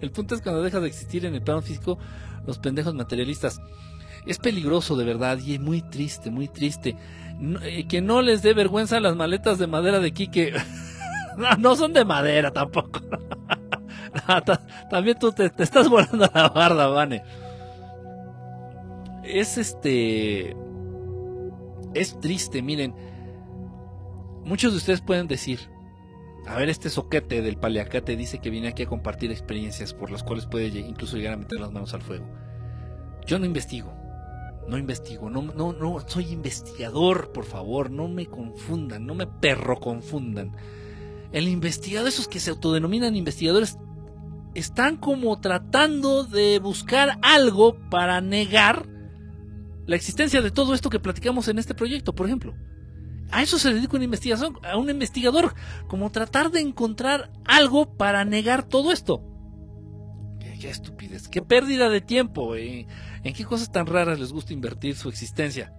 el 0.00 0.12
punto 0.12 0.36
es 0.36 0.40
cuando 0.40 0.62
deja 0.62 0.78
de 0.78 0.86
existir 0.86 1.26
en 1.26 1.34
el 1.34 1.42
plano 1.42 1.62
físico 1.62 1.98
los 2.46 2.60
pendejos 2.60 2.94
materialistas. 2.94 3.60
Es 4.24 4.38
peligroso 4.38 4.94
de 4.94 5.04
verdad 5.04 5.38
y 5.38 5.54
es 5.54 5.60
muy 5.60 5.82
triste, 5.82 6.30
muy 6.30 6.46
triste. 6.46 6.96
Eh, 7.62 7.86
que 7.88 8.00
no 8.00 8.22
les 8.22 8.42
dé 8.42 8.54
vergüenza 8.54 9.00
las 9.00 9.16
maletas 9.16 9.58
de 9.58 9.66
madera 9.66 10.00
de 10.00 10.12
Quique. 10.12 10.52
no, 11.58 11.76
son 11.76 11.92
de 11.92 12.04
madera 12.04 12.50
tampoco. 12.52 13.00
también 14.90 15.18
tú 15.18 15.32
te, 15.32 15.50
estás 15.58 15.88
volando 15.88 16.30
la 16.32 16.48
barda, 16.48 16.86
Vane. 16.88 17.22
Es 19.24 19.58
este. 19.58 20.56
Es 21.94 22.18
triste, 22.20 22.62
miren. 22.62 22.94
Muchos 24.44 24.72
de 24.72 24.78
ustedes 24.78 25.00
pueden 25.00 25.28
decir, 25.28 25.60
a 26.46 26.56
ver, 26.56 26.68
este 26.68 26.90
soquete 26.90 27.42
del 27.42 27.56
paliacate 27.56 28.16
dice 28.16 28.40
que 28.40 28.50
viene 28.50 28.68
aquí 28.68 28.82
a 28.82 28.86
compartir 28.86 29.30
experiencias 29.30 29.94
por 29.94 30.10
las 30.10 30.24
cuales 30.24 30.46
puede 30.46 30.66
incluso 30.66 31.16
llegar 31.16 31.34
a 31.34 31.36
meter 31.36 31.60
las 31.60 31.70
manos 31.70 31.94
al 31.94 32.02
fuego. 32.02 32.26
Yo 33.24 33.38
no 33.38 33.46
investigo, 33.46 33.94
no 34.68 34.78
investigo, 34.78 35.28
no, 35.28 35.42
no, 35.42 35.72
no, 35.72 36.00
soy 36.06 36.30
investigador, 36.30 37.32
por 37.32 37.44
favor, 37.44 37.90
no 37.90 38.08
me 38.08 38.26
confundan, 38.26 39.06
no 39.06 39.14
me 39.14 39.26
perro 39.26 39.78
confundan. 39.80 40.52
El 41.32 41.48
investigador, 41.48 42.08
esos 42.08 42.28
que 42.28 42.40
se 42.40 42.50
autodenominan 42.50 43.16
investigadores, 43.16 43.78
están 44.54 44.96
como 44.96 45.40
tratando 45.40 46.24
de 46.24 46.58
buscar 46.58 47.18
algo 47.22 47.76
para 47.88 48.20
negar 48.20 48.86
la 49.86 49.96
existencia 49.96 50.42
de 50.42 50.50
todo 50.50 50.74
esto 50.74 50.90
que 50.90 51.00
platicamos 51.00 51.48
en 51.48 51.58
este 51.58 51.74
proyecto, 51.74 52.14
por 52.14 52.26
ejemplo. 52.26 52.54
A 53.30 53.42
eso 53.42 53.58
se 53.58 53.72
dedica 53.72 53.96
una 53.96 54.04
investigación, 54.04 54.58
a 54.62 54.76
un 54.76 54.90
investigador, 54.90 55.54
como 55.88 56.10
tratar 56.10 56.50
de 56.50 56.60
encontrar 56.60 57.32
algo 57.46 57.96
para 57.96 58.24
negar 58.24 58.62
todo 58.68 58.92
esto. 58.92 59.24
Qué, 60.38 60.68
estupidez, 60.68 61.28
qué 61.28 61.42
pérdida 61.42 61.88
de 61.88 62.00
tiempo. 62.00 62.54
Eh. 62.54 62.86
¿En 63.24 63.34
qué 63.34 63.44
cosas 63.44 63.70
tan 63.70 63.86
raras 63.86 64.18
les 64.18 64.32
gusta 64.32 64.52
invertir 64.52 64.96
su 64.96 65.08
existencia? 65.08 65.72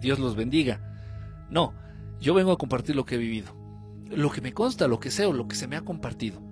Dios 0.00 0.18
los 0.18 0.36
bendiga. 0.36 1.46
No, 1.50 1.74
yo 2.20 2.34
vengo 2.34 2.52
a 2.52 2.58
compartir 2.58 2.96
lo 2.96 3.04
que 3.04 3.14
he 3.14 3.18
vivido. 3.18 3.54
Lo 4.10 4.30
que 4.30 4.40
me 4.40 4.52
consta, 4.52 4.88
lo 4.88 5.00
que 5.00 5.10
sé 5.10 5.26
o 5.26 5.32
lo 5.32 5.46
que 5.46 5.56
se 5.56 5.68
me 5.68 5.76
ha 5.76 5.82
compartido. 5.82 6.42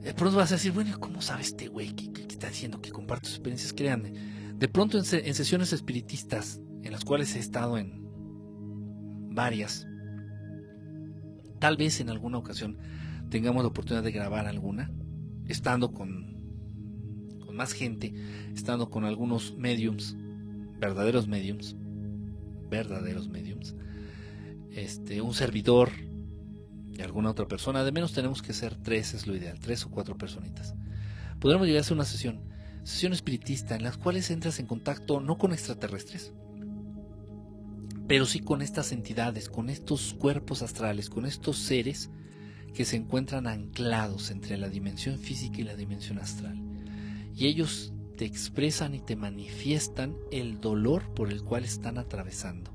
De 0.00 0.14
pronto 0.14 0.36
vas 0.36 0.50
a 0.52 0.56
decir, 0.56 0.72
bueno, 0.72 0.98
¿cómo 0.98 1.20
sabe 1.20 1.42
este 1.42 1.68
güey 1.68 1.94
que, 1.94 2.22
está 2.22 2.48
diciendo 2.48 2.80
que 2.80 2.90
comparto 2.90 3.26
sus 3.26 3.36
experiencias? 3.36 3.72
Créanme. 3.72 4.12
De 4.56 4.68
pronto 4.68 4.98
en 4.98 5.04
sesiones 5.04 5.72
espiritistas, 5.72 6.60
en 6.82 6.92
las 6.92 7.04
cuales 7.04 7.34
he 7.36 7.38
estado 7.38 7.78
en 7.78 8.02
varias. 9.34 9.86
Tal 11.58 11.76
vez 11.76 12.00
en 12.00 12.10
alguna 12.10 12.38
ocasión 12.38 12.78
tengamos 13.30 13.62
la 13.62 13.68
oportunidad 13.68 14.02
de 14.02 14.12
grabar 14.12 14.46
alguna, 14.46 14.90
estando 15.46 15.92
con, 15.92 16.31
más 17.52 17.72
gente, 17.72 18.14
estando 18.54 18.90
con 18.90 19.04
algunos 19.04 19.56
mediums, 19.56 20.16
verdaderos 20.78 21.28
mediums, 21.28 21.76
verdaderos 22.70 23.28
mediums, 23.28 23.74
este, 24.70 25.20
un 25.20 25.34
servidor 25.34 25.90
y 26.92 27.02
alguna 27.02 27.30
otra 27.30 27.46
persona, 27.46 27.84
de 27.84 27.92
menos 27.92 28.12
tenemos 28.12 28.42
que 28.42 28.52
ser 28.52 28.76
tres, 28.76 29.14
es 29.14 29.26
lo 29.26 29.36
ideal, 29.36 29.58
tres 29.60 29.84
o 29.84 29.90
cuatro 29.90 30.16
personitas. 30.16 30.74
Podremos 31.40 31.66
llegar 31.66 31.78
a 31.78 31.82
hacer 31.82 31.94
una 31.94 32.04
sesión, 32.04 32.40
sesión 32.84 33.12
espiritista, 33.12 33.74
en 33.74 33.82
las 33.82 33.96
cuales 33.96 34.30
entras 34.30 34.58
en 34.58 34.66
contacto 34.66 35.20
no 35.20 35.38
con 35.38 35.52
extraterrestres, 35.52 36.32
pero 38.06 38.26
sí 38.26 38.40
con 38.40 38.62
estas 38.62 38.92
entidades, 38.92 39.48
con 39.48 39.70
estos 39.70 40.14
cuerpos 40.14 40.62
astrales, 40.62 41.08
con 41.08 41.26
estos 41.26 41.58
seres 41.58 42.10
que 42.74 42.84
se 42.84 42.96
encuentran 42.96 43.46
anclados 43.46 44.30
entre 44.30 44.56
la 44.56 44.68
dimensión 44.68 45.18
física 45.18 45.60
y 45.60 45.64
la 45.64 45.76
dimensión 45.76 46.18
astral. 46.18 46.61
Y 47.34 47.46
ellos 47.46 47.92
te 48.16 48.24
expresan 48.24 48.94
y 48.94 49.00
te 49.00 49.16
manifiestan 49.16 50.16
el 50.30 50.60
dolor 50.60 51.12
por 51.14 51.30
el 51.30 51.42
cual 51.42 51.64
están 51.64 51.98
atravesando. 51.98 52.70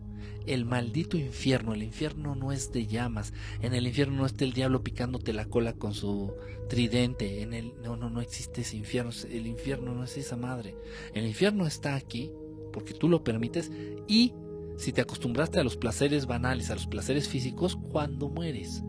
El 0.45 0.65
maldito 0.65 1.17
infierno, 1.17 1.73
el 1.73 1.83
infierno 1.83 2.33
no 2.35 2.53
es 2.53 2.71
de 2.71 2.87
llamas, 2.87 3.33
en 3.61 3.73
el 3.73 3.85
infierno 3.85 4.17
no 4.17 4.25
está 4.25 4.45
el 4.45 4.53
diablo 4.53 4.81
picándote 4.81 5.33
la 5.33 5.45
cola 5.45 5.73
con 5.73 5.93
su 5.93 6.33
tridente, 6.69 7.41
en 7.41 7.53
el 7.53 7.73
no 7.83 7.97
no 7.97 8.09
no 8.09 8.21
existe 8.21 8.61
ese 8.61 8.77
infierno, 8.77 9.11
el 9.29 9.45
infierno 9.45 9.93
no 9.93 10.05
es 10.05 10.17
esa 10.17 10.37
madre. 10.37 10.75
El 11.13 11.27
infierno 11.27 11.67
está 11.67 11.95
aquí 11.95 12.31
porque 12.71 12.93
tú 12.93 13.09
lo 13.09 13.23
permites 13.23 13.71
y 14.07 14.33
si 14.77 14.93
te 14.93 15.01
acostumbraste 15.01 15.59
a 15.59 15.63
los 15.63 15.75
placeres 15.75 16.27
banales, 16.27 16.69
a 16.69 16.75
los 16.75 16.87
placeres 16.87 17.27
físicos, 17.27 17.75
cuando 17.75 18.29
mueres. 18.29 18.83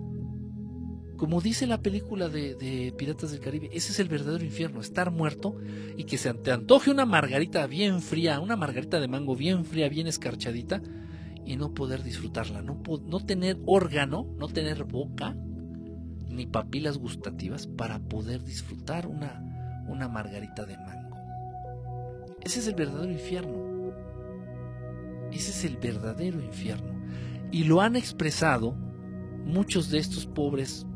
Como 1.18 1.40
dice 1.40 1.66
la 1.66 1.82
película 1.82 2.28
de, 2.28 2.94
Piratas 2.96 3.32
del 3.32 3.40
Caribe, 3.40 3.68
ese 3.72 3.92
es 3.92 3.98
el 3.98 4.08
verdadero 4.08 4.44
infierno, 4.44 4.80
estar 4.80 5.10
muerto 5.10 5.56
y 5.96 6.04
que 6.04 6.16
se 6.16 6.32
te 6.32 6.52
antoje 6.52 6.90
una 6.90 7.04
margarita 7.04 7.66
bien 7.66 8.00
fría, 8.00 8.40
una 8.40 8.56
margarita 8.56 9.00
de 9.00 9.08
mango 9.08 9.36
bien 9.36 9.64
fría, 9.64 9.88
bien 9.88 10.06
escarchadita, 10.06 10.80
y 11.44 11.56
no 11.56 11.74
poder 11.74 12.02
disfrutarla, 12.02 12.62
no, 12.62 12.80
tener 13.26 13.58
órgano, 13.66 14.26
no 14.38 14.48
tener 14.48 14.84
boca, 14.84 15.34
ni 16.28 16.46
papilas 16.46 16.98
gustativas 16.98 17.66
para 17.66 17.98
poder 17.98 18.44
disfrutar 18.44 19.06
una 19.06 20.08
margarita 20.08 20.64
de 20.66 20.76
mango. 20.76 21.08
Ese 22.48 22.60
es 22.60 22.68
el 22.68 22.74
verdadero 22.74 23.10
infierno. 23.10 23.92
Ese 25.32 25.50
es 25.50 25.64
el 25.64 25.76
verdadero 25.76 26.40
infierno. 26.40 26.94
Y 27.50 27.64
lo 27.64 27.80
han 27.80 27.96
expresado 27.96 28.74
muchos 29.44 29.90
de 29.90 29.98
estos 29.98 30.26
pobres, 30.26 30.86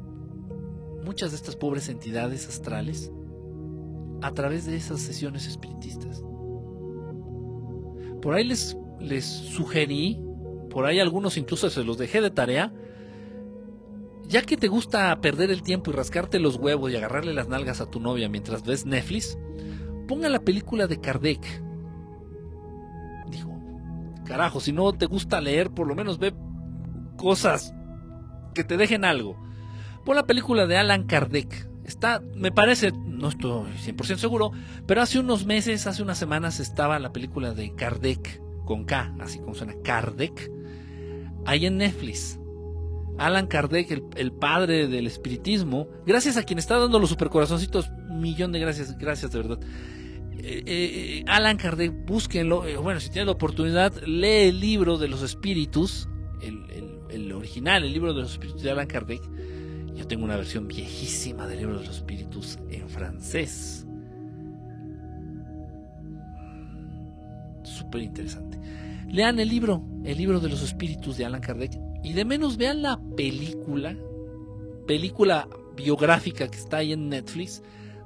muchas 1.05 1.31
de 1.31 1.37
estas 1.37 1.57
pobres 1.57 1.89
entidades 1.89 2.49
astrales 2.49 3.13
a 4.23 4.33
través 4.33 4.67
de 4.67 4.77
esas 4.77 5.01
sesiones 5.01 5.47
espiritistas. 5.47 6.23
Por 8.21 8.35
ahí 8.35 8.45
les, 8.45 8.77
les 9.01 9.25
sugerí, 9.25 10.23
por 10.71 10.87
ahí 10.87 11.01
algunos 11.01 11.37
incluso 11.37 11.69
se 11.71 11.85
los 11.85 11.99
dejé 11.99 12.21
de 12.21 12.31
tarea, 12.31 12.73
ya 14.29 14.43
que 14.43 14.57
te 14.57 14.69
gusta 14.69 15.21
perder 15.21 15.51
el 15.51 15.63
tiempo 15.63 15.91
y 15.91 15.95
rascarte 15.95 16.39
los 16.39 16.57
huevos 16.57 16.91
y 16.91 16.97
agarrarle 16.97 17.35
las 17.35 17.49
nalgas 17.49 17.81
a 17.81 17.91
tu 17.91 18.01
novia 18.01 18.29
mientras 18.29 18.65
ves 18.65 18.87
Netflix, 18.87 19.37
ponga 20.07 20.29
la 20.29 20.41
película 20.41 20.87
de 20.87 21.01
Kardec 21.01 21.63
Carajo, 24.25 24.61
si 24.61 24.73
no 24.73 24.93
te 24.93 25.07
gusta 25.07 25.41
leer, 25.41 25.71
por 25.71 25.87
lo 25.87 25.95
menos 25.95 26.19
ve 26.19 26.33
cosas 27.17 27.75
que 28.55 28.65
te 28.65 28.77
dejen 28.77 29.05
algo. 29.05 29.37
Pon 30.05 30.17
la 30.17 30.27
película 30.27 30.67
de 30.67 30.77
Alan 30.77 31.05
Kardec. 31.05 31.69
Está, 31.85 32.23
me 32.35 32.53
parece, 32.53 32.93
no 32.93 33.29
estoy 33.29 33.71
100% 33.85 34.17
seguro, 34.17 34.53
pero 34.87 35.03
hace 35.03 35.19
unos 35.19 35.47
meses, 35.47 35.87
hace 35.87 36.03
unas 36.03 36.19
semanas 36.19 36.61
estaba 36.61 36.99
la 36.99 37.13
película 37.13 37.55
de 37.55 37.75
Kardec, 37.75 38.41
con 38.65 38.85
K, 38.85 39.15
así 39.21 39.39
como 39.41 39.55
suena, 39.55 39.75
Kardec. 39.83 40.51
ahí 41.45 41.67
en 41.67 41.79
Netflix. 41.79 42.39
Alan 43.19 43.47
Kardec, 43.47 43.91
el, 44.17 44.33
padre 44.33 44.89
del 44.89 45.07
espiritismo, 45.07 45.89
gracias 46.07 46.37
a 46.37 46.45
quien 46.45 46.59
está 46.59 46.79
dando 46.79 46.99
los 46.99 47.11
supercorazoncitos, 47.11 47.91
millón 48.11 48.53
de 48.53 48.61
gracias, 48.61 48.97
gracias 48.97 49.33
de 49.33 49.39
verdad. 49.39 49.61
Eh, 50.39 50.63
eh, 50.67 51.25
Alan 51.29 51.57
Kardec, 51.57 51.93
búsquenlo, 52.07 52.67
eh, 52.67 52.77
bueno, 52.77 53.01
si 53.01 53.11
tienen 53.11 53.27
la 53.27 53.33
oportunidad, 53.33 53.93
lee 54.07 54.49
el 54.49 54.61
libro 54.61 54.99
de 54.99 55.09
los 55.09 55.23
espíritus, 55.23 56.09
el, 56.41 56.65
el, 57.11 57.33
original, 57.33 57.85
el 57.85 57.93
libro 57.93 58.15
de 58.15 58.23
los 58.23 58.33
espíritus 58.33 58.63
de 58.63 58.71
Alan 58.71 58.87
Kardec. 58.87 59.23
Yo 59.95 60.07
tengo 60.07 60.25
una 60.25 60.37
versión 60.37 60.69
viejísima 60.69 61.47
del 61.47 61.59
libro 61.59 61.79
de 61.79 61.87
los 61.87 61.97
espíritus 61.97 62.59
en 62.71 62.89
francés. 62.89 63.87
Súper 67.63 68.03
interesante. 68.03 68.59
Lean 69.09 69.39
el 69.39 69.49
libro, 69.49 69.85
el 70.05 70.17
libro 70.17 70.41
de 70.41 70.49
los 70.49 70.63
espíritus 70.63 71.19
de 71.19 71.27
Alan 71.27 71.41
Kardec 71.41 71.73
y 72.03 72.15
de 72.15 72.25
menos 72.25 72.57
vean 72.57 72.83
la 72.83 72.99
película, 73.17 73.97
película 74.87 75.49
biográfica 75.77 76.49
que 76.49 76.59
está 76.59 76.79
ahí 76.79 76.93
en 76.93 77.09
Netflix 77.09 77.63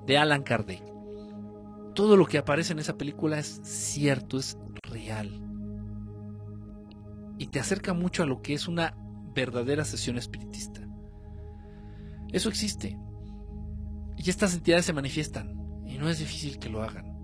de 0.07 0.19
Alan 0.19 0.43
Kardec. 0.43 0.83
Todo 1.95 2.17
lo 2.17 2.27
que 2.27 2.39
aparece 2.39 2.73
en 2.73 2.79
esa 2.79 2.99
película 2.99 3.39
es 3.39 3.61
cierto, 3.63 4.39
es 4.39 4.59
real. 4.83 5.41
Y 7.39 7.47
te 7.47 7.61
acerca 7.61 7.95
mucho 7.95 8.23
a 8.23 8.27
lo 8.27 8.43
que 8.43 8.55
es 8.55 8.69
una 8.69 8.95
verdadera 9.35 9.85
sesión 9.85 10.19
espiritista. 10.19 10.86
Eso 12.33 12.49
existe. 12.49 12.99
Y 14.17 14.31
estas 14.31 14.55
entidades 14.55 14.87
se 14.87 14.93
manifiestan. 14.93 15.55
Y 15.87 15.99
no 15.99 16.09
es 16.09 16.19
difícil 16.19 16.59
que 16.59 16.69
lo 16.69 16.83
hagan. 16.83 17.17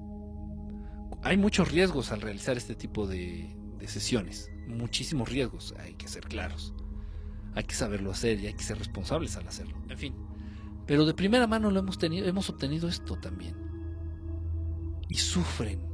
Hay 1.23 1.37
muchos 1.37 1.71
riesgos 1.71 2.13
al 2.13 2.21
realizar 2.21 2.57
este 2.57 2.75
tipo 2.75 3.07
de, 3.07 3.57
sesiones 3.87 4.53
muchísimos 4.67 5.29
riesgos, 5.29 5.75
hay 5.79 5.95
que 5.95 6.09
ser 6.09 6.25
claros. 6.25 6.75
Hay 7.55 7.65
que 7.65 7.75
saberlo 7.75 8.11
hacer 8.11 8.41
y 8.41 8.47
hay 8.47 8.55
que 8.55 8.63
ser 8.63 8.79
responsables 8.79 9.37
al 9.37 9.47
hacerlo. 9.47 9.77
En 9.89 9.99
fin. 9.99 10.15
Pero 10.87 11.05
de 11.05 11.15
primera 11.15 11.47
mano 11.47 11.71
lo 11.71 11.81
hemos 11.81 11.99
tenido, 11.99 12.27
hemos 12.27 12.49
obtenido 12.49 12.89
esto 12.89 13.17
también. 13.17 13.55
Y 15.09 15.17
sufren. 15.17 15.87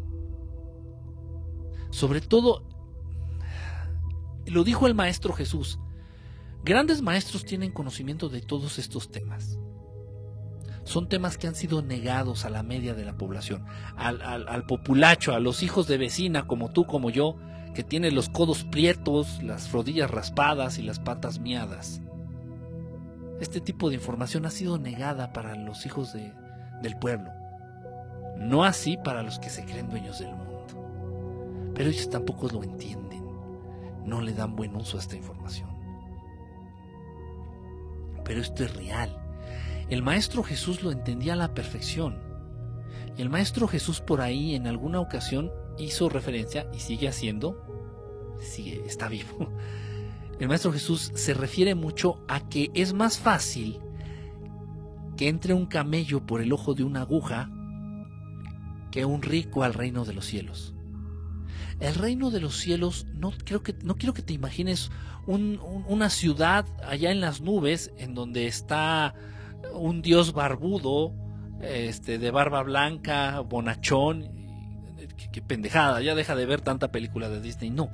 Sobre 1.90 2.20
todo, 2.20 2.68
lo 4.46 4.64
dijo 4.64 4.86
el 4.86 4.94
maestro 4.94 5.32
Jesús. 5.32 5.78
Grandes 6.68 7.00
maestros 7.00 7.46
tienen 7.46 7.72
conocimiento 7.72 8.28
de 8.28 8.42
todos 8.42 8.78
estos 8.78 9.10
temas. 9.10 9.58
Son 10.84 11.08
temas 11.08 11.38
que 11.38 11.46
han 11.46 11.54
sido 11.54 11.80
negados 11.80 12.44
a 12.44 12.50
la 12.50 12.62
media 12.62 12.92
de 12.92 13.06
la 13.06 13.16
población, 13.16 13.64
al, 13.96 14.66
populacho, 14.66 15.32
a 15.32 15.40
los 15.40 15.62
hijos 15.62 15.88
de 15.88 15.96
vecina 15.96 16.46
como 16.46 16.70
tú, 16.70 16.84
como 16.84 17.08
yo, 17.08 17.36
que 17.74 17.84
tiene 17.84 18.10
los 18.10 18.28
codos 18.28 18.64
prietos, 18.64 19.42
las 19.42 19.72
rodillas 19.72 20.10
raspadas 20.10 20.76
y 20.76 20.82
las 20.82 21.00
patas 21.00 21.38
miadas. 21.38 22.02
Este 23.40 23.62
tipo 23.62 23.88
de 23.88 23.94
información 23.94 24.44
ha 24.44 24.50
sido 24.50 24.76
negada 24.76 25.32
para 25.32 25.54
los 25.54 25.86
hijos 25.86 26.12
de, 26.12 26.34
del 26.82 26.98
pueblo, 26.98 27.30
no 28.36 28.64
así 28.64 28.98
para 29.02 29.22
los 29.22 29.38
que 29.38 29.48
se 29.48 29.64
creen 29.64 29.88
dueños 29.88 30.18
del 30.18 30.36
mundo. 30.36 31.72
Pero 31.74 31.88
ellos 31.88 32.10
tampoco 32.10 32.46
lo 32.48 32.62
entienden, 32.62 33.24
no 34.04 34.20
le 34.20 34.34
dan 34.34 34.54
buen 34.54 34.76
uso 34.76 34.98
a 34.98 35.00
esta 35.00 35.16
información. 35.16 35.77
Pero 38.28 38.40
esto 38.40 38.62
es 38.62 38.76
real. 38.76 39.18
El 39.88 40.02
Maestro 40.02 40.44
Jesús 40.44 40.82
lo 40.82 40.92
entendía 40.92 41.32
a 41.32 41.36
la 41.36 41.54
perfección. 41.54 42.20
El 43.16 43.30
Maestro 43.30 43.66
Jesús 43.66 44.00
por 44.00 44.20
ahí 44.20 44.54
en 44.54 44.68
alguna 44.68 45.00
ocasión 45.00 45.50
hizo 45.78 46.08
referencia 46.08 46.70
y 46.72 46.78
sigue 46.78 47.08
haciendo, 47.08 48.36
sigue, 48.38 48.84
está 48.86 49.08
vivo. 49.08 49.50
El 50.38 50.46
Maestro 50.46 50.72
Jesús 50.72 51.10
se 51.14 51.34
refiere 51.34 51.74
mucho 51.74 52.22
a 52.28 52.48
que 52.48 52.70
es 52.74 52.92
más 52.92 53.18
fácil 53.18 53.80
que 55.16 55.28
entre 55.28 55.52
un 55.52 55.66
camello 55.66 56.24
por 56.24 56.40
el 56.40 56.52
ojo 56.52 56.74
de 56.74 56.84
una 56.84 57.00
aguja 57.00 57.50
que 58.92 59.04
un 59.04 59.22
rico 59.22 59.64
al 59.64 59.74
reino 59.74 60.04
de 60.04 60.12
los 60.12 60.26
cielos. 60.26 60.76
El 61.80 61.94
reino 61.94 62.30
de 62.30 62.40
los 62.40 62.56
cielos, 62.56 63.06
no, 63.14 63.32
creo 63.44 63.62
que, 63.62 63.74
no 63.82 63.96
quiero 63.96 64.14
que 64.14 64.22
te 64.22 64.32
imagines 64.32 64.90
una 65.26 66.08
ciudad 66.08 66.66
allá 66.86 67.10
en 67.10 67.20
las 67.20 67.40
nubes 67.40 67.92
en 67.98 68.14
donde 68.14 68.46
está 68.46 69.14
un 69.74 70.00
dios 70.00 70.32
barbudo, 70.32 71.12
este, 71.60 72.18
de 72.18 72.30
barba 72.30 72.62
blanca, 72.62 73.40
bonachón, 73.40 74.30
qué, 75.32 75.42
pendejada, 75.42 76.00
ya 76.00 76.14
deja 76.14 76.34
de 76.34 76.46
ver 76.46 76.60
tanta 76.60 76.90
película 76.90 77.28
de 77.28 77.40
Disney. 77.40 77.70
No. 77.70 77.90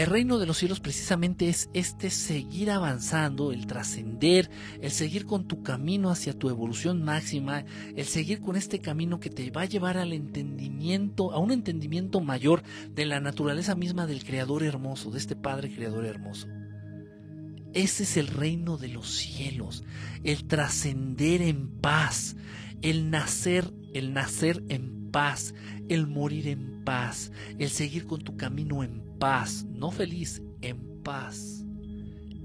El 0.00 0.06
reino 0.06 0.38
de 0.38 0.46
los 0.46 0.56
cielos 0.56 0.80
precisamente 0.80 1.50
es 1.50 1.68
este 1.74 2.08
seguir 2.08 2.70
avanzando, 2.70 3.52
el 3.52 3.66
trascender, 3.66 4.50
el 4.80 4.92
seguir 4.92 5.26
con 5.26 5.46
tu 5.46 5.62
camino 5.62 6.08
hacia 6.08 6.32
tu 6.32 6.48
evolución 6.48 7.02
máxima, 7.02 7.66
el 7.94 8.06
seguir 8.06 8.40
con 8.40 8.56
este 8.56 8.78
camino 8.78 9.20
que 9.20 9.28
te 9.28 9.50
va 9.50 9.60
a 9.60 9.66
llevar 9.66 9.98
al 9.98 10.14
entendimiento, 10.14 11.34
a 11.34 11.38
un 11.38 11.50
entendimiento 11.50 12.22
mayor 12.22 12.62
de 12.94 13.04
la 13.04 13.20
naturaleza 13.20 13.74
misma 13.74 14.06
del 14.06 14.24
Creador 14.24 14.62
hermoso, 14.62 15.10
de 15.10 15.18
este 15.18 15.36
Padre 15.36 15.70
Creador 15.70 16.06
hermoso. 16.06 16.48
Ese 17.74 18.04
es 18.04 18.16
el 18.16 18.28
reino 18.28 18.78
de 18.78 18.88
los 18.88 19.06
cielos, 19.10 19.84
el 20.24 20.46
trascender 20.46 21.42
en 21.42 21.68
paz, 21.68 22.36
el 22.80 23.10
nacer, 23.10 23.70
el 23.92 24.14
nacer 24.14 24.64
en 24.70 24.82
paz, 24.82 24.99
el 25.88 26.06
morir 26.06 26.48
en 26.48 26.84
paz, 26.84 27.32
el 27.58 27.70
seguir 27.70 28.06
con 28.06 28.20
tu 28.20 28.36
camino 28.36 28.82
en 28.82 29.02
paz, 29.18 29.64
no 29.64 29.90
feliz, 29.90 30.42
en 30.60 31.02
paz. 31.02 31.64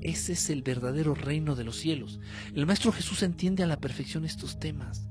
Ese 0.02 0.34
es 0.34 0.50
el 0.50 0.62
verdadero 0.62 1.16
reino 1.16 1.56
de 1.56 1.64
los 1.64 1.78
cielos. 1.78 2.20
El 2.54 2.66
Maestro 2.66 2.92
Jesús 2.92 3.24
entiende 3.24 3.64
a 3.64 3.68
la 3.68 3.80
perfección 3.80 4.26
estos 4.26 4.60
temas. 4.60 5.08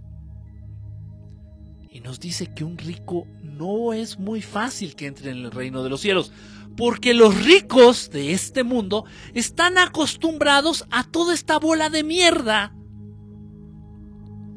Y 1.90 2.01
nos 2.01 2.18
dice 2.18 2.52
que 2.52 2.64
un 2.64 2.76
rico 2.76 3.26
no 3.43 3.93
es 3.93 4.18
muy 4.18 4.43
fácil 4.43 4.97
que 4.97 5.06
entre 5.06 5.31
en 5.31 5.39
el 5.39 5.51
reino 5.52 5.82
de 5.85 5.90
los 5.90 6.01
cielos, 6.01 6.32
porque 6.76 7.14
los 7.14 7.44
ricos 7.44 8.10
de 8.10 8.32
este 8.32 8.64
mundo 8.64 9.05
están 9.32 9.78
acostumbrados 9.78 10.85
a 10.90 11.05
toda 11.05 11.35
esta 11.35 11.59
bola 11.59 11.90
de 11.90 12.02
mierda 12.02 12.74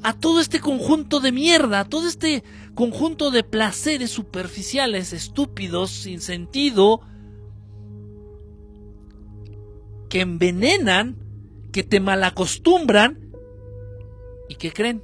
a 0.04 0.14
todo 0.14 0.40
este 0.40 0.60
conjunto 0.60 1.20
de 1.20 1.32
mierda, 1.32 1.82
a 1.82 1.86
todo 1.86 2.08
este 2.08 2.44
conjunto 2.76 3.32
de 3.32 3.44
placeres 3.44 4.12
superficiales, 4.12 5.14
estúpidos, 5.14 5.92
sin 5.92 6.22
sentido, 6.22 7.02
que 10.10 10.22
envenenan, 10.22 11.18
que 11.72 11.84
te 11.84 12.00
malacostumbran 12.00 13.32
y 14.50 14.56
que 14.56 14.72
creen. 14.72 15.04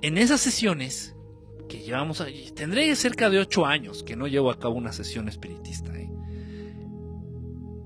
En 0.00 0.18
esas 0.18 0.40
sesiones 0.40 1.14
que 1.68 1.78
llevamos 1.78 2.20
allí, 2.20 2.50
tendré 2.50 2.94
cerca 2.96 3.30
de 3.30 3.38
ocho 3.38 3.66
años 3.66 4.02
que 4.02 4.16
no 4.16 4.26
llevo 4.26 4.50
a 4.50 4.58
cabo 4.58 4.74
una 4.74 4.92
sesión 4.92 5.28
espiritista. 5.28 5.96
¿eh? 5.96 6.10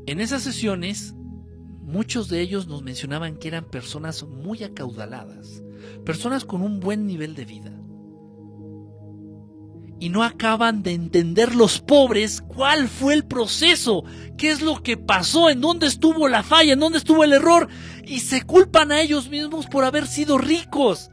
En 0.06 0.20
esas 0.20 0.42
sesiones 0.42 1.14
Muchos 1.86 2.28
de 2.28 2.40
ellos 2.40 2.66
nos 2.66 2.82
mencionaban 2.82 3.36
que 3.36 3.46
eran 3.46 3.64
personas 3.64 4.24
muy 4.24 4.64
acaudaladas, 4.64 5.62
personas 6.04 6.44
con 6.44 6.62
un 6.62 6.80
buen 6.80 7.06
nivel 7.06 7.36
de 7.36 7.44
vida. 7.44 7.70
Y 10.00 10.08
no 10.08 10.24
acaban 10.24 10.82
de 10.82 10.94
entender 10.94 11.54
los 11.54 11.80
pobres 11.80 12.42
cuál 12.42 12.88
fue 12.88 13.14
el 13.14 13.24
proceso, 13.24 14.02
qué 14.36 14.50
es 14.50 14.62
lo 14.62 14.82
que 14.82 14.96
pasó, 14.96 15.48
en 15.48 15.60
dónde 15.60 15.86
estuvo 15.86 16.26
la 16.26 16.42
falla, 16.42 16.72
en 16.72 16.80
dónde 16.80 16.98
estuvo 16.98 17.22
el 17.22 17.32
error, 17.32 17.68
y 18.04 18.18
se 18.18 18.42
culpan 18.42 18.90
a 18.90 19.00
ellos 19.00 19.30
mismos 19.30 19.66
por 19.66 19.84
haber 19.84 20.08
sido 20.08 20.38
ricos 20.38 21.10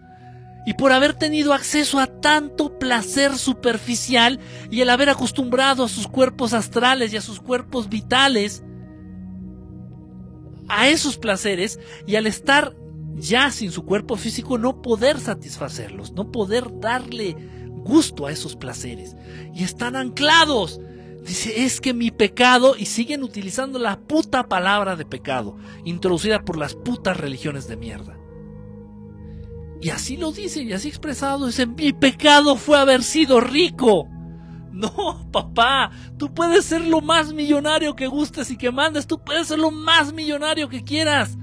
y 0.65 0.73
por 0.73 0.91
haber 0.91 1.13
tenido 1.13 1.53
acceso 1.53 1.99
a 1.99 2.07
tanto 2.07 2.79
placer 2.79 3.37
superficial 3.37 4.39
y 4.71 4.81
el 4.81 4.89
haber 4.89 5.09
acostumbrado 5.09 5.83
a 5.83 5.89
sus 5.89 6.07
cuerpos 6.07 6.51
astrales 6.53 7.13
y 7.13 7.17
a 7.17 7.21
sus 7.21 7.39
cuerpos 7.39 7.89
vitales 7.89 8.63
a 10.79 10.89
esos 10.89 11.17
placeres 11.17 11.79
y 12.07 12.15
al 12.15 12.27
estar 12.27 12.75
ya 13.15 13.51
sin 13.51 13.71
su 13.71 13.85
cuerpo 13.85 14.15
físico 14.15 14.57
no 14.57 14.81
poder 14.81 15.19
satisfacerlos, 15.19 16.13
no 16.13 16.31
poder 16.31 16.79
darle 16.79 17.35
gusto 17.83 18.25
a 18.25 18.31
esos 18.31 18.55
placeres. 18.55 19.15
Y 19.53 19.63
están 19.63 19.95
anclados. 19.95 20.79
Dice, 21.23 21.63
es 21.63 21.79
que 21.79 21.93
mi 21.93 22.11
pecado, 22.11 22.75
y 22.77 22.85
siguen 22.85 23.23
utilizando 23.23 23.79
la 23.79 23.99
puta 23.99 24.49
palabra 24.49 24.97
de 24.97 25.05
pecado, 25.05 25.55
introducida 25.85 26.43
por 26.43 26.57
las 26.57 26.75
putas 26.75 27.15
religiones 27.15 27.67
de 27.67 27.77
mierda. 27.77 28.17
Y 29.81 29.89
así 29.89 30.17
lo 30.17 30.31
dicen, 30.31 30.67
y 30.67 30.73
así 30.73 30.89
expresado, 30.89 31.47
dicen, 31.47 31.75
mi 31.75 31.93
pecado 31.93 32.57
fue 32.57 32.77
haber 32.77 33.03
sido 33.03 33.39
rico. 33.39 34.09
No, 34.73 35.29
papá, 35.31 35.91
tú 36.17 36.33
puedes 36.33 36.65
ser 36.65 36.81
lo 36.81 36.99
más 36.99 37.31
millonario 37.31 37.95
que 37.95 38.07
gustes 38.07 38.49
y 38.49 38.57
que 38.57 38.71
mandes, 38.71 39.05
tú 39.05 39.23
puedes 39.23 39.47
ser 39.47 39.59
lo 39.59 39.69
más 39.69 40.13
millonario 40.13 40.67
que 40.67 40.83
quieras. 40.83 41.37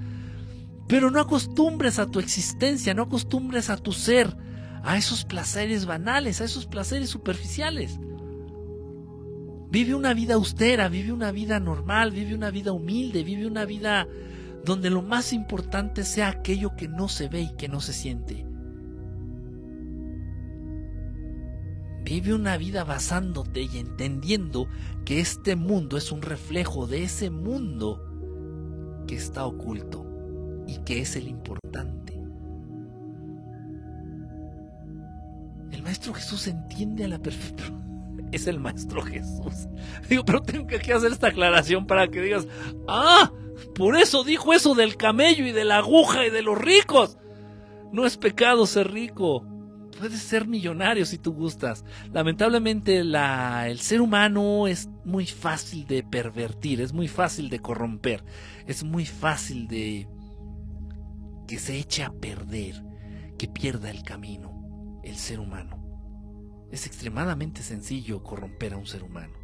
Pero 0.89 1.13
no 1.13 1.21
acostumbres 1.21 2.01
a 2.01 2.07
tu 2.07 2.19
existencia, 2.19 2.93
no 2.93 3.03
acostumbres 3.03 3.71
a 3.71 3.77
tu 3.77 3.93
ser, 3.93 4.37
a 4.83 4.97
esos 4.97 5.25
placeres 5.25 5.87
banales, 5.87 6.41
a 6.41 6.45
esos 6.45 6.67
placeres 6.67 7.09
superficiales. 7.09 8.01
Vive 9.71 9.95
una 9.95 10.13
vida 10.13 10.35
austera, 10.35 10.89
vive 10.89 11.13
una 11.13 11.31
vida 11.31 11.61
normal, 11.61 12.11
vive 12.11 12.35
una 12.35 12.51
vida 12.51 12.73
humilde, 12.73 13.23
vive 13.23 13.47
una 13.47 13.65
vida 13.65 14.09
donde 14.65 14.91
lo 14.91 15.03
más 15.03 15.33
importante 15.33 16.03
sea 16.03 16.29
aquello 16.29 16.75
que 16.75 16.89
no 16.89 17.09
se 17.09 17.29
ve 17.29 17.43
y 17.43 17.57
que 17.57 17.69
no 17.69 17.81
se 17.81 17.93
siente. 17.93 18.50
Vive 22.11 22.35
una 22.35 22.57
vida 22.57 22.83
basándote 22.83 23.63
y 23.73 23.79
entendiendo 23.79 24.67
que 25.05 25.21
este 25.21 25.55
mundo 25.55 25.97
es 25.97 26.11
un 26.11 26.23
reflejo 26.23 26.89
de 26.89 27.05
ese 27.05 27.31
mundo 27.31 28.05
que 29.07 29.15
está 29.15 29.47
oculto 29.47 30.05
y 30.67 30.79
que 30.79 31.03
es 31.03 31.15
el 31.15 31.29
importante. 31.29 32.21
El 35.71 35.85
Maestro 35.85 36.13
Jesús 36.13 36.49
entiende 36.49 37.05
a 37.05 37.09
la 37.09 37.21
perfección. 37.21 37.79
Es 38.33 38.49
el 38.49 38.59
Maestro 38.59 39.03
Jesús. 39.03 39.69
Digo, 40.09 40.25
pero 40.25 40.43
tengo 40.43 40.67
que 40.67 40.93
hacer 40.93 41.13
esta 41.13 41.29
aclaración 41.29 41.87
para 41.87 42.09
que 42.09 42.23
digas, 42.23 42.49
ah, 42.89 43.31
por 43.77 43.97
eso 43.97 44.25
dijo 44.25 44.53
eso 44.53 44.75
del 44.75 44.97
camello 44.97 45.47
y 45.47 45.53
de 45.53 45.65
la 45.65 45.79
aguja 45.79 46.27
y 46.27 46.31
de 46.31 46.43
los 46.43 46.59
ricos. 46.59 47.19
No 47.93 48.05
es 48.05 48.17
pecado 48.17 48.67
ser 48.67 48.91
rico. 48.91 49.47
Puedes 50.01 50.23
ser 50.23 50.49
millonario 50.49 51.05
si 51.05 51.19
tú 51.19 51.35
gustas. 51.35 51.85
Lamentablemente 52.11 53.05
la, 53.05 53.69
el 53.69 53.81
ser 53.81 54.01
humano 54.01 54.67
es 54.67 54.89
muy 55.05 55.27
fácil 55.27 55.87
de 55.87 56.03
pervertir, 56.03 56.81
es 56.81 56.95
muy 56.95 57.07
fácil 57.07 57.51
de 57.51 57.61
corromper, 57.61 58.25
es 58.67 58.83
muy 58.83 59.05
fácil 59.05 59.69
de 59.69 60.09
que 61.47 61.59
se 61.59 61.77
eche 61.79 62.03
a 62.03 62.13
perder, 62.13 62.83
que 63.37 63.47
pierda 63.47 63.91
el 63.91 64.03
camino, 64.03 65.03
el 65.05 65.17
ser 65.17 65.39
humano. 65.39 65.85
Es 66.71 66.87
extremadamente 66.87 67.63
sencillo 67.63 68.23
corromper 68.23 68.73
a 68.73 68.79
un 68.79 68.87
ser 68.87 69.03
humano. 69.03 69.35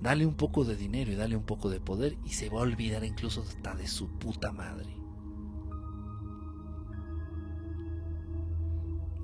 Dale 0.00 0.24
un 0.24 0.36
poco 0.36 0.64
de 0.64 0.74
dinero 0.74 1.12
y 1.12 1.16
dale 1.16 1.36
un 1.36 1.44
poco 1.44 1.68
de 1.68 1.80
poder 1.80 2.16
y 2.24 2.30
se 2.30 2.48
va 2.48 2.60
a 2.60 2.62
olvidar 2.62 3.04
incluso 3.04 3.42
hasta 3.42 3.74
de 3.74 3.86
su 3.86 4.08
puta 4.18 4.52
madre. 4.52 5.01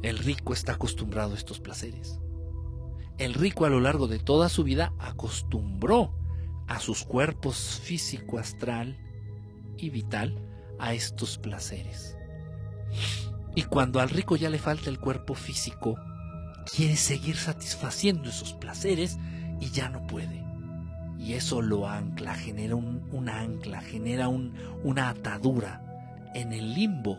El 0.03 0.19
rico 0.19 0.53
está 0.53 0.73
acostumbrado 0.73 1.33
a 1.33 1.37
estos 1.37 1.61
placeres. 1.61 2.19
El 3.19 3.35
rico 3.35 3.65
a 3.65 3.69
lo 3.69 3.81
largo 3.81 4.07
de 4.07 4.19
toda 4.19 4.49
su 4.49 4.65
vida 4.65 4.93
acostumbró 4.99 6.15
a 6.69 6.79
sus 6.79 7.05
cuerpos 7.05 7.81
físico, 7.83 8.39
astral 8.39 8.97
y 9.77 9.91
vital 9.91 10.41
a 10.79 10.95
estos 10.95 11.39
placeres. 11.39 12.17
Y 13.55 13.65
cuando 13.65 14.01
al 14.01 14.11
rico 14.11 14.37
ya 14.37 14.51
le 14.51 14.59
falta 14.59 14.89
el 14.89 15.01
cuerpo 15.01 15.35
físico, 15.35 15.97
quiere 16.73 16.97
seguir 16.97 17.37
satisfaciendo 17.37 18.29
esos 18.29 18.53
placeres 18.53 19.19
y 19.61 19.71
ya 19.71 19.89
no 19.89 20.07
puede 20.07 20.49
y 21.19 21.35
eso 21.35 21.61
lo 21.61 21.89
ancla, 21.89 22.35
genera 22.35 22.77
un, 22.77 23.07
una 23.11 23.41
ancla, 23.41 23.81
genera 23.81 24.29
un, 24.29 24.55
una 24.85 25.09
atadura 25.09 25.83
en 26.35 26.53
el 26.53 26.75
limbo, 26.75 27.19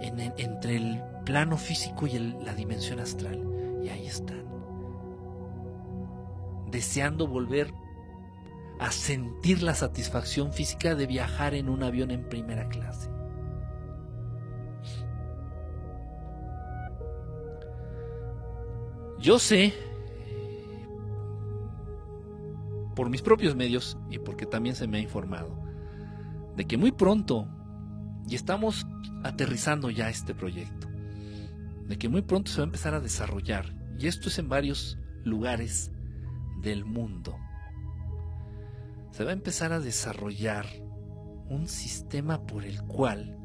en 0.00 0.20
entre 0.38 0.76
el 0.76 1.02
plano 1.24 1.56
físico 1.56 2.06
y 2.06 2.18
la 2.18 2.54
dimensión 2.54 3.00
astral. 3.00 3.42
Y 3.82 3.88
ahí 3.88 4.06
están, 4.06 4.44
deseando 6.70 7.26
volver 7.26 7.72
a 8.78 8.90
sentir 8.90 9.62
la 9.62 9.74
satisfacción 9.74 10.52
física 10.52 10.94
de 10.94 11.06
viajar 11.06 11.54
en 11.54 11.68
un 11.68 11.82
avión 11.82 12.10
en 12.10 12.28
primera 12.28 12.68
clase. 12.68 13.10
Yo 19.18 19.38
sé 19.38 19.74
por 22.96 23.10
mis 23.10 23.20
propios 23.20 23.54
medios 23.54 23.98
y 24.08 24.18
porque 24.18 24.46
también 24.46 24.74
se 24.74 24.86
me 24.86 24.96
ha 24.96 25.00
informado, 25.00 25.58
de 26.56 26.64
que 26.64 26.78
muy 26.78 26.90
pronto, 26.90 27.46
y 28.28 28.34
estamos 28.34 28.86
aterrizando 29.24 29.90
ya 29.90 30.08
este 30.08 30.34
proyecto, 30.34 30.88
de 31.86 31.98
que 31.98 32.08
muy 32.08 32.22
pronto 32.22 32.50
se 32.50 32.58
va 32.58 32.64
a 32.64 32.66
empezar 32.66 32.94
a 32.94 33.00
desarrollar, 33.00 33.74
y 33.98 34.06
esto 34.06 34.28
es 34.28 34.38
en 34.38 34.48
varios 34.48 34.98
lugares 35.24 35.90
del 36.62 36.84
mundo, 36.84 37.36
se 39.10 39.24
va 39.24 39.30
a 39.30 39.34
empezar 39.34 39.72
a 39.72 39.80
desarrollar 39.80 40.66
un 41.48 41.66
sistema 41.68 42.46
por 42.46 42.64
el 42.64 42.82
cual 42.82 43.36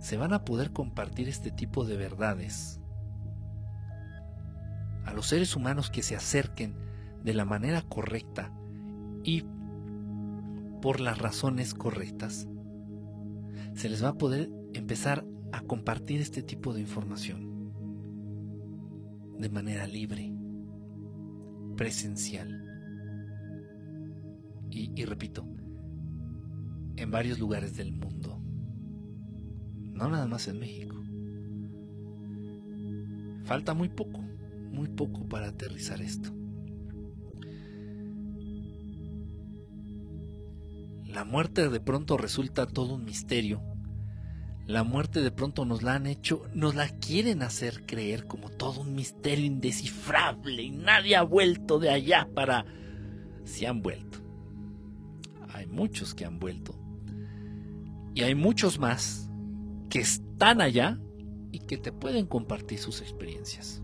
se 0.00 0.16
van 0.16 0.32
a 0.32 0.44
poder 0.44 0.72
compartir 0.72 1.28
este 1.28 1.52
tipo 1.52 1.84
de 1.84 1.96
verdades 1.96 2.80
a 5.04 5.12
los 5.12 5.26
seres 5.26 5.54
humanos 5.56 5.90
que 5.90 6.02
se 6.02 6.16
acerquen 6.16 6.76
de 7.22 7.34
la 7.34 7.44
manera 7.44 7.82
correcta 7.82 8.52
y 9.24 9.44
por 10.80 11.00
las 11.00 11.18
razones 11.18 11.74
correctas, 11.74 12.48
se 13.74 13.88
les 13.88 14.02
va 14.02 14.08
a 14.08 14.18
poder 14.18 14.50
empezar 14.74 15.24
a 15.52 15.60
compartir 15.62 16.20
este 16.20 16.42
tipo 16.42 16.72
de 16.72 16.80
información 16.80 17.52
de 19.38 19.48
manera 19.48 19.86
libre, 19.86 20.32
presencial. 21.76 22.68
Y, 24.70 25.04
repito, 25.04 25.46
en 26.96 27.10
varios 27.10 27.38
lugares 27.38 27.76
del 27.76 27.92
mundo, 27.92 28.40
no 29.92 30.08
nada 30.08 30.26
más 30.26 30.48
en 30.48 30.58
México. 30.58 30.96
Falta 33.44 33.74
muy 33.74 33.88
poco, 33.88 34.22
muy 34.70 34.88
poco 34.88 35.28
para 35.28 35.48
aterrizar 35.48 36.00
esto. 36.00 36.30
La 41.12 41.24
muerte 41.24 41.68
de 41.68 41.78
pronto 41.78 42.16
resulta 42.16 42.66
todo 42.66 42.94
un 42.94 43.04
misterio. 43.04 43.60
La 44.66 44.82
muerte 44.82 45.20
de 45.20 45.30
pronto 45.30 45.66
nos 45.66 45.82
la 45.82 45.94
han 45.94 46.06
hecho, 46.06 46.44
nos 46.54 46.74
la 46.74 46.88
quieren 46.88 47.42
hacer 47.42 47.84
creer 47.84 48.26
como 48.26 48.48
todo 48.48 48.80
un 48.80 48.94
misterio 48.94 49.44
indescifrable 49.44 50.62
y 50.62 50.70
nadie 50.70 51.16
ha 51.16 51.22
vuelto 51.22 51.78
de 51.78 51.90
allá 51.90 52.28
para... 52.34 52.64
Si 53.44 53.66
han 53.66 53.82
vuelto. 53.82 54.18
Hay 55.52 55.66
muchos 55.66 56.14
que 56.14 56.24
han 56.24 56.38
vuelto. 56.38 56.74
Y 58.14 58.22
hay 58.22 58.34
muchos 58.34 58.78
más 58.78 59.28
que 59.90 59.98
están 59.98 60.62
allá 60.62 60.98
y 61.50 61.58
que 61.58 61.76
te 61.76 61.92
pueden 61.92 62.26
compartir 62.26 62.78
sus 62.78 63.02
experiencias. 63.02 63.82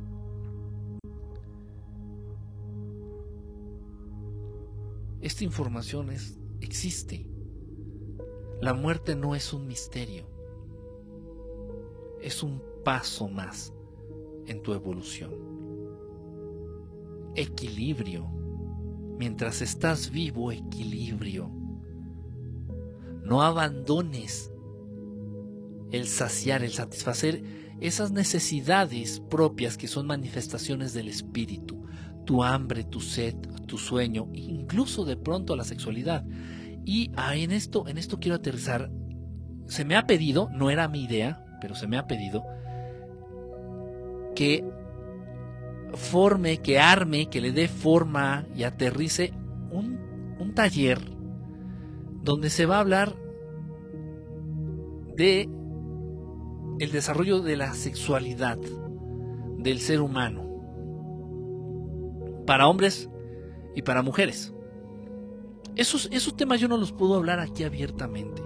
Esta 5.20 5.44
información 5.44 6.10
es 6.10 6.38
existe. 6.60 7.26
La 8.60 8.74
muerte 8.74 9.14
no 9.14 9.34
es 9.34 9.52
un 9.52 9.66
misterio, 9.66 10.26
es 12.20 12.42
un 12.42 12.62
paso 12.84 13.28
más 13.28 13.72
en 14.46 14.62
tu 14.62 14.72
evolución. 14.72 15.32
Equilibrio. 17.34 18.26
Mientras 19.18 19.62
estás 19.62 20.10
vivo, 20.10 20.52
equilibrio. 20.52 21.50
No 23.22 23.42
abandones 23.42 24.50
el 25.90 26.06
saciar, 26.06 26.62
el 26.62 26.72
satisfacer 26.72 27.42
esas 27.80 28.10
necesidades 28.10 29.20
propias 29.20 29.76
que 29.76 29.88
son 29.88 30.06
manifestaciones 30.06 30.92
del 30.92 31.08
espíritu, 31.08 31.84
tu 32.28 32.44
hambre, 32.44 32.84
tu 32.84 33.00
sed, 33.00 33.36
tu 33.64 33.78
sueño, 33.78 34.28
incluso 34.34 35.06
de 35.06 35.16
pronto 35.16 35.56
la 35.56 35.64
sexualidad. 35.64 36.26
Y 36.84 37.10
en 37.16 37.52
esto, 37.52 37.88
en 37.88 37.96
esto 37.96 38.20
quiero 38.20 38.36
aterrizar. 38.36 38.90
Se 39.66 39.86
me 39.86 39.96
ha 39.96 40.06
pedido, 40.06 40.50
no 40.52 40.68
era 40.68 40.88
mi 40.88 41.04
idea, 41.04 41.42
pero 41.58 41.74
se 41.74 41.86
me 41.86 41.96
ha 41.96 42.06
pedido 42.06 42.44
que 44.36 44.62
forme, 45.94 46.58
que 46.58 46.78
arme, 46.78 47.30
que 47.30 47.40
le 47.40 47.50
dé 47.50 47.66
forma 47.66 48.46
y 48.54 48.64
aterrice 48.64 49.32
un, 49.70 50.36
un 50.38 50.52
taller 50.52 51.00
donde 52.22 52.50
se 52.50 52.66
va 52.66 52.76
a 52.76 52.80
hablar 52.80 53.16
de 55.16 55.48
el 56.78 56.92
desarrollo 56.92 57.40
de 57.40 57.56
la 57.56 57.72
sexualidad 57.72 58.58
del 59.56 59.80
ser 59.80 60.02
humano 60.02 60.47
para 62.48 62.66
hombres 62.66 63.10
y 63.76 63.82
para 63.82 64.00
mujeres. 64.02 64.54
Esos, 65.76 66.08
esos 66.10 66.34
temas 66.34 66.58
yo 66.58 66.66
no 66.66 66.78
los 66.78 66.92
puedo 66.92 67.14
hablar 67.14 67.40
aquí 67.40 67.62
abiertamente. 67.62 68.42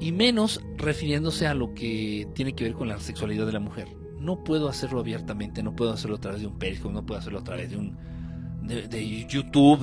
Y 0.00 0.10
menos 0.10 0.60
refiriéndose 0.76 1.46
a 1.46 1.54
lo 1.54 1.72
que 1.72 2.26
tiene 2.34 2.54
que 2.54 2.64
ver 2.64 2.72
con 2.72 2.88
la 2.88 2.98
sexualidad 2.98 3.46
de 3.46 3.52
la 3.52 3.60
mujer. 3.60 3.96
No 4.18 4.42
puedo 4.42 4.68
hacerlo 4.68 4.98
abiertamente, 4.98 5.62
no 5.62 5.76
puedo 5.76 5.92
hacerlo 5.92 6.16
a 6.16 6.20
través 6.20 6.40
de 6.40 6.48
un 6.48 6.58
Periscope, 6.58 6.92
no 6.92 7.06
puedo 7.06 7.20
hacerlo 7.20 7.38
a 7.38 7.44
través 7.44 7.70
de 7.70 7.76
un 7.76 7.96
de, 8.64 9.26
YouTube. 9.28 9.80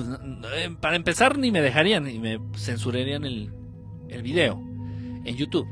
Eh, 0.54 0.76
para 0.78 0.96
empezar, 0.96 1.38
ni 1.38 1.50
me 1.50 1.62
dejarían 1.62 2.10
y 2.10 2.18
me 2.18 2.38
censurarían 2.56 3.24
el, 3.24 3.54
el 4.10 4.22
video 4.22 4.62
en 5.24 5.34
YouTube. 5.34 5.66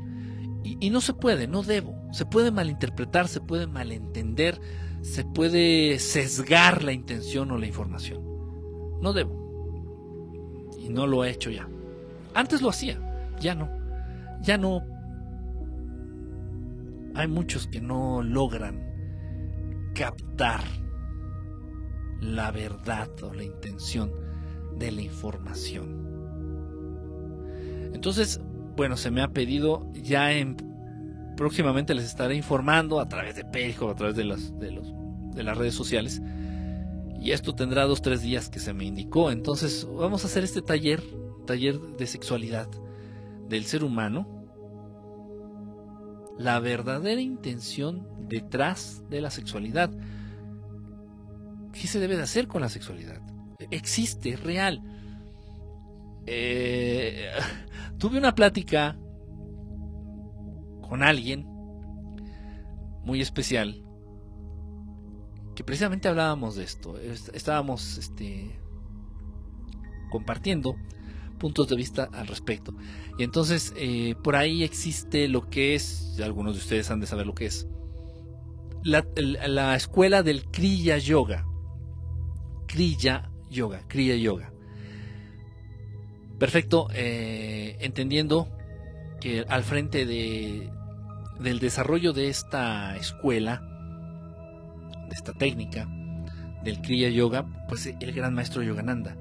Y, 0.63 0.87
y 0.87 0.89
no 0.89 1.01
se 1.01 1.13
puede, 1.13 1.47
no 1.47 1.61
debo. 1.61 1.93
Se 2.13 2.25
puede 2.25 2.49
malinterpretar, 2.49 3.27
se 3.27 3.41
puede 3.41 3.67
malentender, 3.67 4.59
se 5.01 5.23
puede 5.23 5.99
sesgar 5.99 6.83
la 6.83 6.91
intención 6.91 7.51
o 7.51 7.57
la 7.57 7.67
información. 7.67 8.21
No 9.01 9.13
debo. 9.13 10.69
Y 10.79 10.89
no 10.89 11.07
lo 11.07 11.23
he 11.23 11.31
hecho 11.31 11.49
ya. 11.49 11.67
Antes 12.33 12.61
lo 12.61 12.69
hacía, 12.69 12.99
ya 13.39 13.55
no. 13.55 13.69
Ya 14.41 14.57
no. 14.57 14.83
Hay 17.15 17.27
muchos 17.27 17.67
que 17.67 17.81
no 17.81 18.21
logran 18.21 18.87
captar 19.95 20.61
la 22.21 22.51
verdad 22.51 23.09
o 23.23 23.33
la 23.33 23.43
intención 23.43 24.11
de 24.77 24.91
la 24.91 25.01
información. 25.01 25.99
Entonces, 27.93 28.41
bueno, 28.75 28.95
se 28.95 29.11
me 29.11 29.21
ha 29.21 29.29
pedido 29.29 29.91
ya 29.93 30.31
en 30.31 30.55
próximamente 31.39 31.93
les 31.93 32.03
estaré 32.03 32.35
informando 32.35 32.99
a 32.99 33.07
través 33.07 33.33
de 33.33 33.45
Pejo, 33.45 33.89
a 33.89 33.95
través 33.95 34.17
de 34.17 34.25
las 34.25 34.59
de 34.59 34.71
los 34.71 34.93
de 35.33 35.41
las 35.41 35.57
redes 35.57 35.73
sociales. 35.73 36.21
Y 37.17 37.31
esto 37.31 37.55
tendrá 37.55 37.85
dos 37.85 38.01
tres 38.01 38.21
días 38.21 38.49
que 38.49 38.59
se 38.59 38.73
me 38.73 38.83
indicó. 38.83 39.31
Entonces 39.31 39.87
vamos 39.89 40.25
a 40.25 40.27
hacer 40.27 40.43
este 40.43 40.61
taller, 40.61 41.01
taller 41.47 41.79
de 41.79 42.07
sexualidad 42.07 42.67
del 43.47 43.63
ser 43.63 43.85
humano. 43.85 44.27
La 46.37 46.59
verdadera 46.59 47.21
intención 47.21 48.05
detrás 48.27 49.03
de 49.09 49.21
la 49.21 49.29
sexualidad. 49.29 49.91
¿Qué 51.71 51.87
se 51.87 52.01
debe 52.01 52.17
de 52.17 52.23
hacer 52.23 52.49
con 52.49 52.61
la 52.61 52.69
sexualidad? 52.69 53.21
Existe, 53.71 54.31
es 54.31 54.43
real. 54.43 54.81
Eh, 56.25 57.29
tuve 57.97 58.17
una 58.17 58.35
plática 58.35 58.97
con 60.89 61.03
alguien 61.03 61.45
muy 63.03 63.21
especial 63.21 63.83
que 65.59 65.63
precisamente 65.65 66.07
hablábamos 66.07 66.55
de 66.55 66.63
esto. 66.63 66.97
Estábamos 67.33 67.97
este, 67.97 68.57
compartiendo 70.09 70.77
puntos 71.37 71.67
de 71.67 71.75
vista 71.75 72.09
al 72.13 72.27
respecto. 72.27 72.73
Y 73.17 73.23
entonces 73.23 73.73
eh, 73.75 74.15
por 74.23 74.37
ahí 74.37 74.63
existe 74.63 75.27
lo 75.27 75.49
que 75.49 75.75
es, 75.75 76.17
algunos 76.23 76.53
de 76.53 76.61
ustedes 76.61 76.89
han 76.91 77.01
de 77.01 77.07
saber 77.07 77.25
lo 77.25 77.35
que 77.35 77.47
es, 77.47 77.67
la, 78.83 79.75
escuela 79.75 80.23
del 80.23 80.45
Kriya 80.45 80.97
Yoga. 80.97 81.45
Kriya 82.65 83.29
Yoga, 83.49 83.85
Kriya 83.89 84.15
Yoga. 84.15 84.53
Perfecto, 86.37 86.87
eh, 86.93 87.75
entendiendo 87.81 88.47
que 89.19 89.45
al 89.49 89.63
frente 89.63 90.05
de, 90.05 90.71
del 91.39 91.59
desarrollo 91.59 92.13
de 92.13 92.27
esta 92.27 92.95
escuela, 92.97 93.61
de 95.09 95.15
esta 95.15 95.33
técnica, 95.33 95.87
del 96.63 96.81
Kriya 96.81 97.09
Yoga, 97.09 97.45
pues 97.67 97.85
el 97.85 98.11
gran 98.11 98.33
maestro 98.33 98.61
Yogananda. 98.61 99.15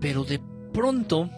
Pero 0.00 0.24
de 0.24 0.40
pronto, 0.72 1.30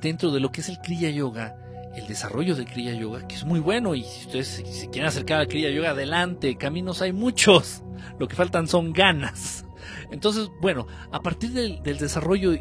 dentro 0.00 0.30
de 0.30 0.40
lo 0.40 0.50
que 0.50 0.60
es 0.60 0.68
el 0.68 0.78
Kriya 0.78 1.10
Yoga, 1.10 1.56
el 1.94 2.06
desarrollo 2.06 2.54
del 2.54 2.66
Kriya 2.66 2.94
Yoga, 2.94 3.26
que 3.26 3.34
es 3.34 3.44
muy 3.44 3.60
bueno, 3.60 3.94
y 3.94 4.04
si 4.04 4.26
ustedes 4.26 4.62
se 4.64 4.90
quieren 4.90 5.08
acercar 5.08 5.40
al 5.40 5.48
Kriya 5.48 5.70
Yoga, 5.70 5.90
adelante, 5.90 6.56
caminos 6.56 7.02
hay 7.02 7.12
muchos, 7.12 7.82
lo 8.18 8.28
que 8.28 8.36
faltan 8.36 8.68
son 8.68 8.92
ganas. 8.92 9.64
Entonces, 10.10 10.48
bueno, 10.60 10.86
a 11.10 11.20
partir 11.20 11.50
del, 11.50 11.82
desarrollo 11.82 12.52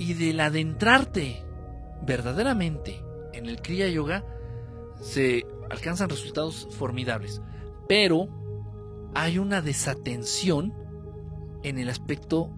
y, 0.00 0.14
del 0.14 0.40
adentrarte 0.40 1.44
verdaderamente 2.06 3.04
en 3.34 3.44
el 3.44 3.60
Kriya 3.60 3.86
Yoga, 3.88 4.24
se 4.98 5.46
alcanzan 5.70 6.08
resultados 6.08 6.66
formidables. 6.72 7.42
Pero 7.86 9.10
hay 9.14 9.38
una 9.38 9.60
desatención 9.60 10.72
en 11.62 11.78
el 11.78 11.90
aspecto 11.90 12.50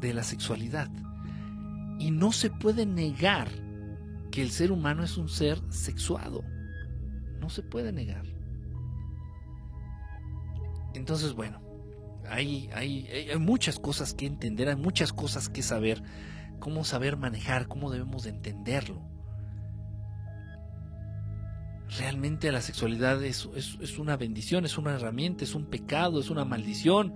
de 0.00 0.14
la 0.14 0.24
sexualidad. 0.24 0.90
Y 2.00 2.10
no 2.10 2.32
se 2.32 2.50
puede 2.50 2.86
negar 2.86 3.48
que 4.32 4.42
el 4.42 4.50
ser 4.50 4.72
humano 4.72 5.04
es 5.04 5.16
un 5.16 5.28
ser 5.28 5.60
sexuado. 5.70 6.42
No 7.40 7.50
se 7.50 7.62
puede 7.62 7.92
negar. 7.92 8.24
Entonces, 10.94 11.34
bueno, 11.34 11.60
hay, 12.28 12.68
hay, 12.74 13.06
hay, 13.06 13.38
muchas 13.38 13.78
cosas 13.78 14.12
que 14.12 14.26
entender, 14.26 14.68
hay 14.68 14.76
muchas 14.76 15.12
cosas 15.12 15.48
que 15.48 15.62
saber, 15.62 16.02
cómo 16.64 16.82
saber 16.82 17.18
manejar, 17.18 17.68
cómo 17.68 17.90
debemos 17.90 18.22
de 18.22 18.30
entenderlo. 18.30 19.02
Realmente 21.98 22.50
la 22.50 22.62
sexualidad 22.62 23.22
es, 23.22 23.46
es, 23.54 23.98
una 23.98 24.16
bendición, 24.16 24.64
es 24.64 24.78
una 24.78 24.94
herramienta, 24.94 25.44
es 25.44 25.54
un 25.54 25.66
pecado, 25.66 26.20
es 26.20 26.30
una 26.30 26.46
maldición, 26.46 27.12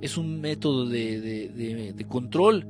es 0.00 0.16
un 0.16 0.40
método 0.40 0.88
de, 0.88 1.20
de, 1.20 1.92
de 1.92 2.04
control. 2.06 2.68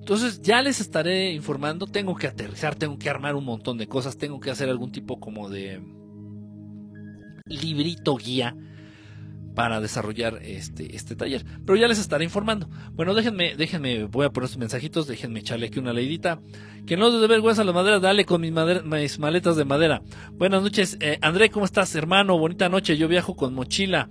Entonces 0.00 0.42
ya 0.42 0.60
les 0.62 0.80
estaré 0.80 1.32
informando, 1.32 1.86
tengo 1.86 2.16
que 2.16 2.26
aterrizar, 2.26 2.74
tengo 2.74 2.98
que 2.98 3.08
armar 3.08 3.36
un 3.36 3.44
montón 3.44 3.78
de 3.78 3.86
cosas, 3.86 4.18
tengo 4.18 4.40
que 4.40 4.50
hacer 4.50 4.68
algún 4.68 4.90
tipo 4.90 5.20
como 5.20 5.48
de 5.48 5.80
librito 7.44 8.16
guía 8.16 8.56
para 9.54 9.80
desarrollar 9.80 10.40
este, 10.42 10.96
este 10.96 11.16
taller. 11.16 11.44
Pero 11.66 11.76
ya 11.76 11.88
les 11.88 11.98
estaré 11.98 12.24
informando. 12.24 12.68
Bueno, 12.92 13.14
déjenme, 13.14 13.54
déjenme, 13.56 14.04
voy 14.04 14.26
a 14.26 14.30
poner 14.30 14.48
sus 14.48 14.58
mensajitos, 14.58 15.06
déjenme 15.06 15.40
echarle 15.40 15.66
aquí 15.66 15.78
una 15.78 15.92
leidita. 15.92 16.40
Que 16.86 16.96
no 16.96 17.10
dé 17.10 17.26
vergüenza 17.26 17.62
la 17.64 17.72
madera, 17.72 18.00
dale 18.00 18.24
con 18.24 18.40
mis, 18.40 19.18
maletas 19.18 19.56
de 19.56 19.64
madera. 19.64 20.02
Buenas 20.32 20.62
noches, 20.62 20.96
eh, 21.00 21.18
André, 21.20 21.50
¿cómo 21.50 21.64
estás, 21.64 21.94
hermano? 21.94 22.38
Bonita 22.38 22.68
noche, 22.68 22.96
yo 22.96 23.08
viajo 23.08 23.36
con 23.36 23.54
mochila. 23.54 24.08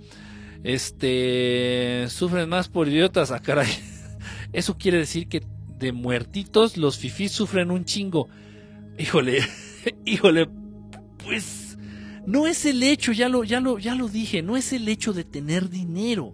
Este, 0.64 2.06
sufren 2.08 2.48
más 2.48 2.68
por 2.68 2.88
idiotas, 2.88 3.30
ah, 3.30 3.40
caray. 3.40 3.68
Eso 4.52 4.78
quiere 4.78 4.98
decir 4.98 5.28
que 5.28 5.42
de 5.78 5.92
muertitos 5.92 6.76
los 6.76 6.98
fifís 6.98 7.32
sufren 7.32 7.70
un 7.70 7.84
chingo. 7.84 8.28
Híjole, 8.98 9.40
híjole, 10.04 10.48
pues 11.24 11.61
no 12.26 12.46
es 12.46 12.64
el 12.66 12.82
hecho, 12.82 13.12
ya 13.12 13.28
lo, 13.28 13.44
ya 13.44 13.60
lo, 13.60 13.78
ya 13.78 13.94
lo 13.94 14.08
dije, 14.08 14.42
no 14.42 14.56
es 14.56 14.72
el 14.72 14.88
hecho 14.88 15.12
de 15.12 15.24
tener 15.24 15.68
dinero. 15.68 16.32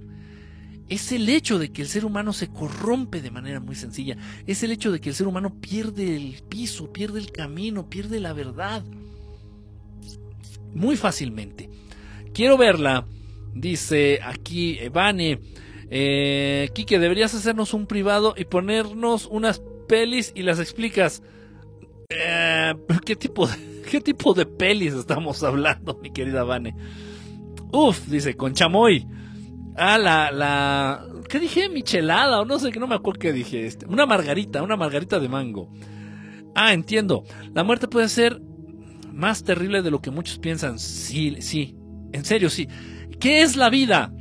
Es 0.88 1.12
el 1.12 1.28
hecho 1.28 1.58
de 1.58 1.70
que 1.70 1.82
el 1.82 1.88
ser 1.88 2.04
humano 2.04 2.32
se 2.32 2.48
corrompe 2.48 3.20
de 3.20 3.30
manera 3.30 3.60
muy 3.60 3.74
sencilla. 3.74 4.16
Es 4.46 4.62
el 4.62 4.70
hecho 4.70 4.90
de 4.90 5.00
que 5.00 5.10
el 5.10 5.14
ser 5.14 5.26
humano 5.26 5.60
pierde 5.60 6.16
el 6.16 6.42
piso, 6.48 6.92
pierde 6.92 7.20
el 7.20 7.30
camino, 7.30 7.90
pierde 7.90 8.20
la 8.20 8.32
verdad. 8.32 8.82
Muy 10.74 10.96
fácilmente. 10.96 11.68
Quiero 12.32 12.56
verla, 12.56 13.06
dice 13.54 14.20
aquí 14.22 14.78
Vane. 14.90 15.40
Eh, 15.90 16.70
deberías 16.88 17.34
hacernos 17.34 17.74
un 17.74 17.86
privado 17.86 18.34
y 18.36 18.44
ponernos 18.44 19.26
unas 19.26 19.60
pelis 19.88 20.32
y 20.34 20.42
las 20.42 20.58
explicas. 20.58 21.22
Eh, 22.08 22.74
¿Qué 23.04 23.16
tipo 23.16 23.46
de.? 23.46 23.77
¿Qué 23.88 24.02
tipo 24.02 24.34
de 24.34 24.44
pelis 24.44 24.92
estamos 24.92 25.42
hablando, 25.42 25.98
mi 26.02 26.10
querida 26.10 26.44
Vane? 26.44 26.74
Uf, 27.72 28.06
dice, 28.06 28.36
con 28.36 28.52
chamoy. 28.52 29.06
Ah, 29.76 29.96
la, 29.96 30.30
la, 30.30 31.06
¿qué 31.26 31.38
dije? 31.38 31.70
Michelada, 31.70 32.42
o 32.42 32.44
no 32.44 32.58
sé, 32.58 32.70
que 32.70 32.80
no 32.80 32.86
me 32.86 32.96
acuerdo 32.96 33.20
qué 33.20 33.32
dije. 33.32 33.64
Este. 33.64 33.86
Una 33.86 34.04
margarita, 34.04 34.62
una 34.62 34.76
margarita 34.76 35.18
de 35.18 35.28
mango. 35.30 35.70
Ah, 36.54 36.74
entiendo. 36.74 37.24
La 37.54 37.64
muerte 37.64 37.88
puede 37.88 38.10
ser 38.10 38.42
más 39.10 39.42
terrible 39.42 39.80
de 39.80 39.90
lo 39.90 40.02
que 40.02 40.10
muchos 40.10 40.38
piensan. 40.38 40.78
Sí, 40.78 41.36
sí. 41.40 41.74
En 42.12 42.26
serio, 42.26 42.50
sí. 42.50 42.68
¿Qué 43.18 43.40
es 43.40 43.56
la 43.56 43.70
vida? 43.70 44.12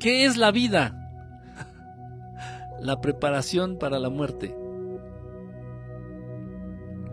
¿Qué 0.00 0.24
es 0.24 0.36
la 0.36 0.50
vida? 0.50 0.96
La 2.80 3.00
preparación 3.00 3.78
para 3.78 3.98
la 3.98 4.10
muerte. 4.10 4.54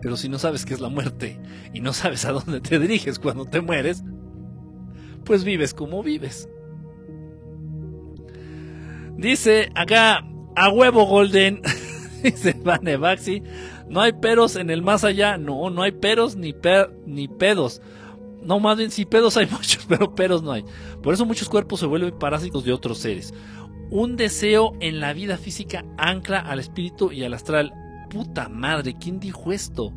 Pero 0.02 0.16
si 0.16 0.28
no 0.28 0.38
sabes 0.38 0.64
qué 0.64 0.74
es 0.74 0.80
la 0.80 0.88
muerte 0.88 1.40
y 1.72 1.80
no 1.80 1.92
sabes 1.92 2.24
a 2.24 2.32
dónde 2.32 2.60
te 2.60 2.78
diriges 2.78 3.18
cuando 3.18 3.44
te 3.46 3.60
mueres, 3.60 4.04
pues 5.24 5.44
vives 5.44 5.74
como 5.74 6.02
vives. 6.02 6.48
Dice 9.16 9.70
acá, 9.74 10.26
a 10.54 10.68
huevo 10.70 11.06
Golden, 11.06 11.62
dice 12.22 12.54
Vane 12.62 12.96
Baxi, 12.96 13.42
no 13.88 14.00
hay 14.00 14.12
peros 14.12 14.56
en 14.56 14.70
el 14.70 14.82
más 14.82 15.04
allá, 15.04 15.38
no, 15.38 15.70
no 15.70 15.82
hay 15.82 15.92
peros 15.92 16.36
ni, 16.36 16.54
ni 17.06 17.28
pedos. 17.28 17.80
No, 18.42 18.60
más 18.60 18.76
bien, 18.76 18.90
sí, 18.90 19.04
pedos 19.04 19.36
hay 19.36 19.46
muchos, 19.50 19.86
pero 19.88 20.14
peros 20.14 20.42
no 20.42 20.52
hay. 20.52 20.64
Por 21.02 21.14
eso 21.14 21.24
muchos 21.24 21.48
cuerpos 21.48 21.80
se 21.80 21.86
vuelven 21.86 22.18
parásitos 22.18 22.64
de 22.64 22.72
otros 22.72 22.98
seres. 22.98 23.32
Un 23.90 24.16
deseo 24.16 24.72
en 24.80 25.00
la 25.00 25.12
vida 25.12 25.38
física 25.38 25.84
ancla 25.96 26.40
al 26.40 26.58
espíritu 26.58 27.12
y 27.12 27.24
al 27.24 27.34
astral 27.34 27.72
puta 28.08 28.48
madre, 28.48 28.96
¿quién 28.98 29.20
dijo 29.20 29.52
esto? 29.52 29.92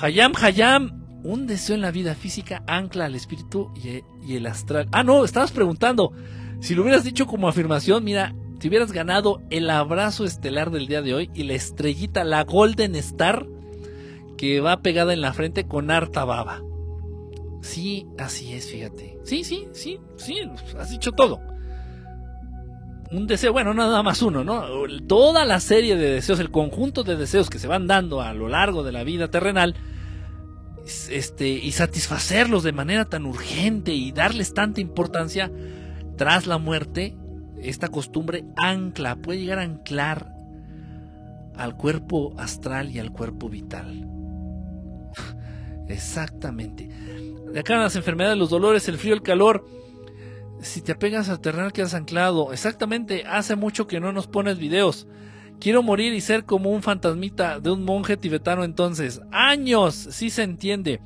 Hayam, 0.00 0.32
Hayam, 0.40 1.00
un 1.22 1.46
deseo 1.46 1.74
en 1.74 1.82
la 1.82 1.90
vida 1.90 2.14
física 2.14 2.62
ancla 2.66 3.06
al 3.06 3.14
espíritu 3.14 3.72
y, 3.74 4.34
el 4.34 4.46
astral. 4.46 4.88
Ah, 4.92 5.02
no, 5.02 5.24
estabas 5.24 5.52
preguntando. 5.52 6.12
Si 6.60 6.74
lo 6.74 6.82
hubieras 6.82 7.04
dicho 7.04 7.26
como 7.26 7.48
afirmación, 7.48 8.04
mira, 8.04 8.34
te 8.58 8.68
hubieras 8.68 8.92
ganado 8.92 9.42
el 9.50 9.70
abrazo 9.70 10.24
estelar 10.24 10.70
del 10.70 10.86
día 10.86 11.02
de 11.02 11.14
hoy 11.14 11.30
y 11.34 11.44
la 11.44 11.54
estrellita, 11.54 12.24
la 12.24 12.44
Golden 12.44 12.94
Star 12.96 13.46
que 14.36 14.60
va 14.60 14.80
pegada 14.80 15.12
en 15.12 15.20
la 15.20 15.32
frente 15.32 15.66
con 15.66 15.90
harta 15.90 16.24
baba. 16.24 16.62
Sí, 17.62 18.06
así 18.18 18.54
es, 18.54 18.70
fíjate. 18.70 19.18
Sí, 19.22 19.44
sí, 19.44 19.68
sí, 19.72 20.00
sí, 20.16 20.40
has 20.78 20.90
dicho 20.90 21.12
todo. 21.12 21.40
Un 23.12 23.26
deseo, 23.26 23.52
bueno, 23.52 23.74
nada 23.74 24.02
más 24.02 24.22
uno, 24.22 24.44
¿no? 24.44 24.64
Toda 25.08 25.44
la 25.44 25.58
serie 25.58 25.96
de 25.96 26.12
deseos, 26.12 26.38
el 26.38 26.50
conjunto 26.50 27.02
de 27.02 27.16
deseos 27.16 27.50
que 27.50 27.58
se 27.58 27.66
van 27.66 27.88
dando 27.88 28.20
a 28.20 28.32
lo 28.34 28.48
largo 28.48 28.84
de 28.84 28.92
la 28.92 29.02
vida 29.02 29.28
terrenal, 29.28 29.74
este, 31.10 31.48
y 31.48 31.72
satisfacerlos 31.72 32.62
de 32.62 32.72
manera 32.72 33.04
tan 33.04 33.26
urgente 33.26 33.92
y 33.92 34.12
darles 34.12 34.54
tanta 34.54 34.80
importancia 34.80 35.50
tras 36.16 36.46
la 36.46 36.58
muerte, 36.58 37.16
esta 37.60 37.88
costumbre 37.88 38.44
ancla, 38.56 39.16
puede 39.16 39.40
llegar 39.40 39.58
a 39.58 39.62
anclar 39.62 40.32
al 41.56 41.76
cuerpo 41.76 42.34
astral 42.38 42.90
y 42.90 43.00
al 43.00 43.10
cuerpo 43.10 43.48
vital. 43.48 44.06
Exactamente. 45.88 46.88
De 47.52 47.60
acá 47.60 47.76
las 47.76 47.96
enfermedades, 47.96 48.38
los 48.38 48.50
dolores, 48.50 48.88
el 48.88 48.98
frío, 48.98 49.14
el 49.14 49.22
calor. 49.22 49.66
Si 50.62 50.82
te 50.82 50.92
apegas 50.92 51.28
a 51.28 51.40
terrenal 51.40 51.72
quedas 51.72 51.94
anclado. 51.94 52.52
Exactamente, 52.52 53.24
hace 53.26 53.56
mucho 53.56 53.86
que 53.86 54.00
no 54.00 54.12
nos 54.12 54.26
pones 54.26 54.58
videos. 54.58 55.06
Quiero 55.60 55.82
morir 55.82 56.14
y 56.14 56.20
ser 56.20 56.44
como 56.44 56.70
un 56.70 56.82
fantasmita 56.82 57.60
de 57.60 57.70
un 57.70 57.84
monje 57.84 58.16
tibetano 58.16 58.64
entonces. 58.64 59.20
Años, 59.30 59.94
sí 59.94 60.30
se 60.30 60.42
entiende. 60.42 61.00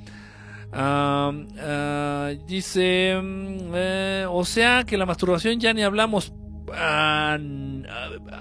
Ah, 0.73 2.33
dice, 2.47 3.21
mm, 3.23 3.73
eh, 3.75 4.27
o 4.29 4.45
sea 4.45 4.85
que 4.85 4.97
la 4.97 5.07
masturbación 5.07 5.61
ya 5.61 5.73
ni 5.73 5.83
hablamos. 5.83 6.33
Ah, 6.73 7.39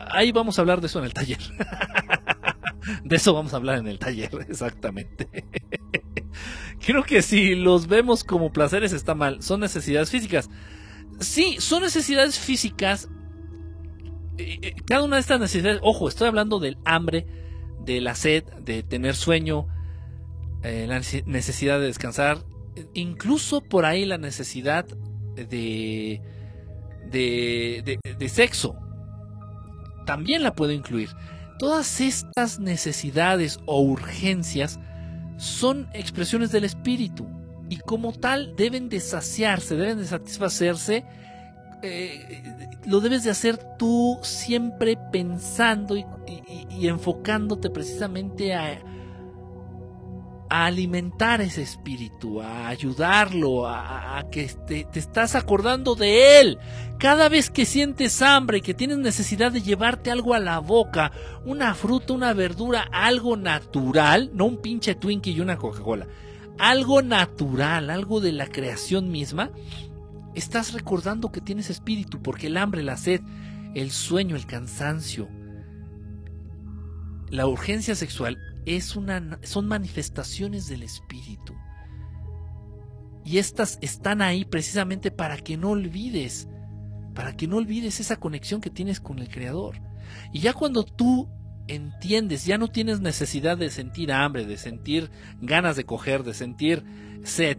ahí 0.10 0.32
vamos 0.32 0.58
a 0.58 0.62
hablar 0.62 0.82
de 0.82 0.88
eso 0.88 1.00
en 1.00 1.06
el 1.06 1.14
taller. 1.14 1.40
de 3.04 3.16
eso 3.16 3.34
vamos 3.34 3.54
a 3.54 3.58
hablar 3.58 3.78
en 3.78 3.88
el 3.88 4.00
taller, 4.00 4.32
exactamente. 4.50 5.46
Creo 6.86 7.04
que 7.04 7.22
si 7.22 7.56
los 7.56 7.88
vemos 7.88 8.24
como 8.24 8.52
placeres 8.52 8.94
está 8.94 9.16
mal, 9.16 9.42
son 9.42 9.60
necesidades 9.60 10.10
físicas. 10.10 10.50
Sí, 11.20 11.58
son 11.60 11.84
necesidades 11.84 12.40
físicas. 12.40 13.10
Cada 14.86 15.04
una 15.04 15.18
de 15.18 15.22
estas 15.22 15.40
necesidades, 15.40 15.80
ojo, 15.84 16.08
estoy 16.08 16.28
hablando 16.28 16.60
del 16.60 16.78
hambre, 16.86 17.26
de 17.86 18.02
la 18.02 18.16
sed, 18.16 18.44
de 18.62 18.84
tener 18.84 19.16
sueño, 19.16 19.68
eh, 20.64 20.86
la 20.88 21.02
necesidad 21.26 21.80
de 21.80 21.88
descansar, 21.88 22.40
incluso 22.94 23.62
por 23.62 23.86
ahí 23.86 24.06
la 24.06 24.18
necesidad 24.18 24.86
de, 25.36 26.22
de, 27.10 28.00
de, 28.18 28.30
sexo. 28.30 28.76
También 30.06 30.44
la 30.44 30.54
puedo 30.54 30.72
incluir. 30.72 31.10
Todas 31.60 32.02
estas 32.02 32.60
necesidades 32.60 33.60
o 33.66 33.82
urgencias 33.82 34.80
son 35.38 35.88
expresiones 35.94 36.52
del 36.52 36.64
espíritu 36.64 37.28
y 37.74 37.78
como 37.78 38.14
tal 38.14 38.56
deben 38.56 38.88
de 38.88 39.00
saciarse, 39.00 39.76
deben 39.76 39.98
de 39.98 40.06
satisfacerse. 40.06 41.04
Eh, 41.82 42.44
lo 42.86 43.00
debes 43.00 43.24
de 43.24 43.32
hacer 43.32 43.58
tú 43.80 44.20
siempre 44.22 44.96
pensando 45.12 45.96
y 45.98 46.88
enfocándote 46.88 47.72
precisamente 47.72 48.54
a, 48.54 48.80
alimentar 50.50 51.42
ese 51.42 51.64
espíritu, 51.64 52.40
a 52.40 52.68
ayudarlo, 52.68 53.68
a, 53.68 54.24
que 54.32 54.46
te, 54.68 54.84
te, 54.84 55.00
estás 55.00 55.34
acordando 55.34 55.96
de 55.96 56.42
él. 56.42 56.60
Cada 57.00 57.28
vez 57.28 57.50
que 57.50 57.66
sientes 57.66 58.22
hambre 58.22 58.62
que 58.62 58.76
tienes 58.76 59.00
necesidad 59.00 59.52
de 59.52 59.64
llevarte 59.64 60.12
algo 60.12 60.36
a 60.36 60.40
la 60.40 60.60
boca, 60.60 61.12
una 61.44 61.74
fruta, 61.74 62.14
una 62.14 62.34
verdura, 62.34 62.88
algo 62.92 63.36
natural, 63.36 64.30
no 64.36 64.46
un 64.46 64.62
pinche 64.62 64.94
Twinkie 64.94 65.32
y 65.32 65.40
una 65.40 65.58
Coca-Cola, 65.58 66.06
algo 66.58 67.02
natural, 67.02 67.90
algo 67.90 68.22
de 68.22 68.32
la 68.32 68.48
creación 68.48 69.12
misma, 69.12 69.52
estás 70.36 70.74
recordando 70.74 71.32
que 71.32 71.42
tienes 71.42 71.70
espíritu, 71.70 72.22
porque 72.22 72.48
el 72.48 72.58
hambre, 72.58 72.84
la 72.84 72.98
sed, 72.98 73.22
el 73.76 73.92
sueño, 73.92 74.36
el 74.36 74.46
cansancio, 74.46 75.28
la 77.34 77.48
urgencia 77.48 77.96
sexual 77.96 78.38
es 78.66 78.96
una, 78.96 79.40
son 79.42 79.68
manifestaciones 79.68 80.68
del 80.68 80.84
Espíritu. 80.84 81.56
Y 83.26 83.40
estas 83.40 83.80
están 83.82 84.22
ahí 84.22 84.46
precisamente 84.46 85.10
para 85.10 85.38
que 85.38 85.58
no 85.58 85.72
olvides, 85.72 86.48
para 87.16 87.36
que 87.36 87.48
no 87.48 87.58
olvides 87.58 88.00
esa 88.00 88.18
conexión 88.18 88.62
que 88.62 88.70
tienes 88.70 89.00
con 89.00 89.18
el 89.18 89.30
Creador. 89.30 89.82
Y 90.32 90.42
ya 90.42 90.54
cuando 90.54 90.84
tú 90.84 91.28
entiendes, 91.68 92.46
ya 92.46 92.58
no 92.58 92.68
tienes 92.68 93.00
necesidad 93.00 93.58
de 93.58 93.70
sentir 93.70 94.12
hambre, 94.12 94.46
de 94.46 94.58
sentir 94.58 95.10
ganas 95.42 95.76
de 95.76 95.86
coger, 95.86 96.24
de 96.24 96.34
sentir 96.34 96.84
sed. 97.24 97.58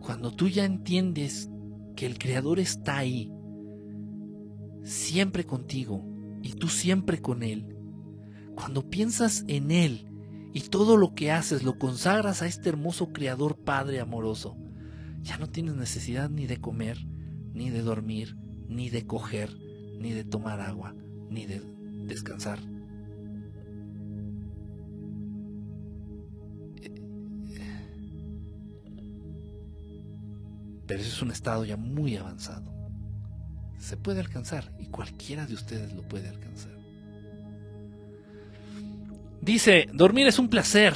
Cuando 0.00 0.32
tú 0.32 0.48
ya 0.48 0.64
entiendes 0.64 1.50
que 1.96 2.06
el 2.06 2.18
Creador 2.18 2.58
está 2.58 2.98
ahí, 2.98 3.32
siempre 4.82 5.44
contigo, 5.44 6.04
y 6.42 6.52
tú 6.54 6.68
siempre 6.68 7.22
con 7.22 7.42
Él, 7.42 7.74
cuando 8.54 8.88
piensas 8.90 9.44
en 9.48 9.70
Él 9.70 10.06
y 10.52 10.60
todo 10.60 10.96
lo 10.96 11.14
que 11.14 11.32
haces 11.32 11.62
lo 11.62 11.78
consagras 11.78 12.42
a 12.42 12.46
este 12.46 12.68
hermoso 12.68 13.12
Creador 13.12 13.56
Padre 13.56 14.00
amoroso, 14.00 14.56
ya 15.22 15.38
no 15.38 15.48
tienes 15.48 15.74
necesidad 15.74 16.28
ni 16.28 16.46
de 16.46 16.60
comer, 16.60 16.98
ni 17.54 17.70
de 17.70 17.80
dormir, 17.80 18.36
ni 18.68 18.90
de 18.90 19.06
coger, 19.06 19.56
ni 19.98 20.12
de 20.12 20.24
tomar 20.24 20.60
agua, 20.60 20.94
ni 21.30 21.46
de 21.46 21.62
descansar. 22.06 22.58
Pero 30.86 31.00
eso 31.00 31.10
es 31.10 31.22
un 31.22 31.30
estado 31.30 31.64
ya 31.64 31.76
muy 31.76 32.16
avanzado. 32.16 32.72
Se 33.78 33.96
puede 33.96 34.20
alcanzar 34.20 34.72
y 34.78 34.86
cualquiera 34.86 35.46
de 35.46 35.54
ustedes 35.54 35.92
lo 35.92 36.02
puede 36.02 36.28
alcanzar. 36.28 36.72
Dice, 39.40 39.88
dormir 39.92 40.26
es 40.26 40.38
un 40.38 40.48
placer. 40.48 40.94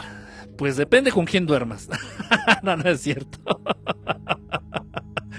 Pues 0.56 0.76
depende 0.76 1.12
con 1.12 1.26
quién 1.26 1.44
duermas. 1.46 1.88
no, 2.62 2.76
no 2.76 2.88
es 2.88 3.02
cierto. 3.02 3.27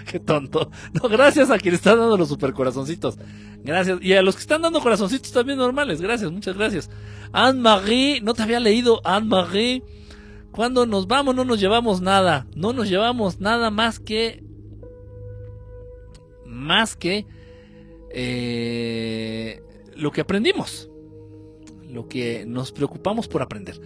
Qué 0.10 0.20
tonto. 0.20 0.72
No, 0.94 1.08
gracias 1.08 1.52
a 1.52 1.60
quien 1.60 1.76
está 1.76 1.96
dando 1.96 2.18
los 2.18 2.30
super 2.30 2.52
corazoncitos. 2.54 3.20
Gracias. 3.64 4.00
Y 4.02 4.14
a 4.14 4.24
los 4.24 4.36
que 4.36 4.42
están 4.42 4.64
dando 4.64 4.82
corazoncitos 4.82 5.32
también 5.32 5.60
normales. 5.60 6.02
Gracias, 6.02 6.32
muchas 6.32 6.58
gracias. 6.58 6.90
Anne-Marie, 7.32 8.20
no 8.22 8.34
te 8.34 8.42
había 8.42 8.60
leído. 8.60 9.02
Anne-Marie, 9.04 9.84
cuando 10.52 10.88
nos 10.88 11.06
vamos 11.08 11.36
no 11.36 11.46
nos 11.46 11.60
llevamos 11.60 12.02
nada. 12.02 12.48
No 12.56 12.74
nos 12.74 12.90
llevamos 12.90 13.40
nada 13.40 13.70
más 13.70 14.00
que... 14.00 14.44
Más 16.48 16.96
que... 16.96 17.28
Eh, 18.12 19.62
lo 19.96 20.10
que 20.12 20.22
aprendimos 20.22 20.90
lo 21.90 22.08
que 22.08 22.46
nos 22.46 22.72
preocupamos 22.72 23.28
por 23.28 23.42
aprender. 23.42 23.80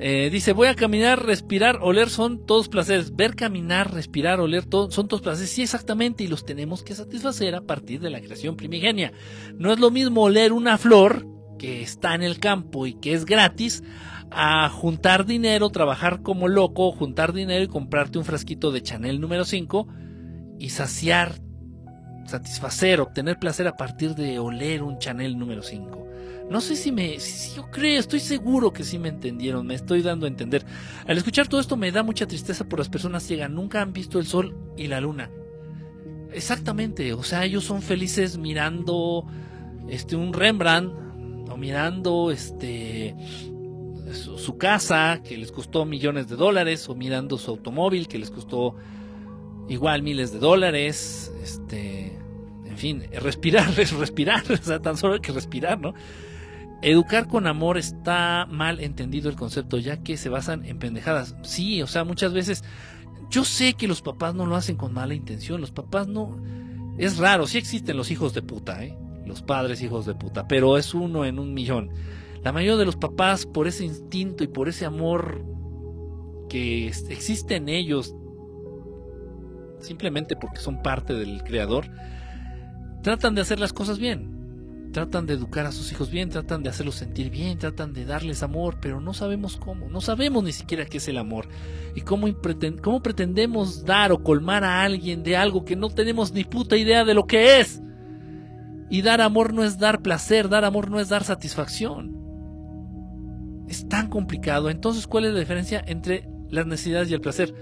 Eh, 0.00 0.30
dice, 0.30 0.52
voy 0.52 0.68
a 0.68 0.76
caminar, 0.76 1.24
respirar, 1.24 1.80
oler, 1.82 2.08
son 2.08 2.46
todos 2.46 2.68
placeres. 2.68 3.16
Ver, 3.16 3.34
caminar, 3.34 3.92
respirar, 3.92 4.40
oler, 4.40 4.64
son 4.70 5.08
todos 5.08 5.20
placeres. 5.20 5.50
Sí, 5.50 5.62
exactamente, 5.62 6.24
y 6.24 6.28
los 6.28 6.44
tenemos 6.44 6.82
que 6.82 6.94
satisfacer 6.94 7.54
a 7.54 7.62
partir 7.62 8.00
de 8.00 8.10
la 8.10 8.20
creación 8.20 8.56
primigenia. 8.56 9.12
No 9.56 9.72
es 9.72 9.80
lo 9.80 9.90
mismo 9.90 10.22
oler 10.22 10.52
una 10.52 10.78
flor 10.78 11.26
que 11.58 11.82
está 11.82 12.14
en 12.14 12.22
el 12.22 12.38
campo 12.38 12.86
y 12.86 12.94
que 12.94 13.12
es 13.12 13.24
gratis, 13.24 13.82
a 14.30 14.68
juntar 14.68 15.26
dinero, 15.26 15.70
trabajar 15.70 16.22
como 16.22 16.48
loco, 16.48 16.92
juntar 16.92 17.32
dinero 17.32 17.64
y 17.64 17.68
comprarte 17.68 18.18
un 18.18 18.24
frasquito 18.24 18.70
de 18.70 18.82
Chanel 18.82 19.20
número 19.20 19.44
5 19.44 19.88
y 20.58 20.70
saciar, 20.70 21.40
satisfacer, 22.26 23.00
obtener 23.00 23.38
placer 23.38 23.66
a 23.66 23.76
partir 23.76 24.14
de 24.14 24.38
oler 24.38 24.82
un 24.82 24.98
Chanel 24.98 25.38
número 25.38 25.62
5. 25.62 26.07
No 26.50 26.60
sé 26.60 26.76
si 26.76 26.92
me, 26.92 27.20
si, 27.20 27.56
yo 27.56 27.70
creo, 27.70 28.00
estoy 28.00 28.20
seguro 28.20 28.72
que 28.72 28.82
sí 28.82 28.98
me 28.98 29.08
entendieron, 29.08 29.66
me 29.66 29.74
estoy 29.74 30.02
dando 30.02 30.24
a 30.24 30.28
entender. 30.28 30.64
Al 31.06 31.18
escuchar 31.18 31.46
todo 31.46 31.60
esto 31.60 31.76
me 31.76 31.92
da 31.92 32.02
mucha 32.02 32.26
tristeza 32.26 32.68
por 32.68 32.78
las 32.78 32.88
personas 32.88 33.22
ciegas, 33.22 33.50
nunca 33.50 33.82
han 33.82 33.92
visto 33.92 34.18
el 34.18 34.26
sol 34.26 34.56
y 34.76 34.86
la 34.86 35.00
luna. 35.00 35.30
Exactamente, 36.32 37.12
o 37.12 37.22
sea, 37.22 37.44
ellos 37.44 37.64
son 37.64 37.82
felices 37.82 38.38
mirando 38.38 39.26
este 39.88 40.16
un 40.16 40.32
Rembrandt 40.32 40.92
o 41.50 41.56
mirando 41.56 42.30
este 42.30 43.14
su, 44.12 44.56
casa 44.56 45.20
que 45.22 45.36
les 45.36 45.52
costó 45.52 45.84
millones 45.84 46.28
de 46.28 46.36
dólares 46.36 46.88
o 46.88 46.94
mirando 46.94 47.38
su 47.38 47.50
automóvil 47.50 48.08
que 48.08 48.18
les 48.18 48.30
costó 48.30 48.74
igual 49.68 50.02
miles 50.02 50.32
de 50.32 50.38
dólares, 50.38 51.30
este, 51.42 52.16
en 52.64 52.76
fin, 52.78 53.04
respirar 53.12 53.78
es 53.78 53.92
respirar, 53.98 54.44
o 54.50 54.56
sea, 54.56 54.80
tan 54.80 54.96
solo 54.96 55.14
hay 55.14 55.20
que 55.20 55.32
respirar, 55.32 55.78
¿no? 55.78 55.94
Educar 56.80 57.26
con 57.26 57.46
amor 57.46 57.76
está 57.76 58.46
mal 58.48 58.80
entendido 58.80 59.28
el 59.28 59.36
concepto, 59.36 59.78
ya 59.78 59.96
que 60.02 60.16
se 60.16 60.28
basan 60.28 60.64
en 60.64 60.78
pendejadas. 60.78 61.34
Sí, 61.42 61.82
o 61.82 61.86
sea, 61.86 62.04
muchas 62.04 62.32
veces 62.32 62.62
yo 63.30 63.44
sé 63.44 63.74
que 63.74 63.88
los 63.88 64.00
papás 64.00 64.34
no 64.34 64.46
lo 64.46 64.56
hacen 64.56 64.76
con 64.76 64.92
mala 64.92 65.14
intención, 65.14 65.60
los 65.60 65.72
papás 65.72 66.08
no... 66.08 66.36
Es 66.96 67.18
raro, 67.18 67.46
sí 67.46 67.58
existen 67.58 67.96
los 67.96 68.10
hijos 68.10 68.32
de 68.34 68.42
puta, 68.42 68.84
¿eh? 68.84 68.96
Los 69.26 69.42
padres 69.42 69.82
hijos 69.82 70.06
de 70.06 70.14
puta, 70.14 70.48
pero 70.48 70.78
es 70.78 70.94
uno 70.94 71.24
en 71.24 71.38
un 71.38 71.52
millón. 71.52 71.90
La 72.42 72.52
mayoría 72.52 72.76
de 72.76 72.86
los 72.86 72.96
papás, 72.96 73.44
por 73.44 73.66
ese 73.66 73.84
instinto 73.84 74.44
y 74.44 74.48
por 74.48 74.68
ese 74.68 74.84
amor 74.84 75.44
que 76.48 76.86
existe 76.86 77.56
en 77.56 77.68
ellos, 77.68 78.14
simplemente 79.80 80.36
porque 80.36 80.58
son 80.58 80.82
parte 80.82 81.14
del 81.14 81.42
creador, 81.42 81.90
tratan 83.02 83.34
de 83.34 83.42
hacer 83.42 83.60
las 83.60 83.72
cosas 83.72 83.98
bien. 83.98 84.37
Tratan 84.98 85.26
de 85.26 85.34
educar 85.34 85.64
a 85.64 85.70
sus 85.70 85.92
hijos 85.92 86.10
bien, 86.10 86.28
tratan 86.28 86.64
de 86.64 86.70
hacerlos 86.70 86.96
sentir 86.96 87.30
bien, 87.30 87.56
tratan 87.56 87.92
de 87.92 88.04
darles 88.04 88.42
amor, 88.42 88.78
pero 88.80 89.00
no 89.00 89.14
sabemos 89.14 89.56
cómo, 89.56 89.88
no 89.88 90.00
sabemos 90.00 90.42
ni 90.42 90.50
siquiera 90.50 90.86
qué 90.86 90.96
es 90.96 91.06
el 91.06 91.18
amor 91.18 91.46
y 91.94 92.00
cómo, 92.00 92.26
cómo 92.82 93.00
pretendemos 93.00 93.84
dar 93.84 94.10
o 94.10 94.24
colmar 94.24 94.64
a 94.64 94.82
alguien 94.82 95.22
de 95.22 95.36
algo 95.36 95.64
que 95.64 95.76
no 95.76 95.88
tenemos 95.88 96.32
ni 96.32 96.42
puta 96.42 96.76
idea 96.76 97.04
de 97.04 97.14
lo 97.14 97.28
que 97.28 97.60
es. 97.60 97.80
Y 98.90 99.02
dar 99.02 99.20
amor 99.20 99.54
no 99.54 99.62
es 99.62 99.78
dar 99.78 100.02
placer, 100.02 100.48
dar 100.48 100.64
amor 100.64 100.90
no 100.90 100.98
es 100.98 101.08
dar 101.08 101.22
satisfacción. 101.22 102.16
Es 103.68 103.88
tan 103.88 104.08
complicado. 104.08 104.68
Entonces, 104.68 105.06
¿cuál 105.06 105.26
es 105.26 105.32
la 105.32 105.38
diferencia 105.38 105.80
entre 105.86 106.28
las 106.50 106.66
necesidades 106.66 107.08
y 107.08 107.14
el 107.14 107.20
placer? 107.20 107.54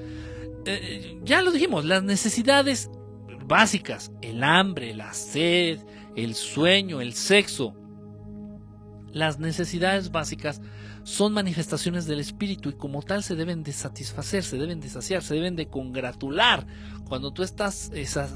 Eh, 0.64 1.20
ya 1.22 1.42
lo 1.42 1.52
dijimos, 1.52 1.84
las 1.84 2.02
necesidades 2.02 2.90
básicas, 3.46 4.10
el 4.22 4.42
hambre, 4.42 4.94
la 4.94 5.12
sed, 5.12 5.80
el 6.16 6.34
sueño, 6.34 7.00
el 7.00 7.12
sexo, 7.12 7.74
las 9.12 9.38
necesidades 9.38 10.10
básicas 10.10 10.60
son 11.04 11.32
manifestaciones 11.32 12.06
del 12.06 12.20
espíritu 12.20 12.70
y 12.70 12.72
como 12.72 13.02
tal 13.02 13.22
se 13.22 13.36
deben 13.36 13.62
de 13.62 13.72
satisfacer, 13.72 14.42
se 14.42 14.58
deben 14.58 14.80
de 14.80 14.88
saciar, 14.88 15.22
se 15.22 15.34
deben 15.34 15.54
de 15.54 15.68
congratular. 15.68 16.66
Cuando 17.08 17.32
tú 17.32 17.42
estás, 17.42 17.92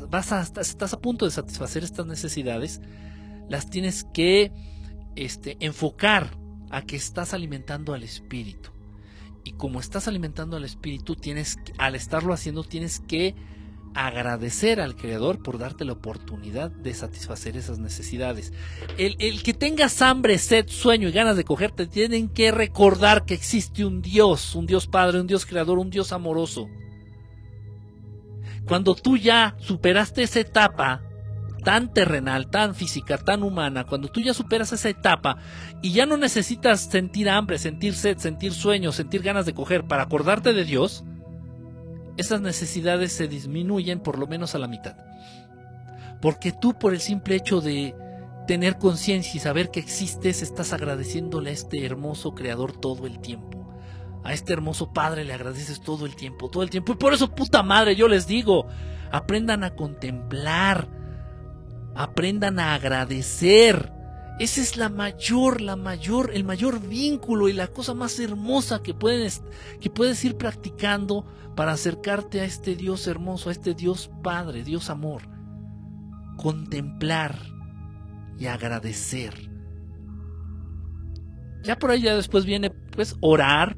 vas 0.08 0.32
a, 0.32 0.42
estás 0.42 0.92
a 0.92 1.00
punto 1.00 1.24
de 1.24 1.32
satisfacer 1.32 1.82
estas 1.82 2.06
necesidades, 2.06 2.80
las 3.48 3.68
tienes 3.68 4.04
que 4.14 4.52
este, 5.16 5.56
enfocar 5.60 6.38
a 6.70 6.82
que 6.82 6.96
estás 6.96 7.34
alimentando 7.34 7.92
al 7.92 8.02
espíritu. 8.02 8.70
Y 9.44 9.52
como 9.52 9.80
estás 9.80 10.06
alimentando 10.06 10.56
al 10.56 10.64
espíritu, 10.64 11.16
tienes, 11.16 11.58
al 11.78 11.94
estarlo 11.94 12.32
haciendo, 12.32 12.62
tienes 12.62 13.00
que 13.00 13.34
agradecer 13.94 14.80
al 14.80 14.96
creador 14.96 15.42
por 15.42 15.58
darte 15.58 15.84
la 15.84 15.92
oportunidad 15.92 16.70
de 16.70 16.94
satisfacer 16.94 17.56
esas 17.56 17.78
necesidades. 17.78 18.52
El, 18.98 19.16
el, 19.18 19.42
que 19.42 19.54
tengas 19.54 20.00
hambre, 20.02 20.38
sed, 20.38 20.68
sueño 20.68 21.08
y 21.08 21.12
ganas 21.12 21.36
de 21.36 21.44
cogerte, 21.44 21.86
tienen 21.86 22.28
que 22.28 22.52
recordar 22.52 23.24
que 23.24 23.34
existe 23.34 23.84
un 23.84 24.02
Dios, 24.02 24.54
un 24.54 24.66
Dios 24.66 24.86
Padre, 24.86 25.20
un 25.20 25.26
Dios 25.26 25.46
Creador, 25.46 25.78
un 25.78 25.90
Dios 25.90 26.12
amoroso. 26.12 26.68
Cuando 28.66 28.94
tú 28.94 29.16
ya 29.16 29.56
superaste 29.58 30.22
esa 30.22 30.40
etapa 30.40 31.02
tan 31.64 31.92
terrenal, 31.92 32.48
tan 32.50 32.74
física, 32.74 33.18
tan 33.18 33.42
humana, 33.42 33.84
cuando 33.84 34.08
tú 34.08 34.20
ya 34.20 34.34
superas 34.34 34.72
esa 34.72 34.88
etapa 34.88 35.38
y 35.82 35.92
ya 35.92 36.06
no 36.06 36.16
necesitas 36.16 36.88
sentir 36.90 37.28
hambre, 37.28 37.58
sentir 37.58 37.94
sed, 37.94 38.18
sentir 38.18 38.52
sueño, 38.52 38.92
sentir 38.92 39.22
ganas 39.22 39.46
de 39.46 39.54
coger 39.54 39.84
para 39.84 40.04
acordarte 40.04 40.52
de 40.52 40.64
Dios, 40.64 41.04
esas 42.20 42.40
necesidades 42.40 43.12
se 43.12 43.28
disminuyen 43.28 44.00
por 44.00 44.18
lo 44.18 44.26
menos 44.26 44.54
a 44.54 44.58
la 44.58 44.68
mitad. 44.68 44.96
Porque 46.20 46.52
tú 46.52 46.78
por 46.78 46.92
el 46.92 47.00
simple 47.00 47.36
hecho 47.36 47.60
de 47.60 47.94
tener 48.46 48.78
conciencia 48.78 49.36
y 49.36 49.40
saber 49.40 49.70
que 49.70 49.80
existes, 49.80 50.42
estás 50.42 50.72
agradeciéndole 50.72 51.50
a 51.50 51.52
este 51.52 51.84
hermoso 51.84 52.34
creador 52.34 52.78
todo 52.78 53.06
el 53.06 53.20
tiempo. 53.20 53.58
A 54.22 54.32
este 54.32 54.52
hermoso 54.52 54.92
padre 54.92 55.24
le 55.24 55.32
agradeces 55.32 55.80
todo 55.80 56.04
el 56.04 56.14
tiempo, 56.14 56.50
todo 56.50 56.62
el 56.62 56.70
tiempo. 56.70 56.92
Y 56.92 56.96
por 56.96 57.14
eso, 57.14 57.34
puta 57.34 57.62
madre, 57.62 57.96
yo 57.96 58.06
les 58.06 58.26
digo, 58.26 58.66
aprendan 59.10 59.64
a 59.64 59.74
contemplar, 59.74 60.88
aprendan 61.94 62.58
a 62.58 62.74
agradecer. 62.74 63.92
Esa 64.40 64.62
es 64.62 64.78
la 64.78 64.88
mayor, 64.88 65.60
la 65.60 65.76
mayor, 65.76 66.30
el 66.32 66.44
mayor 66.44 66.80
vínculo 66.80 67.50
y 67.50 67.52
la 67.52 67.66
cosa 67.66 67.92
más 67.92 68.18
hermosa 68.18 68.82
que 68.82 68.94
puedes, 68.94 69.42
que 69.82 69.90
puedes 69.90 70.24
ir 70.24 70.38
practicando 70.38 71.26
para 71.54 71.72
acercarte 71.72 72.40
a 72.40 72.44
este 72.44 72.74
Dios 72.74 73.06
hermoso, 73.06 73.50
a 73.50 73.52
este 73.52 73.74
Dios 73.74 74.10
Padre, 74.22 74.64
Dios 74.64 74.88
amor. 74.88 75.28
Contemplar 76.38 77.36
y 78.38 78.46
agradecer. 78.46 79.50
Ya 81.62 81.78
por 81.78 81.90
ahí 81.90 82.00
ya 82.00 82.16
después 82.16 82.46
viene 82.46 82.70
pues 82.70 83.16
orar, 83.20 83.76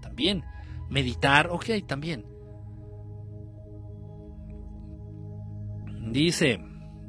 también, 0.00 0.42
meditar, 0.88 1.50
ok, 1.50 1.66
también. 1.86 2.24
Dice, 6.10 6.64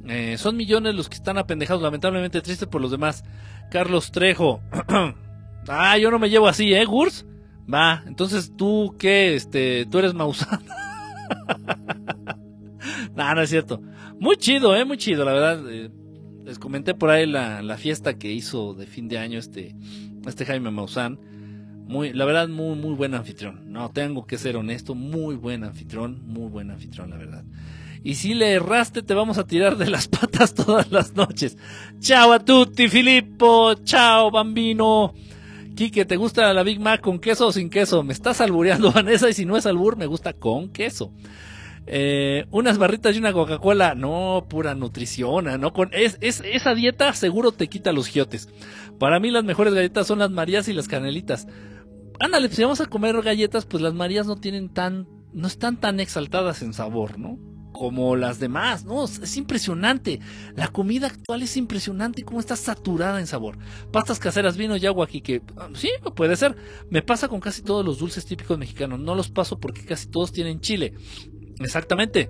eh, 0.09 0.37
son 0.37 0.57
millones 0.57 0.95
los 0.95 1.09
que 1.09 1.15
están 1.15 1.37
apendejados, 1.37 1.81
lamentablemente 1.81 2.41
tristes 2.41 2.67
por 2.67 2.81
los 2.81 2.91
demás. 2.91 3.23
Carlos 3.69 4.11
Trejo. 4.11 4.61
ah, 5.67 5.97
yo 5.97 6.11
no 6.11 6.19
me 6.19 6.29
llevo 6.29 6.47
así, 6.47 6.73
¿eh, 6.73 6.85
Gurs? 6.85 7.25
Va, 7.71 8.03
entonces 8.07 8.53
tú 8.55 8.95
qué, 8.97 9.35
este, 9.35 9.85
tú 9.87 9.99
eres 9.99 10.13
Maussan. 10.13 10.63
no, 13.15 13.35
no 13.35 13.41
es 13.41 13.49
cierto. 13.49 13.81
Muy 14.19 14.37
chido, 14.37 14.75
eh, 14.75 14.85
muy 14.85 14.97
chido, 14.97 15.25
la 15.25 15.33
verdad. 15.33 15.69
Eh, 15.69 15.91
les 16.45 16.59
comenté 16.59 16.93
por 16.93 17.09
ahí 17.09 17.25
la, 17.25 17.61
la, 17.61 17.77
fiesta 17.77 18.17
que 18.17 18.31
hizo 18.31 18.73
de 18.73 18.87
fin 18.87 19.09
de 19.09 19.17
año 19.17 19.37
este, 19.37 19.75
este 20.25 20.45
Jaime 20.45 20.71
Maussan. 20.71 21.19
Muy, 21.87 22.13
la 22.13 22.25
verdad, 22.25 22.47
muy, 22.47 22.77
muy 22.77 22.95
buen 22.95 23.13
anfitrión. 23.13 23.71
No, 23.71 23.91
tengo 23.91 24.25
que 24.25 24.37
ser 24.37 24.55
honesto, 24.55 24.95
muy 24.95 25.35
buen 25.35 25.63
anfitrión, 25.63 26.25
muy 26.25 26.49
buen 26.49 26.71
anfitrión, 26.71 27.09
la 27.09 27.17
verdad. 27.17 27.43
Y 28.07 28.15
si 28.15 28.35
le 28.35 28.53
erraste, 28.53 29.03
te 29.03 29.13
vamos 29.13 29.37
a 29.37 29.45
tirar 29.45 29.75
de 29.75 29.89
las 29.89 30.07
patas 30.07 30.53
todas 30.53 30.89
las 30.93 31.13
noches. 31.13 31.57
Chao 31.99 32.31
a 32.31 32.39
tutti, 32.39 32.87
Filippo. 32.87 33.73
Chao, 33.83 34.31
bambino. 34.31 35.13
Quique, 35.75 36.05
¿te 36.05 36.15
gusta 36.15 36.53
la 36.53 36.63
Big 36.63 36.79
Mac 36.79 37.01
con 37.01 37.19
queso 37.19 37.47
o 37.47 37.51
sin 37.51 37.69
queso? 37.69 38.03
Me 38.03 38.13
estás 38.13 38.39
albureando, 38.39 38.91
Vanessa, 38.93 39.27
y 39.27 39.33
si 39.33 39.43
no 39.43 39.57
es 39.57 39.65
albur, 39.65 39.97
me 39.97 40.05
gusta 40.05 40.31
con 40.31 40.69
queso. 40.69 41.11
Eh, 41.85 42.45
unas 42.49 42.77
barritas 42.77 43.13
y 43.13 43.19
una 43.19 43.33
Coca-Cola, 43.33 43.93
no, 43.93 44.45
pura 44.49 44.73
nutrición, 44.73 45.59
¿no? 45.59 45.73
Con, 45.73 45.89
es, 45.91 46.17
esa 46.21 46.75
dieta 46.75 47.11
seguro 47.11 47.51
te 47.51 47.67
quita 47.67 47.91
los 47.91 48.07
giotes. 48.07 48.47
Para 48.99 49.19
mí 49.19 49.31
las 49.31 49.43
mejores 49.43 49.73
galletas 49.73 50.07
son 50.07 50.19
las 50.19 50.31
Marías 50.31 50.69
y 50.69 50.73
las 50.73 50.87
Canelitas. 50.87 51.45
Ándale, 52.21 52.47
si 52.47 52.61
vamos 52.61 52.79
a 52.79 52.85
comer 52.85 53.21
galletas, 53.21 53.65
pues 53.65 53.83
las 53.83 53.93
Marías 53.93 54.27
no 54.27 54.37
tienen 54.37 54.69
tan, 54.69 55.09
no 55.33 55.47
están 55.47 55.75
tan 55.75 55.99
exaltadas 55.99 56.61
en 56.61 56.71
sabor, 56.71 57.19
¿no? 57.19 57.56
Como 57.77 58.15
las 58.15 58.39
demás, 58.39 58.85
¿no? 58.85 59.05
Es 59.05 59.37
impresionante. 59.37 60.19
La 60.55 60.67
comida 60.67 61.07
actual 61.07 61.43
es 61.43 61.55
impresionante 61.57 62.23
cómo 62.23 62.39
está 62.39 62.55
saturada 62.55 63.19
en 63.19 63.27
sabor. 63.27 63.57
Pastas 63.91 64.19
caseras, 64.19 64.57
vino 64.57 64.75
y 64.75 64.85
agua 64.85 65.05
aquí, 65.05 65.21
que 65.21 65.41
ah, 65.57 65.69
sí, 65.73 65.89
puede 66.15 66.35
ser. 66.35 66.55
Me 66.89 67.01
pasa 67.01 67.27
con 67.27 67.39
casi 67.39 67.61
todos 67.61 67.85
los 67.85 67.99
dulces 67.99 68.25
típicos 68.25 68.57
mexicanos. 68.57 68.99
No 68.99 69.15
los 69.15 69.29
paso 69.29 69.59
porque 69.59 69.85
casi 69.85 70.07
todos 70.07 70.31
tienen 70.31 70.59
chile. 70.59 70.93
Exactamente. 71.59 72.29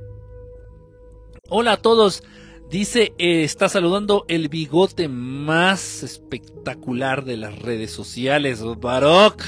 Hola 1.49 1.73
a 1.73 1.77
todos. 1.77 2.23
Dice, 2.69 3.13
eh, 3.17 3.43
está 3.43 3.69
saludando 3.69 4.25
el 4.27 4.49
bigote 4.49 5.07
más 5.07 6.03
espectacular 6.03 7.23
de 7.23 7.37
las 7.37 7.57
redes 7.57 7.91
sociales, 7.91 8.61
Baroc. 8.81 9.41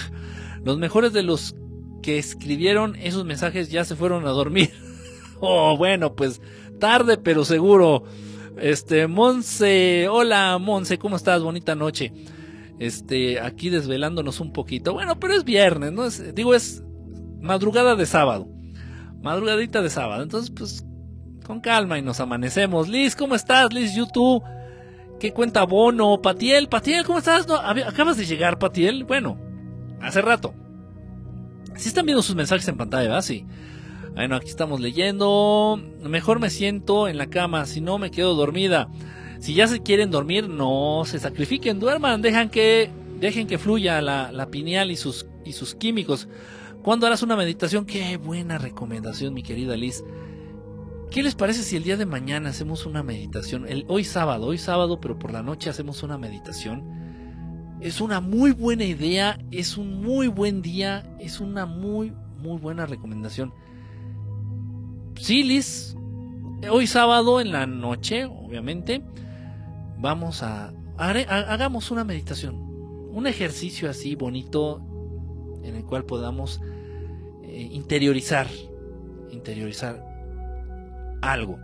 Los 0.64 0.78
mejores 0.78 1.12
de 1.12 1.24
los 1.24 1.56
que 2.02 2.18
escribieron 2.18 2.96
esos 2.96 3.26
mensajes 3.26 3.70
ya 3.70 3.84
se 3.84 3.98
fueron 3.98 4.26
a 4.26 4.30
dormir. 4.30 4.72
Oh, 5.42 5.78
bueno, 5.78 6.16
pues 6.16 6.42
tarde 6.80 7.18
pero 7.18 7.46
seguro. 7.46 8.04
Este, 8.58 9.08
Monse, 9.08 10.08
hola 10.10 10.58
Monse, 10.58 10.98
¿cómo 10.98 11.16
estás? 11.16 11.42
Bonita 11.42 11.76
noche. 11.76 12.12
Este, 12.80 13.40
aquí 13.40 13.70
desvelándonos 13.70 14.40
un 14.40 14.54
poquito. 14.54 14.94
Bueno, 14.94 15.20
pero 15.20 15.34
es 15.34 15.44
viernes, 15.44 15.92
¿no? 15.92 16.06
Es, 16.06 16.34
digo, 16.34 16.56
es 16.56 16.84
madrugada 17.42 17.96
de 17.96 18.06
sábado. 18.06 18.48
Madrugadita 19.22 19.82
de 19.82 19.90
sábado. 19.90 20.24
Entonces, 20.24 20.52
pues, 20.52 20.86
con 21.46 21.60
calma 21.60 21.98
y 22.00 22.02
nos 22.02 22.20
amanecemos. 22.20 22.88
Liz, 22.88 23.16
¿cómo 23.16 23.36
estás? 23.36 23.74
Liz, 23.74 23.96
YouTube. 23.96 24.44
¿Qué 25.20 25.34
cuenta 25.34 25.66
Bono? 25.66 26.22
Patiel, 26.22 26.70
Patiel, 26.70 27.06
¿cómo 27.06 27.20
estás? 27.20 27.48
No, 27.48 27.56
acabas 27.56 28.18
de 28.18 28.26
llegar, 28.26 28.58
Patiel. 28.60 29.04
Bueno, 29.04 29.38
hace 30.02 30.22
rato. 30.22 30.54
Si 31.76 31.90
están 31.90 32.06
viendo 32.06 32.22
sus 32.22 32.36
mensajes 32.36 32.68
en 32.70 32.78
pantalla, 32.78 33.10
¿verdad? 33.10 33.22
Sí. 33.22 33.46
Bueno, 34.20 34.36
aquí 34.36 34.50
estamos 34.50 34.82
leyendo. 34.82 35.82
Mejor 36.04 36.42
me 36.42 36.50
siento 36.50 37.08
en 37.08 37.18
la 37.18 37.28
cama, 37.28 37.66
si 37.66 37.80
no 37.80 37.98
me 37.98 38.12
quedo 38.12 38.36
dormida. 38.36 38.90
Si 39.40 39.54
ya 39.54 39.66
se 39.66 39.80
quieren 39.80 40.12
dormir, 40.12 40.50
no 40.50 41.04
se 41.06 41.20
sacrifiquen, 41.20 41.80
duerman, 41.80 42.22
dejan 42.22 42.50
que, 42.50 42.92
dejen 43.22 43.48
que 43.48 43.58
fluya 43.58 44.02
la, 44.02 44.34
la 44.34 44.48
pineal 44.52 44.92
y 44.92 44.98
sus, 44.98 45.26
y 45.46 45.54
sus 45.54 45.74
químicos. 45.74 46.28
Cuando 46.84 47.08
harás 47.08 47.24
una 47.24 47.38
meditación? 47.38 47.86
Qué 47.86 48.18
buena 48.18 48.58
recomendación, 48.58 49.34
mi 49.34 49.42
querida 49.42 49.78
Liz. 49.78 50.04
¿Qué 51.12 51.24
les 51.24 51.36
parece 51.36 51.64
si 51.64 51.78
el 51.78 51.84
día 51.84 51.96
de 51.96 52.06
mañana 52.06 52.50
hacemos 52.50 52.86
una 52.86 53.04
meditación? 53.04 53.68
Hoy 53.88 54.04
sábado, 54.04 54.48
hoy 54.48 54.58
sábado, 54.58 55.00
pero 55.00 55.18
por 55.18 55.32
la 55.32 55.44
noche 55.44 55.70
hacemos 55.70 56.04
una 56.04 56.18
meditación. 56.18 56.84
Es 57.80 58.02
una 58.02 58.20
muy 58.20 58.52
buena 58.52 58.84
idea, 58.84 59.40
es 59.50 59.78
un 59.78 60.02
muy 60.02 60.28
buen 60.28 60.62
día, 60.62 61.10
es 61.22 61.40
una 61.40 61.66
muy, 61.66 62.12
muy 62.38 62.58
buena 62.60 62.86
recomendación. 62.86 63.54
Sí, 65.22 65.44
Liz, 65.44 65.98
hoy 66.72 66.88
sábado 66.88 67.42
en 67.42 67.52
la 67.52 67.68
noche, 67.68 68.24
obviamente, 68.24 69.04
vamos 69.98 70.42
a, 70.44 70.74
hagamos 70.98 71.92
una 71.92 72.06
meditación. 72.06 72.56
un 73.12 73.28
ejercicio 73.28 73.90
así 73.90 74.16
bonito 74.16 74.82
en 75.64 75.76
el 75.76 75.84
cual 75.84 76.06
podamos 76.06 76.62
eh, 77.44 77.68
interiorizar, 77.72 78.48
interiorizar 79.30 80.06
algo. 81.22 81.60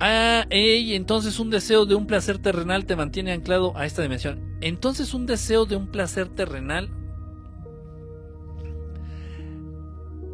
Ah, 0.00 0.44
entonces 0.50 1.38
un 1.38 1.50
deseo 1.50 1.86
de 1.86 1.94
un 1.94 2.06
placer 2.06 2.38
terrenal 2.38 2.84
te 2.84 2.96
mantiene 2.96 3.32
anclado 3.32 3.76
a 3.76 3.86
esta 3.86 4.02
dimensión. 4.02 4.58
Entonces 4.60 5.14
un 5.14 5.24
deseo 5.24 5.66
de 5.66 5.76
un 5.76 5.86
placer 5.86 6.28
terrenal. 6.28 6.90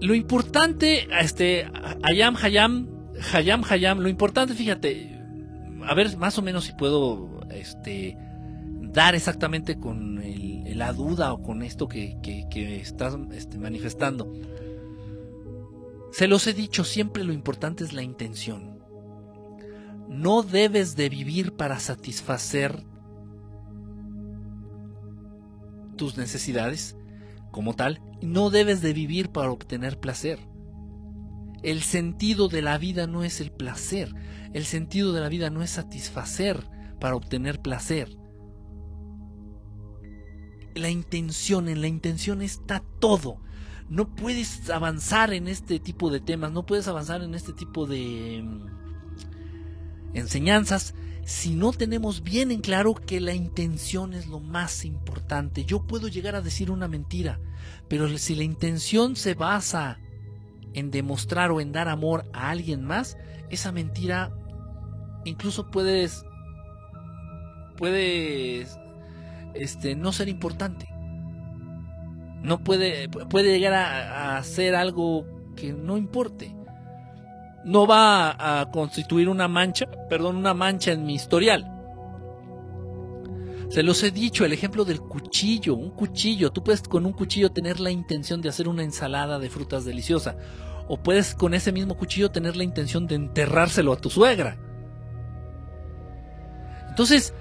Lo 0.01 0.15
importante, 0.15 1.09
este, 1.21 1.71
Hayam, 2.03 2.37
Hayam, 2.37 2.89
Hayam, 3.33 3.63
Hayam, 3.69 4.01
lo 4.01 4.09
importante, 4.09 4.55
fíjate, 4.55 5.19
a 5.85 5.95
ver 5.95 6.17
más 6.19 6.39
o 6.39 6.43
menos 6.43 6.65
si 6.65 6.73
puedo, 6.73 7.41
este, 7.51 8.17
dar 8.93 9.15
exactamente 9.15 9.79
con 9.79 10.23
la 10.77 10.93
duda 10.93 11.33
o 11.33 11.43
con 11.43 11.63
esto 11.63 11.89
que, 11.89 12.19
estás 12.81 13.17
este, 13.33 13.59
manifestando. 13.59 14.33
Se 16.13 16.29
los 16.29 16.47
he 16.47 16.55
dicho, 16.55 16.85
siempre 16.85 17.25
lo 17.25 17.33
importante 17.33 17.85
es 17.85 17.93
la 17.93 18.03
intención. 18.03 18.79
No 20.09 20.43
debes 20.43 20.97
de 20.97 21.09
vivir 21.09 21.53
para 21.53 21.79
satisfacer 21.79 22.83
tus 25.97 26.17
necesidades 26.17 26.96
como 27.57 27.75
tal. 27.75 28.03
No 28.21 28.51
debes 28.51 28.83
de 28.83 28.93
vivir 28.93 29.31
para 29.31 29.51
obtener 29.51 29.99
placer. 29.99 30.39
El 31.63 31.83
sentido 31.83 32.49
de 32.49 32.61
la 32.61 32.77
vida 32.77 33.09
no 33.09 33.25
es 33.25 33.41
el 33.41 33.51
placer. 33.51 34.15
El 34.53 34.67
sentido 34.67 35.13
de 35.13 35.23
la 35.23 35.29
vida 35.29 35.49
no 35.51 35.63
es 35.63 35.71
satisfacer 35.71 36.69
para 37.01 37.17
obtener 37.17 37.61
placer 37.61 38.17
la 40.79 40.91
intención, 40.91 41.69
en 41.69 41.81
la 41.81 41.89
intención 41.89 42.43
está 42.43 42.83
todo. 43.01 43.41
No 43.89 44.15
puedes 44.15 44.69
avanzar 44.71 45.33
en 45.33 45.49
este 45.49 45.79
tipo 45.79 46.11
de 46.11 46.21
temas, 46.21 46.53
no 46.53 46.67
puedes 46.67 46.89
avanzar 46.89 47.23
en 47.23 47.35
este 47.35 47.53
tipo 47.53 47.87
de 47.87 48.43
mm, 48.45 48.67
enseñanzas 50.15 50.95
si 51.27 51.57
no 51.57 51.73
tenemos 51.73 52.23
bien 52.23 52.53
en 52.53 52.61
claro 52.61 52.95
que 52.95 53.21
la 53.21 53.35
intención 53.35 54.15
es 54.15 54.29
lo 54.29 54.39
más 54.39 54.85
importante. 54.85 55.65
Yo 55.65 55.85
puedo 55.85 56.07
llegar 56.07 56.37
a 56.37 56.41
decir 56.41 56.71
una 56.71 56.87
mentira, 56.87 57.41
pero 57.89 58.17
si 58.17 58.37
la 58.37 58.45
intención 58.45 59.17
se 59.17 59.35
basa 59.35 59.99
en 60.73 60.93
demostrar 60.93 61.51
o 61.51 61.61
en 61.61 61.73
dar 61.73 61.89
amor 61.89 62.27
a 62.33 62.51
alguien 62.51 62.85
más, 62.85 63.19
esa 63.51 63.73
mentira 63.73 64.33
incluso 65.25 65.69
puedes 65.69 66.25
puedes 67.77 68.79
este, 69.55 69.97
no 69.97 70.13
ser 70.13 70.29
importante. 70.29 70.87
No 72.43 72.63
puede, 72.63 73.09
puede 73.09 73.59
llegar 73.59 73.75
a, 73.75 74.43
ser 74.45 74.77
algo 74.77 75.27
que 75.57 75.73
no 75.73 75.97
importe. 75.97 76.55
No 77.67 77.85
va 77.85 78.61
a 78.61 78.71
constituir 78.71 79.29
una 79.29 79.49
mancha, 79.49 79.87
perdón, 80.09 80.37
una 80.37 80.55
mancha 80.55 80.93
en 80.93 81.05
mi 81.05 81.15
historial. 81.15 81.73
Se 83.71 83.83
los 83.83 84.01
he 84.05 84.13
dicho, 84.13 84.45
el 84.45 84.53
ejemplo 84.53 84.85
del 84.85 85.01
cuchillo, 85.01 85.75
un 85.75 85.91
cuchillo, 85.91 86.53
tú 86.53 86.63
puedes 86.63 86.83
con 86.83 87.05
un 87.05 87.13
cuchillo 87.13 87.51
tener 87.51 87.81
la 87.81 87.91
intención 87.91 88.41
de 88.41 88.49
hacer 88.49 88.69
una 88.69 88.85
ensalada 88.85 89.41
de 89.41 89.51
frutas 89.51 89.85
deliciosa, 89.85 90.37
o 90.87 91.03
puedes 91.03 91.35
con 91.35 91.55
ese 91.55 91.73
mismo 91.73 91.97
cuchillo 91.97 92.31
tener 92.31 92.57
la 92.57 92.63
intención 92.63 93.09
de 93.09 93.17
enterrárselo 93.17 93.93
a 93.93 93.97
tu 93.97 94.11
suegra. 94.11 94.57
Entonces, 96.89 97.35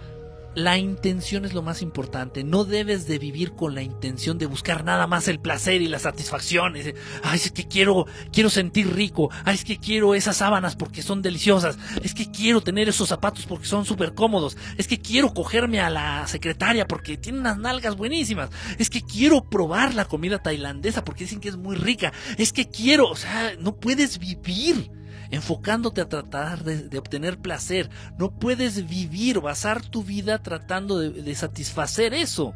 la 0.56 0.78
intención 0.78 1.46
es 1.46 1.54
lo 1.54 1.62
más 1.62 1.82
importante. 1.82 2.44
No 2.44 2.64
debes 2.64 3.08
de 3.08 3.20
vivir 3.20 3.52
con 3.52 3.76
la 3.76 3.82
intención 3.82 4.38
de 4.38 4.46
buscar 4.46 4.86
nada 4.86 5.06
más 5.06 5.28
el 5.28 5.40
placer 5.40 5.82
y 5.82 5.88
la 5.88 6.00
satisfacción. 6.00 6.76
Ay, 7.24 7.36
es 7.36 7.52
que 7.52 7.68
quiero, 7.68 8.06
quiero 8.32 8.50
sentir 8.50 8.94
rico. 8.94 9.30
Ay, 9.44 9.56
es 9.56 9.66
que 9.66 9.78
quiero 9.78 10.16
esas 10.16 10.38
sábanas 10.38 10.76
porque 10.76 11.02
son 11.02 11.22
deliciosas. 11.22 11.78
Es 12.02 12.14
que 12.14 12.32
quiero 12.32 12.62
tener 12.62 12.88
esos 12.88 13.10
zapatos 13.10 13.46
porque 13.46 13.66
son 13.66 13.86
súper 13.86 14.14
cómodos. 14.14 14.58
Es 14.78 14.88
que 14.88 15.00
quiero 15.00 15.34
cogerme 15.34 15.82
a 15.82 15.90
la 15.90 16.26
secretaria 16.28 16.88
porque 16.88 17.18
tiene 17.18 17.40
unas 17.40 17.58
nalgas 17.58 17.98
buenísimas. 17.98 18.50
Es 18.80 18.90
que 18.90 19.02
quiero 19.02 19.44
probar 19.44 19.94
la 19.94 20.06
comida 20.06 20.42
tailandesa 20.42 21.04
porque 21.04 21.26
dicen 21.26 21.42
que 21.42 21.50
es 21.50 21.58
muy 21.58 21.76
rica. 21.76 22.14
Es 22.38 22.54
que 22.54 22.70
quiero, 22.70 23.10
o 23.10 23.16
sea, 23.16 23.56
no 23.60 23.76
puedes 23.76 24.20
vivir 24.20 24.90
enfocándote 25.32 26.02
a 26.02 26.10
tratar 26.10 26.64
de, 26.64 26.98
obtener 26.98 27.40
placer. 27.40 27.90
No 28.18 28.32
puedes 28.32 28.88
vivir, 28.88 29.40
basar 29.40 29.82
tu 29.82 30.04
vida 30.04 30.42
tratando 30.42 31.00
de, 31.00 31.36
satisfacer 31.36 32.14
eso. 32.14 32.54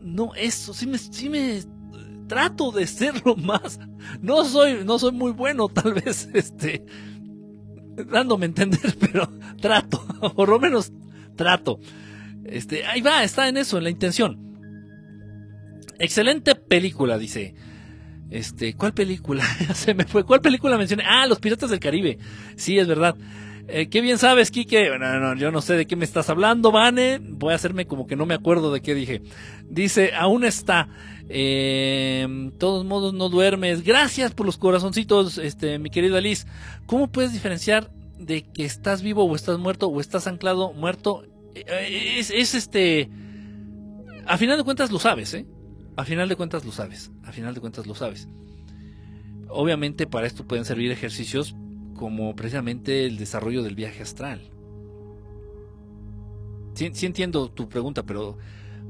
No, 0.00 0.34
eso, 0.34 0.74
sí 0.74 0.86
me, 0.86 0.98
me 1.30 1.62
trato 2.26 2.70
de 2.72 2.86
serlo 2.86 3.36
más. 3.36 3.78
No 4.20 4.44
soy, 4.44 4.84
no 4.84 4.98
soy 4.98 5.12
muy 5.12 5.32
bueno, 5.32 5.68
tal 5.68 5.94
vez, 6.04 6.28
este, 6.34 6.84
dándome 8.10 8.46
a 8.46 8.48
entender, 8.48 8.96
pero 9.00 9.28
trato, 9.60 10.04
por 10.36 10.48
lo 10.48 10.58
menos 10.58 10.92
trato. 11.36 11.78
Este, 12.44 12.84
ahí 12.86 13.00
va, 13.00 13.24
está 13.24 13.48
en 13.48 13.56
eso, 13.56 13.78
en 13.78 13.84
la 13.84 13.90
intención. 13.90 14.40
Excelente 15.98 16.54
película, 16.54 17.18
dice. 17.18 17.54
Este, 18.34 18.74
¿cuál 18.74 18.92
película? 18.92 19.44
Se 19.74 19.94
me 19.94 20.04
fue. 20.04 20.24
¿Cuál 20.24 20.40
película 20.40 20.76
mencioné? 20.76 21.04
Ah, 21.06 21.24
Los 21.28 21.38
Piratas 21.38 21.70
del 21.70 21.78
Caribe. 21.78 22.18
Sí, 22.56 22.76
es 22.76 22.88
verdad. 22.88 23.14
Eh, 23.68 23.88
qué 23.88 24.00
bien 24.00 24.18
sabes, 24.18 24.50
Kike. 24.50 24.98
No, 24.98 25.20
no, 25.20 25.36
yo 25.36 25.52
no 25.52 25.62
sé 25.62 25.74
de 25.74 25.86
qué 25.86 25.94
me 25.94 26.04
estás 26.04 26.28
hablando, 26.30 26.72
Vane. 26.72 27.20
Voy 27.22 27.52
a 27.52 27.56
hacerme 27.56 27.86
como 27.86 28.08
que 28.08 28.16
no 28.16 28.26
me 28.26 28.34
acuerdo 28.34 28.72
de 28.72 28.82
qué 28.82 28.92
dije. 28.92 29.22
Dice, 29.70 30.14
aún 30.16 30.44
está. 30.44 30.88
Eh, 31.28 32.50
todos 32.58 32.84
modos, 32.84 33.14
no 33.14 33.28
duermes. 33.28 33.84
Gracias 33.84 34.34
por 34.34 34.46
los 34.46 34.58
corazoncitos, 34.58 35.38
este, 35.38 35.78
mi 35.78 35.90
querido 35.90 36.16
Alice. 36.16 36.44
¿Cómo 36.86 37.12
puedes 37.12 37.32
diferenciar 37.32 37.92
de 38.18 38.42
que 38.42 38.64
estás 38.64 39.00
vivo 39.02 39.24
o 39.24 39.36
estás 39.36 39.60
muerto 39.60 39.86
o 39.86 40.00
estás 40.00 40.26
anclado 40.26 40.72
muerto? 40.72 41.22
Eh, 41.54 42.16
es, 42.18 42.32
es 42.32 42.56
este. 42.56 43.08
A 44.26 44.38
final 44.38 44.58
de 44.58 44.64
cuentas 44.64 44.90
lo 44.90 44.98
sabes, 44.98 45.34
¿eh? 45.34 45.46
A 45.96 46.04
final 46.04 46.28
de 46.28 46.36
cuentas 46.36 46.64
lo 46.64 46.72
sabes, 46.72 47.12
a 47.22 47.32
final 47.32 47.54
de 47.54 47.60
cuentas 47.60 47.86
lo 47.86 47.94
sabes. 47.94 48.28
Obviamente 49.48 50.06
para 50.06 50.26
esto 50.26 50.46
pueden 50.46 50.64
servir 50.64 50.90
ejercicios 50.90 51.54
como 51.94 52.34
precisamente 52.34 53.06
el 53.06 53.16
desarrollo 53.16 53.62
del 53.62 53.76
viaje 53.76 54.02
astral. 54.02 54.50
Sí, 56.74 57.06
entiendo 57.06 57.48
tu 57.48 57.68
pregunta, 57.68 58.02
pero 58.02 58.36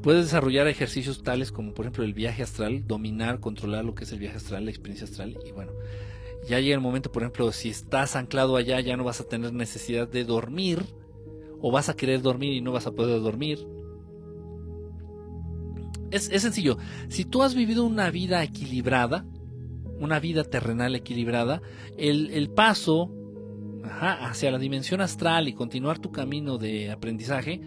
puedes 0.02 0.24
desarrollar 0.24 0.66
ejercicios 0.68 1.22
tales 1.22 1.52
como 1.52 1.74
por 1.74 1.85
ejemplo 1.85 2.05
el 2.05 2.14
viaje 2.14 2.43
astral, 2.43 2.86
dominar, 2.86 3.40
controlar 3.40 3.85
lo 3.85 3.94
que 3.94 4.05
es 4.05 4.12
el 4.12 4.18
viaje 4.18 4.39
astral, 4.39 4.64
la 4.64 4.70
experiencia 4.70 5.05
astral 5.06 5.36
y 5.47 5.52
bueno, 5.52 5.72
ya 6.48 6.60
llega 6.60 6.74
el 6.74 6.81
momento, 6.81 7.12
por 7.12 7.22
ejemplo, 7.22 7.52
si 7.52 7.68
estás 7.68 8.16
anclado 8.16 8.56
allá 8.56 8.81
ya 8.81 8.97
no 8.97 9.05
vas 9.05 9.20
a 9.20 9.24
tener 9.24 9.52
necesidad 9.52 10.09
de 10.09 10.24
dormir 10.24 10.82
o 11.60 11.70
vas 11.70 11.90
a 11.90 11.97
querer 11.97 12.22
dormir 12.22 12.55
y 12.55 12.62
no 12.62 12.72
vas 12.72 12.86
a 12.86 12.93
poder 12.93 13.20
dormir 13.20 13.66
es, 16.15 16.43
sencillo. 16.43 16.78
Si 17.09 17.24
tú 17.24 17.43
has 17.43 17.55
vivido 17.55 17.85
una 17.85 18.11
vida 18.11 18.43
equilibrada, 18.43 19.24
una 19.99 20.20
vida 20.20 20.45
terrenal 20.45 20.95
equilibrada, 20.95 21.61
el, 21.99 22.51
paso 22.51 23.11
hacia 24.01 24.51
la 24.51 24.59
dimensión 24.59 25.01
astral 25.01 25.49
y 25.49 25.53
continuar 25.53 25.99
tu 25.99 26.11
camino 26.11 26.57
de 26.57 26.91
aprendizaje 26.91 27.61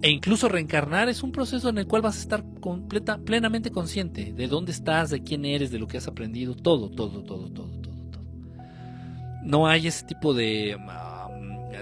e 0.00 0.10
incluso 0.10 0.48
reencarnar 0.48 1.08
es 1.08 1.22
un 1.22 1.30
proceso 1.30 1.68
en 1.68 1.78
el 1.78 1.86
cual 1.86 2.02
vas 2.02 2.16
a 2.16 2.20
estar 2.20 2.44
plenamente 3.24 3.70
consciente 3.70 4.32
de 4.32 4.48
dónde 4.48 4.72
estás, 4.72 5.10
de 5.10 5.22
quién 5.22 5.44
eres, 5.44 5.70
de 5.70 5.78
lo 5.78 5.86
que 5.86 5.98
has 5.98 6.08
aprendido, 6.08 6.54
todo, 6.54 6.90
todo, 6.90 7.22
todo, 7.22 7.50
todo, 7.50 7.68
todo, 7.78 8.10
todo. 8.10 8.24
No 9.44 9.66
hay 9.66 9.86
ese 9.86 10.06
tipo 10.06 10.34
de 10.34 10.76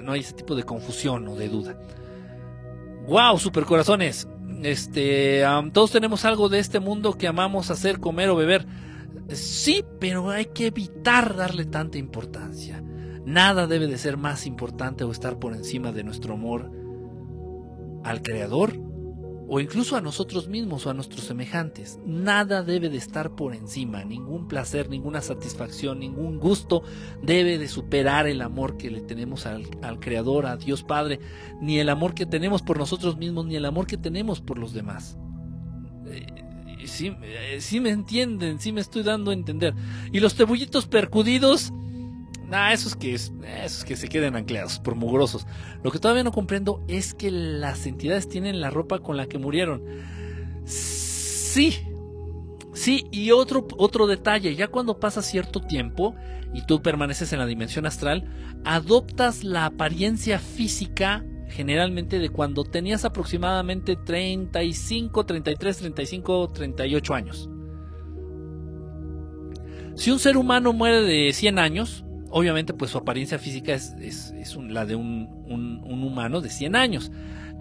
no 0.02 0.12
hay 0.12 0.20
ese 0.20 0.32
tipo 0.35 0.55
de 0.55 0.64
confusión 0.64 1.28
o 1.28 1.36
de 1.36 1.48
duda. 1.48 1.78
Wow, 3.06 3.39
supercorazones 3.39 4.27
este, 4.62 5.44
todos 5.72 5.90
tenemos 5.90 6.24
algo 6.24 6.48
de 6.48 6.58
este 6.58 6.80
mundo 6.80 7.16
que 7.16 7.28
amamos 7.28 7.70
hacer, 7.70 8.00
comer 8.00 8.28
o 8.28 8.36
beber. 8.36 8.66
Sí, 9.28 9.84
pero 9.98 10.30
hay 10.30 10.46
que 10.46 10.66
evitar 10.66 11.36
darle 11.36 11.64
tanta 11.64 11.98
importancia. 11.98 12.82
Nada 13.24 13.66
debe 13.66 13.86
de 13.86 13.98
ser 13.98 14.16
más 14.16 14.46
importante 14.46 15.04
o 15.04 15.12
estar 15.12 15.38
por 15.38 15.54
encima 15.54 15.92
de 15.92 16.04
nuestro 16.04 16.34
amor 16.34 16.70
al 18.02 18.22
Creador 18.22 18.89
o 19.52 19.59
incluso 19.59 19.97
a 19.97 20.01
nosotros 20.01 20.47
mismos 20.47 20.86
o 20.86 20.90
a 20.90 20.94
nuestros 20.94 21.24
semejantes. 21.24 21.98
Nada 22.06 22.62
debe 22.62 22.89
de 22.89 22.98
estar 22.98 23.35
por 23.35 23.52
encima, 23.52 24.05
ningún 24.05 24.47
placer, 24.47 24.89
ninguna 24.89 25.20
satisfacción, 25.22 25.98
ningún 25.98 26.39
gusto 26.39 26.85
debe 27.20 27.59
de 27.59 27.66
superar 27.66 28.28
el 28.28 28.43
amor 28.43 28.77
que 28.77 28.93
le 28.93 29.01
tenemos 29.01 29.47
al, 29.47 29.66
Creador, 29.98 30.47
a 30.47 30.56
Dios 30.56 30.85
Padre, 30.85 31.18
ni 31.60 31.81
el 31.81 31.89
amor 31.89 32.14
que 32.14 32.27
tenemos 32.27 32.62
por 32.62 32.78
nosotros 32.78 33.16
mismos, 33.16 33.44
ni 33.44 33.56
el 33.56 33.64
amor 33.64 33.89
que 33.89 33.97
tenemos 33.97 34.40
por 34.40 34.56
los 34.56 34.72
demás. 34.72 35.18
Eh, 36.06 36.86
sí, 36.86 37.16
eh, 37.20 37.56
sí 37.59 37.81
me 37.81 37.90
entienden, 37.90 38.60
sí 38.60 38.70
me 38.70 38.81
estoy 38.81 39.02
dando 39.02 39.32
a 39.32 39.35
entender. 39.35 39.74
Y 40.12 40.20
los 40.20 40.36
cebullitos 40.36 40.86
percudidos, 40.86 41.72
Nah, 42.51 42.72
esos 42.72 42.97
que, 42.97 43.14
esos 43.14 43.85
que 43.85 43.94
se 43.94 44.09
queden 44.09 44.35
anclados 44.35 44.81
por 44.81 44.97
mugrosos. 44.97 45.47
Lo 45.85 45.93
que 45.93 46.01
todavía 46.01 46.24
no 46.24 46.32
comprendo 46.32 46.82
es 46.89 47.14
que 47.14 47.31
las 47.31 47.86
entidades 47.86 48.28
tienen 48.28 48.60
la 48.60 48.70
ropa 48.70 48.98
con 48.98 49.16
la 49.16 49.27
que 49.27 49.39
murieron. 49.39 49.85
Sí, 50.64 51.78
sí, 52.74 53.06
y 53.12 53.31
otro, 53.31 53.68
otro 53.78 54.09
detalle, 54.09 54.56
ya 54.56 54.66
cuando 54.66 54.98
pasa 54.98 55.22
cierto 55.22 55.60
tiempo 55.60 56.16
y 56.52 56.66
tú 56.66 56.82
permaneces 56.82 57.32
en 57.32 57.39
la 57.39 57.47
dimensión 57.47 57.86
astral, 57.86 58.28
adoptas 58.64 59.44
la 59.44 59.66
apariencia 59.66 60.40
física 60.40 61.24
generalmente 61.51 62.18
de 62.18 62.31
cuando 62.31 62.64
tenías 62.64 63.05
aproximadamente 63.05 63.94
35, 63.94 65.24
33, 65.24 65.77
35, 65.77 66.48
38 66.48 67.14
años. 67.14 67.48
Si 69.94 70.10
un 70.10 70.18
ser 70.18 70.36
humano 70.36 70.72
muere 70.72 71.02
de 71.02 71.32
100 71.32 71.59
años, 71.59 72.05
obviamente 72.31 72.73
pues 72.73 72.90
su 72.90 72.98
apariencia 72.98 73.39
física 73.39 73.74
es, 73.74 74.32
la 74.69 74.86
de 74.86 74.94
un, 74.94 75.82
humano 75.85 76.40
de 76.40 76.51
100 76.51 76.77
años, 76.77 77.12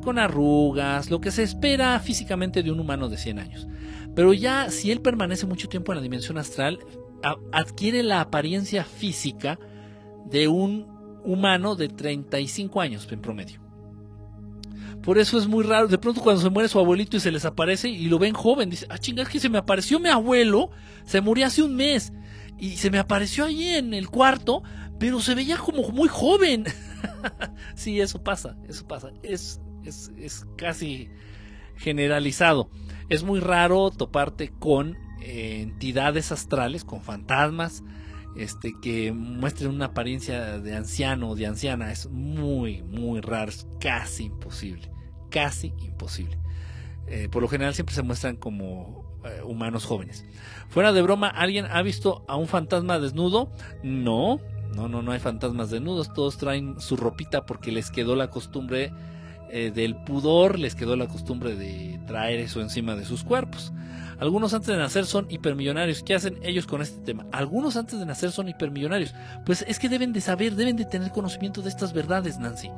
con 0.01 0.17
arrugas, 0.17 1.09
lo 1.09 1.19
que 1.19 1.31
se 1.31 1.43
espera 1.43 1.99
físicamente 1.99 2.63
de 2.63 2.71
un 2.71 2.79
humano 2.79 3.09
de 3.09 3.17
100 3.17 3.39
años. 3.39 3.67
Pero 4.15 4.33
ya 4.33 4.69
si 4.69 4.91
él 4.91 5.01
permanece 5.01 5.45
mucho 5.45 5.67
tiempo 5.67 5.91
en 5.91 5.97
la 5.97 6.01
dimensión 6.01 6.37
astral, 6.37 6.79
adquiere 7.51 8.03
la 8.03 8.21
apariencia 8.21 8.83
física 8.83 9.59
de 10.25 10.47
un 10.47 10.87
humano 11.25 11.75
de 11.75 11.89
35 11.89 12.81
años 12.81 13.07
en 13.11 13.21
promedio. 13.21 13.59
Por 15.03 15.17
eso 15.17 15.37
es 15.37 15.47
muy 15.47 15.63
raro. 15.63 15.87
De 15.87 15.97
pronto 15.97 16.21
cuando 16.21 16.41
se 16.41 16.49
muere 16.49 16.69
su 16.69 16.79
abuelito 16.79 17.17
y 17.17 17.19
se 17.19 17.31
les 17.31 17.45
aparece 17.45 17.89
y 17.89 18.07
lo 18.07 18.19
ven 18.19 18.33
joven, 18.33 18.69
dice, 18.69 18.85
ah, 18.89 18.97
chinga, 18.97 19.23
es 19.23 19.29
que 19.29 19.39
se 19.39 19.49
me 19.49 19.57
apareció 19.57 19.99
mi 19.99 20.09
abuelo, 20.09 20.71
se 21.05 21.21
murió 21.21 21.45
hace 21.45 21.63
un 21.63 21.75
mes 21.75 22.13
y 22.59 22.77
se 22.77 22.91
me 22.91 22.99
apareció 22.99 23.45
allí 23.45 23.69
en 23.69 23.93
el 23.93 24.09
cuarto, 24.09 24.63
pero 24.99 25.19
se 25.21 25.35
veía 25.35 25.57
como 25.57 25.89
muy 25.89 26.09
joven. 26.09 26.65
sí, 27.75 28.01
eso 28.01 28.21
pasa, 28.23 28.57
eso 28.67 28.87
pasa. 28.87 29.11
Es, 29.23 29.61
es, 29.83 30.11
es 30.17 30.45
casi 30.57 31.09
generalizado. 31.77 32.69
Es 33.09 33.23
muy 33.23 33.39
raro 33.39 33.89
toparte 33.91 34.49
con 34.49 34.97
eh, 35.21 35.61
entidades 35.61 36.31
astrales, 36.31 36.83
con 36.83 37.01
fantasmas, 37.01 37.83
este, 38.35 38.73
que 38.81 39.11
muestren 39.11 39.71
una 39.71 39.85
apariencia 39.85 40.59
de 40.59 40.75
anciano 40.75 41.29
o 41.29 41.35
de 41.35 41.47
anciana. 41.47 41.91
Es 41.91 42.09
muy, 42.09 42.83
muy 42.83 43.21
raro, 43.21 43.49
es 43.49 43.67
casi 43.79 44.25
imposible, 44.25 44.91
casi 45.29 45.73
imposible. 45.79 46.37
Eh, 47.07 47.27
por 47.31 47.41
lo 47.41 47.47
general 47.47 47.73
siempre 47.73 47.95
se 47.95 48.03
muestran 48.03 48.35
como 48.35 49.08
eh, 49.23 49.41
humanos 49.43 49.85
jóvenes. 49.85 50.25
Fuera 50.69 50.93
de 50.93 51.01
broma, 51.01 51.27
¿alguien 51.27 51.65
ha 51.65 51.81
visto 51.81 52.23
a 52.27 52.35
un 52.35 52.47
fantasma 52.47 52.99
desnudo? 52.99 53.51
No, 53.83 54.39
no, 54.75 54.87
no, 54.87 55.01
no 55.01 55.11
hay 55.11 55.19
fantasmas 55.19 55.69
desnudos. 55.69 56.13
Todos 56.13 56.37
traen 56.37 56.79
su 56.79 56.95
ropita 56.95 57.45
porque 57.45 57.71
les 57.71 57.91
quedó 57.91 58.15
la 58.15 58.29
costumbre 58.29 58.91
eh, 59.51 59.71
del 59.73 59.95
pudor, 59.95 60.59
les 60.59 60.75
quedó 60.75 60.95
la 60.95 61.07
costumbre 61.07 61.55
de 61.55 61.99
traer 62.05 62.39
eso 62.39 62.61
encima 62.61 62.95
de 62.95 63.05
sus 63.05 63.23
cuerpos. 63.23 63.73
Algunos 64.19 64.53
antes 64.53 64.67
de 64.67 64.77
nacer 64.77 65.05
son 65.05 65.27
hipermillonarios. 65.29 66.03
¿Qué 66.03 66.13
hacen 66.13 66.39
ellos 66.43 66.67
con 66.67 66.81
este 66.81 66.99
tema? 67.01 67.25
Algunos 67.31 67.77
antes 67.77 67.99
de 67.99 68.05
nacer 68.05 68.31
son 68.31 68.49
hipermillonarios. 68.49 69.15
Pues 69.45 69.63
es 69.67 69.79
que 69.79 69.89
deben 69.89 70.13
de 70.13 70.21
saber, 70.21 70.55
deben 70.55 70.75
de 70.75 70.85
tener 70.85 71.11
conocimiento 71.11 71.61
de 71.61 71.69
estas 71.69 71.93
verdades, 71.93 72.37
Nancy. 72.37 72.69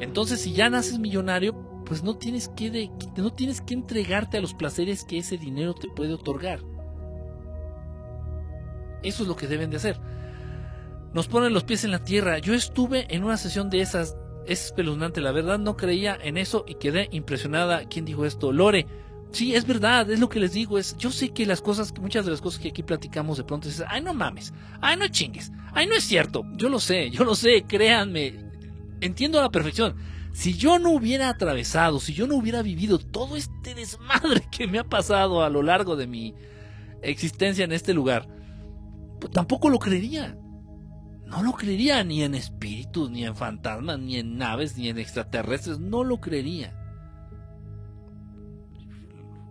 Entonces, 0.00 0.40
si 0.40 0.52
ya 0.52 0.70
naces 0.70 0.98
millonario, 1.00 1.77
pues 1.88 2.02
no 2.02 2.16
tienes 2.16 2.48
que 2.48 2.90
no 3.16 3.32
tienes 3.32 3.62
que 3.62 3.72
entregarte 3.72 4.36
a 4.36 4.42
los 4.42 4.52
placeres 4.52 5.04
que 5.04 5.18
ese 5.18 5.38
dinero 5.38 5.74
te 5.74 5.88
puede 5.88 6.12
otorgar. 6.12 6.60
Eso 9.02 9.22
es 9.22 9.28
lo 9.28 9.36
que 9.36 9.46
deben 9.46 9.70
de 9.70 9.78
hacer. 9.78 9.98
Nos 11.14 11.28
ponen 11.28 11.54
los 11.54 11.64
pies 11.64 11.84
en 11.84 11.90
la 11.90 12.04
tierra. 12.04 12.38
Yo 12.38 12.52
estuve 12.52 13.06
en 13.14 13.24
una 13.24 13.38
sesión 13.38 13.70
de 13.70 13.80
esas, 13.80 14.16
es 14.46 14.66
espeluznante, 14.66 15.22
la 15.22 15.32
verdad 15.32 15.58
no 15.58 15.78
creía 15.78 16.18
en 16.22 16.36
eso 16.36 16.66
y 16.68 16.74
quedé 16.74 17.08
impresionada. 17.10 17.86
¿Quién 17.88 18.04
dijo 18.04 18.26
esto? 18.26 18.52
Lore. 18.52 18.86
Sí, 19.32 19.54
es 19.54 19.66
verdad, 19.66 20.10
es 20.10 20.20
lo 20.20 20.28
que 20.28 20.40
les 20.40 20.52
digo, 20.52 20.78
es, 20.78 20.96
yo 20.96 21.10
sé 21.10 21.30
que 21.30 21.44
las 21.44 21.60
cosas, 21.60 21.92
muchas 22.00 22.24
de 22.24 22.30
las 22.30 22.40
cosas 22.40 22.60
que 22.60 22.68
aquí 22.68 22.82
platicamos 22.82 23.36
de 23.36 23.44
pronto 23.44 23.68
dices, 23.68 23.84
ay 23.86 24.00
no 24.00 24.14
mames, 24.14 24.54
ay 24.80 24.96
no 24.96 25.06
chingues, 25.06 25.52
ay 25.74 25.86
no 25.86 25.94
es 25.94 26.04
cierto, 26.04 26.46
yo 26.56 26.70
lo 26.70 26.80
sé, 26.80 27.10
yo 27.10 27.24
lo 27.24 27.34
sé, 27.34 27.64
créanme, 27.68 28.50
entiendo 29.02 29.38
a 29.38 29.42
la 29.42 29.50
perfección. 29.50 29.94
Si 30.32 30.54
yo 30.54 30.78
no 30.78 30.92
hubiera 30.92 31.28
atravesado, 31.28 32.00
si 32.00 32.14
yo 32.14 32.26
no 32.26 32.36
hubiera 32.36 32.62
vivido 32.62 32.98
todo 32.98 33.36
este 33.36 33.74
desmadre 33.74 34.46
que 34.50 34.66
me 34.66 34.78
ha 34.78 34.84
pasado 34.84 35.42
a 35.42 35.50
lo 35.50 35.62
largo 35.62 35.96
de 35.96 36.06
mi 36.06 36.34
existencia 37.02 37.64
en 37.64 37.72
este 37.72 37.94
lugar, 37.94 38.28
pues 39.20 39.32
tampoco 39.32 39.68
lo 39.68 39.78
creería. 39.78 40.36
No 41.26 41.42
lo 41.42 41.52
creería 41.52 42.02
ni 42.04 42.22
en 42.22 42.34
espíritus, 42.34 43.10
ni 43.10 43.24
en 43.24 43.36
fantasmas, 43.36 43.98
ni 43.98 44.16
en 44.16 44.38
naves, 44.38 44.78
ni 44.78 44.88
en 44.88 44.98
extraterrestres. 44.98 45.78
No 45.78 46.02
lo 46.02 46.20
creería. 46.20 46.74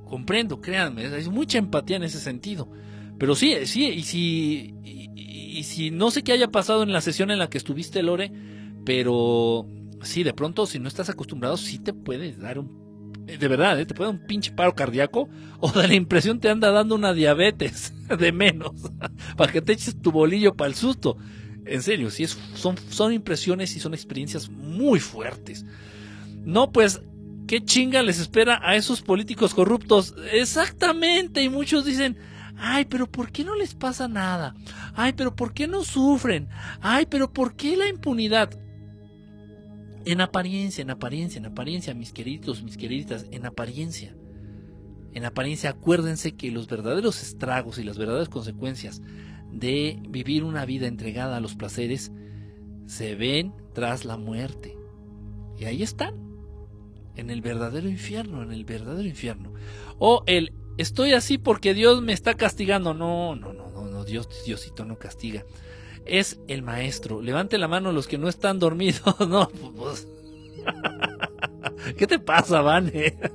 Comprendo, 0.06 0.62
créanme, 0.62 1.06
hay 1.06 1.30
mucha 1.30 1.58
empatía 1.58 1.98
en 1.98 2.04
ese 2.04 2.20
sentido. 2.20 2.72
Pero 3.20 3.36
sí, 3.36 3.54
sí, 3.66 3.88
y 3.88 4.04
si, 4.04 4.76
y 4.84 5.64
si 5.64 5.92
no 5.92 6.12
sé 6.12 6.24
qué 6.24 6.32
haya 6.32 6.48
pasado 6.48 6.82
en 6.84 6.94
la 6.94 7.02
sesión 7.02 7.30
en 7.30 7.40
la 7.40 7.50
que 7.50 7.58
estuviste, 7.58 8.02
Lore, 8.02 8.32
pero 8.86 9.68
sí, 10.02 10.24
de 10.24 10.34
pronto, 10.34 10.66
si 10.66 10.80
no 10.80 10.88
estás 10.88 11.10
acostumbrado, 11.10 11.58
sí 11.58 11.80
te 11.80 11.94
puede 11.94 12.34
dar 12.34 12.60
un. 12.60 12.88
De 13.26 13.48
verdad, 13.48 13.78
¿eh? 13.80 13.86
te 13.86 13.94
puede 13.94 14.12
dar 14.12 14.22
un 14.22 14.26
pinche 14.26 14.52
paro 14.52 14.74
cardíaco 14.74 15.28
o 15.60 15.72
de 15.72 15.88
la 15.88 15.96
impresión 15.96 16.40
te 16.40 16.50
anda 16.50 16.72
dando 16.72 16.96
una 16.96 17.14
diabetes 17.14 17.94
de 18.20 18.32
menos 18.32 18.72
para 19.38 19.52
que 19.52 19.62
te 19.62 19.74
eches 19.74 20.02
tu 20.02 20.12
bolillo 20.12 20.56
para 20.56 20.70
el 20.70 20.76
susto. 20.76 21.18
En 21.66 21.82
serio, 21.82 22.10
sí, 22.10 22.24
es, 22.24 22.38
son, 22.56 22.78
son 22.90 23.12
impresiones 23.12 23.76
y 23.76 23.82
son 23.82 23.94
experiencias 23.94 24.50
muy 24.50 25.02
fuertes. 25.02 25.66
No, 26.46 26.72
pues, 26.72 27.02
¿qué 27.46 27.64
chinga 27.64 28.02
les 28.04 28.20
espera 28.20 28.62
a 28.64 28.78
esos 28.78 29.02
políticos 29.02 29.54
corruptos? 29.54 30.16
Exactamente, 30.32 31.44
y 31.44 31.50
muchos 31.50 31.84
dicen, 31.84 32.18
ay, 32.56 32.86
pero 32.86 33.12
¿por 33.12 33.34
qué 33.34 33.44
no 33.44 33.54
les 33.54 33.76
pasa 33.76 34.08
nada? 34.08 34.56
Ay, 34.96 35.12
pero 35.12 35.36
¿por 35.36 35.54
qué 35.54 35.68
no 35.68 35.84
sufren? 35.84 36.48
Ay, 36.80 37.06
pero 37.06 37.34
¿por 37.34 37.58
qué 37.58 37.76
la 37.76 37.90
impunidad? 37.90 38.58
En 40.08 40.22
apariencia, 40.22 40.82
en 40.82 40.90
apariencia, 40.90 41.38
en 41.38 41.48
apariencia, 41.48 41.94
mis 41.94 42.14
queridos, 42.14 42.64
mis 42.64 42.78
queriditas, 42.78 43.26
en 43.30 43.46
apariencia. 43.46 44.16
En 45.12 45.26
apariencia, 45.26 45.72
acuérdense 45.72 46.32
que 46.32 46.50
los 46.50 46.70
verdaderos 46.70 47.22
estragos 47.22 47.78
y 47.78 47.84
las 47.84 47.98
verdaderas 47.98 48.30
consecuencias 48.30 49.02
de 49.52 50.00
vivir 50.08 50.46
una 50.46 50.64
vida 50.64 50.88
entregada 50.88 51.36
a 51.36 51.40
los 51.42 51.56
placeres 51.56 52.14
se 52.86 53.16
ven 53.16 53.54
tras 53.74 54.06
la 54.06 54.16
muerte. 54.16 54.78
Y 55.60 55.66
ahí 55.66 55.84
están, 55.84 56.16
en 57.18 57.30
el 57.30 57.42
verdadero 57.42 57.90
infierno, 57.90 58.44
en 58.44 58.54
el 58.54 58.64
verdadero 58.64 59.10
infierno. 59.10 59.52
O 60.00 60.24
el 60.26 60.54
estoy 60.78 61.16
así 61.16 61.38
porque 61.38 61.74
Dios 61.74 62.02
me 62.02 62.14
está 62.14 62.36
castigando. 62.36 62.94
No, 62.94 63.36
no, 63.36 63.52
no, 63.52 63.70
no, 63.72 63.88
no 63.88 64.06
Dios, 64.06 64.30
Diosito 64.46 64.86
no 64.86 64.98
castiga 64.98 65.44
es 66.10 66.40
el 66.48 66.62
maestro. 66.62 67.22
Levante 67.22 67.58
la 67.58 67.68
mano 67.68 67.92
los 67.92 68.08
que 68.08 68.18
no 68.18 68.28
están 68.28 68.60
dormidos. 68.60 69.02
No, 69.28 69.50
pues, 69.76 70.08
¿Qué 71.98 72.08
te 72.08 72.20
pasa, 72.20 72.62
Vane? 72.62 73.18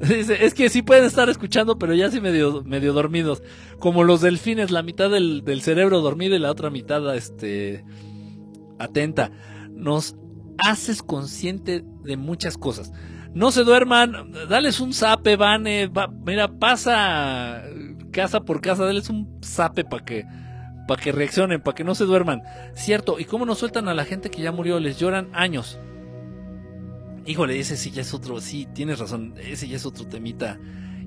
Es 0.00 0.54
que 0.54 0.68
sí 0.68 0.82
pueden 0.82 1.04
estar 1.04 1.28
escuchando, 1.28 1.78
pero 1.78 1.94
ya 1.94 2.10
sí 2.10 2.20
medio, 2.20 2.62
medio 2.64 2.92
dormidos. 2.92 3.42
Como 3.78 4.02
los 4.02 4.20
delfines, 4.20 4.72
la 4.72 4.82
mitad 4.82 5.08
del, 5.10 5.44
del 5.44 5.62
cerebro 5.62 6.00
dormido 6.00 6.34
y 6.34 6.40
la 6.40 6.50
otra 6.50 6.70
mitad 6.70 7.14
este, 7.14 7.84
atenta. 8.80 9.30
Nos 9.70 10.16
haces 10.58 11.02
consciente 11.02 11.84
de 12.02 12.16
muchas 12.16 12.58
cosas. 12.58 12.92
No 13.32 13.52
se 13.52 13.62
duerman, 13.62 14.32
dales 14.48 14.80
un 14.80 14.92
zape, 14.92 15.36
Vane. 15.36 15.90
mira, 16.24 16.48
pasa 16.48 17.62
casa 18.12 18.40
por 18.40 18.60
casa, 18.60 18.84
dales 18.84 19.08
un 19.08 19.40
zape 19.42 19.84
para 19.84 20.04
que 20.04 20.24
para 20.86 21.02
que 21.02 21.12
reaccionen, 21.12 21.60
para 21.60 21.74
que 21.74 21.84
no 21.84 21.94
se 21.94 22.04
duerman. 22.04 22.42
Cierto, 22.74 23.18
¿y 23.18 23.24
cómo 23.24 23.46
no 23.46 23.54
sueltan 23.54 23.88
a 23.88 23.94
la 23.94 24.04
gente 24.04 24.30
que 24.30 24.42
ya 24.42 24.52
murió? 24.52 24.80
Les 24.80 24.98
lloran 24.98 25.30
años. 25.32 25.78
Híjole, 27.24 27.58
ese 27.58 27.76
sí 27.76 27.90
ya 27.90 28.02
es 28.02 28.14
otro, 28.14 28.40
sí, 28.40 28.66
tienes 28.74 28.98
razón, 28.98 29.34
ese 29.38 29.68
ya 29.68 29.76
es 29.76 29.86
otro 29.86 30.06
temita 30.06 30.58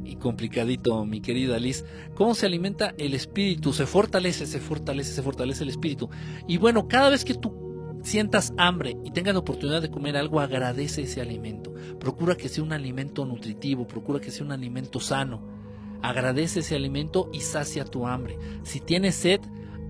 y 0.06 0.16
complicadito, 0.16 1.06
mi 1.06 1.20
querida 1.20 1.60
Liz. 1.60 1.84
¿Cómo 2.14 2.36
se 2.36 2.46
alimenta 2.46 2.94
el 2.98 3.14
espíritu? 3.14 3.74
Se 3.74 3.86
fortalece, 3.86 4.46
se 4.46 4.60
fortalece, 4.60 5.12
se 5.12 5.22
fortalece 5.22 5.64
el 5.64 5.70
espíritu. 5.70 6.10
Y 6.48 6.58
bueno, 6.58 6.88
cada 6.88 7.10
vez 7.10 7.26
que 7.26 7.34
tú 7.34 8.00
sientas 8.04 8.54
hambre 8.58 8.96
y 9.04 9.12
tengas 9.12 9.34
la 9.34 9.40
oportunidad 9.40 9.82
de 9.82 9.90
comer 9.90 10.16
algo, 10.16 10.40
agradece 10.40 11.02
ese 11.02 11.22
alimento. 11.22 11.74
Procura 12.00 12.36
que 12.36 12.50
sea 12.50 12.64
un 12.64 12.72
alimento 12.72 13.26
nutritivo, 13.26 13.88
procura 13.88 14.22
que 14.22 14.32
sea 14.32 14.46
un 14.46 14.52
alimento 14.52 15.00
sano. 15.00 15.42
Agradece 16.02 16.60
ese 16.60 16.76
alimento 16.76 17.30
y 17.34 17.40
sacia 17.40 17.84
tu 17.84 18.06
hambre. 18.08 18.38
Si 18.64 18.80
tienes 18.80 19.16
sed, 19.16 19.42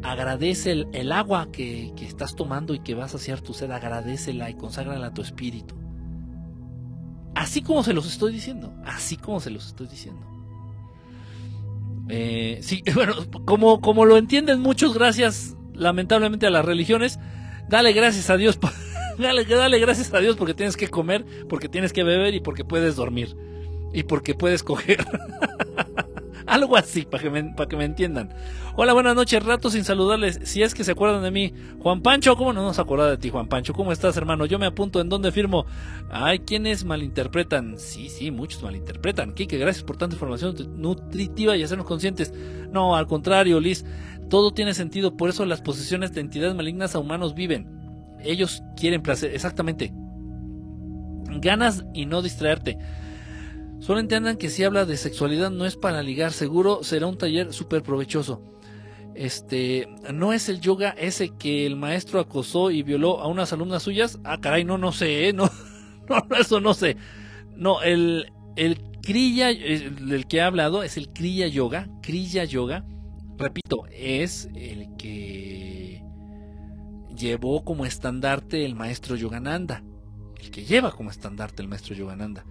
agradece 0.05 0.87
el, 0.91 1.11
agua 1.11 1.51
que, 1.51 1.93
estás 2.01 2.35
tomando 2.35 2.73
y 2.73 2.79
que 2.79 2.93
vas 2.93 3.13
a 3.13 3.17
hacer 3.17 3.41
tu 3.41 3.53
sed, 3.53 3.71
agradecela 3.71 4.49
y 4.49 4.53
conságrala 4.53 5.07
a 5.07 5.13
tu 5.13 5.21
espíritu. 5.21 5.75
Así 7.33 7.61
como 7.61 7.83
se 7.83 7.93
los 7.93 8.05
estoy 8.05 8.31
diciendo, 8.31 8.73
así 8.85 9.17
como 9.17 9.39
se 9.39 9.49
los 9.49 9.67
estoy 9.67 9.87
diciendo. 9.87 10.25
Eh, 12.07 12.59
sí, 12.61 12.83
bueno, 12.93 13.13
como, 13.45 13.81
como 13.81 14.05
lo 14.05 14.17
entienden 14.17 14.61
muchos, 14.61 14.93
gracias 14.93 15.57
lamentablemente 15.73 16.47
a 16.47 16.51
las 16.51 16.63
religiones, 16.63 17.19
dale 17.67 17.91
gracias 17.93 18.29
a 18.29 18.37
Dios. 18.37 18.59
dale, 19.17 19.43
dale 19.45 19.79
gracias 19.79 20.13
a 20.13 20.19
Dios 20.19 20.35
porque 20.35 20.53
tienes 20.53 20.77
que 20.77 20.87
comer, 20.87 21.25
porque 21.49 21.67
tienes 21.67 21.93
que 21.93 22.03
beber 22.03 22.33
y 22.33 22.39
porque 22.39 22.63
puedes 22.63 22.95
dormir. 22.95 23.35
Y 23.91 24.03
porque 24.03 24.35
puedes 24.35 24.61
coger. 24.61 25.05
Algo 26.47 26.77
así, 26.77 27.03
para 27.03 27.23
que, 27.23 27.29
me, 27.29 27.43
para 27.43 27.67
que 27.67 27.75
me 27.75 27.85
entiendan. 27.85 28.29
Hola, 28.75 28.93
buenas 28.93 29.15
noches, 29.15 29.43
rato 29.43 29.71
sin 29.71 29.83
saludarles. 29.83 30.39
Si 30.43 30.61
es 30.61 30.73
que 30.73 30.83
se 30.83 30.91
acuerdan 30.91 31.23
de 31.23 31.31
mí. 31.31 31.53
Juan 31.79 32.01
Pancho, 32.01 32.35
¿cómo 32.35 32.53
no 32.53 32.61
nos 32.61 32.77
acordamos 32.77 33.11
de 33.11 33.17
ti, 33.17 33.29
Juan 33.29 33.47
Pancho? 33.47 33.73
¿Cómo 33.73 33.91
estás, 33.91 34.17
hermano? 34.17 34.45
Yo 34.45 34.59
me 34.59 34.65
apunto 34.65 35.01
en 35.01 35.09
dónde 35.09 35.31
firmo. 35.31 35.65
Hay 36.09 36.39
quienes 36.39 36.83
malinterpretan. 36.85 37.79
Sí, 37.79 38.09
sí, 38.09 38.31
muchos 38.31 38.61
malinterpretan. 38.63 39.33
Kike, 39.33 39.57
gracias 39.57 39.83
por 39.83 39.97
tanta 39.97 40.15
información 40.15 40.55
nutritiva 40.75 41.55
y 41.55 41.63
hacernos 41.63 41.87
conscientes. 41.87 42.33
No, 42.71 42.95
al 42.95 43.07
contrario, 43.07 43.59
Liz. 43.59 43.85
Todo 44.29 44.51
tiene 44.51 44.73
sentido, 44.73 45.15
por 45.15 45.29
eso 45.29 45.45
las 45.45 45.61
posesiones 45.61 46.11
de 46.13 46.21
entidades 46.21 46.55
malignas 46.55 46.95
a 46.95 46.99
humanos 46.99 47.35
viven. 47.35 47.69
Ellos 48.23 48.63
quieren 48.75 49.03
placer, 49.03 49.33
exactamente. 49.33 49.93
Ganas 51.39 51.85
y 51.93 52.07
no 52.07 52.21
distraerte. 52.21 52.77
Solo 53.79 53.99
entiendan 53.99 54.37
que 54.37 54.49
si 54.49 54.63
habla 54.63 54.85
de 54.85 54.97
sexualidad 54.97 55.51
no 55.51 55.65
es 55.65 55.75
para 55.75 56.01
ligar, 56.01 56.31
seguro 56.31 56.83
será 56.83 57.07
un 57.07 57.17
taller 57.17 57.53
súper 57.53 57.83
provechoso. 57.83 58.41
Este, 59.13 59.87
no 60.13 60.33
es 60.33 60.49
el 60.49 60.59
yoga 60.59 60.89
ese 60.89 61.29
que 61.29 61.65
el 61.65 61.75
maestro 61.75 62.19
acosó 62.19 62.71
y 62.71 62.83
violó 62.83 63.21
a 63.21 63.27
unas 63.27 63.53
alumnas 63.53 63.83
suyas. 63.83 64.19
Ah, 64.23 64.39
caray, 64.41 64.65
no, 64.65 64.77
no 64.77 64.91
sé, 64.91 65.29
¿eh? 65.29 65.33
no, 65.33 65.49
eso 66.39 66.59
no 66.59 66.73
sé. 66.73 66.97
No, 67.55 67.81
el, 67.81 68.31
el 68.55 68.81
Kriya, 69.01 69.51
el, 69.51 70.25
que 70.27 70.41
ha 70.41 70.47
hablado 70.47 70.83
es 70.83 70.97
el 70.97 71.13
Kriya 71.13 71.47
Yoga, 71.47 71.87
Kriya 72.01 72.43
Yoga, 72.43 72.85
repito, 73.37 73.85
es 73.91 74.49
el 74.55 74.95
que 74.97 76.03
llevó 77.15 77.63
como 77.63 77.85
estandarte 77.85 78.65
el 78.65 78.75
maestro 78.75 79.15
Yogananda, 79.15 79.83
el 80.41 80.49
que 80.49 80.65
lleva 80.65 80.91
como 80.91 81.11
estandarte 81.11 81.61
el 81.61 81.67
maestro 81.67 81.95
Yogananda 81.95 82.45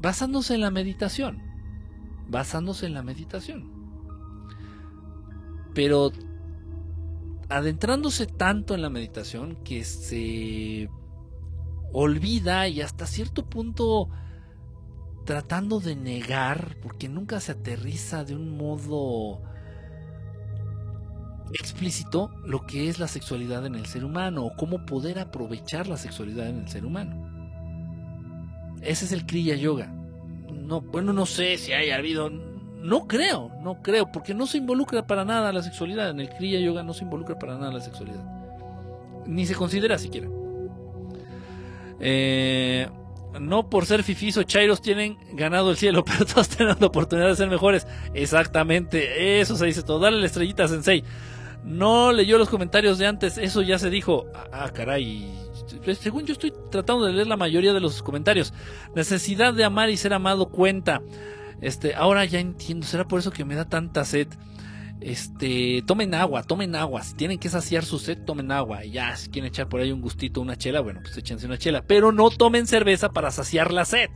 basándose 0.00 0.54
en 0.54 0.60
la 0.60 0.70
meditación, 0.70 1.42
basándose 2.28 2.86
en 2.86 2.94
la 2.94 3.02
meditación. 3.02 3.70
Pero 5.74 6.12
adentrándose 7.48 8.26
tanto 8.26 8.74
en 8.74 8.82
la 8.82 8.90
meditación 8.90 9.56
que 9.64 9.84
se 9.84 10.90
olvida 11.92 12.68
y 12.68 12.80
hasta 12.80 13.06
cierto 13.06 13.46
punto 13.48 14.08
tratando 15.24 15.80
de 15.80 15.94
negar, 15.94 16.78
porque 16.82 17.08
nunca 17.08 17.40
se 17.40 17.52
aterriza 17.52 18.24
de 18.24 18.34
un 18.34 18.56
modo 18.56 19.42
explícito 21.52 22.30
lo 22.44 22.66
que 22.66 22.88
es 22.88 22.98
la 22.98 23.08
sexualidad 23.08 23.66
en 23.66 23.74
el 23.74 23.86
ser 23.86 24.04
humano 24.04 24.44
o 24.44 24.56
cómo 24.56 24.84
poder 24.84 25.18
aprovechar 25.18 25.86
la 25.86 25.96
sexualidad 25.96 26.48
en 26.48 26.58
el 26.60 26.68
ser 26.68 26.84
humano. 26.84 27.27
Ese 28.82 29.04
es 29.04 29.12
el 29.12 29.26
Kriya 29.26 29.56
Yoga. 29.56 29.92
No, 30.52 30.80
bueno, 30.80 31.12
no 31.12 31.26
sé 31.26 31.56
si 31.58 31.72
haya 31.72 31.96
habido. 31.96 32.30
No 32.30 33.06
creo, 33.06 33.50
no 33.62 33.82
creo, 33.82 34.10
porque 34.12 34.34
no 34.34 34.46
se 34.46 34.58
involucra 34.58 35.06
para 35.06 35.24
nada 35.24 35.52
la 35.52 35.62
sexualidad. 35.62 36.10
En 36.10 36.20
el 36.20 36.28
Kriya 36.30 36.60
Yoga 36.60 36.82
no 36.82 36.94
se 36.94 37.04
involucra 37.04 37.38
para 37.38 37.56
nada 37.56 37.72
la 37.72 37.80
sexualidad. 37.80 38.24
Ni 39.26 39.46
se 39.46 39.54
considera 39.54 39.98
siquiera. 39.98 40.28
Eh, 42.00 42.88
no 43.40 43.68
por 43.68 43.86
ser 43.86 44.02
fifis 44.02 44.36
o 44.36 44.42
chairos 44.42 44.80
tienen 44.80 45.18
ganado 45.32 45.70
el 45.70 45.76
cielo, 45.76 46.04
pero 46.06 46.24
todos 46.24 46.48
tienen 46.48 46.76
la 46.78 46.86
oportunidad 46.86 47.28
de 47.28 47.36
ser 47.36 47.48
mejores. 47.48 47.86
Exactamente, 48.14 49.40
eso 49.40 49.56
se 49.56 49.66
dice 49.66 49.82
todo. 49.82 49.98
Dale 49.98 50.18
la 50.18 50.26
estrellita, 50.26 50.68
Sensei. 50.68 51.04
No 51.64 52.12
leyó 52.12 52.38
los 52.38 52.48
comentarios 52.48 52.98
de 52.98 53.06
antes, 53.06 53.36
eso 53.36 53.62
ya 53.62 53.78
se 53.78 53.90
dijo. 53.90 54.26
Ah, 54.52 54.70
caray, 54.72 55.28
pues, 55.36 55.47
según 55.94 56.26
yo 56.26 56.32
estoy 56.32 56.52
tratando 56.70 57.04
de 57.04 57.12
leer 57.12 57.26
la 57.26 57.36
mayoría 57.36 57.72
de 57.72 57.80
los 57.80 58.02
comentarios. 58.02 58.52
Necesidad 58.94 59.54
de 59.54 59.64
amar 59.64 59.90
y 59.90 59.96
ser 59.96 60.12
amado 60.12 60.46
cuenta. 60.46 61.02
Este, 61.60 61.94
ahora 61.94 62.24
ya 62.24 62.40
entiendo, 62.40 62.86
será 62.86 63.06
por 63.06 63.18
eso 63.18 63.30
que 63.30 63.44
me 63.44 63.54
da 63.54 63.68
tanta 63.68 64.04
sed. 64.04 64.28
Este, 65.00 65.82
tomen 65.86 66.14
agua, 66.14 66.42
tomen 66.42 66.74
agua. 66.74 67.02
Si 67.02 67.14
tienen 67.14 67.38
que 67.38 67.48
saciar 67.48 67.84
su 67.84 67.98
sed, 67.98 68.18
tomen 68.24 68.50
agua. 68.50 68.84
Y 68.84 68.92
ya, 68.92 69.16
si 69.16 69.30
quieren 69.30 69.48
echar 69.48 69.68
por 69.68 69.80
ahí 69.80 69.92
un 69.92 70.00
gustito, 70.00 70.40
una 70.40 70.56
chela, 70.56 70.80
bueno, 70.80 71.00
pues 71.02 71.16
échense 71.16 71.46
una 71.46 71.58
chela. 71.58 71.82
Pero 71.86 72.12
no 72.12 72.30
tomen 72.30 72.66
cerveza 72.66 73.10
para 73.10 73.30
saciar 73.30 73.72
la 73.72 73.84
sed. 73.84 74.10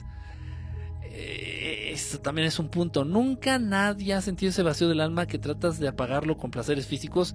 Eh, 1.02 1.90
esto 1.92 2.20
también 2.20 2.48
es 2.48 2.58
un 2.58 2.68
punto. 2.68 3.04
Nunca 3.04 3.58
nadie 3.58 4.14
ha 4.14 4.20
sentido 4.20 4.50
ese 4.50 4.62
vacío 4.62 4.88
del 4.88 5.00
alma 5.00 5.26
que 5.26 5.38
tratas 5.38 5.78
de 5.78 5.88
apagarlo 5.88 6.36
con 6.36 6.50
placeres 6.50 6.86
físicos 6.86 7.34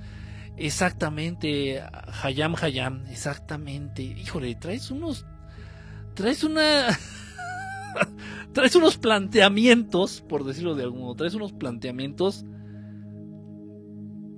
Exactamente, 0.58 1.84
Hayam 2.24 2.56
Hayam, 2.60 3.06
exactamente. 3.12 4.02
Híjole, 4.02 4.56
traes 4.56 4.90
unos. 4.90 5.26
Traes 6.16 6.44
una. 6.44 6.88
traes 8.54 8.76
unos 8.76 8.98
planteamientos, 8.98 10.22
por 10.22 10.44
decirlo 10.44 10.74
de 10.74 10.84
algún 10.84 11.02
modo, 11.02 11.16
traes 11.16 11.36
unos 11.36 11.54
planteamientos 11.54 12.44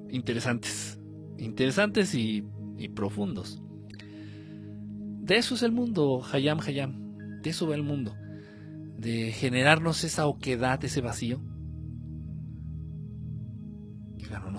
interesantes. 0.09 0.99
Interesantes 1.37 2.13
y, 2.13 2.43
y 2.77 2.89
profundos. 2.89 3.61
De 5.21 5.37
eso 5.37 5.55
es 5.55 5.63
el 5.63 5.71
mundo, 5.71 6.21
Hayam 6.33 6.59
Hayam. 6.59 7.41
De 7.41 7.51
eso 7.51 7.65
va 7.65 7.75
el 7.75 7.83
mundo. 7.83 8.13
De 8.97 9.31
generarnos 9.31 10.03
esa 10.03 10.25
oquedad, 10.27 10.83
ese 10.83 10.99
vacío 10.99 11.41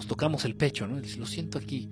nos 0.01 0.07
tocamos 0.07 0.47
el 0.47 0.57
pecho, 0.57 0.87
¿no? 0.87 0.99
Lo 0.99 1.27
siento 1.27 1.59
aquí. 1.59 1.91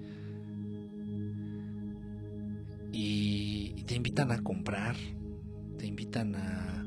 Y, 2.91 3.85
te 3.87 3.97
invitan 3.97 4.33
a 4.33 4.43
comprar, 4.43 4.97
te 5.77 5.87
invitan 5.87 6.35
a, 6.35 6.87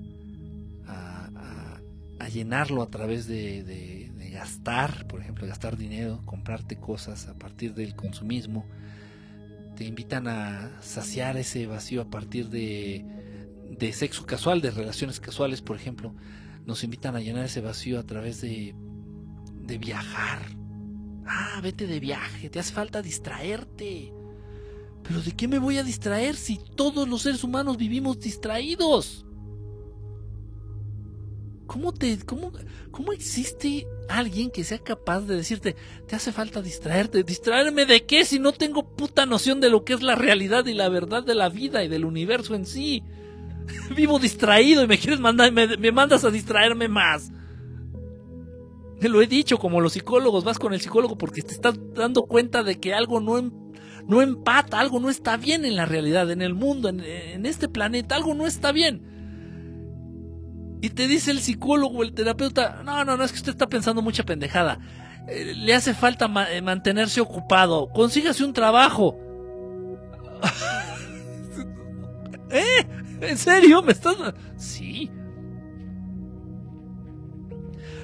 a, 0.88 2.30
llenarlo 2.30 2.82
a 2.82 2.90
través 2.90 3.28
de, 3.28 4.12
gastar, 4.34 5.06
por 5.06 5.22
ejemplo, 5.22 5.46
gastar 5.46 5.78
dinero, 5.78 6.22
comprarte 6.26 6.78
cosas 6.78 7.28
a 7.28 7.36
partir 7.36 7.76
del 7.76 7.96
consumismo. 7.96 8.66
Te 9.76 9.84
invitan 9.84 10.28
a 10.28 10.72
saciar 10.82 11.38
ese 11.38 11.68
vacío 11.68 12.02
a 12.02 12.10
partir 12.10 12.50
de, 12.50 13.06
de 13.78 13.94
sexo 13.94 14.26
casual, 14.26 14.62
de 14.62 14.72
relaciones 14.72 15.20
casuales, 15.20 15.62
por 15.62 15.76
ejemplo. 15.76 16.16
Nos 16.66 16.84
invitan 16.84 17.16
a 17.16 17.20
llenar 17.20 17.46
ese 17.46 17.62
vacío 17.62 18.00
a 18.00 18.04
través 18.04 18.42
de, 18.42 18.74
de 19.62 19.78
viajar, 19.78 20.61
Ah, 21.26 21.60
vete 21.62 21.88
de 21.88 22.00
viaje, 22.00 22.50
te 22.50 22.60
hace 22.60 22.74
falta 22.74 23.02
distraerte. 23.02 24.14
Pero 25.04 25.22
¿de 25.22 25.32
qué 25.32 25.48
me 25.48 25.60
voy 25.60 25.78
a 25.78 25.84
distraer 25.84 26.36
si 26.36 26.60
todos 26.76 27.08
los 27.08 27.24
seres 27.24 27.44
humanos 27.44 27.78
vivimos 27.78 28.20
distraídos? 28.20 29.26
¿Cómo, 31.68 31.94
te, 31.94 32.20
cómo, 32.26 32.52
¿Cómo 32.92 33.14
existe 33.14 33.88
alguien 34.10 34.52
que 34.52 34.66
sea 34.66 34.80
capaz 34.80 35.22
de 35.22 35.38
decirte, 35.38 35.76
te 36.06 36.16
hace 36.16 36.34
falta 36.34 36.62
distraerte? 36.62 37.24
¿Distraerme 37.24 37.86
de 37.86 38.06
qué 38.06 38.26
si 38.26 38.40
no 38.40 38.52
tengo 38.52 38.96
puta 38.96 39.26
noción 39.26 39.62
de 39.62 39.70
lo 39.70 39.86
que 39.86 39.94
es 39.94 40.02
la 40.02 40.16
realidad 40.16 40.66
y 40.66 40.74
la 40.74 40.90
verdad 40.90 41.24
de 41.24 41.36
la 41.36 41.50
vida 41.50 41.84
y 41.84 41.88
del 41.88 42.04
universo 42.04 42.56
en 42.56 42.66
sí? 42.66 43.04
Vivo 43.96 44.20
distraído 44.20 44.84
y 44.84 44.88
me 44.88 44.98
quieres 44.98 45.22
mandar, 45.22 45.52
me 45.52 45.92
mandas 45.92 46.26
a 46.26 46.32
distraerme 46.32 46.90
más. 46.90 47.32
Te 49.02 49.10
lo 49.10 49.22
he 49.22 49.28
dicho, 49.28 49.58
como 49.58 49.82
los 49.82 49.94
psicólogos, 49.94 50.46
vas 50.46 50.60
con 50.60 50.74
el 50.74 50.80
psicólogo 50.80 51.18
porque 51.18 51.42
te 51.42 51.54
estás 51.54 51.76
dando 51.94 52.24
cuenta 52.24 52.64
de 52.64 52.80
que 52.80 52.94
algo 52.94 53.20
no, 53.20 53.38
em, 53.38 53.52
no 54.08 54.22
empata, 54.22 54.80
algo 54.80 55.00
no 55.00 55.10
está 55.10 55.36
bien 55.36 55.66
en 55.66 55.76
la 55.76 55.86
realidad, 55.86 56.32
en 56.32 56.42
el 56.42 56.54
mundo, 56.54 56.88
en, 56.88 57.46
este 57.46 57.68
planeta, 57.68 58.16
algo 58.16 58.36
no 58.36 58.46
está 58.46 58.72
bien. 58.72 59.10
Y 60.82 60.92
te 60.92 61.08
dice 61.08 61.32
el 61.32 61.42
psicólogo, 61.42 62.04
el 62.04 62.14
terapeuta, 62.14 62.82
no, 62.84 63.04
no, 63.04 63.18
no, 63.18 63.24
es 63.24 63.32
que 63.32 63.38
usted 63.38 63.52
está 63.52 63.68
pensando 63.68 64.02
mucha 64.02 64.24
pendejada. 64.24 64.80
Eh, 65.28 65.54
le 65.56 65.76
hace 65.76 65.94
falta 65.94 66.30
eh, 66.52 66.62
mantenerse 66.62 67.22
ocupado. 67.22 67.90
Consígase 67.90 68.44
un 68.44 68.54
trabajo. 68.54 69.16
¿Eh? 72.50 72.88
¿En 73.22 73.38
serio? 73.38 73.84
¿Me 73.84 73.92
estás.? 73.92 74.16
Sí. 74.58 75.12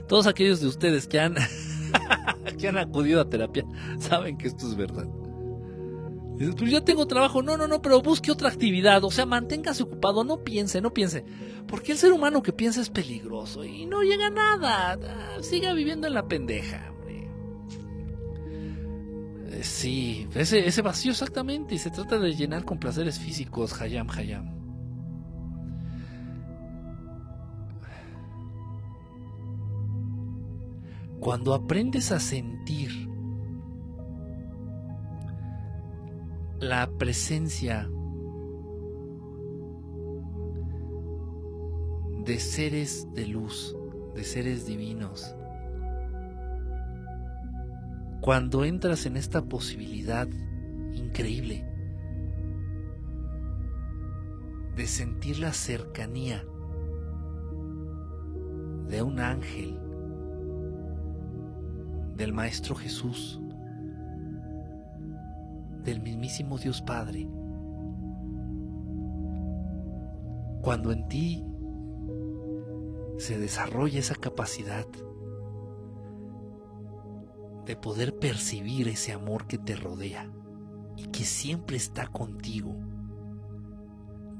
Todos 0.07 0.27
aquellos 0.27 0.61
de 0.61 0.67
ustedes 0.67 1.07
que 1.07 1.19
han, 1.19 1.35
que 2.59 2.67
han 2.67 2.77
acudido 2.77 3.21
a 3.21 3.29
terapia 3.29 3.65
saben 3.99 4.37
que 4.37 4.47
esto 4.47 4.67
es 4.67 4.75
verdad. 4.75 5.07
Pues 6.37 6.71
ya 6.71 6.81
tengo 6.81 7.07
trabajo, 7.07 7.41
no, 7.41 7.57
no, 7.57 7.67
no, 7.67 7.81
pero 7.81 8.01
busque 8.01 8.31
otra 8.31 8.49
actividad, 8.49 9.03
o 9.03 9.09
sea, 9.09 9.25
manténgase 9.25 9.81
ocupado, 9.81 10.23
no 10.23 10.43
piense, 10.43 10.81
no 10.81 10.93
piense, 10.93 11.25
porque 11.67 11.93
el 11.93 11.97
ser 11.97 12.11
humano 12.11 12.43
que 12.43 12.53
piensa 12.53 12.79
es 12.79 12.91
peligroso 12.91 13.63
y 13.65 13.87
no 13.87 14.03
llega 14.03 14.27
a 14.27 14.29
nada, 14.29 14.99
siga 15.41 15.73
viviendo 15.73 16.05
en 16.05 16.13
la 16.13 16.27
pendeja, 16.27 16.91
hombre. 16.91 17.27
Eh, 19.49 19.63
sí, 19.63 20.27
ese, 20.35 20.67
ese 20.67 20.83
vacío 20.83 21.11
exactamente, 21.11 21.73
y 21.73 21.79
se 21.79 21.89
trata 21.89 22.19
de 22.19 22.35
llenar 22.35 22.65
con 22.65 22.77
placeres 22.77 23.17
físicos, 23.17 23.81
Hayam, 23.81 24.07
Hayam. 24.11 24.66
Cuando 31.19 31.53
aprendes 31.53 32.11
a 32.11 32.19
sentir 32.19 32.91
la 36.59 36.89
presencia 36.97 37.89
de 42.25 42.39
seres 42.39 43.07
de 43.13 43.27
luz, 43.27 43.75
de 44.15 44.23
seres 44.23 44.65
divinos, 44.65 45.35
cuando 48.21 48.65
entras 48.65 49.05
en 49.05 49.15
esta 49.15 49.41
posibilidad 49.43 50.27
increíble 50.93 51.65
de 54.75 54.85
sentir 54.85 55.39
la 55.39 55.53
cercanía 55.53 56.45
de 58.87 59.01
un 59.01 59.19
ángel, 59.19 59.76
del 62.17 62.33
Maestro 62.33 62.75
Jesús, 62.75 63.39
del 65.83 66.01
mismísimo 66.01 66.57
Dios 66.57 66.81
Padre, 66.81 67.29
cuando 70.61 70.91
en 70.91 71.07
ti 71.07 71.45
se 73.19 73.37
desarrolla 73.37 73.99
esa 73.99 74.15
capacidad 74.15 74.87
de 77.65 77.75
poder 77.75 78.17
percibir 78.17 78.87
ese 78.87 79.13
amor 79.13 79.45
que 79.45 79.59
te 79.59 79.75
rodea 79.75 80.31
y 80.95 81.07
que 81.07 81.23
siempre 81.23 81.77
está 81.77 82.07
contigo, 82.07 82.75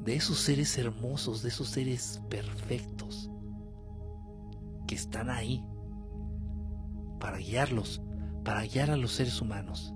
de 0.04 0.16
esos 0.16 0.40
seres 0.40 0.78
hermosos, 0.78 1.44
de 1.44 1.50
esos 1.50 1.68
seres 1.70 2.22
perfectos 2.30 3.30
que 4.88 4.96
están 4.96 5.30
ahí 5.30 5.64
para 7.20 7.38
guiarlos, 7.38 8.02
para 8.44 8.64
guiar 8.64 8.92
a 8.92 8.98
los 8.98 9.12
seres 9.12 9.42
humanos, 9.42 9.94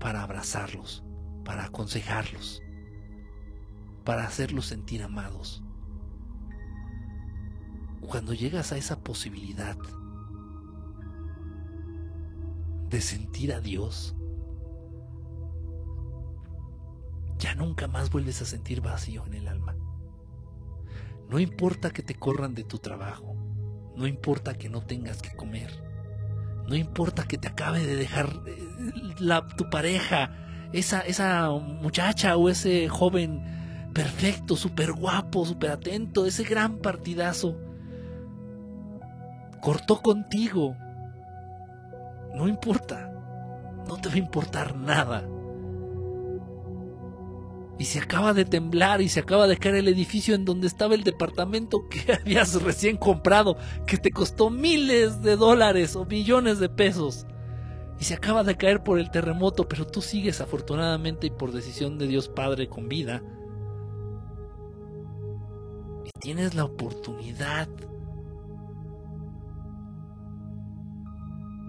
para 0.00 0.22
abrazarlos, 0.22 1.04
para 1.44 1.64
aconsejarlos, 1.64 2.62
para 4.04 4.24
hacerlos 4.24 4.66
sentir 4.66 5.02
amados. 5.02 5.62
Cuando 8.00 8.34
llegas 8.34 8.72
a 8.72 8.76
esa 8.76 9.00
posibilidad 9.00 9.76
de 12.88 13.00
sentir 13.00 13.52
a 13.52 13.60
Dios, 13.60 14.14
ya 17.38 17.54
nunca 17.54 17.88
más 17.88 18.10
vuelves 18.10 18.40
a 18.42 18.46
sentir 18.46 18.80
vacío 18.80 19.24
en 19.26 19.34
el 19.34 19.48
alma. 19.48 19.76
No 21.28 21.38
importa 21.38 21.90
que 21.90 22.02
te 22.02 22.14
corran 22.14 22.54
de 22.54 22.64
tu 22.64 22.78
trabajo, 22.78 23.33
no 23.96 24.06
importa 24.06 24.54
que 24.54 24.68
no 24.68 24.80
tengas 24.80 25.22
que 25.22 25.34
comer, 25.34 25.70
no 26.68 26.76
importa 26.76 27.24
que 27.24 27.38
te 27.38 27.48
acabe 27.48 27.84
de 27.84 27.96
dejar 27.96 28.28
eh, 28.46 28.56
la, 29.18 29.46
tu 29.46 29.68
pareja, 29.70 30.30
esa, 30.72 31.00
esa 31.00 31.50
muchacha 31.50 32.36
o 32.36 32.48
ese 32.48 32.88
joven 32.88 33.90
perfecto, 33.92 34.56
súper 34.56 34.92
guapo, 34.92 35.44
súper 35.44 35.70
atento, 35.70 36.26
ese 36.26 36.44
gran 36.44 36.78
partidazo, 36.78 37.56
cortó 39.60 40.00
contigo. 40.02 40.76
No 42.34 42.48
importa, 42.48 43.12
no 43.86 43.96
te 43.96 44.08
va 44.08 44.14
a 44.16 44.18
importar 44.18 44.76
nada 44.76 45.24
y 47.78 47.86
se 47.86 47.98
acaba 47.98 48.32
de 48.32 48.44
temblar 48.44 49.00
y 49.00 49.08
se 49.08 49.20
acaba 49.20 49.46
de 49.48 49.56
caer 49.56 49.76
el 49.76 49.88
edificio 49.88 50.34
en 50.34 50.44
donde 50.44 50.68
estaba 50.68 50.94
el 50.94 51.02
departamento 51.02 51.88
que 51.88 52.12
habías 52.20 52.62
recién 52.62 52.96
comprado, 52.96 53.56
que 53.86 53.98
te 53.98 54.12
costó 54.12 54.50
miles 54.50 55.22
de 55.22 55.36
dólares 55.36 55.96
o 55.96 56.04
millones 56.04 56.60
de 56.60 56.68
pesos. 56.68 57.26
Y 57.98 58.04
se 58.04 58.14
acaba 58.14 58.44
de 58.44 58.56
caer 58.56 58.82
por 58.82 58.98
el 58.98 59.10
terremoto, 59.10 59.68
pero 59.68 59.86
tú 59.86 60.02
sigues 60.02 60.40
afortunadamente 60.40 61.26
y 61.28 61.30
por 61.30 61.52
decisión 61.52 61.98
de 61.98 62.06
Dios 62.06 62.28
Padre 62.28 62.68
con 62.68 62.88
vida. 62.88 63.22
Y 66.04 66.10
tienes 66.20 66.54
la 66.54 66.64
oportunidad. 66.64 67.68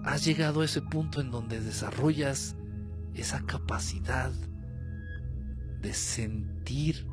Has 0.04 0.24
llegado 0.24 0.60
a 0.60 0.64
ese 0.64 0.82
punto 0.82 1.20
en 1.20 1.32
donde 1.32 1.60
desarrollas 1.60 2.56
esa 3.14 3.44
capacidad 3.44 4.30
de 5.80 5.92
sentir 5.92 7.06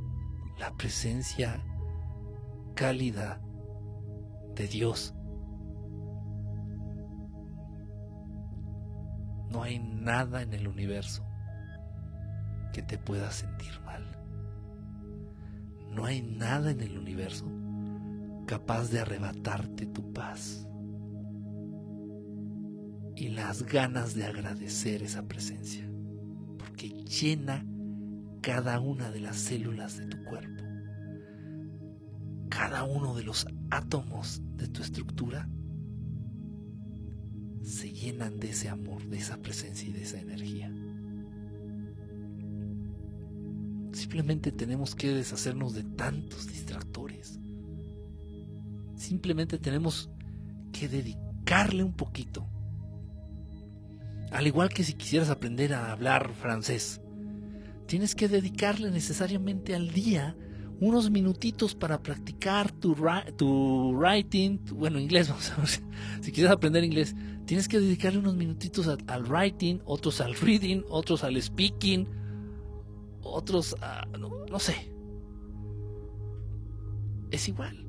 la 0.59 0.75
presencia 0.75 1.63
cálida 2.75 3.41
de 4.55 4.67
Dios. 4.67 5.13
No 9.49 9.63
hay 9.63 9.79
nada 9.79 10.41
en 10.41 10.53
el 10.53 10.67
universo 10.67 11.25
que 12.71 12.81
te 12.81 12.97
pueda 12.97 13.31
sentir 13.31 13.79
mal. 13.85 14.03
No 15.91 16.05
hay 16.05 16.21
nada 16.21 16.71
en 16.71 16.81
el 16.81 16.97
universo 16.97 17.45
capaz 18.47 18.89
de 18.89 18.99
arrebatarte 18.99 19.85
tu 19.85 20.11
paz 20.11 20.67
y 23.15 23.29
las 23.29 23.63
ganas 23.63 24.15
de 24.15 24.25
agradecer 24.25 25.03
esa 25.03 25.27
presencia, 25.27 25.87
porque 26.57 26.89
llena 26.89 27.63
cada 28.43 28.77
una 28.81 29.09
de 29.09 29.21
las 29.21 29.37
células 29.37 29.97
de 29.97 30.05
tu 30.05 30.21
cuerpo, 30.25 30.63
cada 32.49 32.83
uno 32.83 33.15
de 33.15 33.23
los 33.23 33.47
átomos 33.71 34.41
de 34.57 34.67
tu 34.67 34.81
estructura, 34.81 35.47
se 37.61 37.93
llenan 37.93 38.41
de 38.41 38.49
ese 38.49 38.67
amor, 38.67 39.07
de 39.07 39.17
esa 39.17 39.37
presencia 39.37 39.87
y 39.87 39.93
de 39.93 40.03
esa 40.03 40.19
energía. 40.19 40.69
Simplemente 43.93 44.51
tenemos 44.51 44.93
que 44.93 45.13
deshacernos 45.13 45.73
de 45.73 45.83
tantos 45.83 46.45
distractores. 46.47 47.39
Simplemente 48.97 49.57
tenemos 49.57 50.09
que 50.73 50.89
dedicarle 50.89 51.81
un 51.81 51.93
poquito. 51.93 52.45
Al 54.31 54.47
igual 54.47 54.67
que 54.67 54.83
si 54.83 54.95
quisieras 54.95 55.29
aprender 55.29 55.73
a 55.73 55.93
hablar 55.93 56.33
francés, 56.33 56.99
tienes 57.85 58.15
que 58.15 58.27
dedicarle 58.27 58.91
necesariamente 58.91 59.75
al 59.75 59.91
día 59.91 60.35
unos 60.79 61.09
minutitos 61.09 61.75
para 61.75 62.01
practicar 62.01 62.71
tu, 62.71 62.95
tu 63.37 63.93
writing, 63.93 64.59
bueno, 64.73 64.99
inglés, 64.99 65.29
vamos 65.29 65.51
a 65.51 65.57
ver, 65.57 65.69
si 66.21 66.31
quieres 66.31 66.51
aprender 66.51 66.83
inglés, 66.83 67.15
tienes 67.45 67.67
que 67.67 67.79
dedicarle 67.79 68.19
unos 68.19 68.35
minutitos 68.35 68.87
al 68.87 69.23
writing, 69.25 69.79
otros 69.85 70.19
al 70.21 70.35
reading, 70.35 70.81
otros 70.89 71.23
al 71.23 71.41
speaking, 71.41 72.07
otros 73.21 73.75
a, 73.81 74.05
no 74.17 74.59
sé. 74.59 74.91
Es 77.31 77.47
igual. 77.47 77.82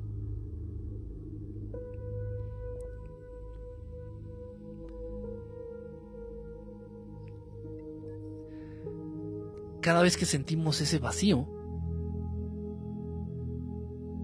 Cada 9.85 10.01
vez 10.01 10.17
que 10.17 10.25
sentimos 10.25 10.81
ese 10.81 10.97
vacío, 10.97 11.47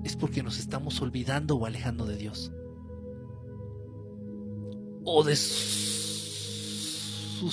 es 0.04 0.16
porque 0.16 0.42
nos 0.42 0.58
estamos 0.58 1.00
olvidando 1.04 1.56
o 1.56 1.68
alejando 1.68 2.08
de 2.08 2.18
Dios. 2.18 2.52
O 5.06 5.24
de 5.24 5.36
sus 5.36 6.02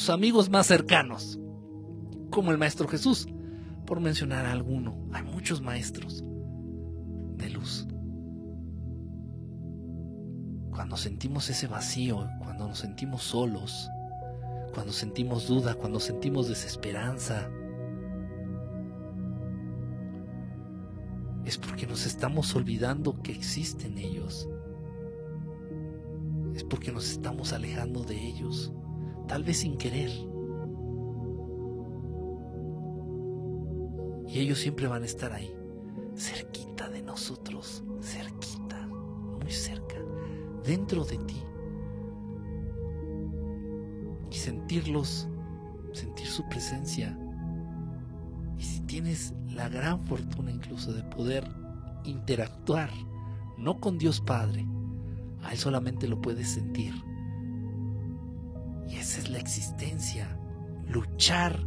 amigos 0.09 0.49
más 0.49 0.67
cercanos, 0.67 1.39
como 2.31 2.51
el 2.51 2.57
Maestro 2.57 2.89
Jesús, 2.89 3.29
por 3.85 4.01
mencionar 4.01 4.47
a 4.47 4.53
alguno. 4.53 4.97
Hay 5.13 5.25
muchos 5.25 5.61
maestros 5.61 6.25
de 7.37 7.51
luz. 7.51 7.87
Cuando 10.71 10.97
sentimos 10.97 11.51
ese 11.51 11.67
vacío, 11.67 12.27
cuando 12.39 12.69
nos 12.69 12.79
sentimos 12.79 13.23
solos, 13.23 13.87
cuando 14.73 14.95
sentimos 14.95 15.47
duda, 15.47 15.75
cuando 15.75 16.01
sentimos 16.01 16.49
desesperanza, 16.49 17.51
es 21.49 21.57
porque 21.57 21.87
nos 21.87 22.05
estamos 22.05 22.55
olvidando 22.55 23.23
que 23.23 23.33
existen 23.33 23.97
ellos. 23.97 24.47
Es 26.55 26.63
porque 26.63 26.93
nos 26.93 27.11
estamos 27.11 27.55
alejando 27.55 28.05
de 28.05 28.23
ellos, 28.23 28.71
tal 29.27 29.45
vez 29.45 29.61
sin 29.61 29.79
querer. 29.79 30.11
Y 34.27 34.41
ellos 34.41 34.59
siempre 34.59 34.89
van 34.89 35.05
a 35.05 35.07
estar 35.07 35.33
ahí, 35.33 35.51
cerquita 36.15 36.91
de 36.91 37.01
nosotros, 37.01 37.83
cerquita, 38.03 38.87
muy 38.87 39.51
cerca, 39.51 39.97
dentro 40.63 41.03
de 41.03 41.17
ti. 41.17 41.43
Y 44.31 44.35
sentirlos, 44.35 45.27
sentir 45.95 46.27
su 46.27 46.47
presencia. 46.51 47.19
Y 48.59 48.63
si 48.63 48.81
tienes 48.83 49.33
la 49.59 49.69
gran 49.69 49.99
fortuna 50.07 50.53
incluso 50.53 50.93
de 50.93 51.03
poder 51.03 51.45
interactuar, 52.05 52.91
no 53.59 53.81
con 53.81 53.99
Dios 53.99 54.21
Padre, 54.21 54.65
a 55.43 55.51
Él 55.53 55.59
solamente 55.59 56.07
lo 56.07 56.21
puedes 56.21 56.49
sentir. 56.49 56.95
Y 58.89 58.95
esa 58.95 59.19
es 59.19 59.29
la 59.29 59.39
existencia, 59.39 60.39
luchar 60.87 61.67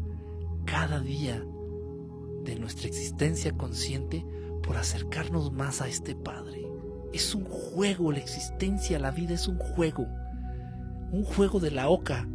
cada 0.64 1.02
día 1.02 1.44
de 2.46 2.56
nuestra 2.56 2.88
existencia 2.88 3.52
consciente 3.58 4.26
por 4.64 4.78
acercarnos 4.78 5.52
más 5.52 5.82
a 5.82 5.90
este 5.90 6.16
Padre. 6.16 6.66
Es 7.12 7.36
un 7.36 7.44
juego, 7.44 8.14
la 8.14 8.20
existencia, 8.20 9.00
la 9.00 9.12
vida 9.12 9.34
es 9.34 9.50
un 9.50 9.58
juego. 9.58 10.08
Un 11.12 11.26
juego 11.26 11.60
de 11.60 11.72
la 11.72 11.90
oca, 11.90 12.26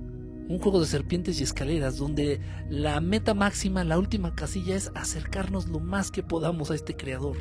un 0.48 0.58
juego 0.58 0.80
de 0.80 0.86
serpientes 0.86 1.40
y 1.40 1.44
escaleras, 1.44 1.96
donde 1.96 2.40
la 2.68 3.00
meta 3.00 3.34
máxima, 3.34 3.84
la 3.84 3.98
última 3.98 4.34
casilla 4.34 4.76
es 4.76 4.92
acercarnos 4.94 5.68
lo 5.68 5.80
más 5.80 6.10
que 6.10 6.22
podamos 6.22 6.70
a 6.70 6.74
este 6.74 6.96
Creador. 6.96 7.36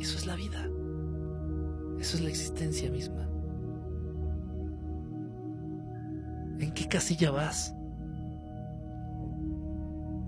Eso 0.00 0.18
es 0.18 0.26
la 0.26 0.36
vida. 0.36 0.68
Eso 1.98 2.16
es 2.16 2.22
la 2.22 2.28
existencia 2.28 2.90
misma. 2.90 3.28
¿En 6.58 6.72
qué 6.74 6.86
casilla 6.88 7.30
vas? 7.30 7.74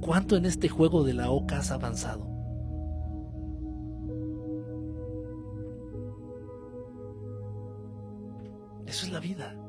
¿Cuánto 0.01 0.37
en 0.37 0.47
este 0.47 0.69
juego 0.69 1.05
de 1.05 1.15
la 1.15 1.31
oca 1.31 1.59
has 1.59 1.71
avanzado? 1.71 2.27
Eso 8.87 9.07
es 9.07 9.13
la 9.13 9.21
vida. 9.21 9.62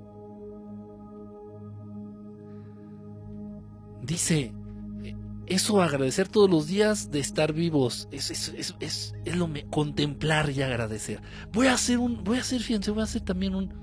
Dice, 4.03 4.53
eso 5.47 5.81
agradecer 5.81 6.27
todos 6.27 6.49
los 6.49 6.67
días 6.67 7.09
de 7.09 7.19
estar 7.19 7.53
vivos, 7.53 8.09
es, 8.11 8.31
es, 8.31 8.75
es, 8.79 9.15
es, 9.23 9.35
lo 9.35 9.47
me, 9.47 9.65
contemplar 9.65 10.49
y 10.49 10.61
agradecer. 10.61 11.21
Voy 11.53 11.67
a 11.67 11.73
hacer 11.73 11.99
un, 11.99 12.23
voy 12.23 12.37
a 12.37 12.41
hacer, 12.41 12.61
fíjense, 12.61 12.91
voy 12.91 13.01
a 13.01 13.05
hacer 13.05 13.21
también 13.21 13.55
un, 13.55 13.73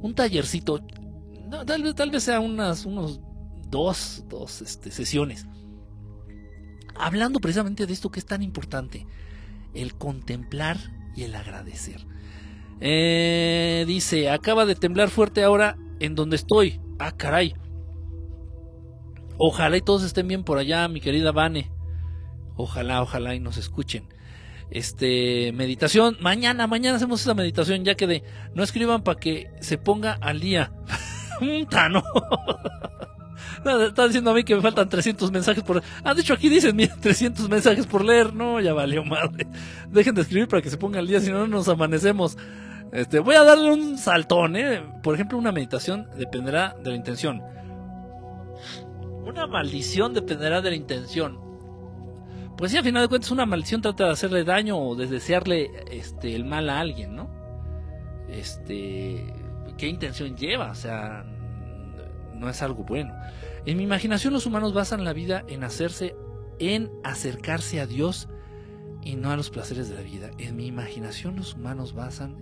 un 0.00 0.14
tallercito, 0.14 0.80
tal, 1.66 1.82
vez, 1.82 1.94
tal 1.96 2.10
vez 2.10 2.22
sea 2.22 2.38
unas, 2.38 2.86
unos 2.86 3.20
dos, 3.68 4.24
dos 4.28 4.62
este, 4.62 4.92
sesiones, 4.92 5.46
hablando 6.94 7.40
precisamente 7.40 7.86
de 7.86 7.92
esto 7.92 8.10
que 8.10 8.20
es 8.20 8.26
tan 8.26 8.42
importante, 8.42 9.04
el 9.74 9.94
contemplar 9.94 10.78
y 11.16 11.24
el 11.24 11.34
agradecer. 11.34 12.06
Eh, 12.80 13.84
dice, 13.86 14.30
acaba 14.30 14.64
de 14.64 14.74
temblar 14.74 15.10
fuerte 15.10 15.42
ahora 15.42 15.76
en 15.98 16.14
donde 16.14 16.36
estoy. 16.36 16.80
Ah, 16.98 17.12
caray. 17.12 17.54
Ojalá 19.42 19.78
y 19.78 19.80
todos 19.80 20.02
estén 20.02 20.28
bien 20.28 20.44
por 20.44 20.58
allá, 20.58 20.86
mi 20.86 21.00
querida 21.00 21.32
Vane. 21.32 21.72
Ojalá, 22.56 23.00
ojalá 23.00 23.34
y 23.34 23.40
nos 23.40 23.56
escuchen. 23.56 24.04
Este, 24.70 25.50
meditación. 25.52 26.18
Mañana, 26.20 26.66
mañana 26.66 26.98
hacemos 26.98 27.22
esa 27.22 27.32
meditación, 27.32 27.82
ya 27.82 27.94
que 27.94 28.06
de, 28.06 28.22
no 28.54 28.62
escriban 28.62 29.02
para 29.02 29.18
que 29.18 29.50
se 29.60 29.78
ponga 29.78 30.12
al 30.20 30.40
día. 30.40 30.72
Un 31.40 31.66
tano. 31.66 32.02
No, 33.64 33.78
está 33.82 34.06
diciendo 34.06 34.30
a 34.30 34.34
mí 34.34 34.42
que 34.42 34.54
me 34.54 34.62
faltan 34.62 34.88
300 34.88 35.30
mensajes 35.30 35.62
por... 35.62 35.82
Ah, 36.02 36.14
de 36.14 36.22
hecho 36.22 36.32
aquí 36.32 36.48
dicen, 36.48 36.74
mira, 36.74 36.96
300 37.00 37.48
mensajes 37.48 37.86
por 37.86 38.04
leer. 38.04 38.32
No, 38.32 38.58
ya 38.60 38.72
valió 38.72 39.04
madre. 39.04 39.46
Dejen 39.90 40.14
de 40.14 40.22
escribir 40.22 40.48
para 40.48 40.62
que 40.62 40.70
se 40.70 40.78
ponga 40.78 40.98
al 40.98 41.06
día, 41.06 41.20
si 41.20 41.30
no 41.30 41.46
nos 41.46 41.68
amanecemos. 41.68 42.38
Este, 42.92 43.18
voy 43.18 43.34
a 43.34 43.44
darle 43.44 43.70
un 43.70 43.98
saltón, 43.98 44.56
¿eh? 44.56 44.82
Por 45.02 45.14
ejemplo, 45.14 45.36
una 45.36 45.52
meditación 45.52 46.08
dependerá 46.16 46.74
de 46.82 46.90
la 46.90 46.96
intención. 46.96 47.42
Una 49.30 49.46
maldición 49.46 50.12
dependerá 50.12 50.60
de 50.60 50.70
la 50.70 50.76
intención. 50.76 51.38
Pues 52.56 52.72
sí, 52.72 52.78
a 52.78 52.82
final 52.82 53.02
de 53.02 53.08
cuentas, 53.08 53.30
una 53.30 53.46
maldición 53.46 53.80
trata 53.80 54.06
de 54.06 54.10
hacerle 54.10 54.44
daño 54.44 54.76
o 54.76 54.94
de 54.96 55.06
desearle 55.06 55.70
este, 55.90 56.34
el 56.34 56.44
mal 56.44 56.68
a 56.68 56.80
alguien, 56.80 57.14
¿no? 57.14 57.30
Este, 58.28 59.32
¿qué 59.78 59.86
intención 59.86 60.36
lleva? 60.36 60.72
O 60.72 60.74
sea, 60.74 61.24
no 62.34 62.48
es 62.48 62.60
algo 62.60 62.84
bueno. 62.84 63.14
En 63.66 63.76
mi 63.76 63.84
imaginación 63.84 64.32
los 64.32 64.46
humanos 64.46 64.74
basan 64.74 65.04
la 65.04 65.12
vida 65.12 65.44
en 65.48 65.62
hacerse, 65.64 66.16
en 66.58 66.90
acercarse 67.04 67.80
a 67.80 67.86
Dios 67.86 68.28
y 69.02 69.16
no 69.16 69.30
a 69.30 69.36
los 69.36 69.50
placeres 69.50 69.88
de 69.88 69.94
la 69.94 70.02
vida. 70.02 70.30
En 70.38 70.56
mi 70.56 70.66
imaginación 70.66 71.36
los 71.36 71.54
humanos 71.54 71.94
basan 71.94 72.36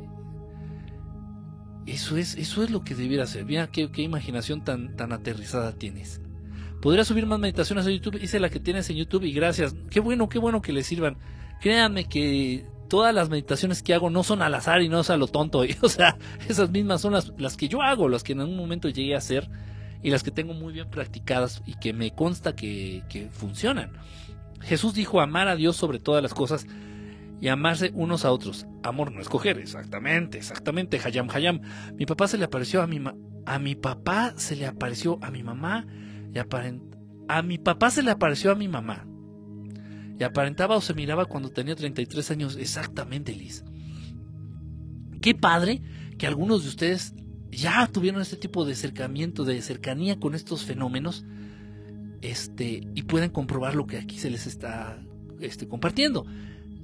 eso 1.87 2.17
es, 2.17 2.35
eso 2.35 2.63
es 2.63 2.71
lo 2.71 2.83
que 2.83 2.95
debiera 2.95 3.27
ser. 3.27 3.45
Mira 3.45 3.69
qué, 3.69 3.91
imaginación 3.97 4.65
tan 4.65 5.13
aterrizada 5.13 5.73
tienes. 5.73 6.21
Podría 6.81 7.05
subir 7.05 7.27
más 7.27 7.39
meditaciones 7.39 7.87
a 7.87 7.91
YouTube. 7.91 8.23
Hice 8.23 8.41
la 8.41 8.51
que 8.51 8.61
tienes 8.61 8.89
en 8.91 8.97
YouTube 8.97 9.25
y 9.25 9.33
gracias. 9.33 9.75
Qué 9.91 10.01
bueno, 10.01 10.29
qué 10.29 10.39
bueno 10.39 10.63
que 10.63 10.73
les 10.73 10.87
sirvan. 10.87 11.17
Créanme 11.61 12.05
que 12.05 12.67
todas 12.89 13.15
las 13.15 13.29
meditaciones 13.29 13.83
que 13.83 13.95
hago 13.95 14.11
no 14.11 14.23
son 14.23 14.43
al 14.43 14.55
azar 14.55 14.83
y 14.83 14.89
no 14.89 15.01
es 15.01 15.11
a 15.11 15.17
lo 15.17 15.27
tonto. 15.27 15.63
o 15.83 15.89
sea, 15.89 16.17
esas 16.49 16.71
mismas 16.71 17.01
son 17.01 17.13
las, 17.13 17.33
las 17.39 17.57
que 17.57 17.69
yo 17.69 17.83
hago, 17.83 18.09
las 18.09 18.23
que 18.23 18.33
en 18.33 18.41
algún 18.41 18.57
momento 18.57 18.89
llegué 18.89 19.15
a 19.15 19.19
hacer 19.19 19.49
y 20.03 20.11
las 20.11 20.23
que 20.23 20.31
tengo 20.31 20.55
muy 20.55 20.73
bien 20.73 20.89
practicadas 20.89 21.63
y 21.67 21.75
que 21.75 21.93
me 21.93 22.15
consta 22.15 22.55
que, 22.55 23.03
que 23.09 23.29
funcionan. 23.31 23.93
Jesús 24.61 24.95
dijo 24.95 25.21
amar 25.21 25.49
a 25.49 25.57
Dios 25.57 25.77
sobre 25.77 25.99
todas 25.99 26.23
las 26.23 26.35
cosas 26.35 26.67
y 27.41 27.49
amarse 27.49 27.91
unos 27.95 28.25
a 28.25 28.33
otros. 28.33 28.67
Amor 28.83 29.13
no 29.13 29.21
escoger, 29.21 29.59
exactamente, 29.59 30.39
exactamente, 30.39 31.01
Hayam 31.05 31.29
Hayam. 31.31 31.61
Mi 31.95 32.07
papá 32.07 32.29
se 32.29 32.39
le 32.39 32.45
apareció 32.45 32.83
a 32.83 32.87
mi 32.87 33.01
a 33.47 33.59
mi 33.59 33.75
papá 33.75 34.35
se 34.37 34.57
le 34.57 34.67
apareció 34.67 35.19
a 35.23 35.31
mi 35.31 35.43
mamá 35.43 35.87
y 36.35 36.39
a 37.29 37.43
mi 37.43 37.59
papá 37.59 37.91
se 37.91 38.03
le 38.03 38.11
apareció 38.11 38.51
a 38.51 38.55
mi 38.55 38.69
mamá. 38.69 39.07
Y 40.19 40.25
aparentaba 40.25 40.77
o 40.77 40.81
se 40.81 40.95
miraba 40.95 41.27
cuando 41.27 41.51
tenía 41.51 41.77
33 41.77 42.31
años, 42.33 42.57
exactamente, 42.57 43.35
Liz. 43.35 43.65
Qué 45.21 45.35
padre 45.35 45.83
que 46.19 46.27
algunos 46.27 46.63
de 46.63 46.71
ustedes 46.71 47.15
ya 47.51 47.87
tuvieron 47.87 48.21
este 48.21 48.37
tipo 48.37 48.65
de 48.65 48.73
acercamiento, 48.73 49.45
de 49.45 49.63
cercanía 49.63 50.19
con 50.19 50.35
estos 50.35 50.65
fenómenos, 50.65 51.25
este, 52.21 52.83
y 52.95 53.03
pueden 53.03 53.31
comprobar 53.31 53.77
lo 53.77 53.87
que 53.87 53.99
aquí 53.99 54.19
se 54.19 54.31
les 54.31 54.47
está 54.47 55.01
este, 55.41 55.69
compartiendo 55.69 56.27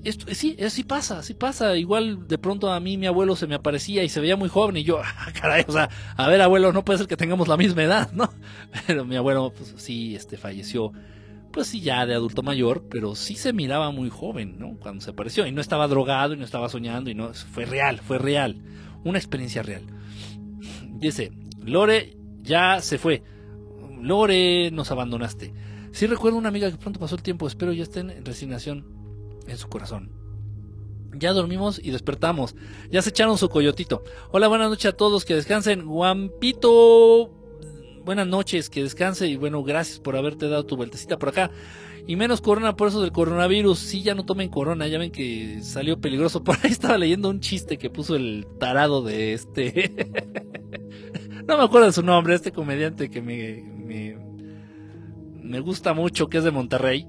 esto, 0.04 0.26
sí, 0.34 0.56
así 0.64 0.84
pasa, 0.84 1.18
así 1.18 1.34
pasa. 1.34 1.76
Igual 1.76 2.28
de 2.28 2.38
pronto 2.38 2.70
a 2.72 2.78
mí 2.80 2.96
mi 2.96 3.06
abuelo 3.06 3.36
se 3.36 3.46
me 3.46 3.54
aparecía 3.54 4.04
y 4.04 4.08
se 4.08 4.20
veía 4.20 4.36
muy 4.36 4.48
joven 4.48 4.76
y 4.76 4.84
yo, 4.84 5.00
ah, 5.04 5.32
caray, 5.38 5.64
o 5.66 5.72
sea, 5.72 5.88
a 6.16 6.28
ver 6.28 6.40
abuelo, 6.40 6.72
no 6.72 6.84
puede 6.84 6.98
ser 6.98 7.08
que 7.08 7.16
tengamos 7.16 7.48
la 7.48 7.56
misma 7.56 7.82
edad, 7.82 8.12
¿no? 8.12 8.30
Pero 8.86 9.04
mi 9.04 9.16
abuelo, 9.16 9.52
pues 9.56 9.74
sí, 9.76 10.14
este, 10.14 10.36
falleció, 10.36 10.92
pues 11.52 11.68
sí, 11.68 11.80
ya 11.80 12.04
de 12.04 12.14
adulto 12.14 12.42
mayor, 12.42 12.88
pero 12.90 13.14
sí 13.14 13.36
se 13.36 13.52
miraba 13.52 13.92
muy 13.92 14.10
joven, 14.10 14.56
¿no? 14.58 14.76
Cuando 14.80 15.00
se 15.00 15.10
apareció 15.10 15.46
y 15.46 15.52
no 15.52 15.60
estaba 15.60 15.86
drogado 15.86 16.34
y 16.34 16.36
no 16.36 16.44
estaba 16.44 16.68
soñando 16.68 17.10
y 17.10 17.14
no, 17.14 17.32
fue 17.32 17.64
real, 17.64 18.00
fue 18.00 18.18
real, 18.18 18.60
una 19.04 19.18
experiencia 19.18 19.62
real. 19.62 19.82
Dice, 20.98 21.32
Lore 21.64 22.16
ya 22.42 22.80
se 22.80 22.98
fue. 22.98 23.22
Lore, 24.00 24.70
nos 24.72 24.90
abandonaste. 24.90 25.54
Sí 25.92 26.08
recuerdo 26.08 26.38
una 26.38 26.48
amiga 26.48 26.70
que 26.70 26.76
pronto 26.76 26.98
pasó 26.98 27.14
el 27.14 27.22
tiempo, 27.22 27.46
espero 27.46 27.72
ya 27.72 27.84
esté 27.84 28.00
en 28.00 28.24
resignación 28.24 29.03
en 29.46 29.56
su 29.56 29.68
corazón. 29.68 30.24
Ya 31.18 31.32
dormimos 31.32 31.80
y 31.82 31.90
despertamos. 31.90 32.54
Ya 32.90 33.02
se 33.02 33.10
echaron 33.10 33.38
su 33.38 33.48
coyotito. 33.48 34.02
Hola, 34.30 34.48
buenas 34.48 34.70
noches 34.70 34.92
a 34.92 34.96
todos. 34.96 35.24
Que 35.24 35.34
descansen. 35.34 35.86
Guampito. 35.86 37.30
Buenas 38.04 38.26
noches, 38.26 38.68
que 38.68 38.82
descanse. 38.82 39.26
Y 39.28 39.36
bueno, 39.36 39.62
gracias 39.62 40.00
por 40.00 40.16
haberte 40.16 40.48
dado 40.48 40.66
tu 40.66 40.76
vueltecita 40.76 41.18
por 41.18 41.30
acá. 41.30 41.50
Y 42.06 42.16
menos 42.16 42.40
corona 42.40 42.76
por 42.76 42.88
eso 42.88 43.00
del 43.00 43.12
coronavirus. 43.12 43.78
Sí, 43.78 44.02
ya 44.02 44.14
no 44.14 44.26
tomen 44.26 44.50
corona. 44.50 44.86
Ya 44.88 44.98
ven 44.98 45.10
que 45.10 45.60
salió 45.62 45.98
peligroso. 46.00 46.44
Por 46.44 46.56
ahí 46.62 46.70
estaba 46.70 46.98
leyendo 46.98 47.30
un 47.30 47.40
chiste 47.40 47.78
que 47.78 47.88
puso 47.88 48.14
el 48.14 48.46
tarado 48.58 49.02
de 49.02 49.32
este. 49.32 49.90
no 51.48 51.56
me 51.56 51.64
acuerdo 51.64 51.86
de 51.86 51.92
su 51.94 52.02
nombre. 52.02 52.34
Este 52.34 52.52
comediante 52.52 53.08
que 53.08 53.22
me, 53.22 53.62
me, 53.62 54.18
me 55.42 55.60
gusta 55.60 55.94
mucho, 55.94 56.28
que 56.28 56.38
es 56.38 56.44
de 56.44 56.50
Monterrey 56.50 57.08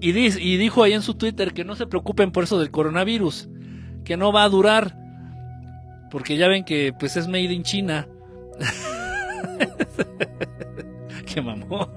y, 0.00 0.56
dijo 0.56 0.82
ahí 0.82 0.94
en 0.94 1.02
su 1.02 1.14
Twitter 1.14 1.52
que 1.52 1.64
no 1.64 1.76
se 1.76 1.86
preocupen 1.86 2.32
por 2.32 2.44
eso 2.44 2.58
del 2.58 2.70
coronavirus, 2.70 3.48
que 4.04 4.16
no 4.16 4.32
va 4.32 4.44
a 4.44 4.48
durar, 4.48 4.96
porque 6.10 6.36
ya 6.36 6.48
ven 6.48 6.64
que 6.64 6.94
pues 6.98 7.16
es 7.16 7.28
made 7.28 7.52
in 7.52 7.62
China. 7.62 8.08
Qué 11.26 11.42
mamón. 11.42 11.88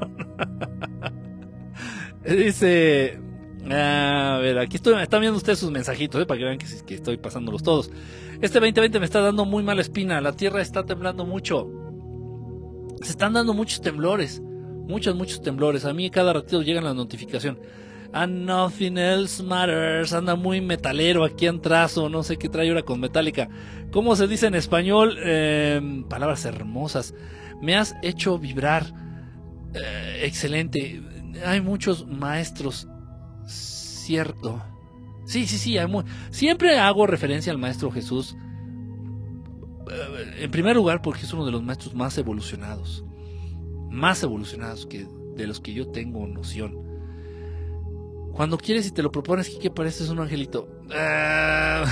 Dice, 2.25 3.19
a 3.69 4.39
ver, 4.41 4.59
aquí 4.59 4.77
estoy, 4.77 5.01
están 5.01 5.21
viendo 5.21 5.37
ustedes 5.37 5.59
sus 5.59 5.71
mensajitos, 5.71 6.21
¿eh? 6.21 6.25
para 6.25 6.37
que 6.37 6.45
vean 6.45 6.57
que, 6.57 6.67
que, 6.85 6.95
estoy 6.95 7.17
pasándolos 7.17 7.63
todos. 7.63 7.91
Este 8.41 8.59
2020 8.59 8.99
me 8.99 9.05
está 9.05 9.21
dando 9.21 9.45
muy 9.45 9.63
mala 9.63 9.81
espina, 9.81 10.19
la 10.19 10.33
tierra 10.33 10.61
está 10.61 10.85
temblando 10.85 11.25
mucho. 11.25 11.69
Se 13.01 13.11
están 13.11 13.33
dando 13.33 13.53
muchos 13.53 13.81
temblores, 13.81 14.41
muchos, 14.41 15.15
muchos 15.15 15.41
temblores. 15.41 15.85
A 15.85 15.93
mí 15.93 16.09
cada 16.09 16.33
ratito 16.33 16.61
llegan 16.61 16.83
la 16.83 16.93
notificación. 16.93 17.59
And 18.13 18.45
Nothing 18.45 18.97
Else 18.97 19.41
Matters. 19.43 20.13
Anda 20.13 20.35
muy 20.35 20.61
metalero 20.61 21.23
aquí 21.23 21.47
en 21.47 21.61
trazo. 21.61 22.09
No 22.09 22.23
sé 22.23 22.37
qué 22.37 22.47
trae 22.49 22.69
ahora 22.69 22.83
con 22.83 22.99
Metallica. 22.99 23.49
¿Cómo 23.91 24.15
se 24.15 24.27
dice 24.27 24.47
en 24.47 24.55
español? 24.55 25.17
Em, 25.23 26.03
palabras 26.03 26.45
hermosas. 26.45 27.13
Me 27.61 27.75
has 27.75 27.95
hecho 28.03 28.37
vibrar. 28.37 28.85
Eh, 29.73 30.21
excelente. 30.25 31.01
Hay 31.45 31.61
muchos 31.61 32.07
maestros. 32.07 32.87
Cierto. 33.47 34.61
Sí, 35.25 35.47
sí, 35.47 35.57
sí. 35.57 35.77
Siempre 36.29 36.77
hago 36.77 37.07
referencia 37.07 37.51
al 37.51 37.57
Maestro 37.57 37.89
Jesús, 37.91 38.35
en 40.39 40.51
primer 40.51 40.75
lugar 40.75 41.01
porque 41.01 41.23
es 41.23 41.33
uno 41.33 41.45
de 41.45 41.51
los 41.51 41.63
maestros 41.63 41.93
más 41.93 42.17
evolucionados, 42.17 43.05
más 43.89 44.21
evolucionados 44.23 44.85
que 44.85 45.07
de 45.35 45.47
los 45.47 45.59
que 45.59 45.73
yo 45.73 45.87
tengo 45.87 46.27
noción. 46.27 46.92
Cuando 48.33 48.57
quieres 48.57 48.87
y 48.87 48.91
te 48.91 49.03
lo 49.03 49.11
propones, 49.11 49.49
que 49.49 49.69
pareces 49.69 50.09
un 50.09 50.19
angelito. 50.19 50.67
Ah. 50.91 51.85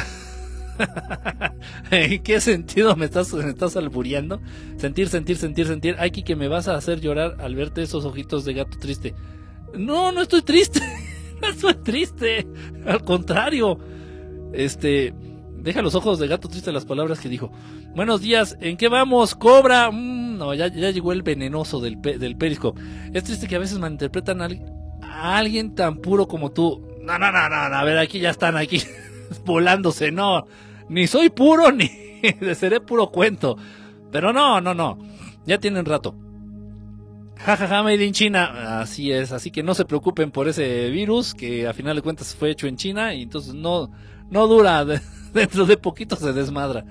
¿En 1.91 2.23
qué 2.23 2.41
sentido 2.41 2.95
me 2.95 3.05
estás, 3.05 3.31
me 3.33 3.53
albureando? 3.79 4.41
Sentir, 4.77 5.07
sentir, 5.07 5.37
sentir, 5.37 5.67
sentir. 5.67 5.95
Ay, 5.99 6.09
que 6.09 6.35
me 6.35 6.47
vas 6.47 6.67
a 6.67 6.75
hacer 6.75 6.99
llorar 6.99 7.37
al 7.39 7.55
verte 7.55 7.83
esos 7.83 8.05
ojitos 8.05 8.43
de 8.43 8.53
gato 8.53 8.79
triste. 8.79 9.13
No, 9.75 10.11
no 10.11 10.21
estoy 10.21 10.41
triste. 10.41 10.79
no 11.41 11.47
estoy 11.49 11.75
triste. 11.75 12.47
Al 12.87 13.03
contrario. 13.03 13.77
Este. 14.51 15.13
Deja 15.57 15.83
los 15.83 15.93
ojos 15.93 16.17
de 16.17 16.27
gato 16.27 16.47
triste 16.47 16.71
las 16.71 16.85
palabras 16.85 17.19
que 17.19 17.29
dijo. 17.29 17.51
Buenos 17.95 18.21
días, 18.21 18.57
¿en 18.61 18.77
qué 18.77 18.87
vamos? 18.87 19.35
Cobra. 19.35 19.91
Mm, 19.91 20.39
no, 20.39 20.55
ya, 20.55 20.69
llegó 20.69 21.11
el 21.11 21.21
venenoso 21.21 21.79
del, 21.79 22.01
del 22.01 22.35
perisco. 22.35 22.73
Es 23.13 23.25
triste 23.25 23.47
que 23.47 23.57
a 23.57 23.59
veces 23.59 23.77
malinterpretan 23.77 24.41
a, 24.41 24.49
alguien 25.11 25.75
tan 25.75 25.97
puro 25.97 26.27
como 26.27 26.51
tú. 26.51 26.81
No, 27.01 27.17
no, 27.17 27.31
no, 27.31 27.49
no, 27.49 27.55
a 27.55 27.83
ver, 27.83 27.97
aquí 27.97 28.19
ya 28.19 28.29
están, 28.29 28.57
aquí 28.57 28.81
volándose. 29.45 30.11
No, 30.11 30.45
ni 30.89 31.07
soy 31.07 31.29
puro 31.29 31.71
ni 31.73 31.89
seré 32.55 32.79
puro 32.79 33.11
cuento. 33.11 33.57
Pero 34.11 34.33
no, 34.33 34.61
no, 34.61 34.73
no. 34.73 34.97
Ya 35.45 35.59
tienen 35.59 35.85
rato. 35.85 36.15
Jajaja, 37.37 37.67
ja, 37.67 37.75
ja, 37.77 37.83
made 37.83 38.05
in 38.05 38.13
China. 38.13 38.81
Así 38.81 39.11
es, 39.11 39.31
así 39.31 39.49
que 39.49 39.63
no 39.63 39.73
se 39.73 39.85
preocupen 39.85 40.31
por 40.31 40.47
ese 40.47 40.89
virus 40.89 41.33
que 41.33 41.67
a 41.67 41.73
final 41.73 41.95
de 41.95 42.03
cuentas 42.03 42.35
fue 42.35 42.51
hecho 42.51 42.67
en 42.67 42.75
China 42.75 43.15
y 43.15 43.23
entonces 43.23 43.55
no, 43.55 43.91
no 44.29 44.47
dura. 44.47 44.85
Dentro 45.33 45.65
de 45.65 45.77
poquito 45.77 46.15
se 46.15 46.33
desmadra. 46.33 46.85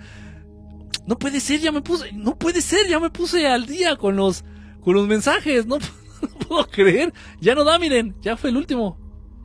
No 1.07 1.19
puede 1.19 1.41
ser, 1.41 1.61
ya 1.61 1.73
me 1.73 1.83
puse, 1.83 2.13
no 2.13 2.37
puede 2.37 2.63
ser, 2.63 2.89
ya 2.89 2.99
me 2.99 3.11
puse 3.11 3.47
al 3.47 3.67
día 3.67 3.97
con 3.97 4.17
los, 4.17 4.45
con 4.81 4.95
los 4.95 5.07
mensajes. 5.07 5.67
No, 5.67 5.79
puedo 6.49 6.67
creer. 6.67 7.13
Ya 7.41 7.55
no 7.55 7.65
da, 7.65 7.79
miren, 7.79 8.15
ya 8.21 8.37
fue 8.37 8.51
el 8.51 8.57
último. 8.57 8.99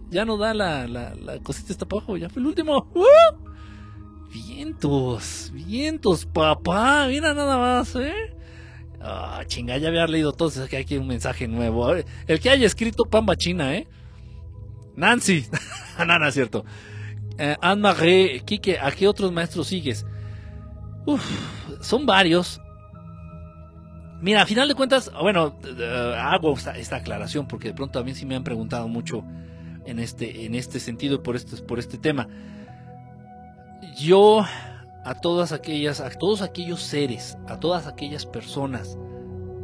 Ya 0.09 0.25
no 0.25 0.37
da 0.37 0.53
la, 0.53 0.87
la, 0.87 1.39
cosita 1.43 1.73
está 1.73 1.85
abajo, 1.85 2.17
ya 2.17 2.29
fue 2.29 2.41
el 2.41 2.47
último. 2.47 2.87
¡Uh! 2.93 3.45
Vientos, 4.31 5.51
vientos, 5.53 6.25
papá, 6.25 7.07
mira 7.07 7.33
nada 7.33 7.57
más, 7.57 7.95
¿eh? 7.95 8.35
Ah, 9.01 9.43
chinga, 9.45 9.77
ya 9.77 9.89
había 9.89 10.07
leído 10.07 10.33
todo, 10.33 10.49
es 10.49 10.69
que 10.69 10.77
hay 10.77 10.97
un 10.97 11.07
mensaje 11.07 11.47
nuevo. 11.47 11.93
El 12.27 12.39
que 12.39 12.49
haya 12.49 12.65
escrito 12.65 13.05
Pamba 13.05 13.35
China, 13.35 13.75
¿eh? 13.75 13.87
Nancy, 14.95 15.45
no, 16.05 16.19
no 16.19 16.27
es 16.27 16.33
cierto. 16.33 16.65
Eh, 17.37 17.55
Anne-Marie, 17.61 18.41
Kike, 18.45 18.79
¿a 18.79 18.91
qué 18.91 19.07
otros 19.07 19.31
maestros 19.31 19.67
sigues? 19.67 20.05
Uf, 21.05 21.23
son 21.81 22.05
varios. 22.05 22.61
Mira, 24.21 24.41
a 24.41 24.45
final 24.45 24.67
de 24.67 24.75
cuentas, 24.75 25.11
bueno, 25.21 25.55
hago 26.17 26.55
esta, 26.75 26.95
aclaración 26.95 27.47
porque 27.47 27.69
de 27.69 27.73
pronto 27.73 28.03
mí 28.03 28.13
sí 28.15 28.25
me 28.25 28.35
han 28.35 28.43
preguntado 28.43 28.87
mucho 28.87 29.23
en 29.85 29.99
este, 29.99 30.45
en 30.45 30.55
este 30.55 30.79
sentido 30.79 31.21
por 31.21 31.35
este, 31.35 31.57
por 31.57 31.79
este 31.79 31.97
tema 31.97 32.27
yo 33.95 34.41
a 35.03 35.15
todas 35.21 35.51
aquellas, 35.51 36.01
a 36.01 36.09
todos 36.09 36.41
aquellos 36.41 36.81
seres, 36.81 37.37
a 37.47 37.59
todas 37.59 37.87
aquellas 37.87 38.25
personas, 38.25 38.97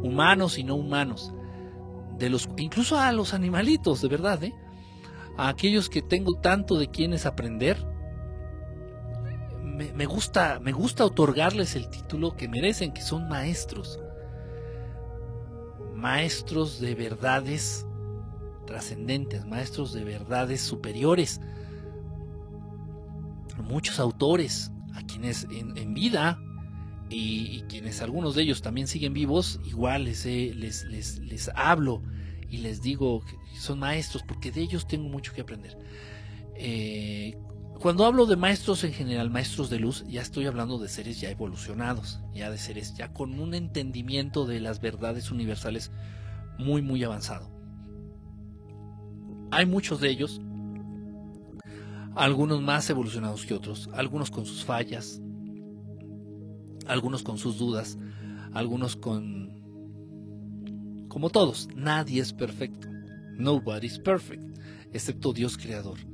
humanos 0.02 0.58
y 0.58 0.64
no 0.64 0.74
humanos, 0.74 1.34
de 2.18 2.30
los, 2.30 2.48
incluso 2.56 2.98
a 2.98 3.12
los 3.12 3.34
animalitos, 3.34 4.00
de 4.00 4.08
verdad, 4.08 4.42
¿eh? 4.44 4.54
a 5.36 5.48
aquellos 5.48 5.88
que 5.88 6.02
tengo 6.02 6.40
tanto 6.40 6.78
de 6.78 6.88
quienes 6.88 7.26
aprender, 7.26 7.76
me, 9.94 10.06
gusta, 10.06 10.60
me 10.60 10.72
gusta 10.72 11.04
otorgarles 11.04 11.74
el 11.74 11.88
título 11.88 12.36
que 12.36 12.48
merecen, 12.48 12.92
que 12.92 13.02
son 13.02 13.28
maestros. 13.28 13.98
Maestros 16.02 16.80
de 16.80 16.96
verdades 16.96 17.86
trascendentes, 18.66 19.46
maestros 19.46 19.92
de 19.92 20.02
verdades 20.04 20.60
superiores 20.60 21.40
muchos 23.62 24.00
autores 24.00 24.72
a 24.94 25.02
quienes 25.02 25.46
en, 25.50 25.94
vida 25.94 26.38
y, 27.08 27.62
quienes 27.68 28.02
algunos 28.02 28.34
de 28.34 28.42
ellos 28.42 28.62
también 28.62 28.86
siguen 28.88 29.12
vivos, 29.12 29.60
igual 29.64 30.04
les, 30.04 30.24
les, 30.26 30.84
les, 30.84 31.50
hablo 31.54 32.02
y 32.50 32.58
les 32.58 32.82
digo 32.82 33.20
que 33.20 33.36
son 33.58 33.78
maestros 33.78 34.24
porque 34.26 34.50
de 34.50 34.62
ellos 34.62 34.86
tengo 34.86 35.08
mucho 35.08 35.32
que 35.32 35.42
aprender. 35.42 35.78
Eh, 36.56 37.38
cuando 37.82 38.06
hablo 38.06 38.26
de 38.26 38.36
maestros 38.36 38.84
en 38.84 38.92
general, 38.92 39.28
maestros 39.28 39.68
de 39.68 39.80
luz, 39.80 40.04
ya 40.06 40.22
estoy 40.22 40.46
hablando 40.46 40.78
de 40.78 40.88
seres 40.88 41.20
ya 41.20 41.30
evolucionados, 41.30 42.20
ya 42.32 42.48
de 42.48 42.56
seres 42.56 42.94
ya 42.94 43.12
con 43.12 43.40
un 43.40 43.54
entendimiento 43.54 44.46
de 44.46 44.60
las 44.60 44.80
verdades 44.80 45.32
universales 45.32 45.90
muy, 46.58 46.80
muy 46.80 47.02
avanzado. 47.02 47.50
Hay 49.50 49.66
muchos 49.66 50.00
de 50.00 50.10
ellos 50.10 50.40
algunos 52.14 52.62
más 52.62 52.88
evolucionados 52.88 53.44
que 53.44 53.54
otros, 53.54 53.90
algunos 53.94 54.30
con 54.30 54.46
sus 54.46 54.64
fallas, 54.64 55.20
algunos 56.86 57.24
con 57.24 57.36
sus 57.36 57.58
dudas, 57.58 57.98
algunos 58.52 58.94
con... 58.94 59.60
Como 61.08 61.30
todos, 61.30 61.68
nadie 61.74 62.22
es 62.22 62.32
perfecto. 62.32 62.86
Nobody's 63.38 63.98
perfect, 63.98 64.56
excepto 64.92 65.32
Dios 65.32 65.58
creador. 65.58 66.11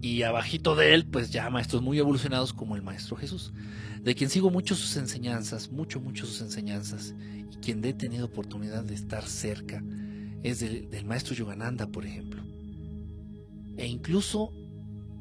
Y 0.00 0.22
abajito 0.22 0.76
de 0.76 0.94
él, 0.94 1.06
pues 1.06 1.30
ya 1.30 1.50
maestros 1.50 1.82
muy 1.82 1.98
evolucionados 1.98 2.52
como 2.54 2.74
el 2.74 2.82
Maestro 2.82 3.16
Jesús, 3.16 3.52
de 4.02 4.14
quien 4.14 4.30
sigo 4.30 4.50
mucho 4.50 4.74
sus 4.74 4.96
enseñanzas, 4.96 5.70
mucho, 5.70 6.00
mucho 6.00 6.24
sus 6.26 6.40
enseñanzas, 6.40 7.14
y 7.52 7.56
quien 7.56 7.84
he 7.84 7.92
tenido 7.92 8.26
oportunidad 8.26 8.82
de 8.82 8.94
estar 8.94 9.26
cerca 9.26 9.82
es 10.42 10.60
del, 10.60 11.04
Maestro 11.04 11.34
Yogananda, 11.34 11.86
por 11.86 12.06
ejemplo. 12.06 12.42
E 13.76 13.86
incluso 13.86 14.52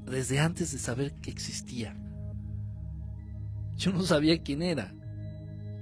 desde 0.05 0.39
antes 0.39 0.71
de 0.71 0.79
saber 0.79 1.13
que 1.21 1.29
existía. 1.29 1.97
Yo 3.75 3.91
no 3.91 4.01
sabía 4.03 4.41
quién 4.41 4.61
era. 4.61 4.93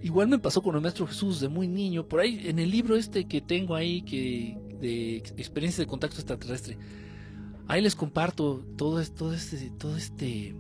Igual 0.02 0.28
me 0.28 0.40
pasó 0.40 0.62
con 0.62 0.76
el 0.76 0.82
Maestro 0.82 1.08
Jesús 1.08 1.40
de 1.40 1.50
muy 1.50 1.68
niño. 1.68 2.08
Por 2.08 2.20
ahí, 2.20 2.48
en 2.48 2.60
el 2.60 2.70
libro 2.70 2.96
este 2.96 3.26
que 3.26 3.42
tengo 3.42 3.76
ahí, 3.76 4.02
que 4.02 4.58
de 4.80 5.18
experiencia 5.18 5.84
de 5.84 5.88
contacto 5.88 6.18
extraterrestre, 6.18 6.78
ahí 7.68 7.82
les 7.82 7.96
comparto 7.96 8.64
todo, 8.78 9.02
este, 9.02 9.16
todo 9.78 9.98
este, 9.98 10.56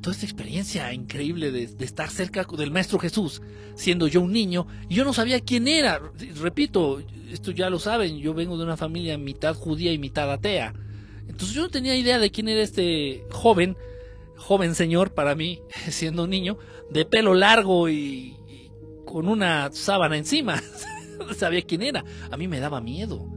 toda 0.00 0.14
esta 0.14 0.26
experiencia 0.26 0.92
increíble 0.92 1.50
de, 1.50 1.64
estar 1.80 2.10
cerca 2.10 2.44
del 2.56 2.70
Maestro 2.70 2.98
Jesús, 2.98 3.42
siendo 3.74 4.08
yo 4.08 4.20
un 4.20 4.32
niño, 4.32 4.66
y 4.88 4.94
yo 4.94 5.04
no 5.04 5.12
sabía 5.12 5.40
quién 5.40 5.68
era. 5.68 6.00
Repito, 6.40 7.02
esto 7.30 7.50
ya 7.50 7.70
lo 7.70 7.78
saben, 7.78 8.18
yo 8.18 8.34
vengo 8.34 8.56
de 8.56 8.64
una 8.64 8.76
familia 8.76 9.18
mitad 9.18 9.54
judía 9.54 9.92
y 9.92 9.98
mitad 9.98 10.30
atea. 10.32 10.74
Entonces 11.28 11.54
yo 11.54 11.62
no 11.62 11.68
tenía 11.68 11.96
idea 11.96 12.18
de 12.18 12.30
quién 12.30 12.48
era 12.48 12.62
este 12.62 13.24
joven, 13.30 13.76
joven 14.36 14.74
señor 14.74 15.12
para 15.12 15.34
mí, 15.34 15.60
siendo 15.90 16.24
un 16.24 16.30
niño, 16.30 16.58
de 16.90 17.04
pelo 17.04 17.34
largo 17.34 17.88
y, 17.88 18.36
con 19.04 19.28
una 19.28 19.70
sábana 19.72 20.16
encima. 20.16 20.62
sabía 21.36 21.62
quién 21.62 21.82
era. 21.82 22.04
A 22.30 22.36
mí 22.36 22.48
me 22.48 22.60
daba 22.60 22.80
miedo. 22.80 23.35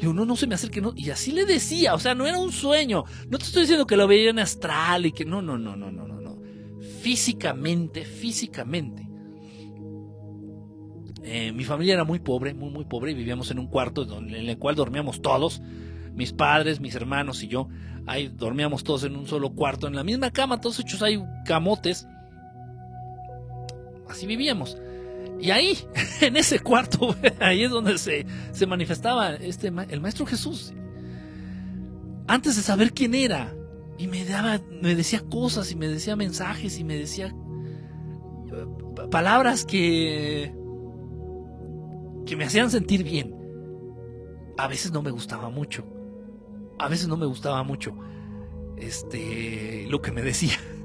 Y 0.00 0.06
uno 0.06 0.24
no 0.24 0.36
se 0.36 0.46
me 0.46 0.54
acerque, 0.54 0.80
no. 0.80 0.92
Y 0.96 1.10
así 1.10 1.32
le 1.32 1.44
decía, 1.44 1.94
o 1.94 1.98
sea, 1.98 2.14
no 2.14 2.26
era 2.26 2.38
un 2.38 2.52
sueño. 2.52 3.04
No 3.28 3.38
te 3.38 3.44
estoy 3.44 3.62
diciendo 3.62 3.86
que 3.86 3.96
lo 3.96 4.06
veía 4.06 4.30
en 4.30 4.38
astral 4.38 5.06
y 5.06 5.12
que 5.12 5.24
no, 5.24 5.42
no, 5.42 5.58
no, 5.58 5.76
no, 5.76 5.90
no, 5.90 6.06
no, 6.06 6.20
no. 6.20 6.38
Físicamente, 7.00 8.04
físicamente. 8.04 9.08
Eh, 11.24 11.52
mi 11.52 11.64
familia 11.64 11.94
era 11.94 12.04
muy 12.04 12.20
pobre, 12.20 12.54
muy, 12.54 12.70
muy 12.70 12.84
pobre, 12.84 13.10
y 13.10 13.14
vivíamos 13.14 13.50
en 13.50 13.58
un 13.58 13.66
cuarto 13.66 14.06
en 14.18 14.34
el 14.34 14.56
cual 14.56 14.76
dormíamos 14.76 15.20
todos 15.20 15.60
mis 16.18 16.32
padres, 16.32 16.80
mis 16.80 16.96
hermanos 16.96 17.44
y 17.44 17.48
yo, 17.48 17.68
ahí 18.06 18.28
dormíamos 18.28 18.82
todos 18.82 19.04
en 19.04 19.14
un 19.14 19.26
solo 19.26 19.50
cuarto, 19.50 19.86
en 19.86 19.94
la 19.94 20.02
misma 20.02 20.32
cama, 20.32 20.60
todos 20.60 20.80
hechos 20.80 21.00
ahí 21.00 21.22
camotes. 21.44 22.08
Así 24.08 24.26
vivíamos. 24.26 24.76
Y 25.40 25.50
ahí, 25.50 25.78
en 26.20 26.36
ese 26.36 26.60
cuarto, 26.60 27.14
ahí 27.40 27.62
es 27.62 27.70
donde 27.70 27.98
se, 27.98 28.26
se 28.52 28.66
manifestaba 28.66 29.34
este, 29.34 29.68
el 29.68 30.00
Maestro 30.00 30.26
Jesús. 30.26 30.72
Antes 32.26 32.56
de 32.56 32.62
saber 32.62 32.92
quién 32.92 33.14
era. 33.14 33.54
Y 33.96 34.06
me 34.06 34.24
daba, 34.24 34.60
me 34.80 34.94
decía 34.94 35.24
cosas 35.28 35.72
y 35.72 35.76
me 35.76 35.88
decía 35.88 36.14
mensajes 36.14 36.78
y 36.78 36.84
me 36.84 36.94
decía 36.94 37.34
eh, 38.52 38.66
palabras 39.10 39.64
que, 39.64 40.54
que 42.24 42.36
me 42.36 42.44
hacían 42.44 42.70
sentir 42.70 43.02
bien. 43.02 43.34
A 44.56 44.68
veces 44.68 44.92
no 44.92 45.02
me 45.02 45.10
gustaba 45.10 45.50
mucho 45.50 45.84
a 46.78 46.88
veces 46.88 47.08
no 47.08 47.16
me 47.16 47.26
gustaba 47.26 47.62
mucho 47.62 47.94
este 48.76 49.86
lo 49.88 50.00
que 50.00 50.12
me 50.12 50.22
decía. 50.22 50.56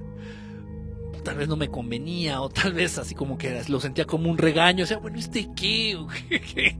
Tal 1.23 1.37
vez 1.37 1.47
no 1.47 1.55
me 1.55 1.69
convenía 1.69 2.41
o 2.41 2.49
tal 2.49 2.73
vez 2.73 2.97
así 2.97 3.15
como 3.15 3.37
que 3.37 3.63
lo 3.67 3.79
sentía 3.79 4.05
como 4.05 4.29
un 4.29 4.37
regaño, 4.37 4.83
o 4.83 4.87
sea, 4.87 4.97
bueno, 4.97 5.17
¿este 5.17 5.49
qué? 5.55 5.97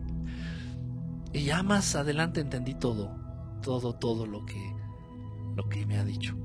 y 1.34 1.44
ya 1.44 1.64
más 1.64 1.96
adelante 1.96 2.42
entendí 2.42 2.76
todo, 2.76 3.16
todo, 3.62 3.94
todo 3.96 4.26
lo 4.26 4.46
que 4.46 4.74
lo 5.56 5.70
que 5.70 5.86
me 5.86 5.98
ha 5.98 6.04
dicho. 6.04 6.36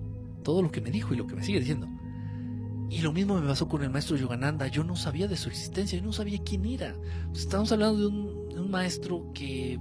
todo 0.43 0.63
lo 0.63 0.71
que 0.71 0.81
me 0.81 0.91
dijo 0.91 1.13
y 1.13 1.17
lo 1.17 1.27
que 1.27 1.35
me 1.35 1.43
sigue 1.43 1.61
diciendo. 1.61 1.89
Y 2.91 3.03
lo 3.03 3.13
mismo 3.13 3.39
me 3.39 3.47
pasó 3.47 3.69
con 3.69 3.83
el 3.83 3.91
maestro 3.91 4.17
Yogananda. 4.17 4.67
Yo 4.69 4.83
no 4.83 4.97
sabía 4.97 5.29
de 5.29 5.37
su 5.37 5.51
existencia, 5.51 5.99
yo 5.99 6.05
no 6.05 6.13
sabía 6.13 6.39
quién 6.43 6.65
era. 6.65 6.95
estamos 7.35 7.71
hablando 7.71 7.99
de 7.99 8.07
un, 8.07 8.71
maestro 8.71 9.31
que 9.35 9.79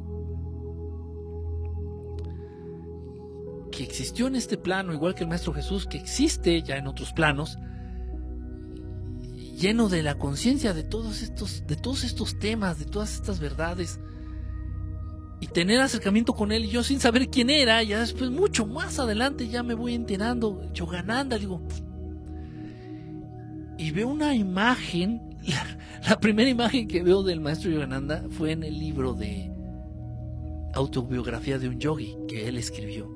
que 3.71 3.83
existió 3.83 4.27
en 4.27 4.35
este 4.35 4.57
plano, 4.57 4.93
igual 4.93 5.13
que 5.13 5.23
el 5.23 5.29
Maestro 5.29 5.53
Jesús, 5.53 5.85
que 5.85 5.97
existe 5.97 6.61
ya 6.63 6.77
en 6.77 6.87
otros 6.87 7.11
planos, 7.11 7.57
lleno 9.57 9.89
de 9.89 10.03
la 10.03 10.15
conciencia 10.15 10.73
de 10.73 10.83
todos 10.83 11.21
estos, 11.21 11.65
de 11.65 11.75
todos 11.75 12.03
estos 12.03 12.37
temas, 12.39 12.79
de 12.79 12.85
todas 12.85 13.15
estas 13.15 13.39
verdades, 13.39 13.99
y 15.39 15.47
tener 15.47 15.79
acercamiento 15.81 16.33
con 16.33 16.51
él, 16.51 16.65
y 16.65 16.69
yo 16.69 16.83
sin 16.83 16.99
saber 16.99 17.29
quién 17.29 17.49
era, 17.49 17.81
ya 17.83 17.99
después, 17.99 18.29
mucho 18.31 18.65
más 18.65 18.99
adelante, 18.99 19.47
ya 19.47 19.63
me 19.63 19.73
voy 19.73 19.93
enterando, 19.93 20.71
Yogananda, 20.73 21.37
digo, 21.37 21.61
y 23.77 23.91
veo 23.91 24.07
una 24.07 24.35
imagen, 24.35 25.37
la, 26.07 26.19
primera 26.19 26.49
imagen 26.49 26.87
que 26.87 27.03
veo 27.03 27.23
del 27.23 27.39
maestro 27.39 27.69
Yogananda 27.69 28.25
fue 28.31 28.51
en 28.51 28.63
el 28.63 28.77
libro 28.77 29.13
de 29.13 29.51
autobiografía 30.73 31.59
de 31.59 31.69
un 31.69 31.79
yogi 31.79 32.15
que 32.27 32.47
él 32.47 32.57
escribió. 32.57 33.15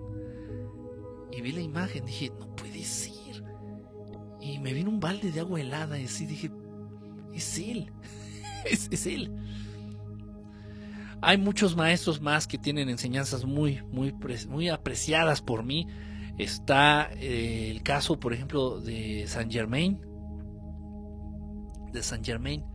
Y 1.32 1.42
vi 1.42 1.52
la 1.52 1.61
imagen, 1.61 2.06
dije, 2.06 2.32
no 2.40 2.56
puede 2.56 2.84
ser. 2.84 3.10
Y 4.42 4.58
me 4.60 4.74
vino 4.74 4.90
un 4.90 5.00
balde 5.00 5.32
de 5.32 5.40
agua 5.40 5.61
helada 5.61 6.00
y 6.00 6.06
así 6.06 6.26
dije, 6.26 6.52
es 7.34 7.60
él, 7.60 7.92
es, 8.66 9.06
él. 9.06 9.32
Hay 11.22 11.38
muchos 11.38 11.76
maestros 11.76 12.20
más 12.20 12.48
que 12.48 12.58
tienen 12.58 12.90
enseñanzas 12.90 13.45
muy, 13.45 13.84
muy, 13.92 14.14
muy 14.50 14.70
apreciadas 14.70 15.42
por 15.42 15.64
mí. 15.64 15.88
Está 16.40 17.11
eh, 17.14 17.70
el 17.70 17.84
caso, 17.84 18.20
por 18.20 18.34
ejemplo, 18.34 18.82
de 18.82 19.26
Saint 19.28 19.52
Germain, 19.52 20.02
de 21.94 22.02
Saint 22.02 22.26
Germain, 22.26 22.66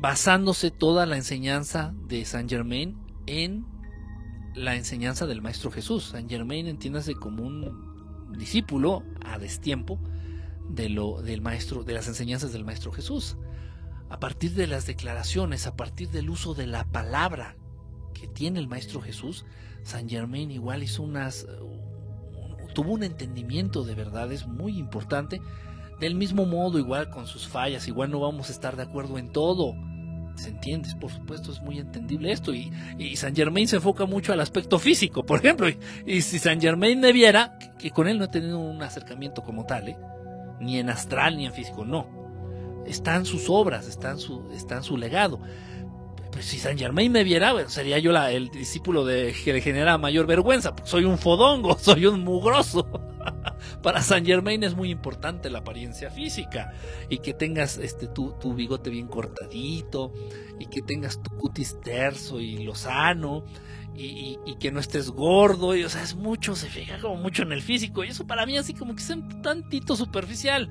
basándose 0.00 0.70
toda 0.70 1.04
la 1.04 1.16
enseñanza 1.16 1.94
de 2.08 2.24
Saint 2.24 2.48
Germain 2.48 2.96
en 3.26 3.66
la 4.54 4.76
enseñanza 4.76 5.26
del 5.26 5.42
Maestro 5.42 5.70
Jesús. 5.70 6.04
Saint 6.04 6.30
Germain 6.30 6.66
entiéndase 6.66 7.14
como 7.14 7.42
un 7.42 7.93
discípulo 8.36 9.02
a 9.24 9.38
destiempo 9.38 9.98
de 10.68 10.88
lo 10.88 11.22
del 11.22 11.40
maestro 11.40 11.84
de 11.84 11.94
las 11.94 12.08
enseñanzas 12.08 12.52
del 12.52 12.64
Maestro 12.64 12.92
Jesús. 12.92 13.36
A 14.10 14.20
partir 14.20 14.52
de 14.52 14.66
las 14.66 14.86
declaraciones, 14.86 15.66
a 15.66 15.76
partir 15.76 16.10
del 16.10 16.30
uso 16.30 16.54
de 16.54 16.66
la 16.66 16.84
palabra 16.84 17.56
que 18.12 18.28
tiene 18.28 18.60
el 18.60 18.68
Maestro 18.68 19.00
Jesús, 19.00 19.44
Saint 19.82 20.08
Germain 20.10 20.50
igual 20.50 20.82
hizo 20.82 21.02
unas 21.02 21.46
tuvo 22.74 22.92
un 22.92 23.04
entendimiento 23.04 23.84
de 23.84 23.94
verdades 23.94 24.46
muy 24.46 24.78
importante 24.78 25.40
del 26.00 26.16
mismo 26.16 26.44
modo, 26.44 26.78
igual 26.78 27.08
con 27.08 27.26
sus 27.26 27.46
fallas, 27.46 27.88
igual 27.88 28.10
no 28.10 28.20
vamos 28.20 28.48
a 28.48 28.52
estar 28.52 28.76
de 28.76 28.82
acuerdo 28.82 29.16
en 29.16 29.30
todo. 29.30 29.74
¿Se 30.36 30.48
entiende? 30.48 30.88
Por 31.00 31.10
supuesto, 31.10 31.52
es 31.52 31.60
muy 31.60 31.78
entendible 31.78 32.32
esto. 32.32 32.52
Y, 32.52 32.72
y 32.98 33.16
San 33.16 33.34
Germain 33.34 33.68
se 33.68 33.76
enfoca 33.76 34.04
mucho 34.06 34.32
al 34.32 34.40
aspecto 34.40 34.78
físico, 34.78 35.24
por 35.24 35.38
ejemplo. 35.38 35.68
Y, 36.06 36.22
si 36.22 36.38
San 36.38 36.60
Germain 36.60 37.00
me 37.00 37.12
viera, 37.12 37.58
que, 37.78 37.90
con 37.90 38.08
él 38.08 38.18
no 38.18 38.24
he 38.24 38.28
tenido 38.28 38.58
un 38.58 38.82
acercamiento 38.82 39.42
como 39.42 39.64
tal, 39.64 39.88
¿eh? 39.88 39.96
ni 40.60 40.78
en 40.78 40.90
astral 40.90 41.36
ni 41.36 41.46
en 41.46 41.52
físico, 41.52 41.84
no. 41.84 42.82
Están 42.86 43.24
sus 43.24 43.48
obras, 43.48 43.86
están 43.86 44.18
su, 44.18 44.50
está 44.52 44.82
su 44.82 44.96
legado. 44.96 45.40
Pues 46.32 46.46
si 46.46 46.58
San 46.58 46.76
Germain 46.76 47.12
me 47.12 47.22
viera, 47.22 47.68
sería 47.68 47.98
yo 48.00 48.10
el 48.26 48.50
discípulo 48.50 49.06
que 49.06 49.52
le 49.52 49.60
genera 49.60 49.98
mayor 49.98 50.26
vergüenza. 50.26 50.74
soy 50.82 51.04
un 51.04 51.16
fodongo, 51.16 51.78
soy 51.80 52.06
un 52.06 52.24
mugroso. 52.24 52.86
Para 53.82 54.02
San 54.02 54.24
Germain 54.24 54.62
es 54.62 54.74
muy 54.74 54.90
importante 54.90 55.50
la 55.50 55.60
apariencia 55.60 56.10
física 56.10 56.72
y 57.08 57.18
que 57.18 57.34
tengas 57.34 57.78
este 57.78 58.06
tu, 58.06 58.32
tu 58.40 58.54
bigote 58.54 58.90
bien 58.90 59.08
cortadito 59.08 60.12
y 60.58 60.66
que 60.66 60.82
tengas 60.82 61.22
tu 61.22 61.30
cutis 61.36 61.80
terso 61.80 62.40
y 62.40 62.64
lozano 62.64 63.44
y, 63.96 64.38
y, 64.44 64.56
que 64.56 64.72
no 64.72 64.80
estés 64.80 65.10
gordo 65.10 65.76
y 65.76 65.84
o 65.84 65.88
sea 65.88 66.02
es 66.02 66.16
mucho 66.16 66.56
se 66.56 66.68
fija 66.68 66.98
como 66.98 67.14
mucho 67.14 67.44
en 67.44 67.52
el 67.52 67.62
físico 67.62 68.02
y 68.02 68.08
eso 68.08 68.26
para 68.26 68.44
mí 68.44 68.56
así 68.56 68.74
como 68.74 68.96
que 68.96 69.02
es 69.02 69.10
un 69.10 69.42
tantito 69.42 69.96
superficial. 69.96 70.70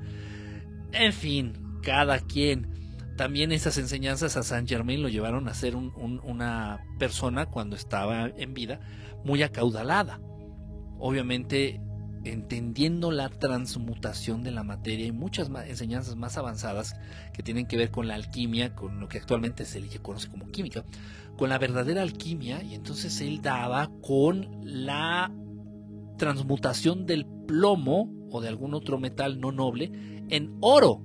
En 0.92 1.12
fin 1.12 1.64
cada 1.84 2.18
quien. 2.18 2.72
También 3.16 3.52
esas 3.52 3.78
enseñanzas 3.78 4.36
a 4.36 4.42
San 4.42 4.66
Germain 4.66 5.00
lo 5.00 5.08
llevaron 5.08 5.48
a 5.48 5.54
ser 5.54 5.76
una 5.76 6.84
persona 6.98 7.46
cuando 7.46 7.76
estaba 7.76 8.26
en 8.26 8.54
vida 8.54 8.80
muy 9.24 9.44
acaudalada. 9.44 10.18
Obviamente 10.98 11.80
entendiendo 12.24 13.10
la 13.10 13.28
transmutación 13.28 14.42
de 14.42 14.50
la 14.50 14.64
materia 14.64 15.06
y 15.06 15.12
muchas 15.12 15.50
enseñanzas 15.66 16.16
más 16.16 16.36
avanzadas 16.38 16.96
que 17.32 17.42
tienen 17.42 17.66
que 17.66 17.76
ver 17.76 17.90
con 17.90 18.08
la 18.08 18.14
alquimia, 18.14 18.74
con 18.74 19.00
lo 19.00 19.08
que 19.08 19.18
actualmente 19.18 19.64
se 19.64 19.80
le 19.80 19.88
conoce 19.98 20.28
como 20.28 20.46
química, 20.46 20.84
con 21.36 21.48
la 21.48 21.58
verdadera 21.58 22.02
alquimia, 22.02 22.62
y 22.62 22.74
entonces 22.74 23.20
él 23.20 23.42
daba 23.42 23.90
con 24.02 24.48
la 24.62 25.32
transmutación 26.16 27.06
del 27.06 27.26
plomo 27.26 28.12
o 28.30 28.40
de 28.40 28.48
algún 28.48 28.74
otro 28.74 28.98
metal 28.98 29.40
no 29.40 29.52
noble 29.52 29.92
en 30.28 30.56
oro. 30.60 31.02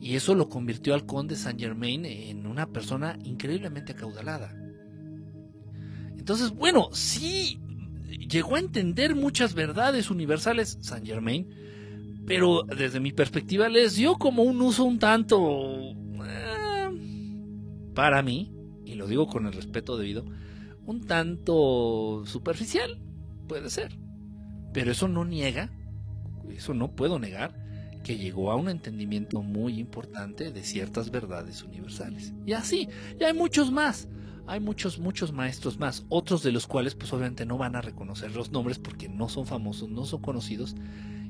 Y 0.00 0.16
eso 0.16 0.34
lo 0.34 0.48
convirtió 0.48 0.94
al 0.94 1.06
conde 1.06 1.36
Saint 1.36 1.58
Germain 1.60 2.04
en 2.04 2.46
una 2.46 2.66
persona 2.66 3.18
increíblemente 3.24 3.92
acaudalada. 3.92 4.54
Entonces, 6.18 6.50
bueno, 6.50 6.88
sí 6.92 7.60
llegó 8.26 8.56
a 8.56 8.60
entender 8.60 9.14
muchas 9.14 9.54
verdades 9.54 10.10
universales 10.10 10.78
Saint 10.80 11.06
Germain, 11.06 11.48
pero 12.26 12.62
desde 12.62 13.00
mi 13.00 13.12
perspectiva 13.12 13.68
les 13.68 13.96
dio 13.96 14.14
como 14.16 14.42
un 14.42 14.60
uso 14.62 14.84
un 14.84 14.98
tanto, 14.98 15.92
eh, 16.26 16.90
para 17.94 18.22
mí, 18.22 18.52
y 18.84 18.94
lo 18.94 19.06
digo 19.06 19.26
con 19.26 19.46
el 19.46 19.52
respeto 19.52 19.96
debido, 19.96 20.24
un 20.86 21.06
tanto 21.06 22.24
superficial, 22.26 23.00
puede 23.48 23.70
ser. 23.70 23.98
Pero 24.72 24.90
eso 24.90 25.08
no 25.08 25.24
niega, 25.24 25.70
eso 26.50 26.74
no 26.74 26.94
puedo 26.94 27.18
negar, 27.18 27.54
que 28.02 28.18
llegó 28.18 28.50
a 28.50 28.56
un 28.56 28.68
entendimiento 28.68 29.42
muy 29.42 29.78
importante 29.78 30.50
de 30.50 30.62
ciertas 30.62 31.10
verdades 31.10 31.62
universales. 31.62 32.34
Y 32.44 32.52
así, 32.52 32.88
y 33.18 33.24
hay 33.24 33.32
muchos 33.32 33.70
más 33.70 34.08
hay 34.46 34.60
muchos, 34.60 34.98
muchos 34.98 35.32
maestros 35.32 35.78
más, 35.78 36.04
otros 36.08 36.42
de 36.42 36.52
los 36.52 36.66
cuales 36.66 36.94
pues 36.94 37.12
obviamente 37.12 37.46
no 37.46 37.58
van 37.58 37.76
a 37.76 37.80
reconocer 37.80 38.34
los 38.34 38.50
nombres 38.50 38.78
porque 38.78 39.08
no 39.08 39.28
son 39.28 39.46
famosos, 39.46 39.88
no 39.88 40.04
son 40.04 40.20
conocidos, 40.20 40.74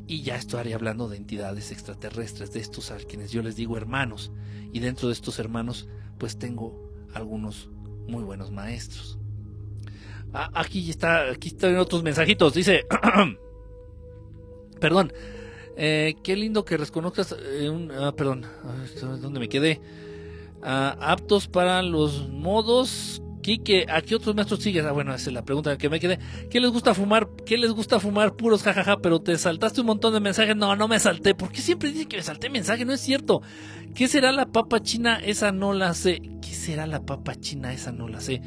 y 0.06 0.22
ya 0.22 0.36
estaré 0.36 0.74
hablando 0.74 1.08
de 1.08 1.16
entidades 1.16 1.70
extraterrestres, 1.70 2.52
de 2.52 2.60
estos 2.60 2.90
a 2.90 2.96
quienes 2.98 3.32
yo 3.32 3.42
les 3.42 3.56
digo 3.56 3.76
hermanos, 3.76 4.32
y 4.72 4.80
dentro 4.80 5.08
de 5.08 5.14
estos 5.14 5.38
hermanos 5.38 5.88
pues 6.18 6.38
tengo 6.38 6.92
algunos 7.14 7.70
muy 8.06 8.24
buenos 8.24 8.50
maestros. 8.50 9.18
Ah, 10.32 10.50
aquí 10.52 10.90
está, 10.90 11.30
aquí 11.30 11.48
están 11.48 11.76
otros 11.76 12.02
mensajitos, 12.02 12.54
dice, 12.54 12.84
perdón, 14.80 15.12
eh, 15.76 16.16
qué 16.24 16.34
lindo 16.34 16.64
que 16.64 16.76
reconozcas, 16.76 17.36
eh, 17.40 17.70
un, 17.70 17.92
ah, 17.92 18.12
perdón, 18.16 18.44
¿dónde 19.20 19.38
me 19.38 19.48
quedé? 19.48 19.80
Ah, 20.64 20.96
aptos 21.00 21.46
para 21.46 21.82
los 21.82 22.28
modos. 22.30 23.20
Quique, 23.42 23.84
¿a 23.90 24.00
qué 24.00 24.14
otros 24.14 24.34
maestros 24.34 24.62
sigues? 24.62 24.86
Ah, 24.86 24.92
bueno, 24.92 25.14
esa 25.14 25.28
es 25.28 25.34
la 25.34 25.44
pregunta 25.44 25.76
que 25.76 25.90
me 25.90 26.00
quedé. 26.00 26.18
¿Qué 26.50 26.60
les 26.60 26.70
gusta 26.70 26.94
fumar? 26.94 27.28
¿Qué 27.44 27.58
les 27.58 27.72
gusta 27.72 28.00
fumar? 28.00 28.34
Puros 28.36 28.62
jajaja, 28.62 28.96
pero 29.02 29.20
te 29.20 29.36
saltaste 29.36 29.82
un 29.82 29.88
montón 29.88 30.14
de 30.14 30.20
mensajes. 30.20 30.56
No, 30.56 30.74
no 30.74 30.88
me 30.88 30.98
salté. 30.98 31.34
¿Por 31.34 31.52
qué 31.52 31.60
siempre 31.60 31.92
dicen 31.92 32.08
que 32.08 32.16
me 32.16 32.22
salté 32.22 32.48
mensaje? 32.48 32.86
No 32.86 32.94
es 32.94 33.00
cierto. 33.00 33.42
¿Qué 33.94 34.08
será 34.08 34.32
la 34.32 34.46
papa 34.46 34.80
china? 34.80 35.20
Esa 35.22 35.52
no 35.52 35.74
la 35.74 35.92
sé. 35.92 36.22
¿Qué 36.40 36.54
será 36.54 36.86
la 36.86 37.04
papa 37.04 37.34
china? 37.34 37.74
Esa 37.74 37.92
no 37.92 38.08
la 38.08 38.22
sé. 38.22 38.40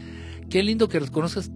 Qué 0.50 0.64
lindo 0.64 0.90
que 0.90 1.00
reconozcas 1.00 1.52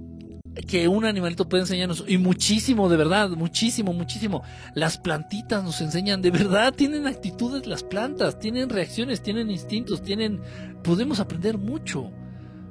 que 0.67 0.87
un 0.87 1.05
animalito 1.05 1.47
puede 1.47 1.63
enseñarnos 1.63 2.03
y 2.07 2.17
muchísimo 2.17 2.89
de 2.89 2.97
verdad, 2.97 3.29
muchísimo, 3.29 3.93
muchísimo. 3.93 4.43
Las 4.75 4.97
plantitas 4.97 5.63
nos 5.63 5.79
enseñan, 5.81 6.21
de 6.21 6.31
verdad 6.31 6.73
tienen 6.73 7.07
actitudes 7.07 7.67
las 7.67 7.83
plantas, 7.83 8.39
tienen 8.39 8.69
reacciones, 8.69 9.21
tienen 9.21 9.49
instintos, 9.49 10.01
tienen 10.01 10.41
podemos 10.83 11.19
aprender 11.19 11.57
mucho. 11.57 12.11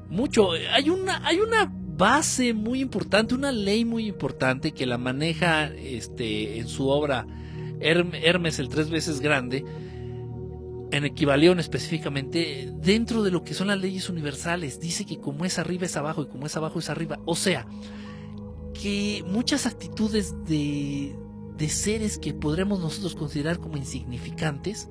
Mucho. 0.08 0.50
Hay 0.72 0.90
una 0.90 1.24
hay 1.26 1.38
una 1.38 1.72
base 1.72 2.52
muy 2.54 2.80
importante, 2.80 3.34
una 3.34 3.52
ley 3.52 3.84
muy 3.84 4.06
importante 4.06 4.72
que 4.72 4.86
la 4.86 4.98
maneja 4.98 5.66
este 5.66 6.58
en 6.58 6.68
su 6.68 6.88
obra 6.88 7.26
Hermes 7.80 8.58
el 8.58 8.68
tres 8.68 8.90
veces 8.90 9.20
grande 9.20 9.64
en 10.92 11.04
Equivalión 11.04 11.60
específicamente, 11.60 12.72
dentro 12.76 13.22
de 13.22 13.30
lo 13.30 13.44
que 13.44 13.54
son 13.54 13.68
las 13.68 13.78
leyes 13.78 14.08
universales, 14.08 14.80
dice 14.80 15.04
que 15.06 15.18
como 15.18 15.44
es 15.44 15.58
arriba 15.58 15.86
es 15.86 15.96
abajo 15.96 16.22
y 16.22 16.26
como 16.26 16.46
es 16.46 16.56
abajo 16.56 16.78
es 16.78 16.90
arriba. 16.90 17.20
O 17.26 17.36
sea, 17.36 17.66
que 18.74 19.24
muchas 19.26 19.66
actitudes 19.66 20.34
de, 20.46 21.16
de 21.56 21.68
seres 21.68 22.18
que 22.18 22.34
podremos 22.34 22.80
nosotros 22.80 23.14
considerar 23.14 23.58
como 23.58 23.76
insignificantes, 23.76 24.88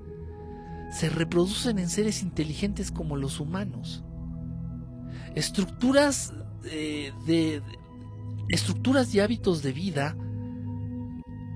se 0.91 1.09
reproducen 1.09 1.79
en 1.79 1.89
seres 1.89 2.23
inteligentes 2.23 2.91
como 2.91 3.15
los 3.15 3.39
humanos. 3.39 4.03
Estructuras 5.35 6.33
eh, 6.65 7.13
de, 7.25 7.61
estructuras 8.49 9.13
y 9.13 9.19
hábitos 9.19 9.61
de 9.63 9.71
vida 9.71 10.17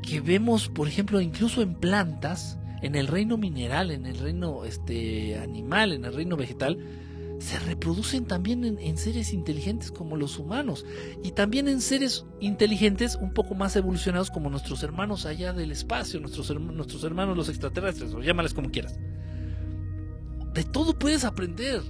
que 0.01 0.21
vemos, 0.21 0.69
por 0.69 0.87
ejemplo, 0.87 1.21
incluso 1.21 1.61
en 1.61 1.75
plantas, 1.75 2.59
en 2.83 2.95
el 2.95 3.07
reino 3.07 3.37
mineral, 3.37 3.91
en 3.91 4.05
el 4.05 4.19
reino 4.19 4.65
este, 4.65 5.37
animal, 5.37 5.93
en 5.93 6.05
el 6.05 6.13
reino 6.13 6.35
vegetal, 6.35 6.77
se 7.39 7.59
reproducen 7.59 8.25
también 8.25 8.63
en, 8.63 8.97
seres 8.97 9.33
inteligentes 9.33 9.91
como 9.91 10.15
los 10.15 10.37
humanos 10.37 10.85
y 11.23 11.31
también 11.31 11.67
en 11.67 11.81
seres 11.81 12.25
inteligentes 12.39 13.17
un 13.19 13.33
poco 13.33 13.55
más 13.55 13.75
evolucionados 13.75 14.31
como 14.31 14.49
nuestros 14.49 14.83
hermanos 14.83 15.25
allá 15.25 15.51
del 15.51 15.71
espacio, 15.71 16.19
nuestros, 16.19 16.49
nuestros 16.51 17.03
hermanos 17.03 17.35
los 17.35 17.49
extraterrestres, 17.49 18.13
o 18.13 18.21
llámales 18.21 18.53
como 18.53 18.69
quieras. 18.69 18.99
De 20.53 20.63
todo 20.63 20.97
puedes 20.97 21.25
aprender, 21.25 21.81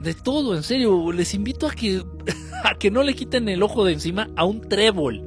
de 0.00 0.14
todo, 0.14 0.56
en 0.56 0.62
serio. 0.62 1.12
Les 1.12 1.34
invito 1.34 1.66
a 1.66 1.72
que, 1.72 2.02
a 2.64 2.74
que 2.74 2.90
no 2.90 3.02
le 3.02 3.14
quiten 3.14 3.48
el 3.48 3.62
ojo 3.62 3.84
de 3.84 3.92
encima 3.92 4.30
a 4.36 4.44
un 4.44 4.60
trébol. 4.60 5.22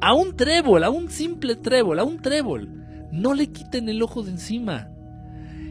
A 0.00 0.14
un 0.14 0.36
trébol, 0.36 0.84
a 0.84 0.90
un 0.90 1.10
simple 1.10 1.56
trébol, 1.56 1.98
a 1.98 2.04
un 2.04 2.20
trébol. 2.20 2.83
No 3.14 3.32
le 3.32 3.46
quiten 3.46 3.88
el 3.88 4.02
ojo 4.02 4.24
de 4.24 4.32
encima. 4.32 4.88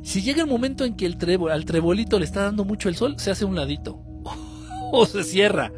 Si 0.02 0.22
llega 0.22 0.42
el 0.42 0.50
momento 0.50 0.86
en 0.86 0.96
que 0.96 1.06
el 1.06 1.18
al 1.52 1.66
trebolito 1.66 2.18
le 2.18 2.26
está 2.26 2.44
dando 2.44 2.64
mucho 2.64 2.88
el 2.88 2.96
sol, 2.96 3.16
se 3.18 3.32
hace 3.32 3.44
un 3.44 3.56
ladito. 3.56 4.02
o 4.94 5.06
se 5.06 5.26
cierra. 5.26 5.72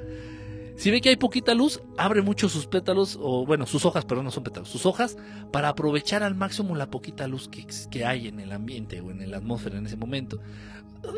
Si 0.78 0.92
ve 0.92 1.02
que 1.02 1.10
hay 1.10 1.16
poquita 1.16 1.56
luz, 1.56 1.82
abre 1.98 2.22
mucho 2.22 2.50
sus 2.50 2.68
pétalos, 2.68 3.18
o 3.20 3.48
bueno, 3.48 3.66
sus 3.66 3.84
hojas, 3.86 4.06
perdón, 4.06 4.26
no 4.26 4.32
son 4.32 4.44
pétalos, 4.44 4.70
sus 4.70 4.86
hojas, 4.86 5.18
para 5.52 5.70
aprovechar 5.70 6.22
al 6.22 6.36
máximo 6.36 6.76
la 6.76 6.92
poquita 6.92 7.28
luz 7.28 7.48
que, 7.48 7.66
que 7.90 8.06
hay 8.06 8.28
en 8.28 8.40
el 8.40 8.52
ambiente 8.52 9.02
o 9.02 9.10
en 9.10 9.32
la 9.32 9.38
atmósfera 9.38 9.80
en 9.80 9.88
ese 9.88 9.96
momento. 9.96 10.40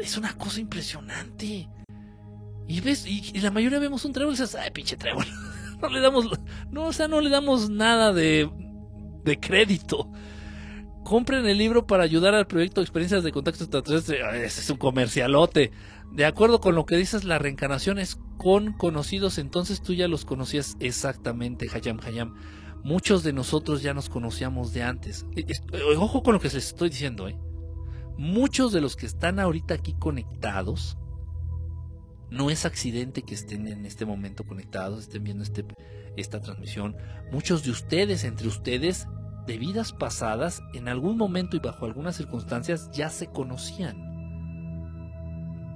Es 0.02 0.18
una 0.18 0.38
cosa 0.38 0.62
impresionante. 0.62 1.68
Y 2.70 2.80
ves, 2.80 3.06
y, 3.06 3.38
la 3.40 3.52
mayoría 3.52 3.80
vemos 3.80 4.06
un 4.06 4.14
trébol 4.14 4.34
y 4.34 4.38
dices, 4.38 4.56
ay, 4.56 4.72
pinche 4.72 4.96
trébol. 4.96 5.26
no 5.82 5.90
le 5.90 6.00
damos, 6.00 6.26
no, 6.72 6.86
o 6.86 6.94
sea, 6.94 7.10
no 7.10 7.20
le 7.20 7.30
damos 7.30 7.70
nada 7.70 8.14
de, 8.14 8.50
de 9.26 9.40
crédito 9.42 10.10
compren 11.08 11.46
el 11.48 11.58
libro 11.58 11.88
para 11.88 12.04
ayudar 12.04 12.36
al 12.36 12.48
proyecto 12.48 12.82
experiencias 12.82 13.24
de 13.24 13.32
contacto 13.32 13.64
extraterrestre. 13.64 14.20
Ese 14.44 14.60
es 14.60 14.70
un 14.70 14.76
comercialote. 14.76 15.72
De 16.12 16.26
acuerdo 16.26 16.60
con 16.60 16.76
lo 16.76 16.86
que 16.86 16.98
dices, 16.98 17.24
la 17.24 17.40
reencarnación 17.40 17.98
es 17.98 18.20
con 18.38 18.74
conocidos, 18.74 19.38
entonces 19.38 19.82
tú 19.82 19.94
ya 19.94 20.10
los 20.10 20.26
conocías 20.26 20.76
exactamente, 20.82 21.70
Hayam 21.74 22.02
Hayam. 22.06 22.36
Muchos 22.84 23.24
de 23.24 23.32
nosotros 23.32 23.82
ya 23.82 23.94
nos 23.94 24.10
conocíamos 24.10 24.74
de 24.74 24.84
antes. 24.84 25.26
E, 25.38 25.46
eh, 25.50 25.82
ojo 25.98 26.24
con 26.24 26.34
lo 26.34 26.42
que 26.42 26.50
les 26.50 26.56
estoy 26.56 26.90
diciendo, 26.90 27.30
¿eh? 27.30 27.38
Muchos 28.18 28.74
de 28.74 28.82
los 28.82 28.98
que 28.98 29.06
están 29.06 29.40
ahorita 29.40 29.76
aquí 29.76 29.96
conectados, 29.98 30.98
no 32.30 32.50
es 32.50 32.66
accidente 32.66 33.22
que 33.22 33.34
estén 33.34 33.68
en 33.68 33.86
este 33.86 34.06
momento 34.06 34.44
conectados, 34.44 35.04
estén 35.04 35.24
viendo 35.24 35.44
este, 35.44 35.64
esta 36.18 36.42
transmisión. 36.42 36.98
Muchos 37.32 37.64
de 37.64 37.72
ustedes, 37.72 38.26
entre 38.26 38.50
ustedes, 38.50 39.08
de 39.48 39.58
vidas 39.58 39.94
pasadas, 39.94 40.62
en 40.74 40.88
algún 40.90 41.18
momento 41.18 41.56
y 41.56 41.60
bajo 41.60 41.86
algunas 41.86 42.18
circunstancias 42.18 42.92
ya 42.92 43.10
se 43.10 43.28
conocían. 43.28 44.06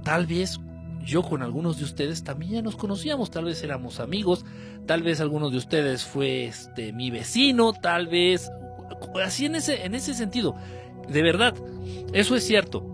Tal 0.03 0.27
vez 0.27 0.59
yo 1.03 1.23
con 1.23 1.41
algunos 1.41 1.77
de 1.77 1.85
ustedes 1.85 2.23
también 2.23 2.51
ya 2.51 2.61
nos 2.61 2.75
conocíamos, 2.75 3.31
tal 3.31 3.45
vez 3.45 3.63
éramos 3.63 3.99
amigos, 3.99 4.45
tal 4.85 5.01
vez 5.03 5.21
algunos 5.21 5.51
de 5.51 5.57
ustedes 5.57 6.03
fue 6.03 6.45
este 6.45 6.93
mi 6.93 7.09
vecino, 7.09 7.73
tal 7.73 8.07
vez 8.07 8.51
así 9.23 9.45
en 9.45 9.55
ese 9.55 9.85
en 9.85 9.95
ese 9.95 10.13
sentido. 10.13 10.55
De 11.07 11.23
verdad, 11.23 11.55
eso 12.13 12.35
es 12.35 12.45
cierto. 12.45 12.85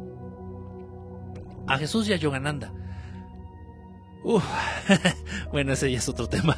A 1.68 1.78
Jesús 1.78 2.08
y 2.08 2.14
a 2.14 2.18
Yogananda. 2.18 2.72
bueno, 5.52 5.74
ese 5.74 5.92
ya 5.92 5.98
es 5.98 6.08
otro 6.10 6.28
tema. 6.28 6.58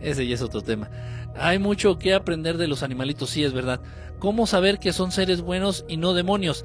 Ese 0.00 0.26
ya 0.26 0.34
es 0.34 0.42
otro 0.42 0.62
tema. 0.62 0.88
Hay 1.40 1.58
mucho 1.58 1.98
que 1.98 2.14
aprender 2.14 2.56
de 2.56 2.68
los 2.68 2.82
animalitos, 2.82 3.30
sí 3.30 3.44
es 3.44 3.52
verdad. 3.52 3.80
¿Cómo 4.18 4.46
saber 4.46 4.78
que 4.78 4.92
son 4.92 5.12
seres 5.12 5.40
buenos 5.40 5.84
y 5.88 5.96
no 5.96 6.12
demonios? 6.12 6.64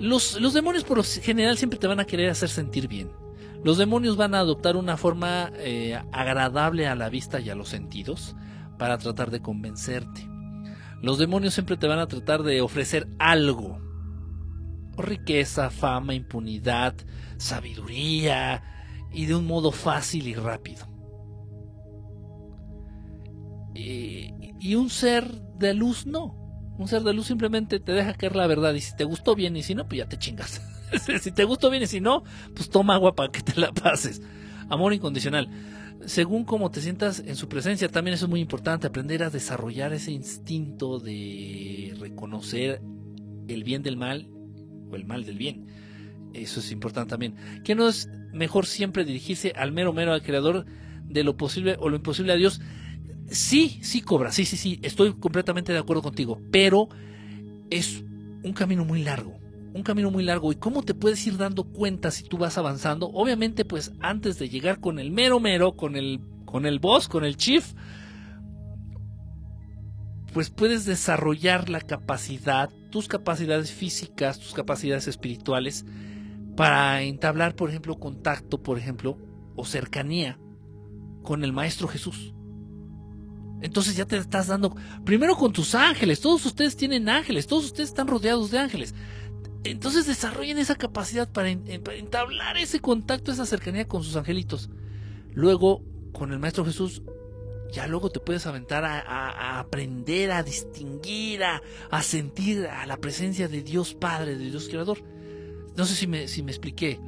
Los, 0.00 0.40
los 0.40 0.54
demonios 0.54 0.84
por 0.84 0.96
lo 0.96 1.04
general 1.04 1.56
siempre 1.58 1.78
te 1.78 1.86
van 1.86 2.00
a 2.00 2.06
querer 2.06 2.30
hacer 2.30 2.48
sentir 2.48 2.88
bien. 2.88 3.10
Los 3.62 3.78
demonios 3.78 4.16
van 4.16 4.34
a 4.34 4.40
adoptar 4.40 4.76
una 4.76 4.96
forma 4.96 5.52
eh, 5.56 6.00
agradable 6.12 6.88
a 6.88 6.94
la 6.94 7.10
vista 7.10 7.40
y 7.40 7.50
a 7.50 7.54
los 7.54 7.68
sentidos 7.68 8.34
para 8.78 8.98
tratar 8.98 9.30
de 9.30 9.40
convencerte. 9.40 10.26
Los 11.02 11.18
demonios 11.18 11.54
siempre 11.54 11.76
te 11.76 11.86
van 11.86 11.98
a 11.98 12.08
tratar 12.08 12.42
de 12.42 12.62
ofrecer 12.62 13.08
algo. 13.18 13.78
Riqueza, 14.96 15.70
fama, 15.70 16.14
impunidad, 16.14 16.94
sabiduría 17.36 18.62
y 19.12 19.26
de 19.26 19.34
un 19.34 19.46
modo 19.46 19.70
fácil 19.72 20.26
y 20.26 20.34
rápido 20.34 20.89
y 23.82 24.74
un 24.74 24.90
ser 24.90 25.24
de 25.58 25.74
luz 25.74 26.06
no. 26.06 26.40
Un 26.80 26.88
ser 26.88 27.02
de 27.02 27.12
luz 27.12 27.26
simplemente 27.26 27.78
te 27.78 27.92
deja 27.92 28.14
caer 28.14 28.34
la 28.34 28.46
verdad 28.46 28.72
y 28.72 28.80
si 28.80 28.96
te 28.96 29.04
gustó 29.04 29.34
bien 29.34 29.54
y 29.54 29.62
si 29.62 29.74
no, 29.74 29.86
pues 29.86 29.98
ya 29.98 30.08
te 30.08 30.18
chingas. 30.18 30.62
si 31.20 31.30
te 31.30 31.44
gustó 31.44 31.68
bien 31.68 31.82
y 31.82 31.86
si 31.86 32.00
no, 32.00 32.24
pues 32.54 32.70
toma 32.70 32.94
agua 32.94 33.14
para 33.14 33.30
que 33.30 33.42
te 33.42 33.60
la 33.60 33.70
pases. 33.70 34.22
Amor 34.70 34.94
incondicional. 34.94 35.50
Según 36.06 36.44
cómo 36.44 36.70
te 36.70 36.80
sientas 36.80 37.22
en 37.26 37.36
su 37.36 37.50
presencia, 37.50 37.90
también 37.90 38.14
eso 38.14 38.24
es 38.24 38.30
muy 38.30 38.40
importante, 38.40 38.86
aprender 38.86 39.22
a 39.22 39.28
desarrollar 39.28 39.92
ese 39.92 40.12
instinto 40.12 40.98
de 40.98 41.94
reconocer 42.00 42.80
el 43.48 43.62
bien 43.62 43.82
del 43.82 43.98
mal 43.98 44.30
o 44.90 44.96
el 44.96 45.04
mal 45.04 45.26
del 45.26 45.36
bien. 45.36 45.66
Eso 46.32 46.60
es 46.60 46.72
importante 46.72 47.10
también. 47.10 47.34
Que 47.62 47.74
no 47.74 47.88
es 47.88 48.08
mejor 48.32 48.64
siempre 48.64 49.04
dirigirse 49.04 49.52
al 49.54 49.72
mero 49.72 49.92
mero 49.92 50.14
al 50.14 50.22
creador 50.22 50.64
de 51.04 51.24
lo 51.24 51.36
posible 51.36 51.76
o 51.78 51.90
lo 51.90 51.96
imposible 51.96 52.32
a 52.32 52.36
Dios 52.36 52.62
sí, 53.30 53.78
sí 53.82 54.02
cobra, 54.02 54.32
sí, 54.32 54.44
sí, 54.44 54.56
sí, 54.56 54.78
estoy 54.82 55.14
completamente 55.14 55.72
de 55.72 55.78
acuerdo 55.78 56.02
contigo, 56.02 56.40
pero 56.50 56.88
es 57.70 58.02
un 58.42 58.52
camino 58.52 58.84
muy 58.84 59.02
largo, 59.02 59.38
un 59.72 59.82
camino 59.82 60.10
muy 60.10 60.24
largo. 60.24 60.52
¿Y 60.52 60.56
cómo 60.56 60.82
te 60.82 60.94
puedes 60.94 61.26
ir 61.26 61.36
dando 61.36 61.64
cuenta 61.64 62.10
si 62.10 62.24
tú 62.24 62.38
vas 62.38 62.58
avanzando? 62.58 63.08
Obviamente, 63.08 63.64
pues 63.64 63.92
antes 64.00 64.38
de 64.38 64.48
llegar 64.48 64.80
con 64.80 64.98
el 64.98 65.10
mero 65.10 65.40
mero, 65.40 65.76
con 65.76 65.96
el, 65.96 66.20
con 66.44 66.66
el 66.66 66.78
boss, 66.78 67.08
con 67.08 67.24
el 67.24 67.36
chief, 67.36 67.72
pues 70.32 70.50
puedes 70.50 70.84
desarrollar 70.84 71.68
la 71.68 71.80
capacidad, 71.80 72.70
tus 72.90 73.08
capacidades 73.08 73.72
físicas, 73.72 74.38
tus 74.38 74.54
capacidades 74.54 75.08
espirituales, 75.08 75.84
para 76.56 77.02
entablar, 77.02 77.54
por 77.54 77.70
ejemplo, 77.70 77.98
contacto, 77.98 78.62
por 78.62 78.78
ejemplo, 78.78 79.16
o 79.56 79.64
cercanía 79.64 80.38
con 81.22 81.44
el 81.44 81.52
Maestro 81.52 81.88
Jesús. 81.88 82.34
Entonces 83.62 83.96
ya 83.96 84.06
te 84.06 84.16
estás 84.16 84.46
dando, 84.46 84.74
primero 85.04 85.36
con 85.36 85.52
tus 85.52 85.74
ángeles, 85.74 86.20
todos 86.20 86.44
ustedes 86.46 86.76
tienen 86.76 87.08
ángeles, 87.08 87.46
todos 87.46 87.66
ustedes 87.66 87.90
están 87.90 88.06
rodeados 88.06 88.50
de 88.50 88.58
ángeles. 88.58 88.94
Entonces 89.64 90.06
desarrollen 90.06 90.58
esa 90.58 90.76
capacidad 90.76 91.30
para, 91.30 91.50
entablar 91.50 92.56
ese 92.56 92.80
contacto, 92.80 93.30
esa 93.30 93.44
cercanía 93.44 93.86
con 93.86 94.02
sus 94.02 94.16
angelitos. 94.16 94.70
Luego, 95.34 95.82
con 96.12 96.32
el 96.32 96.38
Maestro 96.38 96.64
Jesús, 96.64 97.02
ya 97.70 97.86
luego 97.86 98.10
te 98.10 98.20
puedes 98.20 98.46
aventar 98.46 98.84
a, 98.84 99.58
aprender, 99.58 100.32
a 100.32 100.42
distinguir, 100.42 101.44
a, 101.44 101.62
a, 101.90 102.02
sentir 102.02 102.66
a 102.66 102.86
la 102.86 102.96
presencia 102.96 103.48
de 103.48 103.62
Dios 103.62 103.94
Padre, 103.94 104.36
de 104.36 104.46
Dios 104.46 104.68
Creador. 104.68 104.98
No 105.76 105.84
sé 105.84 105.94
si 105.94 106.06
me, 106.06 106.26
si 106.26 106.42
me 106.42 106.50
expliqué 106.50 106.98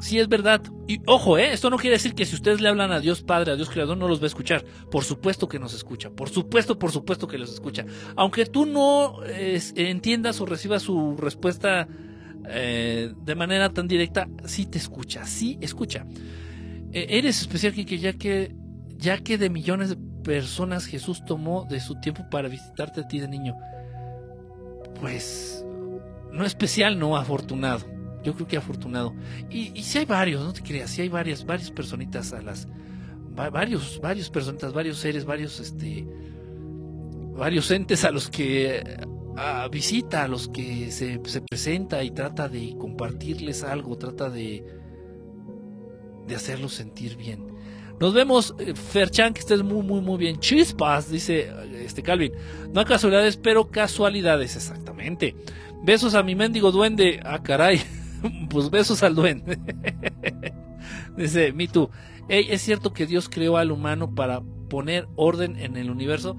sí 0.00 0.18
es 0.18 0.28
verdad. 0.28 0.62
Y 0.88 1.00
ojo, 1.06 1.38
¿eh? 1.38 1.52
esto 1.52 1.70
no 1.70 1.76
quiere 1.76 1.96
decir 1.96 2.14
que 2.14 2.24
si 2.24 2.34
ustedes 2.34 2.60
le 2.60 2.68
hablan 2.68 2.92
a 2.92 3.00
Dios 3.00 3.22
Padre, 3.22 3.52
a 3.52 3.56
Dios 3.56 3.70
Creador, 3.70 3.96
no 3.96 4.08
los 4.08 4.20
va 4.20 4.24
a 4.24 4.26
escuchar. 4.26 4.64
Por 4.90 5.04
supuesto 5.04 5.48
que 5.48 5.58
nos 5.58 5.74
escucha. 5.74 6.10
Por 6.10 6.28
supuesto, 6.28 6.78
por 6.78 6.90
supuesto 6.90 7.26
que 7.26 7.38
los 7.38 7.52
escucha. 7.52 7.84
Aunque 8.16 8.46
tú 8.46 8.66
no 8.66 9.24
entiendas 9.24 10.40
o 10.40 10.46
recibas 10.46 10.82
su 10.82 11.16
respuesta 11.16 11.86
eh, 12.48 13.12
de 13.24 13.34
manera 13.34 13.70
tan 13.70 13.86
directa, 13.86 14.28
sí 14.44 14.66
te 14.66 14.78
escucha, 14.78 15.24
sí 15.24 15.58
escucha. 15.60 16.06
Eh, 16.92 17.06
eres 17.10 17.40
especial, 17.40 17.72
que 17.72 17.98
ya 17.98 18.14
que, 18.14 18.54
ya 18.96 19.18
que 19.18 19.38
de 19.38 19.50
millones 19.50 19.90
de 19.90 19.96
personas 20.24 20.86
Jesús 20.86 21.24
tomó 21.24 21.66
de 21.68 21.80
su 21.80 22.00
tiempo 22.00 22.24
para 22.30 22.48
visitarte 22.48 23.02
a 23.02 23.08
ti 23.08 23.20
de 23.20 23.28
niño. 23.28 23.54
Pues 25.00 25.64
no 26.32 26.44
especial, 26.44 26.98
no 26.98 27.16
afortunado 27.16 27.99
yo 28.22 28.34
creo 28.34 28.46
que 28.46 28.56
afortunado. 28.56 29.14
Y, 29.50 29.82
si 29.82 29.98
hay 29.98 30.04
varios, 30.04 30.44
no 30.44 30.52
te 30.52 30.62
creas, 30.62 30.90
si 30.90 31.02
hay 31.02 31.08
varias, 31.08 31.44
varias 31.44 31.70
personitas 31.70 32.32
a 32.32 32.42
las, 32.42 32.68
varios, 33.30 34.00
varios 34.00 34.30
personitas, 34.30 34.72
varios 34.72 34.98
seres, 34.98 35.24
varios, 35.24 35.60
este, 35.60 36.06
varios 37.34 37.70
entes 37.70 38.04
a 38.04 38.10
los 38.10 38.28
que 38.28 38.82
visita, 39.70 40.24
a 40.24 40.28
los 40.28 40.48
que 40.48 40.90
se, 40.90 41.20
se, 41.24 41.40
presenta 41.40 42.02
y 42.04 42.10
trata 42.10 42.48
de 42.48 42.74
compartirles 42.78 43.62
algo, 43.62 43.96
trata 43.96 44.28
de, 44.28 44.64
de 46.26 46.34
hacerlos 46.34 46.74
sentir 46.74 47.16
bien. 47.16 47.50
Nos 48.00 48.14
vemos, 48.14 48.54
eh, 48.58 48.74
Ferchan, 48.74 49.34
que 49.34 49.40
estés 49.40 49.62
muy, 49.62 49.82
muy, 49.82 50.00
muy 50.00 50.16
bien. 50.16 50.40
Chispas, 50.40 51.10
dice 51.10 51.52
este 51.84 52.02
Calvin. 52.02 52.32
No 52.72 52.80
hay 52.80 52.86
casualidades, 52.86 53.36
pero 53.36 53.70
casualidades, 53.70 54.56
exactamente. 54.56 55.36
Besos 55.82 56.14
a 56.14 56.22
mi 56.22 56.34
mendigo 56.34 56.72
duende. 56.72 57.20
Ah, 57.22 57.42
caray. 57.42 57.80
pues 58.50 58.70
besos 58.70 59.02
al 59.02 59.14
duende. 59.14 59.58
Dice, 61.16 61.52
me 61.52 61.68
tú, 61.68 61.90
¿es 62.28 62.62
cierto 62.62 62.92
que 62.92 63.06
Dios 63.06 63.28
creó 63.28 63.56
al 63.56 63.70
humano 63.70 64.14
para 64.14 64.40
poner 64.68 65.08
orden 65.16 65.56
en 65.56 65.76
el 65.76 65.90
universo? 65.90 66.36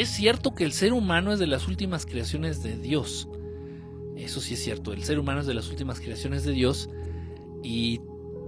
es 0.00 0.08
cierto 0.08 0.54
que 0.54 0.64
el 0.64 0.72
ser 0.72 0.92
humano 0.92 1.32
es 1.32 1.38
de 1.38 1.46
las 1.46 1.68
últimas 1.68 2.04
creaciones 2.06 2.62
de 2.62 2.76
Dios. 2.76 3.28
Eso 4.16 4.40
sí 4.40 4.54
es 4.54 4.62
cierto, 4.62 4.92
el 4.92 5.04
ser 5.04 5.18
humano 5.18 5.40
es 5.40 5.46
de 5.46 5.54
las 5.54 5.68
últimas 5.68 6.00
creaciones 6.00 6.44
de 6.44 6.52
Dios 6.52 6.90
y 7.62 8.00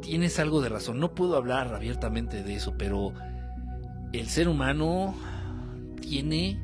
tienes 0.02 0.38
algo 0.38 0.60
de 0.60 0.68
razón. 0.68 0.98
No 0.98 1.14
puedo 1.14 1.36
hablar 1.36 1.74
abiertamente 1.74 2.42
de 2.42 2.54
eso, 2.54 2.74
pero 2.76 3.12
el 4.12 4.28
ser 4.28 4.48
humano 4.48 5.14
tiene 6.00 6.60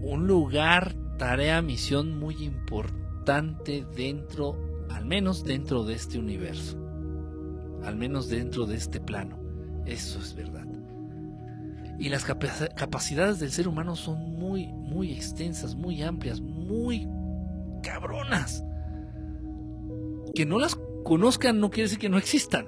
un 0.00 0.26
lugar, 0.26 0.96
tarea, 1.16 1.62
misión 1.62 2.18
muy 2.18 2.42
importante 2.44 3.86
dentro, 3.96 4.56
al 4.90 5.04
menos 5.04 5.44
dentro 5.44 5.84
de 5.84 5.94
este 5.94 6.18
universo, 6.18 6.78
al 7.84 7.96
menos 7.96 8.28
dentro 8.28 8.66
de 8.66 8.76
este 8.76 9.00
plano. 9.00 9.38
Eso 9.86 10.18
es 10.18 10.34
verdad. 10.34 10.66
Y 11.98 12.08
las 12.08 12.24
capacidades 12.24 13.38
del 13.38 13.52
ser 13.52 13.68
humano 13.68 13.94
son 13.94 14.18
muy, 14.36 14.66
muy 14.66 15.12
extensas, 15.12 15.76
muy 15.76 16.02
amplias, 16.02 16.40
muy 16.40 17.06
cabronas. 17.82 18.64
Que 20.34 20.44
no 20.44 20.58
las 20.58 20.76
conozcan 21.04 21.60
no 21.60 21.70
quiere 21.70 21.84
decir 21.84 22.00
que 22.00 22.08
no 22.08 22.18
existan. 22.18 22.66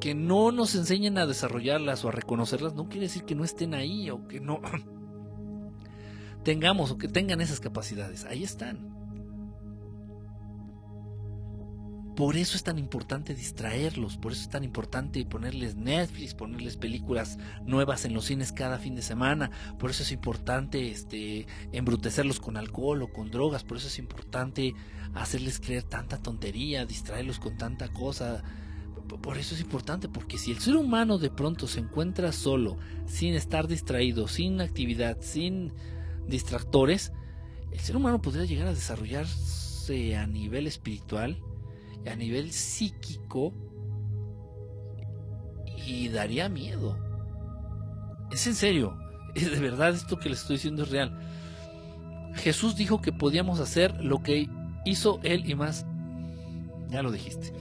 Que 0.00 0.14
no 0.14 0.52
nos 0.52 0.74
enseñen 0.76 1.18
a 1.18 1.26
desarrollarlas 1.26 2.04
o 2.04 2.08
a 2.08 2.12
reconocerlas 2.12 2.74
no 2.74 2.88
quiere 2.88 3.06
decir 3.06 3.24
que 3.24 3.34
no 3.34 3.42
estén 3.42 3.74
ahí 3.74 4.10
o 4.10 4.28
que 4.28 4.38
no 4.38 4.60
tengamos 6.44 6.90
o 6.90 6.98
que 6.98 7.08
tengan 7.08 7.40
esas 7.40 7.60
capacidades. 7.60 8.24
Ahí 8.24 8.44
están. 8.44 8.94
Por 12.16 12.36
eso 12.36 12.56
es 12.56 12.62
tan 12.62 12.78
importante 12.78 13.34
distraerlos, 13.34 14.16
por 14.16 14.30
eso 14.30 14.42
es 14.42 14.48
tan 14.48 14.62
importante 14.62 15.24
ponerles 15.26 15.74
Netflix, 15.74 16.32
ponerles 16.32 16.76
películas 16.76 17.38
nuevas 17.66 18.04
en 18.04 18.14
los 18.14 18.26
cines 18.26 18.52
cada 18.52 18.78
fin 18.78 18.94
de 18.94 19.02
semana, 19.02 19.50
por 19.80 19.90
eso 19.90 20.04
es 20.04 20.12
importante 20.12 20.92
este, 20.92 21.48
embrutecerlos 21.72 22.38
con 22.38 22.56
alcohol 22.56 23.02
o 23.02 23.12
con 23.12 23.32
drogas, 23.32 23.64
por 23.64 23.78
eso 23.78 23.88
es 23.88 23.98
importante 23.98 24.74
hacerles 25.12 25.58
creer 25.58 25.82
tanta 25.82 26.18
tontería, 26.18 26.86
distraerlos 26.86 27.40
con 27.40 27.56
tanta 27.56 27.88
cosa. 27.88 28.44
Por 29.20 29.36
eso 29.36 29.54
es 29.54 29.60
importante, 29.60 30.08
porque 30.08 30.38
si 30.38 30.50
el 30.52 30.60
ser 30.60 30.76
humano 30.76 31.18
de 31.18 31.30
pronto 31.30 31.66
se 31.66 31.80
encuentra 31.80 32.32
solo, 32.32 32.78
sin 33.06 33.34
estar 33.34 33.66
distraído, 33.68 34.28
sin 34.28 34.60
actividad, 34.60 35.18
sin 35.20 35.72
distractores, 36.26 37.12
el 37.72 37.80
ser 37.80 37.96
humano 37.96 38.22
podría 38.22 38.44
llegar 38.44 38.68
a 38.68 38.74
desarrollarse 38.74 40.16
a 40.16 40.26
nivel 40.26 40.66
espiritual, 40.66 41.38
a 42.10 42.14
nivel 42.14 42.52
psíquico 42.52 43.52
y 45.86 46.08
daría 46.08 46.48
miedo. 46.48 46.98
Es 48.30 48.46
en 48.46 48.54
serio, 48.54 48.96
es 49.34 49.50
de 49.50 49.60
verdad 49.60 49.90
esto 49.90 50.18
que 50.18 50.28
les 50.28 50.40
estoy 50.40 50.56
diciendo 50.56 50.84
es 50.84 50.90
real. 50.90 51.18
Jesús 52.34 52.76
dijo 52.76 53.00
que 53.00 53.12
podíamos 53.12 53.60
hacer 53.60 53.94
lo 54.02 54.22
que 54.22 54.48
hizo 54.84 55.20
él 55.22 55.48
y 55.48 55.54
más. 55.54 55.86
Ya 56.88 57.02
lo 57.02 57.10
dijiste. 57.10 57.52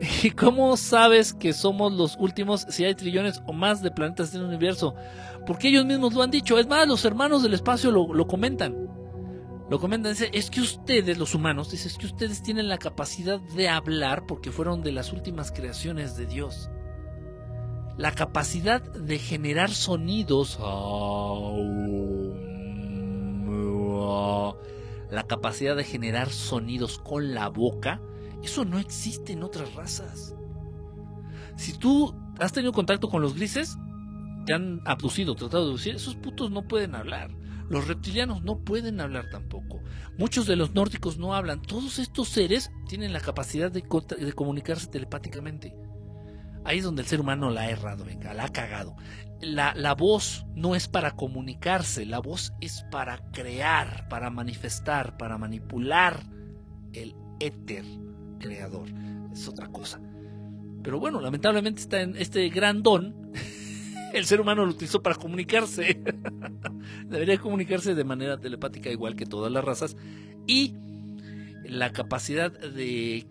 ¿Y 0.22 0.30
cómo 0.30 0.76
sabes 0.76 1.32
que 1.32 1.52
somos 1.52 1.92
los 1.92 2.16
últimos 2.16 2.66
si 2.68 2.84
hay 2.84 2.94
trillones 2.94 3.42
o 3.46 3.52
más 3.52 3.82
de 3.82 3.90
planetas 3.90 4.34
en 4.34 4.40
el 4.40 4.46
universo? 4.46 4.94
Porque 5.48 5.68
ellos 5.68 5.86
mismos 5.86 6.12
lo 6.12 6.22
han 6.22 6.30
dicho. 6.30 6.58
Es 6.58 6.66
más, 6.66 6.86
los 6.86 7.06
hermanos 7.06 7.42
del 7.42 7.54
espacio 7.54 7.90
lo, 7.90 8.26
comentan. 8.26 8.86
Lo 9.70 9.80
comentan, 9.80 10.12
dice, 10.12 10.28
es 10.34 10.50
que 10.50 10.60
ustedes, 10.60 11.16
los 11.16 11.34
humanos, 11.34 11.70
dice, 11.70 11.88
es 11.88 11.96
que 11.96 12.04
ustedes 12.04 12.42
tienen 12.42 12.68
la 12.68 12.76
capacidad 12.76 13.40
de 13.40 13.70
hablar 13.70 14.26
porque 14.26 14.52
fueron 14.52 14.82
de 14.82 14.92
las 14.92 15.10
últimas 15.10 15.50
creaciones 15.50 16.18
de 16.18 16.26
Dios. 16.26 16.68
La 17.96 18.12
capacidad 18.12 18.82
de 18.82 19.18
generar 19.18 19.70
sonidos. 19.70 20.58
La 25.10 25.22
capacidad 25.26 25.76
de 25.76 25.84
generar 25.84 26.28
sonidos 26.28 26.98
con 26.98 27.32
la 27.32 27.48
boca. 27.48 28.02
Eso 28.42 28.66
no 28.66 28.78
existe 28.78 29.32
en 29.32 29.42
otras 29.42 29.74
razas. 29.74 30.34
Si 31.56 31.72
tú 31.72 32.14
has 32.38 32.52
tenido 32.52 32.74
contacto 32.74 33.08
con 33.08 33.22
los 33.22 33.34
grises, 33.34 33.78
te 34.48 34.54
han 34.54 34.80
abducido, 34.86 35.34
tratado 35.34 35.66
de 35.66 35.72
decir, 35.74 35.94
esos 35.96 36.16
putos 36.16 36.50
no 36.50 36.66
pueden 36.66 36.94
hablar. 36.94 37.30
Los 37.68 37.86
reptilianos 37.86 38.42
no 38.42 38.60
pueden 38.60 38.98
hablar 38.98 39.28
tampoco. 39.30 39.82
Muchos 40.16 40.46
de 40.46 40.56
los 40.56 40.72
nórdicos 40.74 41.18
no 41.18 41.34
hablan. 41.34 41.60
Todos 41.60 41.98
estos 41.98 42.30
seres 42.30 42.70
tienen 42.88 43.12
la 43.12 43.20
capacidad 43.20 43.70
de, 43.70 43.82
comunicarse 43.82 44.86
telepáticamente. 44.86 45.76
Ahí 46.64 46.78
es 46.78 46.84
donde 46.84 47.02
el 47.02 47.08
ser 47.08 47.20
humano 47.20 47.50
la 47.50 47.60
ha 47.60 47.70
errado, 47.70 48.06
venga, 48.06 48.32
la 48.32 48.44
ha 48.44 48.48
cagado. 48.48 48.96
La, 49.42 49.74
la, 49.74 49.94
voz 49.94 50.46
no 50.54 50.74
es 50.74 50.88
para 50.88 51.10
comunicarse, 51.10 52.06
la 52.06 52.18
voz 52.18 52.54
es 52.62 52.86
para 52.90 53.30
crear, 53.32 54.08
para 54.08 54.30
manifestar, 54.30 55.18
para 55.18 55.36
manipular 55.36 56.22
el 56.94 57.14
éter 57.38 57.84
creador. 58.40 58.88
Es 59.30 59.46
otra 59.46 59.66
cosa. 59.66 60.00
Pero 60.82 60.98
bueno, 61.00 61.20
lamentablemente 61.20 61.82
está 61.82 62.00
en 62.00 62.16
este 62.16 62.48
gran 62.48 62.82
don 62.82 63.30
el 64.14 64.24
ser 64.24 64.40
humano 64.40 64.64
lo 64.64 64.72
utilizó 64.72 65.02
para 65.02 65.16
comunicarse. 65.16 66.00
Debería 67.06 67.38
comunicarse 67.38 67.94
de 67.94 68.04
manera 68.04 68.38
telepática 68.38 68.90
igual 68.90 69.16
que 69.16 69.26
todas 69.26 69.52
las 69.52 69.64
razas. 69.64 69.96
Y 70.46 70.74
la 71.64 71.92
capacidad 71.92 72.50
de 72.50 73.26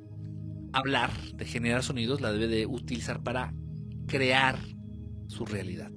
hablar, 0.74 1.12
de 1.34 1.46
generar 1.46 1.84
sonidos, 1.84 2.22
la 2.22 2.32
debe 2.32 2.48
de 2.48 2.66
utilizar 2.66 3.24
para 3.24 3.54
crear 4.08 4.58
su 5.28 5.46
realidad. 5.46 5.92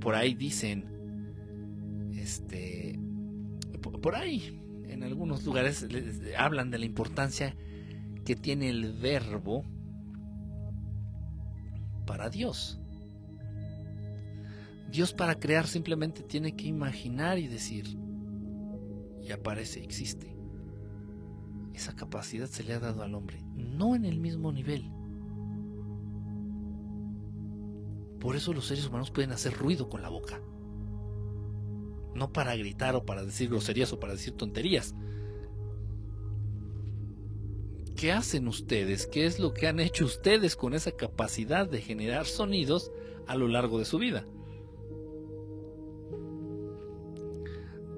Por 0.00 0.14
ahí 0.14 0.34
dicen, 0.34 0.84
este, 2.16 2.98
por 4.02 4.14
ahí, 4.14 4.60
en 4.88 5.02
algunos 5.02 5.44
lugares 5.44 5.86
hablan 6.36 6.70
de 6.70 6.78
la 6.78 6.86
importancia 6.86 7.56
que 8.24 8.36
tiene 8.36 8.68
el 8.68 8.92
verbo 8.92 9.64
para 12.08 12.30
Dios. 12.30 12.80
Dios 14.90 15.12
para 15.12 15.38
crear 15.38 15.66
simplemente 15.66 16.22
tiene 16.22 16.56
que 16.56 16.66
imaginar 16.66 17.38
y 17.38 17.46
decir, 17.46 17.98
y 19.22 19.30
aparece, 19.30 19.84
existe. 19.84 20.34
Esa 21.74 21.94
capacidad 21.94 22.46
se 22.46 22.64
le 22.64 22.72
ha 22.72 22.80
dado 22.80 23.02
al 23.02 23.14
hombre, 23.14 23.42
no 23.54 23.94
en 23.94 24.06
el 24.06 24.18
mismo 24.18 24.50
nivel. 24.52 24.90
Por 28.18 28.36
eso 28.36 28.54
los 28.54 28.66
seres 28.66 28.86
humanos 28.86 29.10
pueden 29.10 29.32
hacer 29.32 29.52
ruido 29.52 29.90
con 29.90 30.00
la 30.00 30.08
boca. 30.08 30.40
No 32.14 32.32
para 32.32 32.56
gritar 32.56 32.96
o 32.96 33.04
para 33.04 33.22
decir 33.22 33.50
groserías 33.50 33.92
o 33.92 34.00
para 34.00 34.14
decir 34.14 34.34
tonterías, 34.34 34.94
¿Qué 37.98 38.12
hacen 38.12 38.46
ustedes? 38.46 39.08
¿Qué 39.08 39.26
es 39.26 39.40
lo 39.40 39.52
que 39.52 39.66
han 39.66 39.80
hecho 39.80 40.04
ustedes 40.04 40.54
con 40.54 40.72
esa 40.72 40.92
capacidad 40.92 41.68
de 41.68 41.80
generar 41.80 42.26
sonidos 42.26 42.92
a 43.26 43.34
lo 43.34 43.48
largo 43.48 43.80
de 43.80 43.84
su 43.84 43.98
vida? 43.98 44.24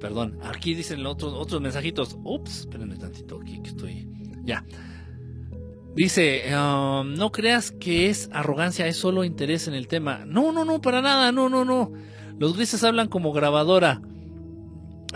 Perdón, 0.01 0.39
aquí 0.43 0.73
dicen 0.73 1.05
otros, 1.05 1.35
otros 1.35 1.61
mensajitos. 1.61 2.17
Ups, 2.25 2.61
espérenme 2.61 2.97
tantito 2.97 3.41
aquí 3.43 3.61
que 3.61 3.69
estoy. 3.69 4.09
Ya. 4.43 4.65
Dice, 5.95 6.45
um, 6.57 7.13
no 7.13 7.31
creas 7.31 7.71
que 7.71 8.09
es 8.09 8.31
arrogancia, 8.33 8.87
es 8.87 8.97
solo 8.97 9.23
interés 9.23 9.69
en 9.69 9.75
el 9.75 9.87
tema. 9.87 10.25
No, 10.25 10.51
no, 10.51 10.65
no, 10.65 10.81
para 10.81 11.03
nada, 11.03 11.31
no, 11.31 11.51
no, 11.51 11.67
no. 11.67 11.93
Los 12.39 12.57
grises 12.57 12.83
hablan 12.85 13.09
como 13.09 13.35
grabadora. 13.35 14.01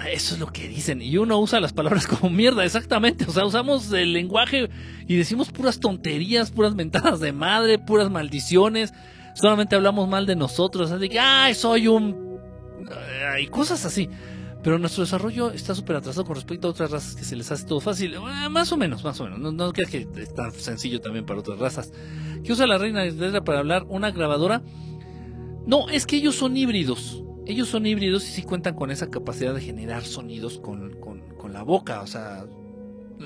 Eso 0.02 0.34
es 0.34 0.40
lo 0.40 0.48
que 0.48 0.68
dicen. 0.68 1.00
Y 1.00 1.16
uno 1.18 1.38
usa 1.38 1.60
las 1.60 1.72
palabras 1.72 2.06
como 2.08 2.30
mierda, 2.30 2.64
exactamente. 2.64 3.26
O 3.28 3.30
sea, 3.30 3.44
usamos 3.44 3.92
el 3.92 4.12
lenguaje 4.12 4.68
y 5.06 5.16
decimos 5.16 5.50
puras 5.50 5.78
tonterías, 5.78 6.50
puras 6.50 6.74
mentadas 6.74 7.20
de 7.20 7.32
madre, 7.32 7.78
puras 7.78 8.10
maldiciones. 8.10 8.92
Solamente 9.34 9.76
hablamos 9.76 10.08
mal 10.08 10.26
de 10.26 10.36
nosotros. 10.36 10.90
Así 10.90 11.08
que, 11.08 11.20
ay, 11.20 11.54
soy 11.54 11.88
un. 11.88 12.38
Y 13.40 13.46
cosas 13.46 13.84
así. 13.84 14.08
Pero 14.62 14.78
nuestro 14.78 15.04
desarrollo 15.04 15.50
está 15.50 15.74
súper 15.74 15.96
atrasado 15.96 16.24
con 16.24 16.36
respecto 16.36 16.68
a 16.68 16.70
otras 16.70 16.90
razas 16.90 17.14
que 17.14 17.24
se 17.24 17.36
les 17.36 17.52
hace 17.52 17.66
todo 17.66 17.80
fácil. 17.80 18.14
Eh, 18.14 18.48
más 18.48 18.72
o 18.72 18.78
menos, 18.78 19.04
más 19.04 19.20
o 19.20 19.24
menos. 19.24 19.38
No, 19.38 19.52
no 19.52 19.72
creas 19.72 19.90
que 19.90 20.08
es 20.16 20.34
tan 20.34 20.52
sencillo 20.52 21.00
también 21.00 21.26
para 21.26 21.40
otras 21.40 21.58
razas. 21.58 21.92
¿Qué 22.42 22.52
usa 22.52 22.66
la 22.66 22.78
reina 22.78 23.02
de 23.02 23.42
para 23.42 23.58
hablar? 23.58 23.84
¿Una 23.88 24.10
grabadora? 24.10 24.62
No, 25.66 25.88
es 25.90 26.06
que 26.06 26.16
ellos 26.16 26.34
son 26.34 26.56
híbridos 26.56 27.24
ellos 27.46 27.68
son 27.68 27.86
híbridos 27.86 28.24
y 28.28 28.32
sí 28.32 28.42
cuentan 28.42 28.74
con 28.74 28.90
esa 28.90 29.10
capacidad 29.10 29.54
de 29.54 29.60
generar 29.60 30.04
sonidos 30.04 30.58
con, 30.58 30.94
la 31.52 31.62
boca, 31.62 32.00
o 32.00 32.06
sea, 32.06 32.46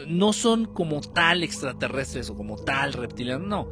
no 0.06 0.32
son 0.34 0.66
como 0.66 1.00
tal 1.00 1.42
extraterrestres 1.42 2.28
o 2.28 2.36
como 2.36 2.56
tal 2.56 2.92
reptilianos, 2.92 3.46
no, 3.46 3.68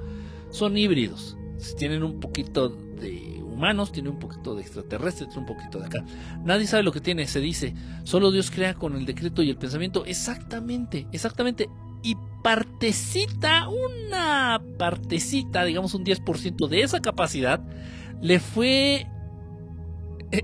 son 0.50 0.78
híbridos. 0.78 1.36
Tienen 1.76 2.02
un 2.02 2.20
poquito 2.20 2.68
de 2.68 3.42
humanos, 3.42 3.90
tienen 3.92 4.12
un 4.12 4.18
poquito 4.18 4.54
de 4.54 4.62
extraterrestres, 4.62 5.28
tienen 5.30 5.48
un 5.50 5.56
poquito 5.56 5.78
de 5.80 5.86
acá. 5.86 6.04
Nadie 6.44 6.66
sabe 6.66 6.84
lo 6.84 6.92
que 6.92 7.00
tiene, 7.00 7.26
se 7.26 7.40
dice, 7.40 7.74
solo 8.04 8.30
Dios 8.30 8.50
crea 8.50 8.74
con 8.74 8.94
el 8.96 9.04
decreto 9.04 9.42
y 9.42 9.50
el 9.50 9.56
pensamiento. 9.56 10.06
Exactamente, 10.06 11.06
exactamente. 11.12 11.68
Y 12.02 12.16
partecita, 12.42 13.68
una 13.68 14.62
partecita, 14.78 15.64
digamos 15.64 15.92
un 15.94 16.04
10% 16.04 16.68
de 16.68 16.82
esa 16.82 17.00
capacidad, 17.00 17.60
le 18.22 18.38
fue 18.38 19.06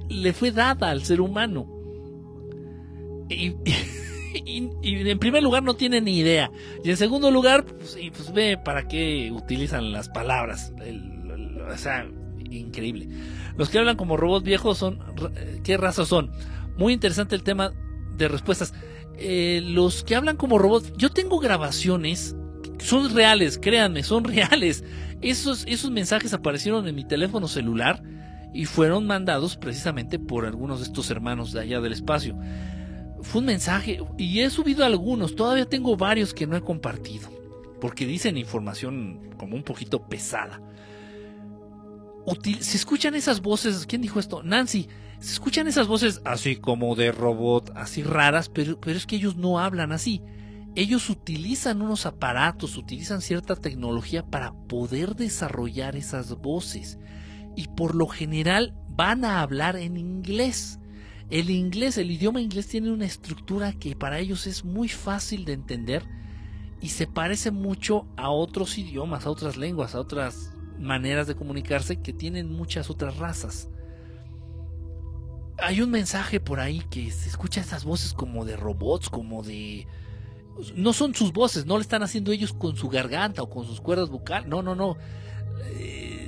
le 0.08 0.32
fue 0.32 0.50
dada 0.52 0.90
al 0.90 1.04
ser 1.04 1.20
humano. 1.20 1.68
Y, 4.44 5.10
en 5.10 5.18
primer 5.18 5.42
lugar 5.42 5.62
no 5.62 5.74
tiene 5.74 6.00
ni 6.00 6.18
idea. 6.18 6.50
Y 6.82 6.88
en 6.88 6.96
segundo 6.96 7.30
lugar, 7.30 7.66
pues, 7.66 7.98
pues 8.16 8.32
ve 8.32 8.56
para 8.56 8.88
qué 8.88 9.30
utilizan 9.30 9.92
las 9.92 10.08
palabras. 10.08 10.72
o 11.70 11.76
sea, 11.76 12.06
increíble. 12.50 13.08
Los 13.58 13.68
que 13.68 13.78
hablan 13.78 13.96
como 13.96 14.16
robots 14.16 14.44
viejos 14.44 14.78
son... 14.78 15.00
¿Qué 15.62 15.76
raza 15.76 16.06
son? 16.06 16.30
Muy 16.78 16.94
interesante 16.94 17.34
el 17.34 17.42
tema 17.42 17.74
de 18.16 18.28
respuestas. 18.28 18.72
Eh, 19.18 19.60
los 19.64 20.02
que 20.02 20.16
hablan 20.16 20.36
como 20.36 20.58
robots, 20.58 20.92
yo 20.96 21.10
tengo 21.10 21.38
grabaciones, 21.38 22.34
son 22.78 23.14
reales, 23.14 23.58
créanme, 23.58 24.02
son 24.02 24.24
reales. 24.24 24.82
Esos, 25.20 25.64
esos 25.66 25.90
mensajes 25.90 26.32
aparecieron 26.32 26.88
en 26.88 26.94
mi 26.94 27.06
teléfono 27.06 27.48
celular 27.48 28.02
y 28.52 28.66
fueron 28.66 29.06
mandados 29.06 29.56
precisamente 29.56 30.18
por 30.18 30.46
algunos 30.46 30.80
de 30.80 30.86
estos 30.86 31.10
hermanos 31.10 31.52
de 31.52 31.60
allá 31.60 31.80
del 31.80 31.92
espacio. 31.92 32.36
Fue 33.22 33.40
un 33.40 33.46
mensaje 33.46 34.00
y 34.18 34.40
he 34.40 34.50
subido 34.50 34.84
algunos, 34.84 35.36
todavía 35.36 35.68
tengo 35.68 35.96
varios 35.96 36.34
que 36.34 36.46
no 36.46 36.56
he 36.56 36.60
compartido, 36.60 37.30
porque 37.80 38.06
dicen 38.06 38.36
información 38.36 39.30
como 39.36 39.56
un 39.56 39.62
poquito 39.62 40.06
pesada. 40.08 40.60
se 42.60 42.76
escuchan 42.76 43.14
esas 43.14 43.40
voces, 43.40 43.86
¿quién 43.86 44.02
dijo 44.02 44.18
esto? 44.18 44.42
Nancy, 44.42 44.88
se 45.20 45.34
escuchan 45.34 45.68
esas 45.68 45.86
voces 45.86 46.20
así 46.24 46.56
como 46.56 46.96
de 46.96 47.12
robot, 47.12 47.70
así 47.76 48.02
raras, 48.02 48.48
pero, 48.48 48.80
pero 48.80 48.96
es 48.96 49.06
que 49.06 49.16
ellos 49.16 49.36
no 49.36 49.60
hablan 49.60 49.92
así. 49.92 50.20
Ellos 50.74 51.10
utilizan 51.10 51.82
unos 51.82 52.06
aparatos, 52.06 52.78
utilizan 52.78 53.20
cierta 53.20 53.54
tecnología 53.54 54.24
para 54.24 54.52
poder 54.52 55.14
desarrollar 55.14 55.96
esas 55.96 56.34
voces. 56.38 56.98
Y 57.56 57.68
por 57.68 57.94
lo 57.94 58.06
general 58.06 58.74
van 58.88 59.24
a 59.24 59.40
hablar 59.40 59.76
en 59.76 59.96
inglés. 59.96 60.78
El 61.30 61.50
inglés, 61.50 61.98
el 61.98 62.10
idioma 62.10 62.40
inglés 62.40 62.68
tiene 62.68 62.92
una 62.92 63.06
estructura 63.06 63.72
que 63.72 63.96
para 63.96 64.18
ellos 64.18 64.46
es 64.46 64.64
muy 64.64 64.88
fácil 64.88 65.44
de 65.44 65.54
entender 65.54 66.04
y 66.80 66.88
se 66.88 67.06
parece 67.06 67.50
mucho 67.50 68.06
a 68.16 68.30
otros 68.30 68.76
idiomas, 68.76 69.24
a 69.24 69.30
otras 69.30 69.56
lenguas, 69.56 69.94
a 69.94 70.00
otras 70.00 70.52
maneras 70.78 71.26
de 71.26 71.34
comunicarse 71.34 72.00
que 72.00 72.12
tienen 72.12 72.52
muchas 72.52 72.90
otras 72.90 73.16
razas 73.16 73.70
hay 75.62 75.80
un 75.80 75.90
mensaje 75.90 76.40
por 76.40 76.60
ahí 76.60 76.82
que 76.90 77.10
se 77.10 77.28
escucha 77.28 77.60
esas 77.60 77.84
voces 77.84 78.12
como 78.12 78.44
de 78.44 78.56
robots, 78.56 79.08
como 79.08 79.42
de... 79.42 79.86
No 80.74 80.92
son 80.92 81.14
sus 81.14 81.32
voces, 81.32 81.64
no 81.66 81.76
le 81.76 81.82
están 81.82 82.02
haciendo 82.02 82.30
ellos 82.30 82.52
con 82.52 82.76
su 82.76 82.88
garganta 82.88 83.42
o 83.42 83.48
con 83.48 83.64
sus 83.64 83.80
cuerdas 83.80 84.10
vocales, 84.10 84.48
no, 84.48 84.62
no, 84.62 84.74
no. 84.74 84.96
Eh, 85.76 86.21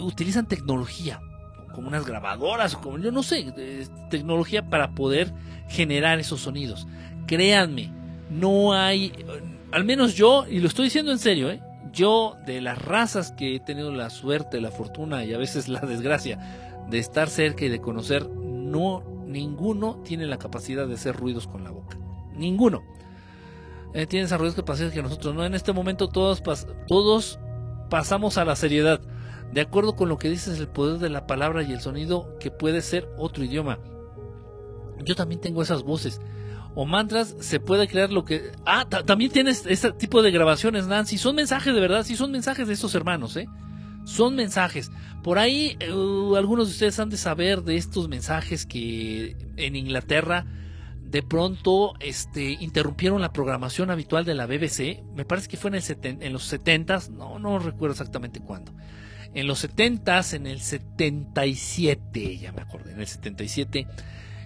utilizan 0.00 0.46
tecnología, 0.46 1.20
como 1.74 1.88
unas 1.88 2.06
grabadoras, 2.06 2.76
como 2.76 2.98
yo 2.98 3.12
no 3.12 3.22
sé, 3.22 3.52
tecnología 4.10 4.68
para 4.68 4.94
poder 4.94 5.32
generar 5.68 6.18
esos 6.18 6.40
sonidos. 6.40 6.86
Créanme, 7.26 7.92
no 8.30 8.72
hay, 8.72 9.12
al 9.72 9.84
menos 9.84 10.14
yo, 10.14 10.46
y 10.48 10.60
lo 10.60 10.68
estoy 10.68 10.86
diciendo 10.86 11.12
en 11.12 11.18
serio, 11.18 11.50
¿eh? 11.50 11.62
yo 11.92 12.36
de 12.46 12.60
las 12.60 12.80
razas 12.80 13.32
que 13.32 13.56
he 13.56 13.60
tenido 13.60 13.90
la 13.90 14.10
suerte, 14.10 14.60
la 14.60 14.70
fortuna 14.70 15.24
y 15.24 15.32
a 15.32 15.38
veces 15.38 15.68
la 15.68 15.80
desgracia 15.80 16.38
de 16.88 16.98
estar 16.98 17.28
cerca 17.28 17.64
y 17.64 17.68
de 17.68 17.80
conocer, 17.80 18.28
no, 18.28 19.02
ninguno 19.26 20.02
tiene 20.04 20.26
la 20.26 20.38
capacidad 20.38 20.86
de 20.86 20.94
hacer 20.94 21.16
ruidos 21.16 21.46
con 21.46 21.64
la 21.64 21.70
boca. 21.70 21.98
Ninguno. 22.34 22.82
Eh, 23.94 24.06
tiene 24.06 24.26
esas 24.26 24.38
ruidos 24.38 24.56
capacidades 24.56 24.94
que 24.94 25.02
nosotros 25.02 25.34
no. 25.34 25.44
En 25.44 25.54
este 25.54 25.72
momento 25.72 26.08
todos, 26.08 26.42
todos 26.86 27.40
pasamos 27.88 28.36
a 28.36 28.44
la 28.44 28.56
seriedad. 28.56 29.00
De 29.52 29.60
acuerdo 29.60 29.96
con 29.96 30.08
lo 30.08 30.18
que 30.18 30.28
dices, 30.28 30.58
el 30.58 30.68
poder 30.68 30.98
de 30.98 31.08
la 31.08 31.26
palabra 31.26 31.62
y 31.62 31.72
el 31.72 31.80
sonido 31.80 32.36
que 32.38 32.50
puede 32.50 32.82
ser 32.82 33.08
otro 33.16 33.44
idioma. 33.44 33.78
Yo 35.04 35.14
también 35.14 35.40
tengo 35.40 35.62
esas 35.62 35.82
voces. 35.82 36.20
O 36.74 36.84
mantras, 36.84 37.34
se 37.40 37.58
puede 37.58 37.88
crear 37.88 38.12
lo 38.12 38.24
que... 38.24 38.52
Ah, 38.66 38.86
también 38.86 39.30
tienes 39.30 39.64
ese 39.66 39.92
tipo 39.92 40.20
de 40.20 40.30
grabaciones, 40.30 40.86
Nancy. 40.86 41.16
Son 41.16 41.34
mensajes 41.34 41.74
de 41.74 41.80
verdad, 41.80 42.04
sí, 42.04 42.16
son 42.16 42.32
mensajes 42.32 42.68
de 42.68 42.74
estos 42.74 42.94
hermanos, 42.94 43.36
¿eh? 43.36 43.48
son 44.06 44.36
mensajes. 44.36 44.90
Por 45.22 45.38
ahí 45.38 45.76
eh, 45.80 45.90
algunos 46.36 46.68
de 46.68 46.72
ustedes 46.72 46.98
han 47.00 47.10
de 47.10 47.16
saber 47.16 47.62
de 47.62 47.76
estos 47.76 48.08
mensajes 48.08 48.64
que 48.64 49.36
en 49.56 49.76
Inglaterra 49.76 50.46
de 51.02 51.22
pronto 51.22 51.94
este, 52.00 52.52
interrumpieron 52.60 53.20
la 53.20 53.32
programación 53.32 53.90
habitual 53.90 54.24
de 54.24 54.34
la 54.34 54.46
BBC. 54.46 55.02
Me 55.14 55.24
parece 55.24 55.48
que 55.48 55.56
fue 55.56 55.70
en, 55.70 55.76
el 55.76 56.22
en 56.22 56.32
los 56.32 56.44
70 56.44 57.00
no, 57.10 57.38
no 57.38 57.58
recuerdo 57.58 57.92
exactamente 57.92 58.40
cuándo. 58.40 58.72
En 59.36 59.46
los 59.46 59.58
70 59.58 60.22
en 60.32 60.46
el 60.46 60.60
77, 60.60 62.38
ya 62.38 62.52
me 62.52 62.62
acordé, 62.62 62.92
en 62.92 63.00
el 63.00 63.06
77, 63.06 63.86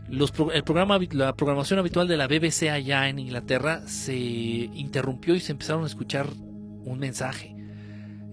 los, 0.09 0.33
el 0.53 0.65
programa, 0.65 0.99
la 1.13 1.37
programación 1.37 1.79
habitual 1.79 2.09
de 2.09 2.17
la 2.17 2.27
BBC 2.27 2.71
allá 2.71 3.09
en 3.09 3.21
Inglaterra 3.21 3.87
se 3.87 4.17
interrumpió 4.17 5.37
y 5.37 5.41
se 5.41 5.53
empezaron 5.53 5.85
a 5.85 5.87
escuchar 5.87 6.27
un 6.29 6.99
mensaje. 6.99 7.55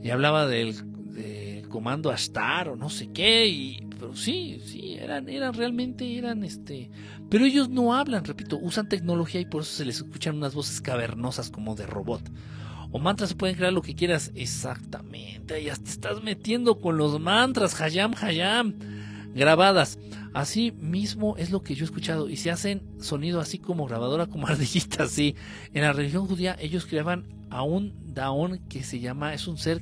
Y 0.01 0.09
hablaba 0.09 0.47
del 0.47 0.73
comando 1.69 2.09
Astar 2.09 2.69
o 2.69 2.75
no 2.75 2.89
sé 2.89 3.11
qué, 3.11 3.47
y, 3.47 3.87
pero 3.91 4.15
sí, 4.15 4.59
sí, 4.65 4.95
eran, 4.95 5.29
eran 5.29 5.53
realmente, 5.53 6.17
eran 6.17 6.43
este, 6.43 6.89
pero 7.29 7.45
ellos 7.45 7.69
no 7.69 7.93
hablan, 7.93 8.25
repito, 8.25 8.57
usan 8.57 8.89
tecnología 8.89 9.41
y 9.41 9.45
por 9.45 9.61
eso 9.61 9.75
se 9.75 9.85
les 9.85 9.97
escuchan 9.97 10.37
unas 10.37 10.55
voces 10.55 10.81
cavernosas 10.81 11.51
como 11.51 11.75
de 11.75 11.85
robot. 11.85 12.23
O 12.91 12.99
mantras 12.99 13.29
se 13.29 13.35
pueden 13.35 13.55
crear 13.55 13.73
lo 13.73 13.81
que 13.81 13.95
quieras, 13.95 14.31
exactamente, 14.35 15.63
ya 15.63 15.75
te 15.75 15.89
estás 15.89 16.23
metiendo 16.23 16.79
con 16.79 16.97
los 16.97 17.19
mantras, 17.19 17.79
Hayam, 17.81 18.13
Hayam, 18.19 18.75
grabadas. 19.33 19.99
Así 20.33 20.71
mismo 20.71 21.35
es 21.37 21.51
lo 21.51 21.63
que 21.63 21.75
yo 21.75 21.83
he 21.83 21.85
escuchado. 21.85 22.29
Y 22.29 22.37
se 22.37 22.51
hacen 22.51 22.83
sonido 22.99 23.41
así 23.41 23.59
como 23.59 23.87
grabadora, 23.87 24.27
como 24.27 24.47
ardillita, 24.47 25.03
así. 25.03 25.35
En 25.73 25.81
la 25.81 25.93
religión 25.93 26.27
judía 26.27 26.55
ellos 26.59 26.85
creaban 26.85 27.25
a 27.49 27.63
un 27.63 28.13
daón 28.13 28.59
que 28.69 28.83
se 28.83 28.99
llama, 28.99 29.33
es 29.33 29.47
un 29.47 29.57
ser 29.57 29.81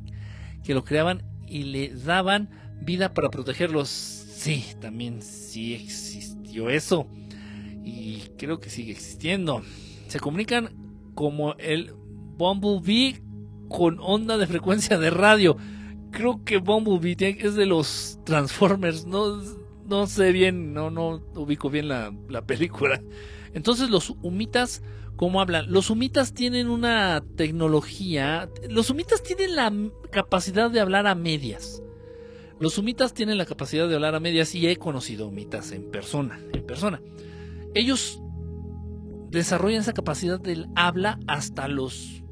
que 0.63 0.73
lo 0.73 0.83
creaban 0.83 1.23
y 1.47 1.63
le 1.63 1.89
daban 1.93 2.49
vida 2.81 3.13
para 3.13 3.29
protegerlos. 3.29 3.89
Sí, 3.89 4.65
también 4.79 5.21
sí 5.21 5.73
existió 5.73 6.69
eso. 6.69 7.07
Y 7.83 8.21
creo 8.37 8.59
que 8.59 8.69
sigue 8.69 8.91
existiendo. 8.91 9.61
Se 10.07 10.19
comunican 10.19 10.69
como 11.15 11.53
el 11.55 11.93
Bumblebee 12.37 13.21
con 13.69 13.99
onda 13.99 14.37
de 14.37 14.47
frecuencia 14.47 14.97
de 14.97 15.09
radio. 15.09 15.57
Creo 16.11 16.43
que 16.43 16.57
Bumblebee 16.57 17.37
es 17.39 17.55
de 17.55 17.65
los 17.65 18.19
Transformers. 18.25 19.05
No, 19.05 19.41
no 19.87 20.07
sé 20.07 20.31
bien, 20.31 20.73
no, 20.73 20.89
no 20.89 21.21
ubico 21.35 21.69
bien 21.69 21.87
la, 21.87 22.13
la 22.29 22.45
película. 22.45 23.01
Entonces 23.53 23.89
los 23.89 24.11
humitas 24.21 24.81
cómo 25.15 25.41
hablan. 25.41 25.71
Los 25.71 25.85
sumitas 25.85 26.33
tienen 26.33 26.69
una 26.69 27.23
tecnología. 27.35 28.49
Los 28.69 28.87
sumitas 28.87 29.23
tienen 29.23 29.55
la 29.55 29.71
capacidad 30.11 30.69
de 30.69 30.79
hablar 30.79 31.07
a 31.07 31.15
medias. 31.15 31.81
Los 32.59 32.73
sumitas 32.73 33.13
tienen 33.13 33.37
la 33.37 33.45
capacidad 33.45 33.87
de 33.87 33.95
hablar 33.95 34.15
a 34.15 34.19
medias 34.19 34.55
y 34.55 34.67
he 34.67 34.77
conocido 34.77 35.27
humitas 35.27 35.71
en 35.71 35.89
persona. 35.91 36.39
En 36.53 36.65
persona. 36.65 37.01
Ellos 37.73 38.21
desarrollan 39.29 39.81
esa 39.81 39.93
capacidad 39.93 40.39
del 40.39 40.67
habla 40.75 41.19
hasta 41.27 41.67
los 41.67 42.23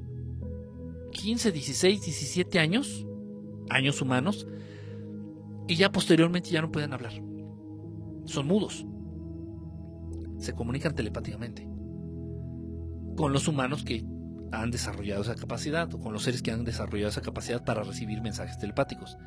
15, 1.13 1.51
16, 1.51 2.01
17 2.01 2.59
años, 2.59 3.05
años 3.69 4.01
humanos, 4.01 4.47
y 5.67 5.75
ya 5.75 5.91
posteriormente 5.91 6.49
ya 6.49 6.61
no 6.61 6.71
pueden 6.71 6.93
hablar. 6.93 7.13
Son 8.25 8.47
mudos. 8.47 8.85
Se 10.37 10.53
comunican 10.53 10.95
telepáticamente 10.95 11.67
con 13.15 13.31
los 13.31 13.47
humanos 13.47 13.83
que 13.83 14.03
han 14.51 14.71
desarrollado 14.71 15.21
esa 15.21 15.35
capacidad 15.35 15.93
o 15.93 15.99
con 15.99 16.13
los 16.13 16.23
seres 16.23 16.41
que 16.41 16.51
han 16.51 16.63
desarrollado 16.63 17.09
esa 17.09 17.21
capacidad 17.21 17.63
para 17.63 17.83
recibir 17.83 18.21
mensajes 18.21 18.57
telepáticos. 18.57 19.17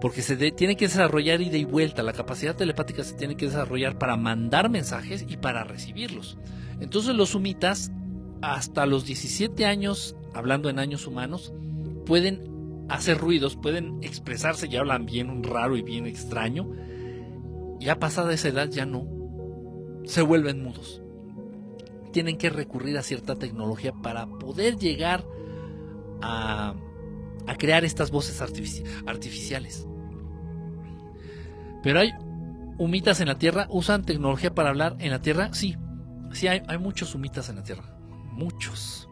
Porque 0.00 0.22
se 0.22 0.36
tiene 0.52 0.76
que 0.76 0.86
desarrollar 0.86 1.40
ida 1.40 1.56
y 1.56 1.64
vuelta, 1.64 2.04
la 2.04 2.12
capacidad 2.12 2.54
telepática 2.54 3.02
se 3.02 3.14
tiene 3.14 3.36
que 3.36 3.46
desarrollar 3.46 3.98
para 3.98 4.16
mandar 4.16 4.70
mensajes 4.70 5.24
y 5.28 5.36
para 5.36 5.64
recibirlos. 5.64 6.38
Entonces 6.80 7.16
los 7.16 7.30
sumitas, 7.30 7.90
hasta 8.40 8.86
los 8.86 9.04
17 9.04 9.66
años, 9.66 10.14
hablando 10.34 10.68
en 10.68 10.78
años 10.78 11.06
humanos, 11.06 11.52
pueden 12.06 12.86
hacer 12.88 13.18
ruidos, 13.18 13.56
pueden 13.56 13.98
expresarse, 14.02 14.68
ya 14.68 14.80
hablan 14.80 15.06
bien 15.06 15.42
raro 15.42 15.76
y 15.76 15.82
bien 15.82 16.06
extraño. 16.06 16.70
Ya 17.80 17.98
pasada 17.98 18.32
esa 18.32 18.48
edad 18.48 18.68
ya 18.68 18.86
no, 18.86 19.06
se 20.04 20.22
vuelven 20.22 20.62
mudos 20.62 21.02
tienen 22.12 22.36
que 22.36 22.50
recurrir 22.50 22.98
a 22.98 23.02
cierta 23.02 23.36
tecnología 23.36 23.92
para 23.92 24.26
poder 24.26 24.76
llegar 24.76 25.24
a, 26.20 26.74
crear 27.58 27.84
estas 27.84 28.10
voces 28.10 28.40
artificiales. 29.06 29.86
Pero 31.82 32.00
hay 32.00 32.12
humitas 32.78 33.20
en 33.20 33.28
la 33.28 33.38
Tierra, 33.38 33.66
usan 33.70 34.04
tecnología 34.04 34.54
para 34.54 34.68
hablar 34.68 34.96
en 34.98 35.10
la 35.10 35.20
Tierra, 35.20 35.52
sí, 35.54 35.76
sí 36.32 36.46
hay, 36.46 36.62
hay 36.68 36.78
muchos 36.78 37.14
humitas 37.14 37.48
en 37.48 37.56
la 37.56 37.62
Tierra, 37.62 37.98
muchos. 38.32 39.07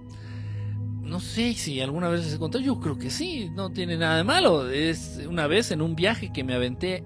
No 1.07 1.20
sé 1.20 1.55
si 1.55 1.81
alguna 1.81 2.09
vez 2.09 2.25
se 2.25 2.39
contó, 2.39 2.59
yo 2.59 2.81
creo 2.81 2.99
que 2.99 3.10
sí, 3.10 3.49
no 3.55 3.70
tiene 3.70 3.97
nada 3.97 4.17
de 4.17 4.25
malo. 4.25 4.68
Es 4.68 5.20
una 5.28 5.47
vez 5.47 5.70
en 5.70 5.81
un 5.81 5.94
viaje 5.94 6.33
que 6.33 6.43
me 6.43 6.52
aventé 6.55 7.05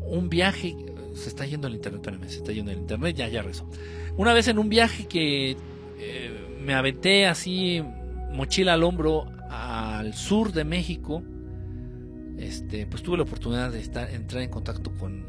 un 0.00 0.30
viaje, 0.30 0.74
se 1.14 1.28
está 1.28 1.44
yendo 1.44 1.68
el 1.68 1.74
internet, 1.74 2.00
espérame, 2.00 2.28
se 2.28 2.38
está 2.38 2.52
yendo 2.52 2.72
el 2.72 2.78
internet, 2.78 3.14
ya, 3.14 3.28
ya 3.28 3.42
rezo. 3.42 3.68
Una 4.16 4.32
vez 4.32 4.48
en 4.48 4.58
un 4.58 4.70
viaje 4.70 5.06
que 5.06 5.56
eh, 5.98 6.58
me 6.64 6.74
aventé 6.74 7.26
así, 7.26 7.82
mochila 8.32 8.72
al 8.72 8.84
hombro, 8.84 9.26
al 9.50 10.14
sur 10.14 10.52
de 10.52 10.64
México, 10.64 11.22
este, 12.38 12.86
pues 12.86 13.02
tuve 13.02 13.18
la 13.18 13.24
oportunidad 13.24 13.70
de 13.70 13.80
estar, 13.80 14.10
entrar 14.10 14.42
en 14.42 14.50
contacto 14.50 14.92
con, 14.98 15.26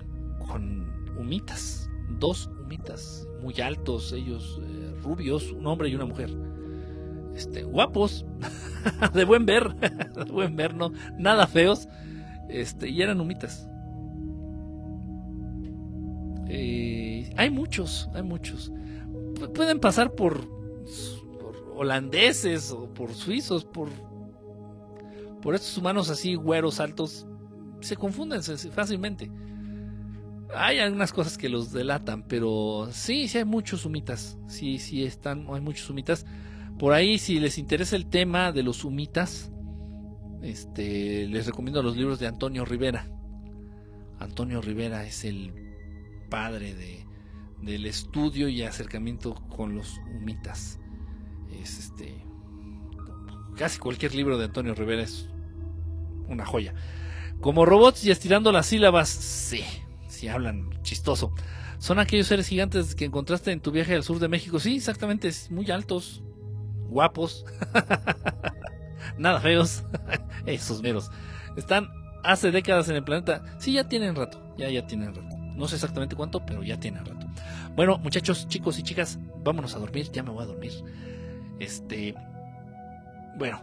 con 0.48 0.88
humitas, 1.18 1.90
dos 2.20 2.50
humitas 2.62 3.28
muy 3.42 3.60
altos, 3.60 4.14
ellos 4.14 4.62
eh, 4.64 4.96
rubios, 5.04 5.52
un 5.52 5.68
hombre 5.68 5.90
y 5.90 5.96
una 5.96 6.06
mujer. 6.06 6.47
Este, 7.38 7.62
guapos, 7.62 8.26
de 9.14 9.24
buen 9.24 9.46
ver, 9.46 9.76
de 10.16 10.24
buen 10.32 10.56
ver, 10.56 10.74
no, 10.74 10.92
nada 11.20 11.46
feos, 11.46 11.88
este, 12.50 12.90
y 12.90 13.04
eran 13.04 13.22
humitas. 13.22 13.70
Eh, 16.48 17.32
hay 17.38 17.52
muchos, 17.52 18.10
hay 18.16 18.24
muchos. 18.24 18.72
pueden 19.54 19.80
pasar 19.80 20.16
por, 20.16 20.50
por, 21.40 21.74
holandeses 21.76 22.72
o 22.72 22.92
por 22.92 23.14
suizos, 23.14 23.64
por, 23.66 23.90
por 25.40 25.54
estos 25.54 25.78
humanos 25.78 26.10
así, 26.10 26.34
güeros, 26.34 26.80
altos. 26.80 27.28
Se 27.82 27.96
confunden 27.96 28.42
fácilmente. 28.42 29.30
Hay 30.56 30.80
algunas 30.80 31.14
cosas 31.14 31.38
que 31.38 31.50
los 31.50 31.72
delatan, 31.72 32.24
pero 32.24 32.90
sí, 32.92 33.28
sí 33.28 33.38
hay 33.38 33.46
muchos 33.46 33.86
humitas. 33.86 34.40
Sí, 34.48 34.80
sí 34.80 35.04
están, 35.04 35.46
hay 35.54 35.62
muchos 35.62 35.88
humitas. 35.88 36.26
Por 36.80 36.94
ahí, 36.94 37.18
si 37.18 37.40
les 37.40 37.58
interesa 37.58 37.96
el 37.96 38.08
tema 38.08 38.52
de 38.52 38.64
los 38.64 38.84
humitas, 38.84 39.52
este, 40.44 41.28
les 41.28 41.48
recomiendo 41.48 41.82
los 41.82 41.98
libros 41.98 42.20
de 42.20 42.28
Antonio 42.28 42.66
Rivera. 42.66 43.10
Antonio 44.20 44.62
Rivera 44.62 45.06
es 45.06 45.26
el 45.26 45.54
padre 46.30 46.76
de, 46.76 47.06
del 47.62 47.86
estudio 47.86 48.48
y 48.48 48.62
acercamiento 48.62 49.36
con 49.50 49.76
los 49.76 50.00
humitas. 50.16 50.80
Es 51.62 51.80
este, 51.80 52.24
casi 53.56 53.80
cualquier 53.80 54.14
libro 54.14 54.38
de 54.38 54.46
Antonio 54.46 54.76
Rivera 54.76 55.04
es 55.04 55.30
una 56.28 56.46
joya. 56.46 56.74
Como 57.42 57.66
robots 57.66 58.06
y 58.06 58.12
estirando 58.12 58.52
las 58.52 58.68
sílabas, 58.68 59.10
sí, 59.10 59.64
si 60.08 60.28
hablan 60.28 60.70
chistoso. 60.84 61.34
Son 61.80 62.00
aquellos 62.00 62.28
seres 62.28 62.48
gigantes 62.48 62.96
que 62.96 63.06
encontraste 63.06 63.52
en 63.52 63.60
tu 63.62 63.72
viaje 63.72 63.94
al 63.94 64.04
sur 64.04 64.20
de 64.20 64.28
México. 64.28 64.60
Sí, 64.60 64.78
exactamente, 64.78 65.32
muy 65.52 65.70
altos, 65.70 66.24
guapos, 66.90 67.46
nada 69.18 69.40
feos, 69.40 69.84
esos 70.46 70.82
meros. 70.82 71.10
Están 71.56 71.90
hace 72.24 72.52
décadas 72.52 72.90
en 72.90 72.98
el 72.98 73.04
planeta. 73.04 73.44
Sí, 73.60 73.74
ya 73.74 73.88
tienen 73.88 74.16
rato, 74.16 74.42
ya, 74.58 74.70
ya 74.70 74.86
tienen 74.86 75.16
rato. 75.16 75.36
No 75.56 75.68
sé 75.68 75.76
exactamente 75.76 76.16
cuánto, 76.16 76.46
pero 76.46 76.62
ya 76.62 76.80
tienen 76.80 77.04
rato. 77.04 77.26
Bueno, 77.76 77.98
muchachos, 77.98 78.48
chicos 78.48 78.78
y 78.78 78.84
chicas, 78.84 79.20
vámonos 79.44 79.76
a 79.76 79.80
dormir. 79.80 80.12
Ya 80.12 80.22
me 80.22 80.30
voy 80.30 80.44
a 80.44 80.46
dormir. 80.46 80.72
Este. 81.60 82.16
Bueno. 83.38 83.62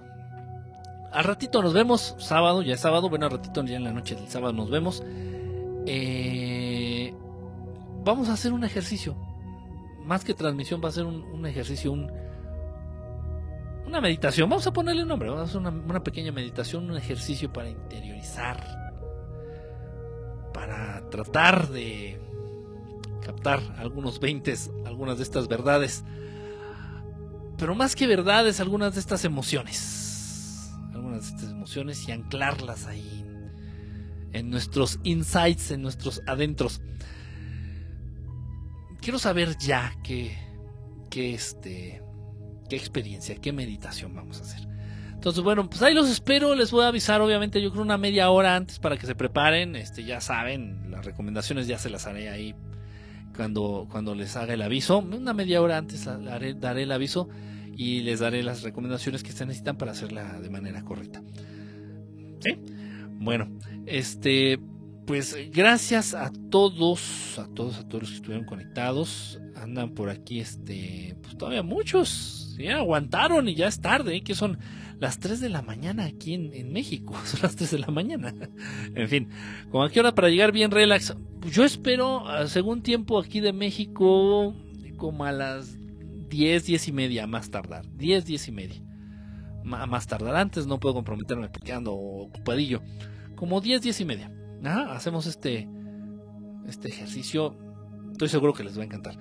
Al 1.12 1.22
ratito 1.22 1.62
nos 1.62 1.72
vemos. 1.72 2.16
Sábado, 2.18 2.62
ya 2.62 2.74
es 2.74 2.80
sábado. 2.80 3.08
Bueno, 3.08 3.26
al 3.26 3.32
ratito 3.32 3.64
ya 3.64 3.76
en 3.76 3.84
la 3.84 3.92
noche 3.92 4.16
del 4.16 4.28
sábado 4.28 4.52
nos 4.52 4.70
vemos. 4.70 5.04
Eh, 5.86 7.14
vamos 8.04 8.28
a 8.28 8.32
hacer 8.32 8.52
un 8.52 8.64
ejercicio. 8.64 9.16
Más 10.04 10.24
que 10.24 10.34
transmisión, 10.34 10.80
va 10.84 10.88
a 10.88 10.92
ser 10.92 11.04
un, 11.04 11.46
ejercicio, 11.46 11.92
un, 11.92 12.10
una 13.86 14.00
meditación. 14.00 14.48
Vamos 14.48 14.66
a 14.66 14.72
ponerle 14.72 15.02
un 15.02 15.08
nombre. 15.08 15.28
Vamos 15.28 15.42
a 15.42 15.44
hacer 15.44 15.60
una, 15.60 15.70
una 15.70 16.02
pequeña 16.02 16.32
meditación, 16.32 16.90
un 16.90 16.96
ejercicio 16.96 17.52
para 17.52 17.68
interiorizar. 17.68 18.62
Para 20.52 21.08
tratar 21.10 21.68
de 21.68 22.20
captar 23.22 23.60
algunos 23.78 24.20
veintes, 24.20 24.70
algunas 24.86 25.16
de 25.18 25.24
estas 25.24 25.48
verdades. 25.48 26.04
Pero 27.58 27.74
más 27.74 27.96
que 27.96 28.06
verdades, 28.06 28.60
algunas 28.60 28.94
de 28.94 29.00
estas 29.00 29.24
emociones. 29.24 30.72
Algunas 30.92 31.22
de 31.22 31.36
estas 31.36 31.50
emociones 31.50 32.08
y 32.08 32.12
anclarlas 32.12 32.86
ahí 32.86 33.24
en 34.34 34.50
nuestros 34.50 34.98
insights, 35.04 35.70
en 35.70 35.80
nuestros 35.80 36.20
adentros. 36.26 36.82
Quiero 39.00 39.18
saber 39.18 39.56
ya 39.58 39.96
qué, 40.02 40.36
qué, 41.08 41.34
este, 41.34 42.02
qué 42.74 42.80
experiencia, 42.80 43.36
qué 43.36 43.52
meditación 43.52 44.14
vamos 44.14 44.40
a 44.40 44.42
hacer. 44.42 44.68
Entonces, 45.12 45.42
bueno, 45.42 45.68
pues 45.70 45.80
ahí 45.82 45.94
los 45.94 46.10
espero, 46.10 46.54
les 46.54 46.70
voy 46.70 46.84
a 46.84 46.88
avisar, 46.88 47.20
obviamente, 47.20 47.62
yo 47.62 47.70
creo 47.70 47.82
una 47.82 47.96
media 47.96 48.30
hora 48.30 48.56
antes 48.56 48.78
para 48.78 48.96
que 48.96 49.06
se 49.06 49.14
preparen, 49.14 49.76
este, 49.76 50.04
ya 50.04 50.20
saben, 50.20 50.90
las 50.90 51.04
recomendaciones 51.04 51.66
ya 51.66 51.78
se 51.78 51.88
las 51.88 52.06
haré 52.06 52.28
ahí 52.28 52.54
cuando, 53.34 53.86
cuando 53.90 54.14
les 54.14 54.36
haga 54.36 54.54
el 54.54 54.62
aviso, 54.62 54.98
una 54.98 55.32
media 55.32 55.62
hora 55.62 55.78
antes 55.78 56.04
daré, 56.04 56.54
daré 56.54 56.82
el 56.82 56.92
aviso 56.92 57.28
y 57.76 58.00
les 58.00 58.20
daré 58.20 58.42
las 58.42 58.62
recomendaciones 58.62 59.22
que 59.22 59.32
se 59.32 59.46
necesitan 59.46 59.76
para 59.76 59.92
hacerla 59.92 60.40
de 60.40 60.50
manera 60.50 60.82
correcta. 60.82 61.22
¿Sí? 62.40 62.58
Bueno, 63.18 63.48
este, 63.86 64.58
pues 65.06 65.36
gracias 65.52 66.14
a 66.14 66.30
todos, 66.50 67.38
a 67.38 67.46
todos, 67.48 67.78
a 67.78 67.88
todos 67.88 68.02
los 68.02 68.10
que 68.10 68.16
estuvieron 68.16 68.44
conectados. 68.44 69.40
Andan 69.56 69.94
por 69.94 70.10
aquí, 70.10 70.40
este, 70.40 71.16
pues 71.22 71.38
todavía 71.38 71.62
muchos, 71.62 72.43
ya 72.56 72.78
aguantaron 72.78 73.48
y 73.48 73.54
ya 73.54 73.66
es 73.66 73.80
tarde, 73.80 74.16
¿eh? 74.16 74.22
que 74.22 74.34
son 74.34 74.58
las 75.00 75.18
3 75.18 75.40
de 75.40 75.48
la 75.48 75.62
mañana 75.62 76.04
aquí 76.04 76.34
en, 76.34 76.72
México, 76.72 77.14
son 77.24 77.40
las 77.42 77.56
3 77.56 77.70
de 77.70 77.78
la 77.78 77.88
mañana. 77.88 78.34
en 78.94 79.08
fin, 79.08 79.28
como 79.70 79.84
aquí 79.84 79.98
hora 79.98 80.14
para 80.14 80.28
llegar 80.28 80.52
bien 80.52 80.70
relax. 80.70 81.16
Yo 81.50 81.64
espero, 81.64 82.28
ah, 82.28 82.46
según 82.46 82.82
tiempo 82.82 83.18
aquí 83.18 83.40
de 83.40 83.52
México, 83.52 84.54
como 84.96 85.24
a 85.24 85.32
las 85.32 85.76
10, 86.28 86.64
10 86.64 86.88
y 86.88 86.92
media, 86.92 87.26
más 87.26 87.50
tardar, 87.50 87.86
10, 87.96 88.24
10 88.24 88.48
y 88.48 88.52
media 88.52 88.84
más 89.64 90.06
tardar. 90.06 90.36
Antes 90.36 90.66
no 90.66 90.78
puedo 90.78 90.94
comprometerme 90.94 91.48
porque 91.48 91.72
ando 91.72 91.94
ocupadillo. 91.94 92.82
Como 93.34 93.60
10, 93.60 93.82
10 93.82 94.00
y 94.00 94.04
media. 94.04 94.30
hacemos 94.90 95.26
este, 95.26 95.68
este 96.66 96.88
ejercicio. 96.88 97.56
Estoy 98.12 98.28
seguro 98.28 98.52
que 98.52 98.64
les 98.64 98.78
va 98.78 98.82
a 98.82 98.86
encantar. 98.86 99.16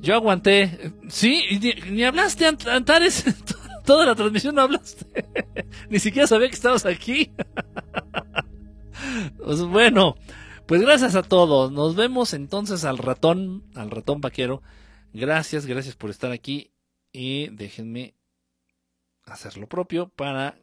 Yo 0.00 0.14
aguanté. 0.14 0.92
Sí, 1.08 1.42
ni, 1.90 2.04
hablaste, 2.04 2.46
Antares. 2.46 3.24
Toda 3.84 4.06
la 4.06 4.14
transmisión 4.14 4.54
no 4.54 4.62
hablaste. 4.62 5.26
ni 5.90 5.98
siquiera 5.98 6.26
sabía 6.26 6.48
que 6.48 6.54
estabas 6.54 6.86
aquí. 6.86 7.32
pues 9.44 9.60
bueno, 9.62 10.16
pues 10.66 10.80
gracias 10.80 11.14
a 11.14 11.22
todos. 11.22 11.70
Nos 11.70 11.94
vemos 11.94 12.32
entonces 12.32 12.84
al 12.84 12.98
ratón, 12.98 13.64
al 13.74 13.90
ratón 13.90 14.20
vaquero. 14.20 14.62
Gracias, 15.12 15.66
gracias 15.66 15.96
por 15.96 16.10
estar 16.10 16.32
aquí. 16.32 16.70
Y 17.12 17.48
déjenme 17.48 18.14
hacer 19.24 19.56
lo 19.56 19.68
propio 19.68 20.08
para 20.08 20.58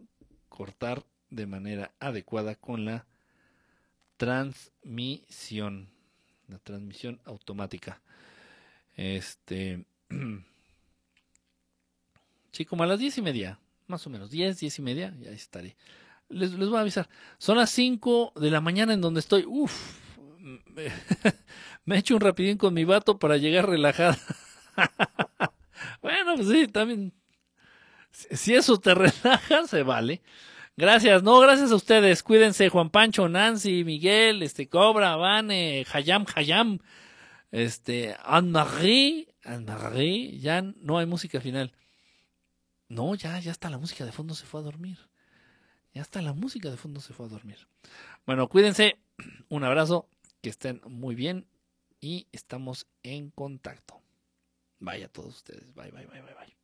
cortar 0.50 1.04
de 1.30 1.46
manera 1.46 1.92
adecuada 2.00 2.56
con 2.56 2.86
la 2.86 3.06
transmisión, 4.18 5.90
la 6.48 6.60
transmisión 6.60 7.22
automática. 7.26 8.02
Este, 9.02 9.84
sí, 12.52 12.66
como 12.66 12.84
a 12.84 12.86
las 12.86 13.00
diez 13.00 13.18
y 13.18 13.24
media, 13.24 13.60
más 13.88 14.06
o 14.06 14.12
menos, 14.12 14.30
diez, 14.30 14.60
diez 14.60 14.78
y 14.78 14.82
media, 14.84 15.12
ya 15.20 15.32
estaré. 15.32 15.76
Les, 16.30 16.54
les 16.54 16.70
voy 16.70 16.78
a 16.78 16.82
avisar. 16.82 17.10
Son 17.40 17.58
las 17.58 17.72
cinco 17.72 18.32
de 18.36 18.52
la 18.52 18.62
mañana 18.62 18.94
en 18.94 19.02
donde 19.02 19.22
estoy. 19.22 19.44
Uf, 19.48 20.00
me 21.86 21.96
he 21.96 21.98
hecho 21.98 22.14
un 22.14 22.22
rapidín 22.22 22.58
con 22.58 22.76
mi 22.76 22.84
vato 22.84 23.18
para 23.18 23.38
llegar 23.38 23.68
relajada. 23.68 24.20
bueno, 26.04 26.36
pues 26.36 26.48
sí, 26.48 26.68
también 26.68 27.12
si 28.12 28.54
eso 28.54 28.80
te 28.80 28.94
relaja, 28.96 29.66
se 29.68 29.82
vale. 29.82 30.22
Gracias, 30.78 31.24
no, 31.24 31.40
gracias 31.40 31.72
a 31.72 31.76
ustedes. 31.76 32.22
Cuídense, 32.22 32.70
Juan 32.70 32.92
Pancho, 32.92 33.28
Nancy, 33.28 33.84
Miguel, 33.84 34.44
este 34.44 34.70
Cobra, 34.70 35.16
Vane, 35.16 35.88
Hayam, 35.92 36.26
Hayam, 36.36 36.78
este, 37.52 38.16
Anne-Marie, 38.24 39.36
Anne-Marie, 39.44 40.40
ya 40.40 40.62
no 40.62 40.98
hay 40.98 41.06
música 41.06 41.40
final. 41.42 41.74
No, 42.88 43.16
ya, 43.16 43.40
ya 43.40 43.52
está 43.52 43.70
la 43.70 43.78
música 43.78 44.06
de 44.06 44.12
fondo 44.12 44.34
se 44.34 44.46
fue 44.46 44.62
a 44.62 44.64
dormir. 44.64 44.98
Ya 45.94 46.02
está 46.02 46.22
la 46.22 46.34
música 46.34 46.70
de 46.70 46.78
fondo 46.78 47.02
se 47.02 47.14
fue 47.14 47.26
a 47.26 47.30
dormir. 47.30 47.68
Bueno, 48.26 48.48
cuídense, 48.48 48.98
un 49.50 49.64
abrazo, 49.64 50.08
que 50.42 50.50
estén 50.50 50.82
muy 50.86 51.16
bien 51.16 51.46
y 52.00 52.28
estamos 52.32 52.88
en 53.04 53.30
contacto. 53.30 54.02
Vaya 54.80 55.06
a 55.06 55.10
todos 55.10 55.36
ustedes. 55.38 55.74
Bye, 55.76 55.92
bye, 55.92 56.08
bye, 56.08 56.22
bye, 56.22 56.34
bye. 56.34 56.61